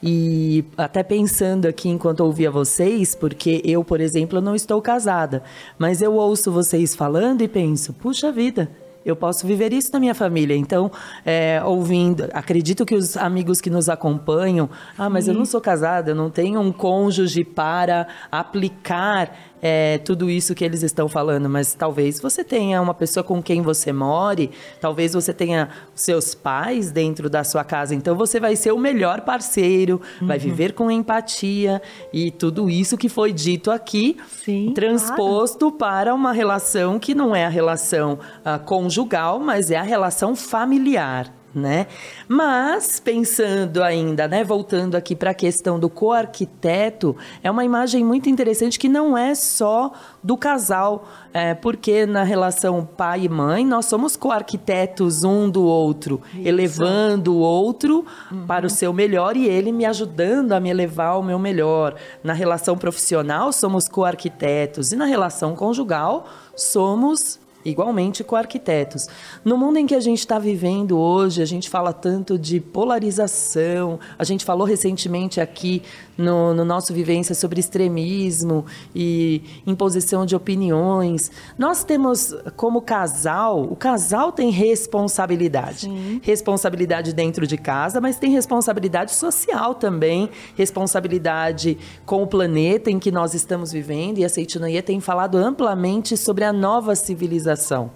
E 0.02 0.64
até 0.76 1.04
pensando 1.04 1.66
aqui 1.66 1.88
enquanto 1.88 2.20
ouvia 2.20 2.50
vocês, 2.50 3.14
porque 3.14 3.62
eu, 3.64 3.84
por 3.84 4.00
exemplo, 4.00 4.40
não 4.40 4.56
estou 4.56 4.82
casada, 4.82 5.44
mas 5.78 6.02
eu 6.02 6.14
ouço 6.14 6.50
vocês 6.50 6.96
falando 6.96 7.42
e 7.42 7.46
penso, 7.46 7.92
puxa 7.92 8.32
vida, 8.32 8.68
eu 9.04 9.14
posso 9.14 9.46
viver 9.46 9.72
isso 9.72 9.92
na 9.92 10.00
minha 10.00 10.14
família. 10.14 10.56
Então, 10.56 10.90
é, 11.24 11.62
ouvindo, 11.64 12.28
acredito 12.32 12.84
que 12.86 12.94
os 12.94 13.16
amigos 13.16 13.60
que 13.60 13.70
nos 13.70 13.88
acompanham, 13.88 14.68
ah, 14.96 15.10
mas 15.10 15.28
eu 15.28 15.34
não 15.34 15.44
sou 15.44 15.60
casada, 15.60 16.10
eu 16.10 16.14
não 16.14 16.30
tenho 16.30 16.60
um 16.60 16.72
cônjuge 16.72 17.44
para 17.44 18.08
aplicar 18.30 19.51
é, 19.62 19.98
tudo 19.98 20.28
isso 20.28 20.56
que 20.56 20.64
eles 20.64 20.82
estão 20.82 21.08
falando, 21.08 21.48
mas 21.48 21.72
talvez 21.72 22.20
você 22.20 22.42
tenha 22.42 22.82
uma 22.82 22.92
pessoa 22.92 23.22
com 23.22 23.40
quem 23.40 23.62
você 23.62 23.92
more, 23.92 24.50
talvez 24.80 25.14
você 25.14 25.32
tenha 25.32 25.68
seus 25.94 26.34
pais 26.34 26.90
dentro 26.90 27.30
da 27.30 27.44
sua 27.44 27.62
casa, 27.62 27.94
então 27.94 28.16
você 28.16 28.40
vai 28.40 28.56
ser 28.56 28.72
o 28.72 28.78
melhor 28.78 29.20
parceiro, 29.20 30.02
uhum. 30.20 30.26
vai 30.26 30.38
viver 30.38 30.72
com 30.72 30.90
empatia 30.90 31.80
e 32.12 32.32
tudo 32.32 32.68
isso 32.68 32.98
que 32.98 33.08
foi 33.08 33.32
dito 33.32 33.70
aqui, 33.70 34.16
Sim, 34.44 34.72
transposto 34.74 35.70
claro. 35.70 35.78
para 35.78 36.14
uma 36.14 36.32
relação 36.32 36.98
que 36.98 37.14
não 37.14 37.36
é 37.36 37.46
a 37.46 37.48
relação 37.48 38.14
uh, 38.14 38.58
conjugal, 38.64 39.38
mas 39.38 39.70
é 39.70 39.76
a 39.76 39.82
relação 39.82 40.34
familiar 40.34 41.32
né? 41.54 41.86
Mas 42.28 42.98
pensando 42.98 43.82
ainda, 43.82 44.26
né, 44.26 44.42
voltando 44.42 44.94
aqui 44.94 45.14
para 45.14 45.30
a 45.30 45.34
questão 45.34 45.78
do 45.78 45.88
co-arquiteto, 45.88 47.16
é 47.42 47.50
uma 47.50 47.64
imagem 47.64 48.04
muito 48.04 48.28
interessante 48.28 48.78
que 48.78 48.88
não 48.88 49.16
é 49.16 49.34
só 49.34 49.92
do 50.22 50.36
casal, 50.36 51.04
é, 51.32 51.54
porque 51.54 52.06
na 52.06 52.22
relação 52.22 52.84
pai 52.84 53.24
e 53.24 53.28
mãe 53.28 53.66
nós 53.66 53.86
somos 53.86 54.16
co-arquitetos 54.16 55.24
um 55.24 55.50
do 55.50 55.64
outro, 55.64 56.20
Isso. 56.32 56.48
elevando 56.48 57.34
o 57.34 57.38
outro 57.38 58.04
uhum. 58.30 58.46
para 58.46 58.66
o 58.66 58.70
seu 58.70 58.92
melhor 58.92 59.36
e 59.36 59.46
ele 59.46 59.72
me 59.72 59.84
ajudando 59.84 60.52
a 60.52 60.60
me 60.60 60.70
elevar 60.70 61.08
ao 61.08 61.22
meu 61.22 61.38
melhor. 61.38 61.94
Na 62.22 62.32
relação 62.32 62.76
profissional 62.76 63.52
somos 63.52 63.88
co-arquitetos 63.88 64.92
e 64.92 64.96
na 64.96 65.04
relação 65.04 65.54
conjugal 65.54 66.26
somos 66.54 67.41
igualmente 67.64 68.24
com 68.24 68.36
arquitetos. 68.36 69.08
No 69.44 69.56
mundo 69.56 69.78
em 69.78 69.86
que 69.86 69.94
a 69.94 70.00
gente 70.00 70.18
está 70.18 70.38
vivendo 70.38 70.98
hoje, 70.98 71.42
a 71.42 71.46
gente 71.46 71.68
fala 71.68 71.92
tanto 71.92 72.38
de 72.38 72.60
polarização, 72.60 73.98
a 74.18 74.24
gente 74.24 74.44
falou 74.44 74.66
recentemente 74.66 75.40
aqui 75.40 75.82
no, 76.16 76.54
no 76.54 76.64
nosso 76.64 76.92
Vivência 76.92 77.34
sobre 77.34 77.60
extremismo 77.60 78.66
e 78.94 79.42
imposição 79.66 80.26
de 80.26 80.36
opiniões. 80.36 81.30
Nós 81.58 81.84
temos, 81.84 82.34
como 82.56 82.82
casal, 82.82 83.62
o 83.62 83.76
casal 83.76 84.32
tem 84.32 84.50
responsabilidade. 84.50 85.86
Sim. 85.86 86.20
Responsabilidade 86.22 87.12
dentro 87.12 87.46
de 87.46 87.56
casa, 87.56 88.00
mas 88.00 88.18
tem 88.18 88.30
responsabilidade 88.30 89.12
social 89.12 89.74
também, 89.74 90.30
responsabilidade 90.56 91.78
com 92.04 92.22
o 92.22 92.26
planeta 92.26 92.90
em 92.90 92.98
que 92.98 93.10
nós 93.10 93.34
estamos 93.34 93.72
vivendo. 93.72 94.18
E 94.18 94.24
a 94.24 94.28
Seitinoye 94.28 94.82
tem 94.82 95.00
falado 95.00 95.36
amplamente 95.38 96.16
sobre 96.16 96.44
a 96.44 96.52
nova 96.52 96.94
civilização 96.94 97.90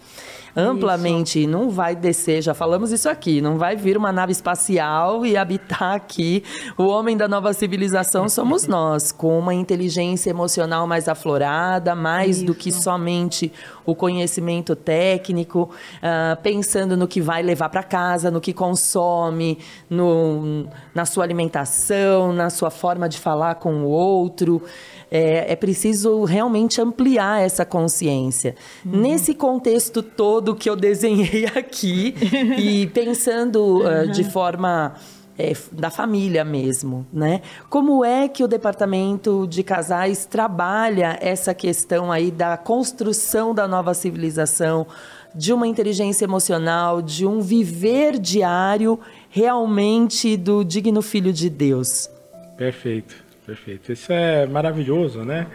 amplamente. 0.57 1.41
Isso. 1.41 1.51
Não 1.51 1.69
vai 1.69 1.95
descer, 1.95 2.41
já 2.41 2.55
falamos 2.55 2.91
isso 2.91 3.09
aqui, 3.09 3.41
não 3.41 3.59
vai 3.59 3.77
vir 3.77 3.97
uma 3.97 4.11
nave 4.11 4.33
espacial 4.33 5.27
e 5.27 5.37
habitar 5.37 5.95
aqui. 5.95 6.43
O 6.79 6.85
homem 6.85 7.17
da 7.17 7.29
nova 7.29 7.53
civilização 7.53 8.29
somos 8.29 8.67
nós, 8.69 9.13
com 9.13 9.39
uma 9.39 9.53
inteligência 9.53 10.31
emocional 10.31 10.87
mais 10.87 11.09
aflorada, 11.09 11.95
mais 11.95 12.39
isso. 12.39 12.47
do 12.47 12.55
que 12.55 12.73
somente 12.73 13.53
o 13.85 13.95
conhecimento 13.95 14.75
técnico, 14.75 15.71
uh, 15.99 16.41
pensando 16.43 16.97
no 16.97 17.07
que 17.07 17.21
vai 17.21 17.43
levar 17.43 17.69
para 17.69 17.83
casa, 17.83 18.31
no 18.31 18.41
que 18.41 18.53
consome, 18.53 19.59
no, 19.89 20.67
na 20.95 21.05
sua 21.05 21.23
alimentação, 21.23 22.33
na 22.33 22.51
sua 22.51 22.71
forma 22.71 23.09
de 23.09 23.19
falar 23.19 23.57
com 23.57 23.85
o 23.85 23.89
outro 23.89 24.63
é, 25.11 25.53
é 25.53 25.57
preciso 25.57 26.25
realmente 26.25 26.81
ampliar 26.81 27.43
essa 27.43 27.65
consciência. 27.65 28.55
Uhum. 28.85 29.01
Nesse 29.01 29.35
contexto 29.35 30.03
todo 30.03 30.55
que 30.55 30.69
eu 30.69 30.77
desenhei 30.77 31.47
aqui, 31.55 32.15
e 32.59 32.87
pensando 32.89 33.61
uhum. 33.61 34.05
uh, 34.05 34.09
de 34.09 34.25
forma. 34.25 34.95
É, 35.39 35.53
da 35.71 35.91
família 35.91 36.43
mesmo, 36.47 37.07
né? 37.13 37.43
Como 37.69 38.03
é 38.03 38.27
que 38.27 38.43
o 38.43 38.49
departamento 38.49 39.47
de 39.47 39.63
casais 39.63 40.25
trabalha 40.25 41.19
essa 41.21 41.53
questão 41.53 42.11
aí 42.11 42.31
da 42.31 42.57
construção 42.57 43.55
da 43.55 43.69
nova 43.69 43.93
civilização, 43.93 44.87
de 45.35 45.53
uma 45.53 45.67
inteligência 45.67 46.25
emocional, 46.25 47.03
de 47.03 47.27
um 47.27 47.43
viver 47.43 48.19
diário 48.19 48.99
realmente 49.29 50.39
do 50.39 50.65
digno 50.65 51.03
filho 51.03 51.35
de 51.35 51.51
Deus? 51.51 52.09
Perfeito. 52.57 53.26
Perfeito. 53.47 53.93
Isso 53.93 54.13
é 54.13 54.45
maravilhoso, 54.45 55.23
né? 55.23 55.47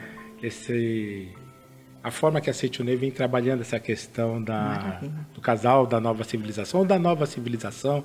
Esse, 0.41 1.27
a 2.01 2.09
forma 2.09 2.39
que 2.39 2.49
a 2.49 2.53
Seitonei 2.53 2.95
vem 2.95 3.11
trabalhando 3.11 3.61
essa 3.61 3.79
questão 3.79 4.41
da, 4.41 5.01
do 5.35 5.41
casal, 5.41 5.85
da 5.85 5.99
nova 5.99 6.23
civilização, 6.23 6.79
ou 6.79 6.85
da 6.85 6.97
nova 6.97 7.25
civilização, 7.25 8.03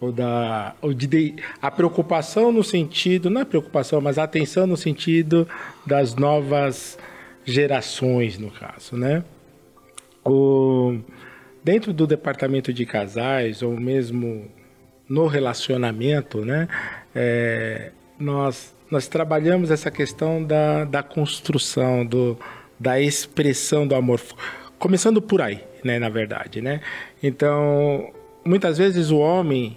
ou 0.00 0.10
da 0.10 0.74
ou 0.80 0.92
de, 0.94 1.06
de, 1.06 1.34
a 1.60 1.70
preocupação 1.70 2.50
no 2.50 2.64
sentido, 2.64 3.28
não 3.28 3.42
é 3.42 3.44
preocupação, 3.44 4.00
mas 4.00 4.18
a 4.18 4.24
atenção 4.24 4.66
no 4.66 4.76
sentido 4.76 5.46
das 5.86 6.14
novas 6.14 6.98
gerações, 7.44 8.38
no 8.38 8.50
caso, 8.50 8.96
né? 8.96 9.22
O, 10.24 10.98
dentro 11.62 11.92
do 11.92 12.06
departamento 12.06 12.72
de 12.72 12.86
casais, 12.86 13.62
ou 13.62 13.78
mesmo 13.78 14.50
no 15.08 15.26
relacionamento, 15.26 16.44
né? 16.44 16.68
É, 17.14 17.92
nós 18.18 18.75
nós 18.90 19.08
trabalhamos 19.08 19.70
essa 19.70 19.90
questão 19.90 20.42
da, 20.42 20.84
da 20.84 21.02
construção, 21.02 22.04
do, 22.04 22.38
da 22.78 23.00
expressão 23.00 23.86
do 23.86 23.94
amor. 23.94 24.20
Começando 24.78 25.20
por 25.20 25.40
aí, 25.40 25.60
né, 25.82 25.98
na 25.98 26.08
verdade, 26.08 26.60
né? 26.60 26.80
Então, 27.22 28.12
muitas 28.44 28.78
vezes 28.78 29.10
o 29.10 29.18
homem 29.18 29.76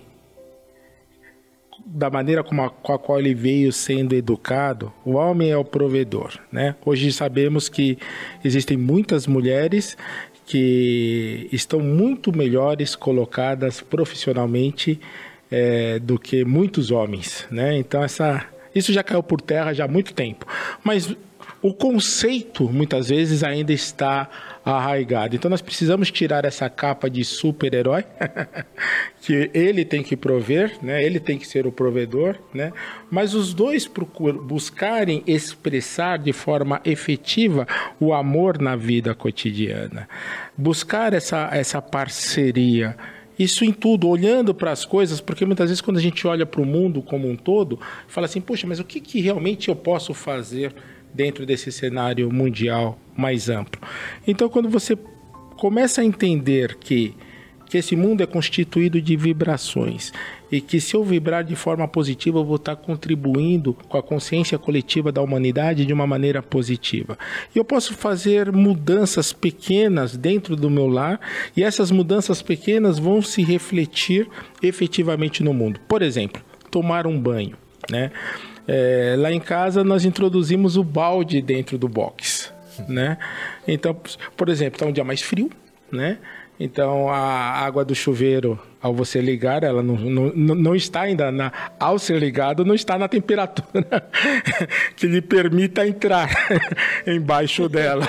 da 1.85 2.09
maneira 2.09 2.41
a, 2.41 2.43
com 2.43 2.93
a 2.93 2.99
qual 2.99 3.19
ele 3.19 3.33
veio 3.33 3.71
sendo 3.73 4.13
educado, 4.13 4.93
o 5.03 5.13
homem 5.13 5.49
é 5.49 5.57
o 5.57 5.65
provedor, 5.65 6.37
né? 6.51 6.75
Hoje 6.85 7.11
sabemos 7.11 7.67
que 7.67 7.97
existem 8.43 8.77
muitas 8.77 9.25
mulheres 9.25 9.97
que 10.45 11.47
estão 11.51 11.79
muito 11.79 12.35
melhores 12.35 12.95
colocadas 12.95 13.81
profissionalmente 13.81 14.99
é, 15.49 15.97
do 15.99 16.19
que 16.19 16.45
muitos 16.45 16.91
homens, 16.91 17.47
né? 17.49 17.77
Então 17.77 18.03
essa 18.03 18.45
isso 18.73 18.93
já 18.93 19.03
caiu 19.03 19.23
por 19.23 19.41
terra 19.41 19.73
já 19.73 19.85
há 19.85 19.87
muito 19.87 20.13
tempo. 20.13 20.45
Mas 20.83 21.15
o 21.61 21.73
conceito 21.73 22.69
muitas 22.71 23.09
vezes 23.09 23.43
ainda 23.43 23.73
está 23.73 24.29
arraigado. 24.63 25.35
Então 25.35 25.49
nós 25.49 25.61
precisamos 25.61 26.11
tirar 26.11 26.45
essa 26.45 26.69
capa 26.69 27.09
de 27.09 27.23
super-herói, 27.23 28.03
que 29.21 29.49
ele 29.53 29.83
tem 29.83 30.03
que 30.03 30.15
prover, 30.15 30.77
né? 30.81 31.03
ele 31.03 31.19
tem 31.19 31.37
que 31.37 31.47
ser 31.47 31.67
o 31.67 31.71
provedor, 31.71 32.35
né? 32.53 32.71
mas 33.09 33.33
os 33.33 33.53
dois 33.53 33.89
buscarem 34.43 35.23
expressar 35.27 36.17
de 36.17 36.31
forma 36.31 36.81
efetiva 36.85 37.67
o 37.99 38.13
amor 38.13 38.59
na 38.59 38.75
vida 38.75 39.13
cotidiana, 39.13 40.07
buscar 40.57 41.13
essa, 41.13 41.49
essa 41.51 41.81
parceria. 41.81 42.95
Isso 43.39 43.63
em 43.63 43.71
tudo, 43.71 44.09
olhando 44.09 44.53
para 44.53 44.71
as 44.71 44.83
coisas, 44.83 45.21
porque 45.21 45.45
muitas 45.45 45.69
vezes 45.69 45.81
quando 45.81 45.95
a 45.95 46.01
gente 46.01 46.27
olha 46.27 46.45
para 46.45 46.61
o 46.61 46.65
mundo 46.65 47.01
como 47.01 47.29
um 47.29 47.37
todo, 47.37 47.79
fala 48.05 48.25
assim, 48.25 48.41
poxa, 48.41 48.67
mas 48.67 48.79
o 48.79 48.83
que, 48.83 48.99
que 48.99 49.21
realmente 49.21 49.69
eu 49.69 49.75
posso 49.75 50.13
fazer 50.13 50.75
dentro 51.13 51.45
desse 51.45 51.71
cenário 51.71 52.31
mundial 52.31 52.99
mais 53.15 53.49
amplo. 53.49 53.81
Então, 54.27 54.49
quando 54.49 54.69
você 54.69 54.97
começa 55.57 56.01
a 56.01 56.05
entender 56.05 56.77
que, 56.79 57.15
que 57.69 57.77
esse 57.77 57.95
mundo 57.95 58.21
é 58.21 58.25
constituído 58.25 58.99
de 58.99 59.15
vibrações 59.15 60.11
e 60.51 60.59
que 60.59 60.81
se 60.81 60.95
eu 60.95 61.03
vibrar 61.03 61.43
de 61.43 61.55
forma 61.55 61.87
positiva, 61.87 62.39
eu 62.39 62.43
vou 62.43 62.55
estar 62.55 62.75
contribuindo 62.75 63.75
com 63.87 63.97
a 63.97 64.03
consciência 64.03 64.57
coletiva 64.57 65.11
da 65.11 65.21
humanidade 65.21 65.85
de 65.85 65.93
uma 65.93 66.07
maneira 66.07 66.41
positiva. 66.41 67.17
E 67.53 67.59
eu 67.59 67.63
posso 67.63 67.93
fazer 67.93 68.51
mudanças 68.51 69.31
pequenas 69.31 70.17
dentro 70.17 70.55
do 70.55 70.69
meu 70.69 70.87
lar 70.87 71.19
e 71.55 71.63
essas 71.63 71.91
mudanças 71.91 72.41
pequenas 72.41 72.97
vão 72.97 73.21
se 73.21 73.43
refletir 73.43 74.27
efetivamente 74.63 75.43
no 75.43 75.53
mundo. 75.53 75.79
Por 75.87 76.01
exemplo, 76.01 76.41
tomar 76.71 77.05
um 77.05 77.19
banho, 77.19 77.55
né? 77.89 78.11
É, 78.67 79.15
lá 79.17 79.31
em 79.31 79.39
casa 79.39 79.83
nós 79.83 80.05
introduzimos 80.05 80.77
o 80.77 80.83
balde 80.83 81.41
dentro 81.41 81.77
do 81.77 81.87
box, 81.87 82.51
né? 82.87 83.17
Então, 83.67 83.95
por 84.35 84.49
exemplo, 84.49 84.75
está 84.75 84.85
um 84.85 84.91
dia 84.91 85.03
mais 85.03 85.21
frio, 85.21 85.49
né? 85.91 86.17
Então 86.59 87.09
a 87.09 87.17
água 87.17 87.85
do 87.85 87.95
chuveiro, 87.95 88.59
ao 88.81 88.93
você 88.93 89.21
ligar, 89.21 89.63
ela 89.63 89.81
não, 89.81 89.95
não, 89.95 90.55
não 90.55 90.75
está 90.75 91.01
ainda 91.01 91.31
na, 91.31 91.53
ao 91.79 91.97
ser 91.97 92.19
ligado, 92.19 92.65
não 92.65 92.75
está 92.75 92.97
na 92.97 93.07
temperatura 93.07 94.09
que 94.97 95.07
lhe 95.07 95.21
permita 95.21 95.87
entrar 95.87 96.29
embaixo 97.07 97.69
dela. 97.69 98.05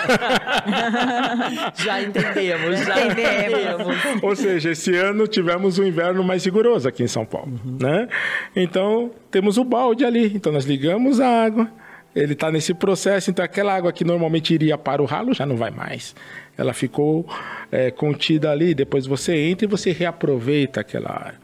já 1.77 2.03
entendemos, 2.03 2.81
já 2.81 3.07
entendemos. 3.07 3.97
Ou 4.21 4.35
seja, 4.35 4.73
esse 4.73 4.97
ano 4.97 5.29
tivemos 5.29 5.79
um 5.79 5.85
inverno 5.85 6.25
mais 6.25 6.45
rigoroso 6.45 6.89
aqui 6.89 7.05
em 7.05 7.09
São 7.09 7.25
Paulo, 7.25 7.53
uhum. 7.65 7.79
né? 7.81 8.09
Então 8.57 9.13
temos 9.31 9.59
o 9.59 9.65
balde 9.65 10.05
ali, 10.05 10.33
então 10.35 10.53
nós 10.53 10.65
ligamos 10.65 11.21
a 11.21 11.45
água. 11.45 11.71
Ele 12.17 12.33
está 12.33 12.51
nesse 12.51 12.75
processo, 12.75 13.31
então 13.31 13.45
aquela 13.45 13.73
água 13.73 13.93
que 13.93 14.03
normalmente 14.03 14.53
iria 14.53 14.77
para 14.77 15.01
o 15.01 15.05
ralo 15.05 15.33
já 15.33 15.47
não 15.47 15.57
vai 15.57 15.71
mais 15.71 16.17
ela 16.61 16.75
ficou 16.75 17.27
é, 17.73 17.91
contida 17.91 18.51
ali. 18.51 18.75
Depois 18.75 19.07
você 19.07 19.35
entra 19.35 19.65
e 19.65 19.69
você 19.69 19.93
reaproveita 19.93 20.83
aquela 20.83 21.11
área. 21.11 21.41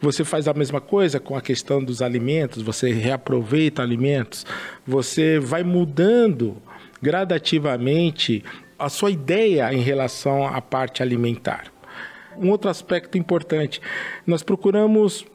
Você 0.00 0.24
faz 0.24 0.46
a 0.46 0.54
mesma 0.54 0.80
coisa 0.80 1.18
com 1.18 1.36
a 1.36 1.42
questão 1.42 1.82
dos 1.82 2.00
alimentos, 2.00 2.62
você 2.62 2.90
reaproveita 2.92 3.82
alimentos, 3.82 4.46
você 4.86 5.38
vai 5.38 5.62
mudando 5.62 6.56
gradativamente 7.02 8.42
a 8.78 8.88
sua 8.88 9.10
ideia 9.10 9.74
em 9.74 9.80
relação 9.80 10.46
à 10.46 10.60
parte 10.62 11.02
alimentar. 11.02 11.64
Um 12.38 12.48
outro 12.48 12.70
aspecto 12.70 13.18
importante, 13.18 13.80
nós 14.26 14.42
procuramos 14.42 15.26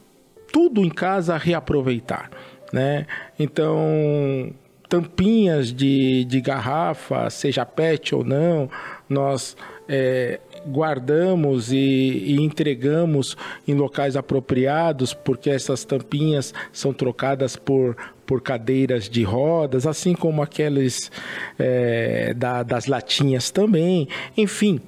tudo 0.52 0.84
em 0.84 0.90
casa 0.90 1.38
reaproveitar, 1.38 2.32
né? 2.74 3.06
Então, 3.38 4.52
tampinhas 4.90 5.74
de, 5.74 6.26
de 6.26 6.42
garrafa, 6.42 7.30
seja 7.30 7.66
PET 7.66 8.16
ou 8.16 8.24
não, 8.24 8.70
nós 9.10 9.56
é, 9.88 10.40
guardamos 10.68 11.72
e, 11.72 11.76
e, 11.78 12.42
entregamos 12.42 13.38
em 13.68 13.74
locais 13.74 14.16
apropriados, 14.16 15.14
porque 15.14 15.50
essas 15.50 15.84
tampinhas 15.84 16.54
são 16.72 16.94
trocadas 16.94 17.56
por, 17.56 17.96
por 18.26 18.42
cadeiras 18.42 19.08
de 19.08 19.24
rodas, 19.24 19.86
assim 19.86 20.14
como 20.14 20.42
aqueles 20.42 21.12
é, 21.60 22.34
da, 22.34 22.64
das 22.64 22.88
latinhas 22.88 23.52
também. 23.52 24.08
Enfim. 24.36 24.82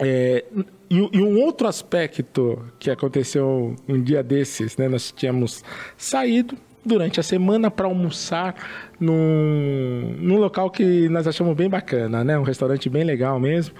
É, 0.00 0.44
e, 0.90 1.00
um 1.00 1.42
outro 1.42 1.68
aspecto 1.68 2.64
que 2.78 2.90
aconteceu 2.90 3.76
um 3.86 4.00
dia 4.00 4.22
desses, 4.22 4.76
né? 4.76 4.88
Nós 4.88 5.12
tínhamos 5.12 5.62
saído 5.98 6.56
durante 6.88 7.20
a 7.20 7.22
semana 7.22 7.70
para 7.70 7.86
almoçar 7.86 8.54
num, 8.98 10.16
num 10.18 10.38
local 10.38 10.70
que 10.70 11.08
nós 11.08 11.28
achamos 11.28 11.54
bem 11.54 11.68
bacana, 11.68 12.24
né? 12.24 12.36
Um 12.36 12.42
restaurante 12.42 12.88
bem 12.88 13.04
legal 13.04 13.38
mesmo. 13.38 13.74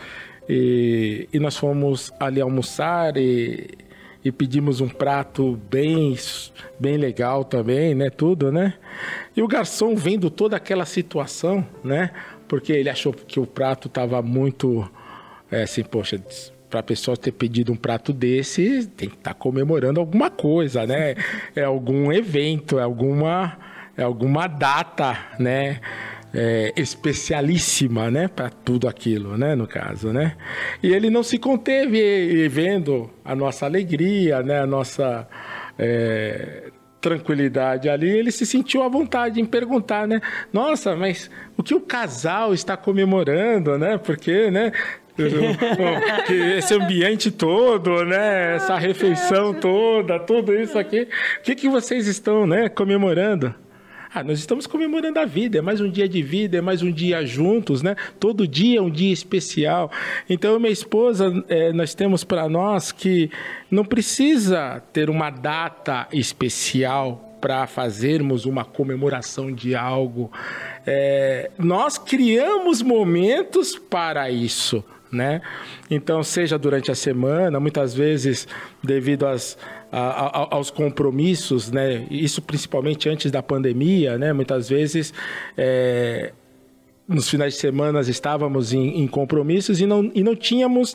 E, 0.48 1.28
e 1.32 1.40
nós 1.40 1.56
fomos 1.56 2.12
ali 2.20 2.40
almoçar 2.40 3.16
e, 3.16 3.68
e 4.24 4.30
pedimos 4.30 4.80
um 4.80 4.88
prato 4.88 5.58
bem, 5.70 6.16
bem 6.78 6.96
legal 6.96 7.44
também, 7.44 7.94
né? 7.94 8.10
Tudo, 8.10 8.52
né? 8.52 8.74
E 9.36 9.42
o 9.42 9.48
garçom 9.48 9.96
vendo 9.96 10.30
toda 10.30 10.56
aquela 10.56 10.84
situação, 10.84 11.66
né? 11.82 12.10
Porque 12.46 12.72
ele 12.72 12.88
achou 12.88 13.12
que 13.12 13.40
o 13.40 13.46
prato 13.46 13.88
estava 13.88 14.22
muito, 14.22 14.88
é, 15.50 15.64
assim, 15.64 15.82
poxa, 15.82 16.20
para 16.68 16.80
a 16.80 16.82
pessoa 16.82 17.16
ter 17.16 17.32
pedido 17.32 17.72
um 17.72 17.76
prato 17.76 18.12
desse, 18.12 18.86
tem 18.88 19.08
que 19.08 19.16
estar 19.16 19.34
tá 19.34 19.38
comemorando 19.38 20.00
alguma 20.00 20.30
coisa, 20.30 20.86
né? 20.86 21.14
É 21.54 21.64
algum 21.64 22.12
evento, 22.12 22.78
é 22.78 22.82
alguma, 22.82 23.58
é 23.96 24.02
alguma 24.02 24.46
data, 24.46 25.18
né? 25.38 25.80
É, 26.34 26.74
especialíssima, 26.76 28.10
né, 28.10 28.28
para 28.28 28.50
tudo 28.50 28.86
aquilo, 28.86 29.38
né, 29.38 29.54
no 29.54 29.66
caso, 29.66 30.12
né? 30.12 30.36
E 30.82 30.92
ele 30.92 31.08
não 31.08 31.22
se 31.22 31.38
conteve 31.38 32.46
vendo 32.48 33.08
a 33.24 33.34
nossa 33.34 33.64
alegria, 33.64 34.42
né, 34.42 34.60
a 34.60 34.66
nossa 34.66 35.26
é, 35.78 36.70
tranquilidade 37.00 37.88
ali, 37.88 38.08
ele 38.08 38.30
se 38.30 38.44
sentiu 38.44 38.82
à 38.82 38.88
vontade 38.88 39.40
em 39.40 39.44
perguntar, 39.44 40.06
né? 40.06 40.20
Nossa, 40.52 40.96
mas 40.96 41.30
o 41.56 41.62
que 41.62 41.74
o 41.74 41.80
casal 41.80 42.52
está 42.52 42.76
comemorando, 42.76 43.78
né? 43.78 43.98
Porque, 43.98 44.50
né? 44.50 44.72
Esse 46.56 46.74
ambiente 46.74 47.30
todo, 47.30 48.04
né? 48.04 48.56
Essa 48.56 48.76
refeição 48.78 49.52
toda, 49.54 50.18
tudo 50.18 50.54
isso 50.54 50.78
aqui. 50.78 51.08
O 51.38 51.42
que, 51.42 51.54
que 51.54 51.68
vocês 51.68 52.06
estão, 52.06 52.46
né, 52.46 52.68
comemorando? 52.68 53.54
Ah, 54.14 54.24
nós 54.24 54.38
estamos 54.38 54.66
comemorando 54.66 55.18
a 55.18 55.26
vida, 55.26 55.58
é 55.58 55.60
mais 55.60 55.82
um 55.82 55.90
dia 55.90 56.08
de 56.08 56.22
vida, 56.22 56.56
é 56.56 56.60
mais 56.62 56.82
um 56.82 56.90
dia 56.90 57.26
juntos, 57.26 57.82
né? 57.82 57.94
Todo 58.18 58.48
dia 58.48 58.78
é 58.78 58.82
um 58.82 58.90
dia 58.90 59.12
especial. 59.12 59.90
Então, 60.30 60.58
minha 60.58 60.72
esposa, 60.72 61.44
é, 61.46 61.72
nós 61.74 61.94
temos 61.94 62.24
para 62.24 62.48
nós 62.48 62.90
que 62.90 63.30
não 63.70 63.84
precisa 63.84 64.82
ter 64.94 65.10
uma 65.10 65.28
data 65.28 66.08
especial 66.10 67.36
para 67.38 67.66
fazermos 67.66 68.46
uma 68.46 68.64
comemoração 68.64 69.52
de 69.52 69.74
algo. 69.74 70.32
É, 70.86 71.50
nós 71.58 71.98
criamos 71.98 72.80
momentos 72.80 73.76
para 73.76 74.30
isso 74.30 74.82
né? 75.10 75.40
Então, 75.90 76.22
seja 76.22 76.58
durante 76.58 76.90
a 76.90 76.94
semana, 76.94 77.58
muitas 77.58 77.94
vezes 77.94 78.46
devido 78.82 79.26
às, 79.26 79.58
a, 79.90 79.98
a, 79.98 80.54
aos 80.54 80.70
compromissos, 80.70 81.70
né? 81.70 82.06
Isso 82.10 82.42
principalmente 82.42 83.08
antes 83.08 83.30
da 83.30 83.42
pandemia, 83.42 84.18
né? 84.18 84.32
Muitas 84.32 84.68
vezes 84.68 85.12
é, 85.56 86.32
nos 87.08 87.28
finais 87.28 87.54
de 87.54 87.60
semana 87.60 88.00
estávamos 88.00 88.72
em, 88.72 89.00
em, 89.00 89.06
compromissos 89.06 89.80
e 89.80 89.86
não, 89.86 90.10
e 90.14 90.22
não 90.22 90.36
tínhamos 90.36 90.94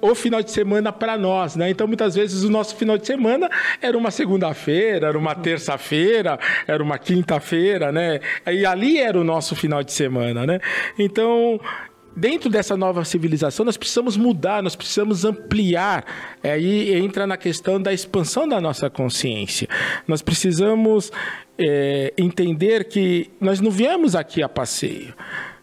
o 0.00 0.16
final 0.16 0.42
de 0.42 0.50
semana 0.50 0.92
para 0.92 1.16
nós, 1.16 1.54
né? 1.54 1.70
Então, 1.70 1.86
muitas 1.86 2.16
vezes 2.16 2.42
o 2.42 2.50
nosso 2.50 2.74
final 2.74 2.98
de 2.98 3.06
semana 3.06 3.48
era 3.80 3.96
uma 3.96 4.10
segunda-feira, 4.10 5.06
era 5.06 5.16
uma 5.16 5.34
terça-feira, 5.34 6.40
era 6.66 6.82
uma 6.82 6.98
quinta-feira, 6.98 7.92
né? 7.92 8.18
E 8.44 8.66
ali 8.66 8.98
era 8.98 9.18
o 9.18 9.22
nosso 9.22 9.54
final 9.54 9.84
de 9.84 9.92
semana, 9.92 10.44
né? 10.44 10.58
Então, 10.98 11.60
dentro 12.16 12.50
dessa 12.50 12.76
nova 12.76 13.04
civilização, 13.04 13.64
nós 13.64 13.76
precisamos 13.76 14.16
mudar, 14.16 14.62
nós 14.62 14.76
precisamos 14.76 15.24
ampliar. 15.24 16.04
Aí 16.42 16.94
entra 16.94 17.26
na 17.26 17.36
questão 17.36 17.80
da 17.80 17.92
expansão 17.92 18.48
da 18.48 18.60
nossa 18.60 18.90
consciência. 18.90 19.68
Nós 20.06 20.22
precisamos 20.22 21.10
é, 21.58 22.12
entender 22.16 22.84
que 22.84 23.30
nós 23.40 23.60
não 23.60 23.70
viemos 23.70 24.14
aqui 24.14 24.42
a 24.42 24.48
passeio. 24.48 25.14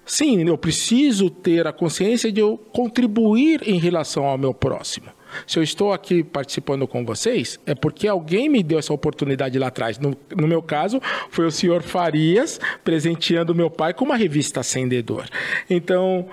sim, 0.06 0.48
eu 0.48 0.58
preciso 0.58 1.30
ter 1.30 1.68
a 1.68 1.74
consciência 1.74 2.32
de 2.32 2.40
eu 2.40 2.58
contribuir 2.58 3.62
em 3.68 3.78
relação 3.78 4.26
ao 4.26 4.38
meu 4.38 4.54
próximo. 4.54 5.19
Se 5.45 5.60
eu 5.60 5.64
estou 5.64 5.93
aqui 5.93 6.23
participando 6.23 6.88
com 6.88 7.06
vocês, 7.06 7.60
é 7.65 7.76
porque 7.76 8.07
alguém 8.07 8.49
me 8.49 8.64
deu 8.64 8.80
essa 8.80 8.93
oportunidade 8.93 9.57
lá 9.60 9.68
atrás. 9.68 9.99
No, 9.99 10.15
no 10.35 10.47
meu 10.47 10.61
caso, 10.61 11.01
foi 11.30 11.45
o 11.45 11.51
senhor 11.51 11.81
Farias 11.81 12.60
presenteando 12.84 13.56
meu 13.56 13.69
pai 13.69 13.93
com 13.93 14.06
uma 14.06 14.15
revista 14.15 14.60
Acendedor. 14.60 15.26
Então, 15.69 16.27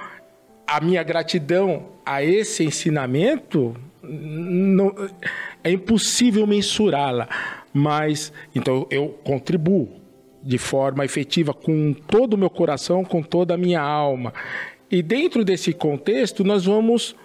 a 0.67 0.81
minha 0.81 1.03
gratidão 1.03 1.87
a 2.05 2.23
esse 2.23 2.65
ensinamento 2.65 3.75
não, 4.03 4.95
é 5.63 5.71
impossível 5.71 6.47
mensurá-la, 6.47 7.29
mas 7.73 8.33
então 8.55 8.87
eu 8.91 9.09
contribuo 9.25 9.89
de 10.43 10.59
forma 10.59 11.05
efetiva 11.05 11.53
com 11.53 11.93
todo 11.93 12.35
o 12.35 12.39
meu 12.39 12.49
coração, 12.49 13.05
com 13.05 13.23
toda 13.23 13.55
a 13.55 13.57
minha 13.57 13.81
alma. 13.81 14.33
E 14.89 15.03
dentro 15.03 15.45
desse 15.45 15.73
contexto, 15.73 16.45
nós 16.45 16.65
vamos 16.65 17.17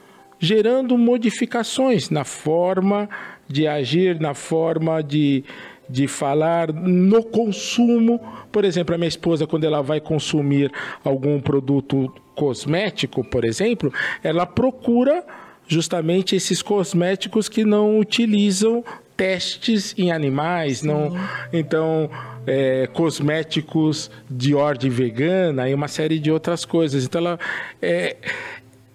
gerando 0.41 0.97
modificações 0.97 2.09
na 2.09 2.23
forma 2.23 3.07
de 3.47 3.67
agir, 3.67 4.19
na 4.19 4.33
forma 4.33 5.03
de, 5.03 5.43
de 5.87 6.07
falar, 6.07 6.73
no 6.73 7.23
consumo. 7.23 8.19
Por 8.51 8.65
exemplo, 8.65 8.95
a 8.95 8.97
minha 8.97 9.07
esposa, 9.07 9.45
quando 9.45 9.65
ela 9.65 9.83
vai 9.83 10.01
consumir 10.01 10.71
algum 11.05 11.39
produto 11.39 12.11
cosmético, 12.35 13.23
por 13.23 13.45
exemplo, 13.45 13.93
ela 14.23 14.47
procura 14.47 15.23
justamente 15.67 16.35
esses 16.35 16.63
cosméticos 16.63 17.47
que 17.47 17.63
não 17.63 17.99
utilizam 17.99 18.83
testes 19.15 19.93
em 19.95 20.11
animais, 20.11 20.81
não, 20.81 21.15
então 21.53 22.09
é, 22.47 22.87
cosméticos 22.87 24.09
de 24.27 24.55
ordem 24.55 24.89
vegana 24.89 25.69
e 25.69 25.73
uma 25.75 25.87
série 25.87 26.17
de 26.17 26.31
outras 26.31 26.65
coisas. 26.65 27.05
Então 27.05 27.21
ela 27.21 27.39
é, 27.79 28.17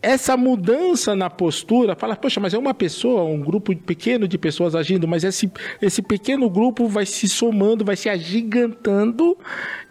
essa 0.03 0.37
mudança 0.37 1.17
na 1.17 1.29
postura, 1.29 1.97
fala, 1.97 2.15
poxa, 2.15 2.39
mas 2.39 2.55
é 2.55 2.59
uma 2.59 2.75
pessoa, 2.75 3.25
um 3.25 3.41
grupo 3.41 3.75
pequeno 3.75 4.29
de 4.29 4.39
pessoas 4.39 4.75
agindo, 4.75 5.09
mas 5.09 5.25
esse, 5.25 5.51
esse 5.81 6.03
pequeno 6.03 6.49
grupo 6.49 6.87
vai 6.87 7.07
se 7.07 7.29
somando, 7.29 7.85
vai 7.85 7.97
se 7.97 8.09
agigantando 8.09 9.37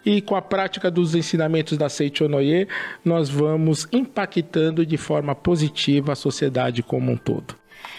e 0.06 0.22
com 0.22 0.36
a 0.36 0.42
prática 0.42 0.90
dos 0.92 1.16
ensinamentos 1.16 1.78
da 1.78 1.90
Seichonoye, 1.90 2.68
nós 3.04 3.30
vamos 3.30 3.88
impactando 3.92 4.86
de 4.86 4.98
forma 4.98 5.34
positiva 5.34 6.14
a 6.14 6.16
sociedade 6.16 6.84
como 6.84 7.12
um 7.12 7.18
todo. 7.18 7.56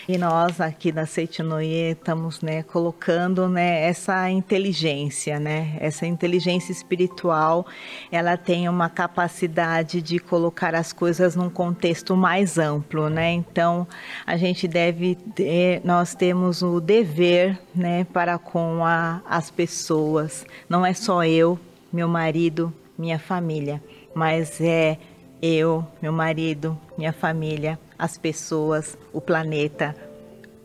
E 0.08 0.16
nós 0.16 0.60
aqui 0.60 0.92
na 0.92 1.04
Seitinoye 1.04 1.90
estamos 1.90 2.40
né, 2.40 2.62
colocando 2.62 3.48
né, 3.48 3.82
essa 3.88 4.30
inteligência, 4.30 5.40
né, 5.40 5.76
essa 5.80 6.06
inteligência 6.06 6.70
espiritual, 6.70 7.66
ela 8.12 8.36
tem 8.36 8.68
uma 8.68 8.88
capacidade 8.88 10.00
de 10.00 10.20
colocar 10.20 10.76
as 10.76 10.92
coisas 10.92 11.34
num 11.34 11.50
contexto 11.50 12.14
mais 12.14 12.56
amplo, 12.56 13.10
né? 13.10 13.32
Então 13.32 13.84
a 14.24 14.36
gente 14.36 14.68
deve, 14.68 15.16
ter, 15.34 15.80
nós 15.84 16.14
temos 16.14 16.62
o 16.62 16.80
dever, 16.80 17.58
né, 17.74 18.04
para 18.04 18.38
com 18.38 18.84
a, 18.84 19.20
as 19.28 19.50
pessoas. 19.50 20.46
Não 20.68 20.86
é 20.86 20.94
só 20.94 21.24
eu, 21.24 21.58
meu 21.92 22.06
marido, 22.06 22.72
minha 22.96 23.18
família, 23.18 23.82
mas 24.14 24.60
é 24.60 24.98
eu, 25.42 25.84
meu 26.00 26.12
marido, 26.12 26.78
minha 26.96 27.12
família, 27.12 27.76
as 27.98 28.18
pessoas, 28.18 28.96
o 29.12 29.20
planeta, 29.20 29.94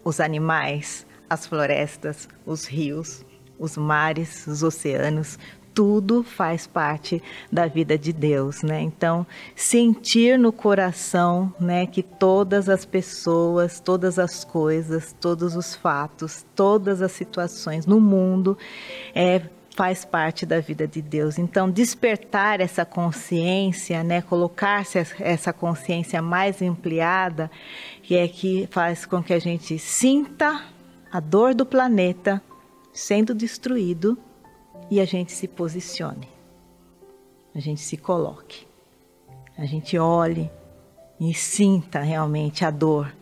os 0.04 0.20
animais, 0.20 1.06
as 1.30 1.46
florestas, 1.46 2.28
os 2.46 2.66
rios, 2.66 3.26
os 3.58 3.78
mares, 3.78 4.48
os 4.48 4.64
oceanos, 4.64 5.38
tudo 5.74 6.24
faz 6.24 6.68
parte 6.68 7.24
da 7.52 7.66
vida 7.66 7.98
de 7.98 8.12
Deus, 8.12 8.62
né? 8.62 8.82
Então, 8.82 9.26
sentir 9.56 10.38
no 10.38 10.52
coração, 10.52 11.54
né, 11.60 11.86
que 11.86 12.04
todas 12.04 12.68
as 12.68 12.84
pessoas, 12.84 13.80
todas 13.80 14.20
as 14.20 14.44
coisas, 14.44 15.16
todos 15.20 15.56
os 15.56 15.74
fatos, 15.76 16.46
todas 16.56 17.02
as 17.02 17.12
situações 17.12 17.86
no 17.86 18.02
mundo 18.02 18.58
é 19.16 19.42
faz 19.76 20.04
parte 20.04 20.46
da 20.46 20.60
vida 20.60 20.88
de 20.88 21.02
Deus. 21.02 21.38
Então, 21.38 21.70
despertar 21.70 22.60
essa 22.60 22.86
consciência, 22.86 24.04
né, 24.04 24.22
colocar-se 24.22 25.00
essa 25.20 25.54
consciência 25.54 26.22
mais 26.22 26.62
ampliada, 26.62 27.50
que 28.04 28.16
é 28.16 28.28
que 28.28 28.68
faz 28.72 29.06
com 29.06 29.24
que 29.24 29.34
a 29.34 29.40
gente 29.40 29.80
sinta 29.80 30.66
a 31.12 31.20
dor 31.20 31.54
do 31.54 31.66
planeta 31.66 32.42
sendo 32.94 33.34
destruído 33.34 34.18
e 34.90 35.00
a 35.00 35.06
gente 35.06 35.32
se 35.32 35.48
posicione. 35.48 36.28
A 37.56 37.60
gente 37.60 37.82
se 37.82 37.98
coloque. 37.98 38.68
A 39.58 39.66
gente 39.66 39.98
olhe 39.98 40.50
e 41.20 41.34
sinta 41.34 42.00
realmente 42.00 42.66
a 42.66 42.72
dor 42.72 43.14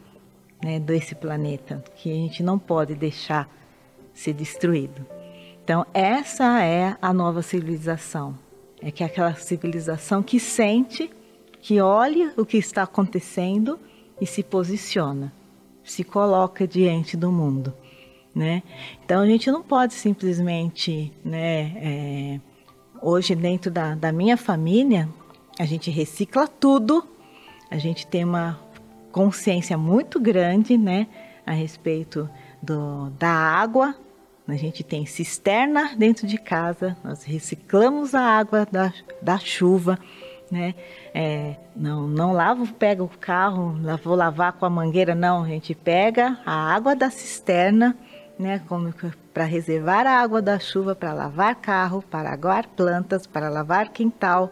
né, 0.63 0.79
desse 0.79 1.15
planeta, 1.15 1.83
que 1.95 2.11
a 2.11 2.15
gente 2.15 2.41
não 2.43 2.57
pode 2.57 2.95
deixar 2.95 3.49
ser 4.13 4.33
destruído. 4.33 5.18
Então, 5.69 5.85
essa 5.93 6.63
é 6.63 6.97
a 6.99 7.13
nova 7.13 7.43
civilização. 7.43 8.35
É 8.81 8.89
que 8.89 9.03
é 9.03 9.05
aquela 9.05 9.35
civilização 9.35 10.23
que 10.23 10.39
sente, 10.39 11.11
que 11.61 11.79
olha 11.79 12.33
o 12.35 12.43
que 12.43 12.57
está 12.57 12.81
acontecendo 12.81 13.79
e 14.19 14.25
se 14.25 14.41
posiciona, 14.41 15.31
se 15.83 16.03
coloca 16.03 16.67
diante 16.67 17.15
do 17.15 17.31
mundo. 17.31 17.71
Né? 18.33 18.63
Então, 19.05 19.21
a 19.21 19.27
gente 19.27 19.51
não 19.51 19.61
pode 19.61 19.93
simplesmente, 19.93 21.13
né, 21.23 21.73
é, 21.77 22.39
hoje 22.99 23.35
dentro 23.35 23.69
da, 23.69 23.93
da 23.93 24.11
minha 24.11 24.37
família, 24.37 25.07
a 25.59 25.65
gente 25.65 25.91
recicla 25.91 26.47
tudo, 26.47 27.07
a 27.69 27.77
gente 27.77 28.07
tem 28.07 28.23
uma 28.23 28.59
consciência 29.11 29.77
muito 29.77 30.19
grande 30.19 30.79
né, 30.79 31.05
a 31.45 31.51
respeito 31.51 32.27
do, 32.59 33.11
da 33.19 33.29
água, 33.29 33.95
a 34.51 34.57
gente 34.57 34.83
tem 34.83 35.05
cisterna 35.05 35.91
dentro 35.95 36.25
de 36.27 36.37
casa, 36.37 36.97
nós 37.03 37.23
reciclamos 37.23 38.15
a 38.15 38.21
água 38.21 38.67
da, 38.71 38.93
da 39.21 39.37
chuva, 39.37 39.97
né? 40.51 40.73
É, 41.13 41.55
não, 41.75 42.07
não 42.07 42.33
lavo, 42.33 42.67
pega 42.73 43.03
o 43.03 43.07
carro, 43.07 43.77
vou 44.03 44.15
lavar 44.15 44.53
com 44.53 44.65
a 44.65 44.69
mangueira, 44.69 45.15
não. 45.15 45.43
A 45.43 45.47
gente 45.47 45.73
pega 45.73 46.39
a 46.45 46.73
água 46.73 46.95
da 46.95 47.09
cisterna, 47.09 47.95
né? 48.37 48.61
Para 49.33 49.43
reservar 49.43 50.07
a 50.07 50.19
água 50.19 50.41
da 50.41 50.59
chuva, 50.59 50.95
para 50.95 51.13
lavar 51.13 51.55
carro, 51.55 52.01
para 52.01 52.31
aguar 52.31 52.67
plantas, 52.67 53.27
para 53.27 53.49
lavar 53.49 53.89
quintal. 53.89 54.51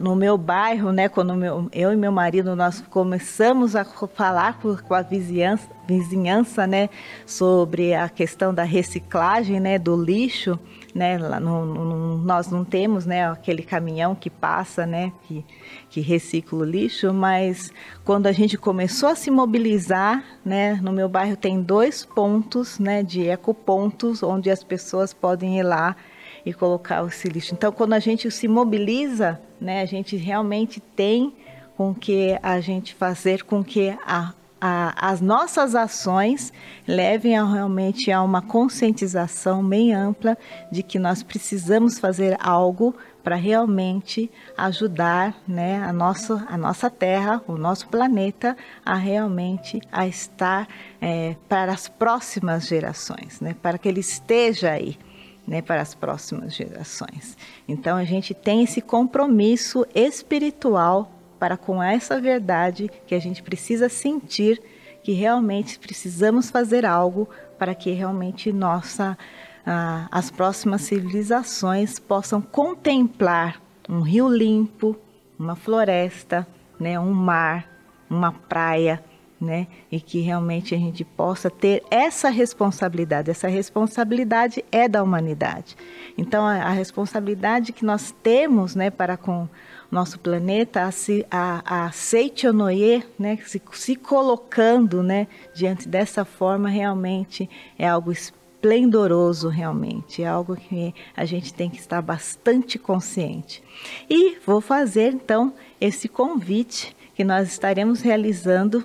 no 0.00 0.14
meu 0.14 0.36
bairro, 0.36 0.92
né, 0.92 1.08
quando 1.08 1.34
meu, 1.34 1.68
eu 1.72 1.92
e 1.92 1.96
meu 1.96 2.12
marido 2.12 2.54
nós 2.54 2.80
começamos 2.80 3.74
a 3.74 3.84
falar 3.84 4.58
com 4.60 4.94
a 4.94 5.02
vizinhança, 5.02 5.68
vizinhança, 5.86 6.66
né, 6.66 6.88
sobre 7.26 7.94
a 7.94 8.08
questão 8.08 8.54
da 8.54 8.62
reciclagem, 8.62 9.60
né, 9.60 9.78
do 9.78 9.96
lixo, 9.96 10.58
né, 10.94 11.18
no, 11.18 11.64
no, 11.64 12.18
nós 12.18 12.48
não 12.50 12.64
temos, 12.64 13.06
né, 13.06 13.28
aquele 13.28 13.62
caminhão 13.62 14.14
que 14.14 14.30
passa, 14.30 14.86
né, 14.86 15.12
que, 15.22 15.44
que 15.88 16.00
recicla 16.00 16.58
o 16.60 16.64
lixo, 16.64 17.12
mas 17.12 17.72
quando 18.04 18.26
a 18.26 18.32
gente 18.32 18.56
começou 18.56 19.08
a 19.08 19.14
se 19.14 19.30
mobilizar, 19.30 20.22
né, 20.44 20.74
no 20.82 20.92
meu 20.92 21.08
bairro 21.08 21.36
tem 21.36 21.62
dois 21.62 22.04
pontos, 22.04 22.78
né, 22.78 23.02
de 23.02 23.28
ecopontos, 23.28 24.22
onde 24.22 24.50
as 24.50 24.62
pessoas 24.62 25.12
podem 25.12 25.58
ir 25.58 25.62
lá 25.62 25.96
e 26.44 26.52
colocar 26.52 27.06
esse 27.06 27.28
lixo. 27.28 27.54
Então, 27.54 27.70
quando 27.72 27.92
a 27.92 28.00
gente 28.00 28.30
se 28.30 28.48
mobiliza, 28.48 29.40
né, 29.60 29.80
a 29.80 29.86
gente 29.86 30.16
realmente 30.16 30.80
tem 30.80 31.32
com 31.76 31.94
que 31.94 32.38
a 32.42 32.60
gente 32.60 32.94
fazer 32.94 33.44
com 33.44 33.64
que 33.64 33.96
a, 34.06 34.34
a, 34.64 35.10
as 35.10 35.20
nossas 35.20 35.74
ações 35.74 36.52
levem 36.86 37.36
a, 37.36 37.44
realmente 37.44 38.12
a 38.12 38.22
uma 38.22 38.40
conscientização 38.40 39.60
bem 39.66 39.92
ampla 39.92 40.38
de 40.70 40.84
que 40.84 41.00
nós 41.00 41.20
precisamos 41.20 41.98
fazer 41.98 42.36
algo 42.40 42.94
para 43.24 43.34
realmente 43.34 44.30
ajudar 44.56 45.34
né, 45.48 45.82
a, 45.82 45.92
nossa, 45.92 46.46
a 46.48 46.56
nossa 46.56 46.88
Terra, 46.88 47.42
o 47.48 47.56
nosso 47.56 47.88
planeta, 47.88 48.56
a 48.86 48.94
realmente 48.94 49.80
a 49.90 50.06
estar 50.06 50.68
é, 51.00 51.34
para 51.48 51.72
as 51.72 51.88
próximas 51.88 52.64
gerações, 52.68 53.40
né, 53.40 53.56
para 53.60 53.78
que 53.78 53.88
ele 53.88 54.00
esteja 54.00 54.70
aí. 54.70 54.96
Né, 55.44 55.60
para 55.60 55.82
as 55.82 55.92
próximas 55.92 56.54
gerações. 56.54 57.36
Então 57.66 57.96
a 57.96 58.04
gente 58.04 58.32
tem 58.32 58.62
esse 58.62 58.80
compromisso 58.80 59.84
espiritual 59.92 61.10
para 61.42 61.56
com 61.56 61.82
essa 61.82 62.20
verdade 62.20 62.88
que 63.04 63.16
a 63.16 63.18
gente 63.18 63.42
precisa 63.42 63.88
sentir 63.88 64.62
que 65.02 65.10
realmente 65.10 65.76
precisamos 65.76 66.48
fazer 66.48 66.86
algo 66.86 67.28
para 67.58 67.74
que 67.74 67.90
realmente 67.90 68.52
nossa 68.52 69.18
ah, 69.66 70.06
as 70.12 70.30
próximas 70.30 70.82
civilizações 70.82 71.98
possam 71.98 72.40
contemplar 72.40 73.60
um 73.88 74.02
rio 74.02 74.28
limpo, 74.28 74.96
uma 75.36 75.56
floresta, 75.56 76.46
né, 76.78 76.96
um 76.96 77.12
mar, 77.12 77.68
uma 78.08 78.30
praia, 78.30 79.02
né, 79.40 79.66
e 79.90 80.00
que 80.00 80.20
realmente 80.20 80.76
a 80.76 80.78
gente 80.78 81.04
possa 81.04 81.50
ter 81.50 81.82
essa 81.90 82.30
responsabilidade. 82.30 83.32
Essa 83.32 83.48
responsabilidade 83.48 84.64
é 84.70 84.86
da 84.86 85.02
humanidade. 85.02 85.76
Então 86.16 86.46
a, 86.46 86.58
a 86.58 86.70
responsabilidade 86.70 87.72
que 87.72 87.84
nós 87.84 88.14
temos, 88.22 88.76
né, 88.76 88.90
para 88.90 89.16
com 89.16 89.48
nosso 89.92 90.18
planeta, 90.18 90.88
a, 91.30 91.84
a 91.84 91.92
Seichonoye, 91.92 93.04
né, 93.18 93.38
se, 93.44 93.60
se 93.72 93.94
colocando 93.94 95.02
né, 95.02 95.28
diante 95.54 95.86
dessa 95.86 96.24
forma, 96.24 96.70
realmente 96.70 97.48
é 97.78 97.86
algo 97.86 98.10
esplendoroso, 98.10 99.50
realmente. 99.50 100.22
É 100.22 100.26
algo 100.26 100.56
que 100.56 100.94
a 101.14 101.26
gente 101.26 101.52
tem 101.52 101.68
que 101.68 101.78
estar 101.78 102.00
bastante 102.00 102.78
consciente. 102.78 103.62
E 104.08 104.38
vou 104.46 104.62
fazer, 104.62 105.12
então, 105.12 105.52
esse 105.78 106.08
convite 106.08 106.96
que 107.14 107.22
nós 107.22 107.48
estaremos 107.48 108.00
realizando 108.00 108.82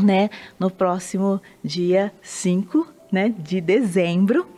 né, 0.00 0.30
no 0.58 0.70
próximo 0.70 1.38
dia 1.62 2.10
5 2.22 2.88
né, 3.12 3.28
de 3.28 3.60
dezembro, 3.60 4.48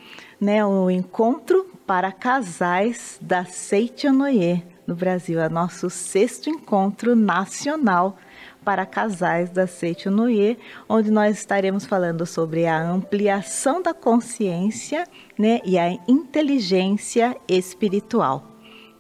né, 0.41 0.65
o 0.65 0.89
encontro 0.89 1.67
para 1.85 2.13
casais 2.13 3.19
da 3.21 3.45
Seichonoye 3.45 4.76
no 4.87 4.95
Brasil. 4.95 5.41
É 5.41 5.49
nosso 5.49 5.91
sexto 5.91 6.49
encontro 6.49 7.17
nacional 7.17 8.17
para 8.65 8.85
casais 8.85 9.49
da 9.49 9.65
Seichonoye, 9.67 10.59
onde 10.89 11.09
nós 11.09 11.39
estaremos 11.39 11.87
falando 11.87 12.27
sobre 12.27 12.67
a 12.67 12.83
ampliação 12.83 13.81
da 13.81 13.95
consciência 13.95 15.07
né, 15.39 15.61
e 15.65 15.79
a 15.79 15.93
inteligência 16.09 17.37
espiritual. 17.49 18.53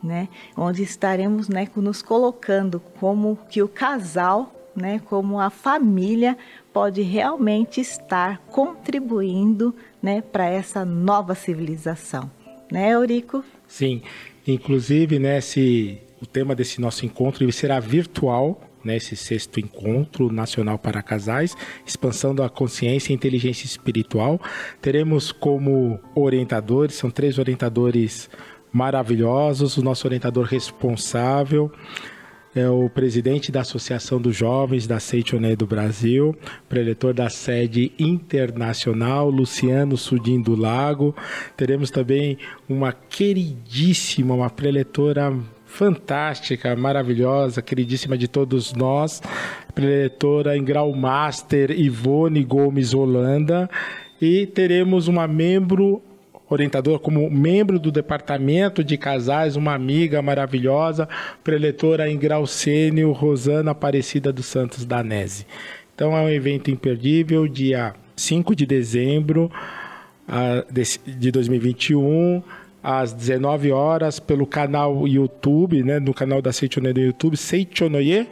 Né, 0.02 0.28
onde 0.56 0.84
estaremos 0.84 1.48
né, 1.48 1.66
nos 1.74 2.00
colocando 2.00 2.78
como 3.00 3.36
que 3.48 3.60
o 3.60 3.66
casal, 3.66 4.54
né, 4.76 5.00
como 5.06 5.40
a 5.40 5.50
família 5.50 6.36
pode 6.72 7.02
realmente 7.02 7.80
estar 7.80 8.38
contribuindo 8.46 9.74
né, 10.00 10.20
para 10.20 10.46
essa 10.48 10.84
nova 10.84 11.34
civilização. 11.34 12.30
Né, 12.70 12.90
Eurico? 12.90 13.42
Sim, 13.66 14.02
inclusive, 14.46 15.18
né, 15.18 15.38
o 16.20 16.26
tema 16.26 16.54
desse 16.54 16.80
nosso 16.80 17.04
encontro 17.04 17.50
será 17.52 17.80
virtual, 17.80 18.60
né, 18.84 18.96
esse 18.96 19.16
sexto 19.16 19.58
encontro 19.58 20.32
nacional 20.32 20.78
para 20.78 21.02
casais, 21.02 21.56
expansão 21.84 22.34
da 22.34 22.48
consciência 22.48 23.12
e 23.12 23.16
inteligência 23.16 23.66
espiritual. 23.66 24.40
Teremos 24.80 25.32
como 25.32 25.98
orientadores, 26.14 26.94
são 26.94 27.10
três 27.10 27.38
orientadores 27.38 28.30
maravilhosos, 28.72 29.76
o 29.76 29.82
nosso 29.82 30.06
orientador 30.06 30.44
responsável, 30.44 31.72
é 32.58 32.68
o 32.68 32.88
presidente 32.88 33.52
da 33.52 33.60
Associação 33.60 34.20
dos 34.20 34.34
Jovens 34.34 34.86
da 34.86 34.98
Seichoné 34.98 35.54
do 35.54 35.66
Brasil, 35.66 36.34
preletor 36.68 37.12
da 37.12 37.28
sede 37.28 37.92
internacional, 37.98 39.28
Luciano 39.28 39.96
Sudim 39.96 40.40
do 40.40 40.56
Lago. 40.56 41.14
Teremos 41.56 41.90
também 41.90 42.38
uma 42.68 42.92
queridíssima, 42.92 44.34
uma 44.34 44.48
preletora 44.48 45.36
fantástica, 45.66 46.74
maravilhosa, 46.74 47.60
queridíssima 47.60 48.16
de 48.16 48.26
todos 48.26 48.72
nós, 48.72 49.22
preletora 49.74 50.56
em 50.56 50.64
grau 50.64 50.94
master 50.94 51.70
Ivone 51.70 52.42
Gomes 52.42 52.94
Holanda. 52.94 53.68
E 54.20 54.46
teremos 54.46 55.08
uma 55.08 55.28
membro 55.28 56.02
orientador, 56.48 57.00
como 57.00 57.28
membro 57.30 57.78
do 57.78 57.90
departamento 57.90 58.84
de 58.84 58.96
casais, 58.96 59.56
uma 59.56 59.74
amiga 59.74 60.22
maravilhosa, 60.22 61.08
preletora 61.42 62.10
em 62.10 62.16
grau 62.16 62.46
sênior, 62.46 63.12
Rosana 63.12 63.72
Aparecida 63.72 64.32
dos 64.32 64.46
Santos 64.46 64.84
Danese. 64.84 65.46
Então 65.94 66.16
é 66.16 66.20
um 66.20 66.28
evento 66.28 66.70
imperdível, 66.70 67.48
dia 67.48 67.94
5 68.14 68.54
de 68.54 68.66
dezembro 68.66 69.50
de 71.06 71.30
2021, 71.30 72.42
às 72.82 73.12
19 73.12 73.72
horas, 73.72 74.20
pelo 74.20 74.46
canal 74.46 75.08
YouTube, 75.08 75.82
né, 75.82 75.98
no 75.98 76.14
canal 76.14 76.40
da 76.40 76.52
Seichonoye 76.52 76.92
do 76.92 77.00
YouTube, 77.00 77.36
Seichonoye 77.36 78.28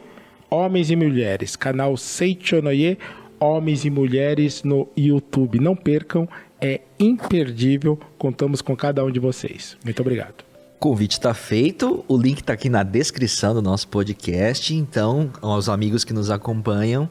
Homens 0.49 0.89
e 0.89 0.95
Mulheres, 0.95 1.55
canal 1.55 1.97
Seichonoye 1.97 2.97
Homens 3.39 3.83
e 3.83 3.89
Mulheres 3.89 4.63
no 4.63 4.87
YouTube. 4.95 5.59
Não 5.59 5.75
percam, 5.75 6.27
é 6.65 6.81
imperdível. 6.99 7.99
Contamos 8.17 8.61
com 8.61 8.75
cada 8.75 9.03
um 9.03 9.11
de 9.11 9.19
vocês. 9.19 9.77
Muito 9.83 10.01
obrigado. 10.01 10.43
Convite 10.79 11.13
está 11.13 11.33
feito, 11.33 12.03
o 12.07 12.17
link 12.17 12.41
está 12.41 12.53
aqui 12.53 12.69
na 12.69 12.83
descrição 12.83 13.53
do 13.53 13.61
nosso 13.61 13.87
podcast. 13.87 14.73
Então, 14.73 15.31
aos 15.41 15.69
amigos 15.69 16.03
que 16.03 16.13
nos 16.13 16.29
acompanham, 16.29 17.09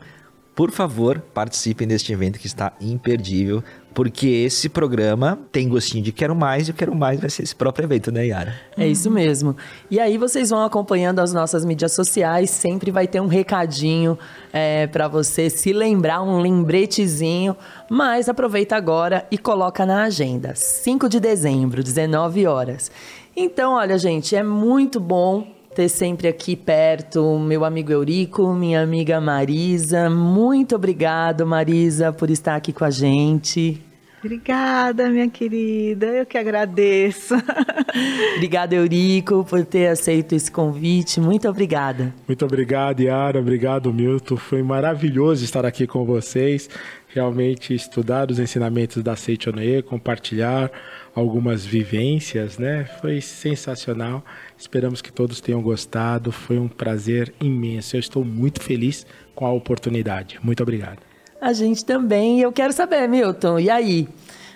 por 0.54 0.70
favor, 0.70 1.18
participem 1.18 1.88
deste 1.88 2.12
evento 2.12 2.38
que 2.38 2.46
está 2.46 2.72
imperdível, 2.80 3.64
porque 3.94 4.26
esse 4.26 4.68
programa 4.68 5.38
tem 5.52 5.68
gostinho 5.68 6.02
de 6.02 6.12
quero 6.12 6.34
mais 6.34 6.66
e 6.66 6.72
o 6.72 6.74
quero 6.74 6.94
mais 6.94 7.20
vai 7.20 7.30
ser 7.30 7.44
esse 7.44 7.54
próprio 7.54 7.86
evento, 7.86 8.10
né, 8.10 8.26
Yara? 8.26 8.54
É 8.76 8.86
isso 8.86 9.10
mesmo. 9.10 9.56
E 9.90 10.00
aí 10.00 10.18
vocês 10.18 10.50
vão 10.50 10.64
acompanhando 10.64 11.20
as 11.20 11.32
nossas 11.32 11.64
mídias 11.64 11.92
sociais, 11.92 12.50
sempre 12.50 12.90
vai 12.90 13.06
ter 13.06 13.20
um 13.20 13.28
recadinho 13.28 14.18
é, 14.52 14.88
para 14.88 15.06
você 15.06 15.48
se 15.48 15.72
lembrar, 15.72 16.22
um 16.22 16.40
lembretezinho, 16.40 17.56
mas 17.88 18.28
aproveita 18.28 18.74
agora 18.76 19.26
e 19.30 19.38
coloca 19.38 19.86
na 19.86 20.02
agenda. 20.02 20.54
5 20.54 21.08
de 21.08 21.20
dezembro, 21.20 21.82
19 21.82 22.46
horas. 22.46 22.90
Então, 23.36 23.74
olha, 23.74 23.96
gente, 23.96 24.34
é 24.34 24.42
muito 24.42 24.98
bom 24.98 25.46
ter 25.74 25.88
sempre 25.88 26.28
aqui 26.28 26.54
perto 26.54 27.38
meu 27.38 27.64
amigo 27.64 27.90
Eurico, 27.90 28.52
minha 28.54 28.80
amiga 28.80 29.20
Marisa. 29.20 30.08
Muito 30.08 30.76
obrigado, 30.76 31.44
Marisa, 31.44 32.12
por 32.12 32.30
estar 32.30 32.54
aqui 32.54 32.72
com 32.72 32.84
a 32.84 32.90
gente. 32.90 33.82
Obrigada, 34.24 35.10
minha 35.10 35.28
querida. 35.28 36.06
Eu 36.06 36.24
que 36.24 36.38
agradeço. 36.38 37.34
obrigada, 38.36 38.74
Eurico, 38.74 39.44
por 39.44 39.66
ter 39.66 39.88
aceito 39.88 40.34
esse 40.34 40.50
convite. 40.50 41.20
Muito 41.20 41.46
obrigada. 41.46 42.14
Muito 42.26 42.42
obrigado, 42.42 43.00
Yara. 43.00 43.38
Obrigado, 43.38 43.92
Milton. 43.92 44.36
Foi 44.36 44.62
maravilhoso 44.62 45.44
estar 45.44 45.66
aqui 45.66 45.86
com 45.86 46.06
vocês. 46.06 46.70
Realmente 47.08 47.74
estudar 47.74 48.30
os 48.30 48.38
ensinamentos 48.38 49.02
da 49.02 49.14
Seichonoye, 49.14 49.82
compartilhar 49.82 50.70
algumas 51.14 51.66
vivências, 51.66 52.56
né? 52.56 52.86
Foi 53.02 53.20
sensacional. 53.20 54.24
Esperamos 54.64 55.02
que 55.02 55.12
todos 55.12 55.42
tenham 55.42 55.60
gostado. 55.60 56.32
Foi 56.32 56.58
um 56.58 56.66
prazer 56.66 57.34
imenso. 57.38 57.96
Eu 57.96 58.00
estou 58.00 58.24
muito 58.24 58.62
feliz 58.62 59.06
com 59.34 59.44
a 59.44 59.52
oportunidade. 59.52 60.40
Muito 60.42 60.62
obrigado. 60.62 61.00
A 61.38 61.52
gente 61.52 61.84
também. 61.84 62.40
Eu 62.40 62.50
quero 62.50 62.72
saber, 62.72 63.06
Milton, 63.06 63.58
e 63.58 63.68
aí? 63.68 64.08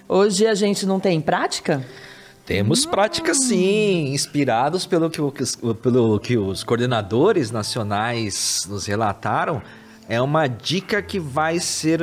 Hoje 0.08 0.46
a 0.46 0.54
gente 0.54 0.86
não 0.86 0.98
tem 0.98 1.20
prática? 1.20 1.84
Temos 2.46 2.86
prática 2.86 3.34
sim, 3.34 4.14
inspirados 4.14 4.86
pelo 4.86 5.10
que, 5.10 5.20
pelo 5.82 6.18
que 6.18 6.38
os 6.38 6.64
coordenadores 6.64 7.50
nacionais 7.50 8.66
nos 8.66 8.86
relataram. 8.86 9.60
É 10.08 10.18
uma 10.22 10.46
dica 10.46 11.02
que 11.02 11.20
vai 11.20 11.60
ser. 11.60 12.00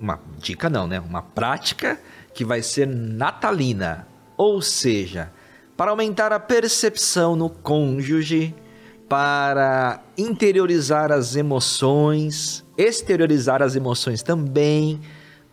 Uma 0.00 0.18
dica 0.38 0.70
não, 0.70 0.86
né? 0.86 0.98
Uma 0.98 1.20
prática 1.20 2.00
que 2.32 2.42
vai 2.42 2.62
ser 2.62 2.86
natalina. 2.86 4.08
Ou 4.34 4.62
seja, 4.62 5.30
para 5.76 5.90
aumentar 5.90 6.32
a 6.32 6.40
percepção 6.40 7.34
no 7.34 7.50
cônjuge, 7.50 8.54
para 9.08 10.02
interiorizar 10.16 11.12
as 11.12 11.36
emoções, 11.36 12.64
exteriorizar 12.76 13.62
as 13.62 13.76
emoções 13.76 14.22
também, 14.22 15.00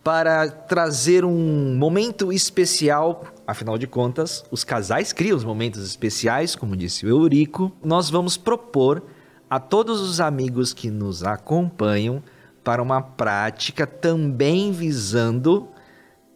para 0.04 0.50
trazer 0.50 1.24
um 1.26 1.76
momento 1.76 2.32
especial. 2.32 3.26
Afinal 3.46 3.78
de 3.78 3.88
contas, 3.88 4.44
os 4.50 4.64
casais 4.64 5.12
criam 5.14 5.38
os 5.38 5.44
momentos 5.44 5.84
especiais, 5.84 6.56
como 6.56 6.76
disse 6.76 7.06
o 7.06 7.10
Eurico. 7.10 7.72
Nós 7.84 8.10
vamos 8.10 8.38
propor 8.38 9.04
a 9.50 9.60
todos 9.60 10.00
os 10.02 10.22
amigos 10.22 10.74
que 10.74 10.90
nos 10.90 11.24
acompanham 11.24 12.24
para 12.64 12.82
uma 12.82 13.02
prática 13.02 13.86
também 13.86 14.72
visando 14.72 15.68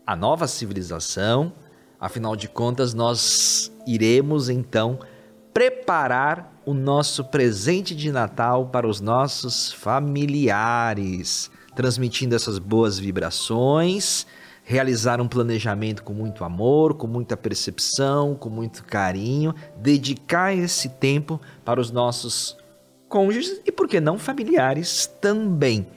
a 0.06 0.16
nova 0.16 0.48
civilização. 0.48 1.54
Afinal 2.06 2.36
de 2.36 2.48
contas, 2.48 2.94
nós 2.94 3.72
iremos 3.88 4.48
então 4.48 5.00
preparar 5.52 6.54
o 6.64 6.72
nosso 6.72 7.24
presente 7.24 7.96
de 7.96 8.12
Natal 8.12 8.68
para 8.68 8.88
os 8.88 9.02
nossos 9.02 9.74
familiares, 9.74 11.50
transmitindo 11.76 12.36
essas 12.36 12.60
boas 12.60 13.00
vibrações, 13.00 14.28
realizar 14.64 15.20
um 15.20 15.28
planejamento 15.28 16.04
com 16.04 16.14
muito 16.14 16.44
amor, 16.44 16.94
com 16.94 17.08
muita 17.08 17.36
percepção, 17.36 18.36
com 18.36 18.52
muito 18.52 18.84
carinho, 18.84 19.56
dedicar 19.76 20.54
esse 20.56 20.90
tempo 20.90 21.42
para 21.66 21.82
os 21.82 21.90
nossos 21.90 22.56
cônjuges 23.10 23.62
e, 23.66 23.72
por 23.72 23.88
que 23.88 24.00
não, 24.00 24.20
familiares 24.20 25.08
também. 25.20 25.88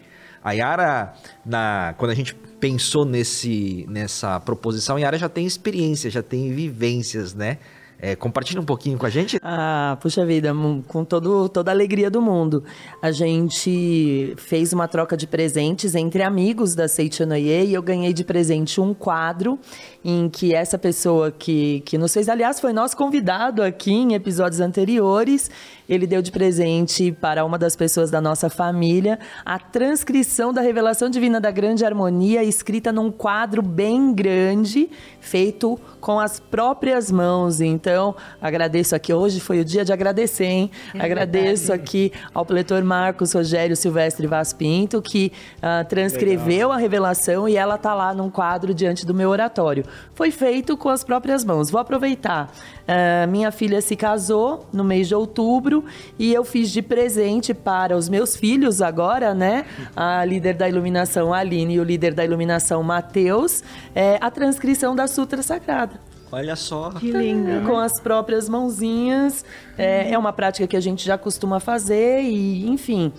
A 0.42 0.52
Yara, 0.52 1.14
na, 1.44 1.94
quando 1.98 2.10
a 2.10 2.14
gente 2.14 2.34
pensou 2.34 3.04
nesse, 3.04 3.86
nessa 3.88 4.40
proposição, 4.40 4.96
a 4.96 5.00
Yara 5.00 5.18
já 5.18 5.28
tem 5.28 5.46
experiência, 5.46 6.10
já 6.10 6.22
tem 6.22 6.52
vivências, 6.52 7.34
né? 7.34 7.58
É, 8.00 8.14
compartilha 8.14 8.60
um 8.60 8.64
pouquinho 8.64 8.96
com 8.96 9.06
a 9.06 9.10
gente. 9.10 9.40
Ah, 9.42 9.98
puxa 10.00 10.24
vida, 10.24 10.54
com 10.86 11.04
todo, 11.04 11.48
toda 11.48 11.72
a 11.72 11.74
alegria 11.74 12.08
do 12.08 12.22
mundo. 12.22 12.62
A 13.02 13.10
gente 13.10 14.34
fez 14.36 14.72
uma 14.72 14.86
troca 14.86 15.16
de 15.16 15.26
presentes 15.26 15.96
entre 15.96 16.22
amigos 16.22 16.76
da 16.76 16.86
Seichanoye 16.86 17.66
e 17.66 17.74
eu 17.74 17.82
ganhei 17.82 18.12
de 18.12 18.22
presente 18.22 18.80
um 18.80 18.94
quadro 18.94 19.58
em 20.04 20.28
que 20.28 20.54
essa 20.54 20.78
pessoa 20.78 21.32
que, 21.32 21.80
que 21.80 21.98
nos 21.98 22.14
fez, 22.14 22.28
aliás, 22.28 22.60
foi 22.60 22.72
nosso 22.72 22.96
convidado 22.96 23.64
aqui 23.64 23.92
em 23.92 24.14
episódios 24.14 24.60
anteriores, 24.60 25.50
ele 25.88 26.06
deu 26.06 26.20
de 26.20 26.30
presente 26.30 27.10
para 27.10 27.44
uma 27.44 27.58
das 27.58 27.74
pessoas 27.74 28.10
da 28.10 28.20
nossa 28.20 28.50
família 28.50 29.18
a 29.44 29.58
transcrição 29.58 30.52
da 30.52 30.60
revelação 30.60 31.08
divina 31.08 31.40
da 31.40 31.50
grande 31.50 31.84
harmonia, 31.84 32.44
escrita 32.44 32.92
num 32.92 33.10
quadro 33.10 33.62
bem 33.62 34.12
grande, 34.12 34.90
feito 35.20 35.78
com 36.00 36.20
as 36.20 36.38
próprias 36.38 37.10
mãos. 37.10 37.60
Então, 37.60 38.14
agradeço 38.40 38.94
aqui. 38.94 39.12
Hoje 39.12 39.40
foi 39.40 39.60
o 39.60 39.64
dia 39.64 39.84
de 39.84 39.92
agradecer, 39.92 40.44
hein? 40.44 40.70
É 40.94 41.00
agradeço 41.00 41.72
aqui 41.72 42.12
ao 42.34 42.44
pletor 42.44 42.82
Marcos 42.84 43.32
Rogério 43.32 43.76
Silvestre 43.76 44.26
Vaz 44.26 44.52
Pinto, 44.52 45.00
que 45.00 45.32
uh, 45.58 45.86
transcreveu 45.88 46.68
Legal. 46.68 46.72
a 46.72 46.76
revelação 46.76 47.48
e 47.48 47.56
ela 47.56 47.76
está 47.76 47.94
lá 47.94 48.12
num 48.12 48.30
quadro 48.30 48.74
diante 48.74 49.06
do 49.06 49.14
meu 49.14 49.30
oratório. 49.30 49.84
Foi 50.14 50.30
feito 50.30 50.76
com 50.76 50.88
as 50.88 51.02
próprias 51.02 51.44
mãos. 51.44 51.70
Vou 51.70 51.80
aproveitar. 51.80 52.52
Uh, 52.82 53.28
minha 53.30 53.50
filha 53.50 53.80
se 53.80 53.96
casou 53.96 54.66
no 54.72 54.84
mês 54.84 55.08
de 55.08 55.14
outubro 55.14 55.77
e 56.18 56.32
eu 56.32 56.44
fiz 56.44 56.70
de 56.70 56.82
presente 56.82 57.52
para 57.54 57.96
os 57.96 58.08
meus 58.08 58.36
filhos 58.36 58.82
agora, 58.82 59.34
né? 59.34 59.66
A 59.94 60.24
líder 60.24 60.54
da 60.54 60.68
iluminação 60.68 61.32
Aline 61.32 61.74
e 61.74 61.80
o 61.80 61.84
líder 61.84 62.14
da 62.14 62.24
iluminação 62.24 62.82
Mateus, 62.82 63.62
é, 63.94 64.18
a 64.20 64.30
transcrição 64.30 64.94
da 64.94 65.06
Sutra 65.06 65.42
Sagrada. 65.42 66.00
Olha 66.30 66.56
só. 66.56 66.90
Que 66.90 67.10
lindo. 67.10 67.66
Com 67.66 67.78
as 67.78 68.00
próprias 68.00 68.48
mãozinhas. 68.48 69.44
É, 69.76 70.12
é 70.12 70.18
uma 70.18 70.32
prática 70.32 70.66
que 70.66 70.76
a 70.76 70.80
gente 70.80 71.04
já 71.04 71.16
costuma 71.16 71.58
fazer 71.58 72.22
e, 72.22 72.68
enfim. 72.68 73.12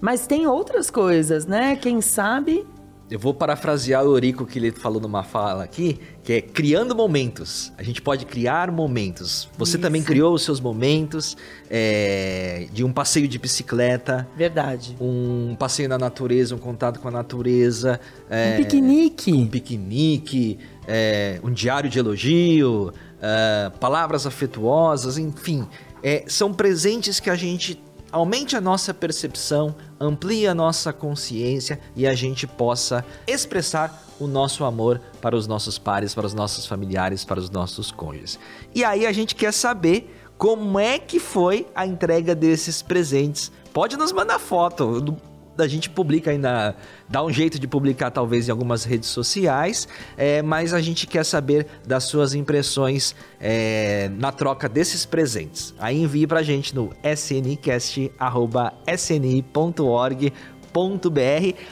Mas 0.00 0.26
tem 0.26 0.46
outras 0.46 0.90
coisas, 0.90 1.46
né? 1.46 1.76
Quem 1.76 2.00
sabe 2.00 2.66
eu 3.08 3.18
vou 3.18 3.32
parafrasear 3.32 4.04
o 4.04 4.14
Eurico 4.14 4.44
que 4.44 4.58
ele 4.58 4.72
falou 4.72 5.00
numa 5.00 5.22
fala 5.22 5.62
aqui, 5.62 6.00
que 6.24 6.32
é 6.32 6.40
criando 6.40 6.94
momentos. 6.94 7.72
A 7.78 7.82
gente 7.82 8.02
pode 8.02 8.26
criar 8.26 8.70
momentos. 8.72 9.48
Você 9.56 9.76
Isso. 9.76 9.78
também 9.78 10.02
criou 10.02 10.34
os 10.34 10.42
seus 10.42 10.58
momentos 10.58 11.36
é, 11.70 12.66
de 12.72 12.82
um 12.82 12.92
passeio 12.92 13.28
de 13.28 13.38
bicicleta. 13.38 14.26
Verdade. 14.36 14.96
Um 15.00 15.54
passeio 15.56 15.88
na 15.88 15.96
natureza, 15.96 16.54
um 16.56 16.58
contato 16.58 16.98
com 16.98 17.06
a 17.06 17.12
natureza. 17.12 18.00
É, 18.28 18.54
um 18.54 18.64
piquenique. 18.64 19.32
Um 19.32 19.46
piquenique, 19.46 20.58
é, 20.86 21.38
um 21.44 21.52
diário 21.52 21.88
de 21.88 22.00
elogio, 22.00 22.92
é, 23.22 23.70
palavras 23.78 24.26
afetuosas, 24.26 25.16
enfim. 25.16 25.64
É, 26.02 26.24
são 26.26 26.52
presentes 26.52 27.20
que 27.20 27.30
a 27.30 27.36
gente 27.36 27.80
aumente 28.16 28.56
a 28.56 28.62
nossa 28.62 28.94
percepção, 28.94 29.74
amplie 30.00 30.46
a 30.46 30.54
nossa 30.54 30.90
consciência 30.90 31.78
e 31.94 32.06
a 32.06 32.14
gente 32.14 32.46
possa 32.46 33.04
expressar 33.26 34.02
o 34.18 34.26
nosso 34.26 34.64
amor 34.64 35.02
para 35.20 35.36
os 35.36 35.46
nossos 35.46 35.78
pares, 35.78 36.14
para 36.14 36.24
os 36.24 36.32
nossos 36.32 36.64
familiares, 36.64 37.26
para 37.26 37.38
os 37.38 37.50
nossos 37.50 37.90
cônjuges. 37.90 38.38
E 38.74 38.82
aí 38.82 39.06
a 39.06 39.12
gente 39.12 39.34
quer 39.34 39.52
saber 39.52 40.18
como 40.38 40.78
é 40.78 40.98
que 40.98 41.20
foi 41.20 41.66
a 41.74 41.86
entrega 41.86 42.34
desses 42.34 42.80
presentes. 42.80 43.52
Pode 43.70 43.98
nos 43.98 44.12
mandar 44.12 44.38
foto 44.38 45.14
a 45.58 45.68
gente 45.68 45.90
publica 45.90 46.30
ainda, 46.30 46.74
dá 47.08 47.24
um 47.24 47.32
jeito 47.32 47.58
de 47.58 47.66
publicar 47.66 48.10
talvez 48.10 48.48
em 48.48 48.50
algumas 48.50 48.84
redes 48.84 49.08
sociais, 49.08 49.88
é, 50.16 50.42
mas 50.42 50.72
a 50.74 50.80
gente 50.80 51.06
quer 51.06 51.24
saber 51.24 51.66
das 51.86 52.04
suas 52.04 52.34
impressões 52.34 53.14
é, 53.40 54.10
na 54.18 54.32
troca 54.32 54.68
desses 54.68 55.04
presentes. 55.04 55.74
Aí 55.78 56.02
envie 56.02 56.26
pra 56.26 56.42
gente 56.42 56.74
no 56.74 56.92
sncast.sni.org 57.02 58.16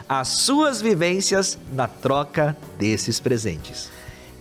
as 0.09 0.29
suas 0.29 0.81
vivências 0.81 1.59
na 1.75 1.87
troca 1.87 2.57
desses 2.79 3.21
presentes. 3.21 3.94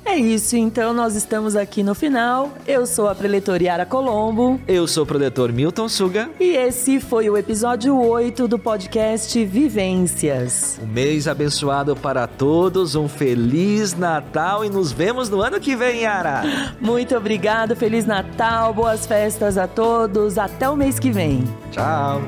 É 0.06 0.16
isso, 0.16 0.56
então 0.58 0.94
nós 0.94 1.16
estamos 1.16 1.56
aqui 1.56 1.82
no 1.82 1.96
final. 1.96 2.52
Eu 2.68 2.86
sou 2.86 3.08
a 3.08 3.16
preletora 3.16 3.64
Yara 3.64 3.86
Colombo. 3.86 4.60
Eu 4.68 4.88
sou 4.88 5.04
o 5.04 5.08
preletor 5.08 5.52
Milton 5.54 5.88
Suga. 5.88 6.30
E 6.40 6.56
esse 6.56 7.00
foi 7.00 7.30
o 7.30 7.38
episódio 7.38 7.98
8 7.98 8.48
do 8.48 8.60
podcast 8.60 9.44
Vivências. 9.46 10.80
Um 10.84 10.88
mês 10.88 11.28
abençoado 11.28 11.96
para 11.96 12.28
todos, 12.28 12.96
um 12.96 13.08
Feliz 13.08 13.94
Natal 13.96 14.66
e 14.66 14.70
nos 14.70 14.92
vemos 14.92 15.30
no 15.30 15.42
ano 15.42 15.60
que 15.60 15.76
vem, 15.76 16.02
Yara. 16.02 16.44
Muito 16.82 17.16
obrigado, 17.16 17.76
Feliz 17.76 18.06
Natal, 18.06 18.74
boas 18.74 19.06
festas 19.06 19.58
a 19.58 19.68
todos, 19.68 20.38
até 20.38 20.70
o 20.70 20.76
mês 20.76 21.00
que 21.00 21.12
vem. 21.12 21.44
Tchau. 21.72 22.22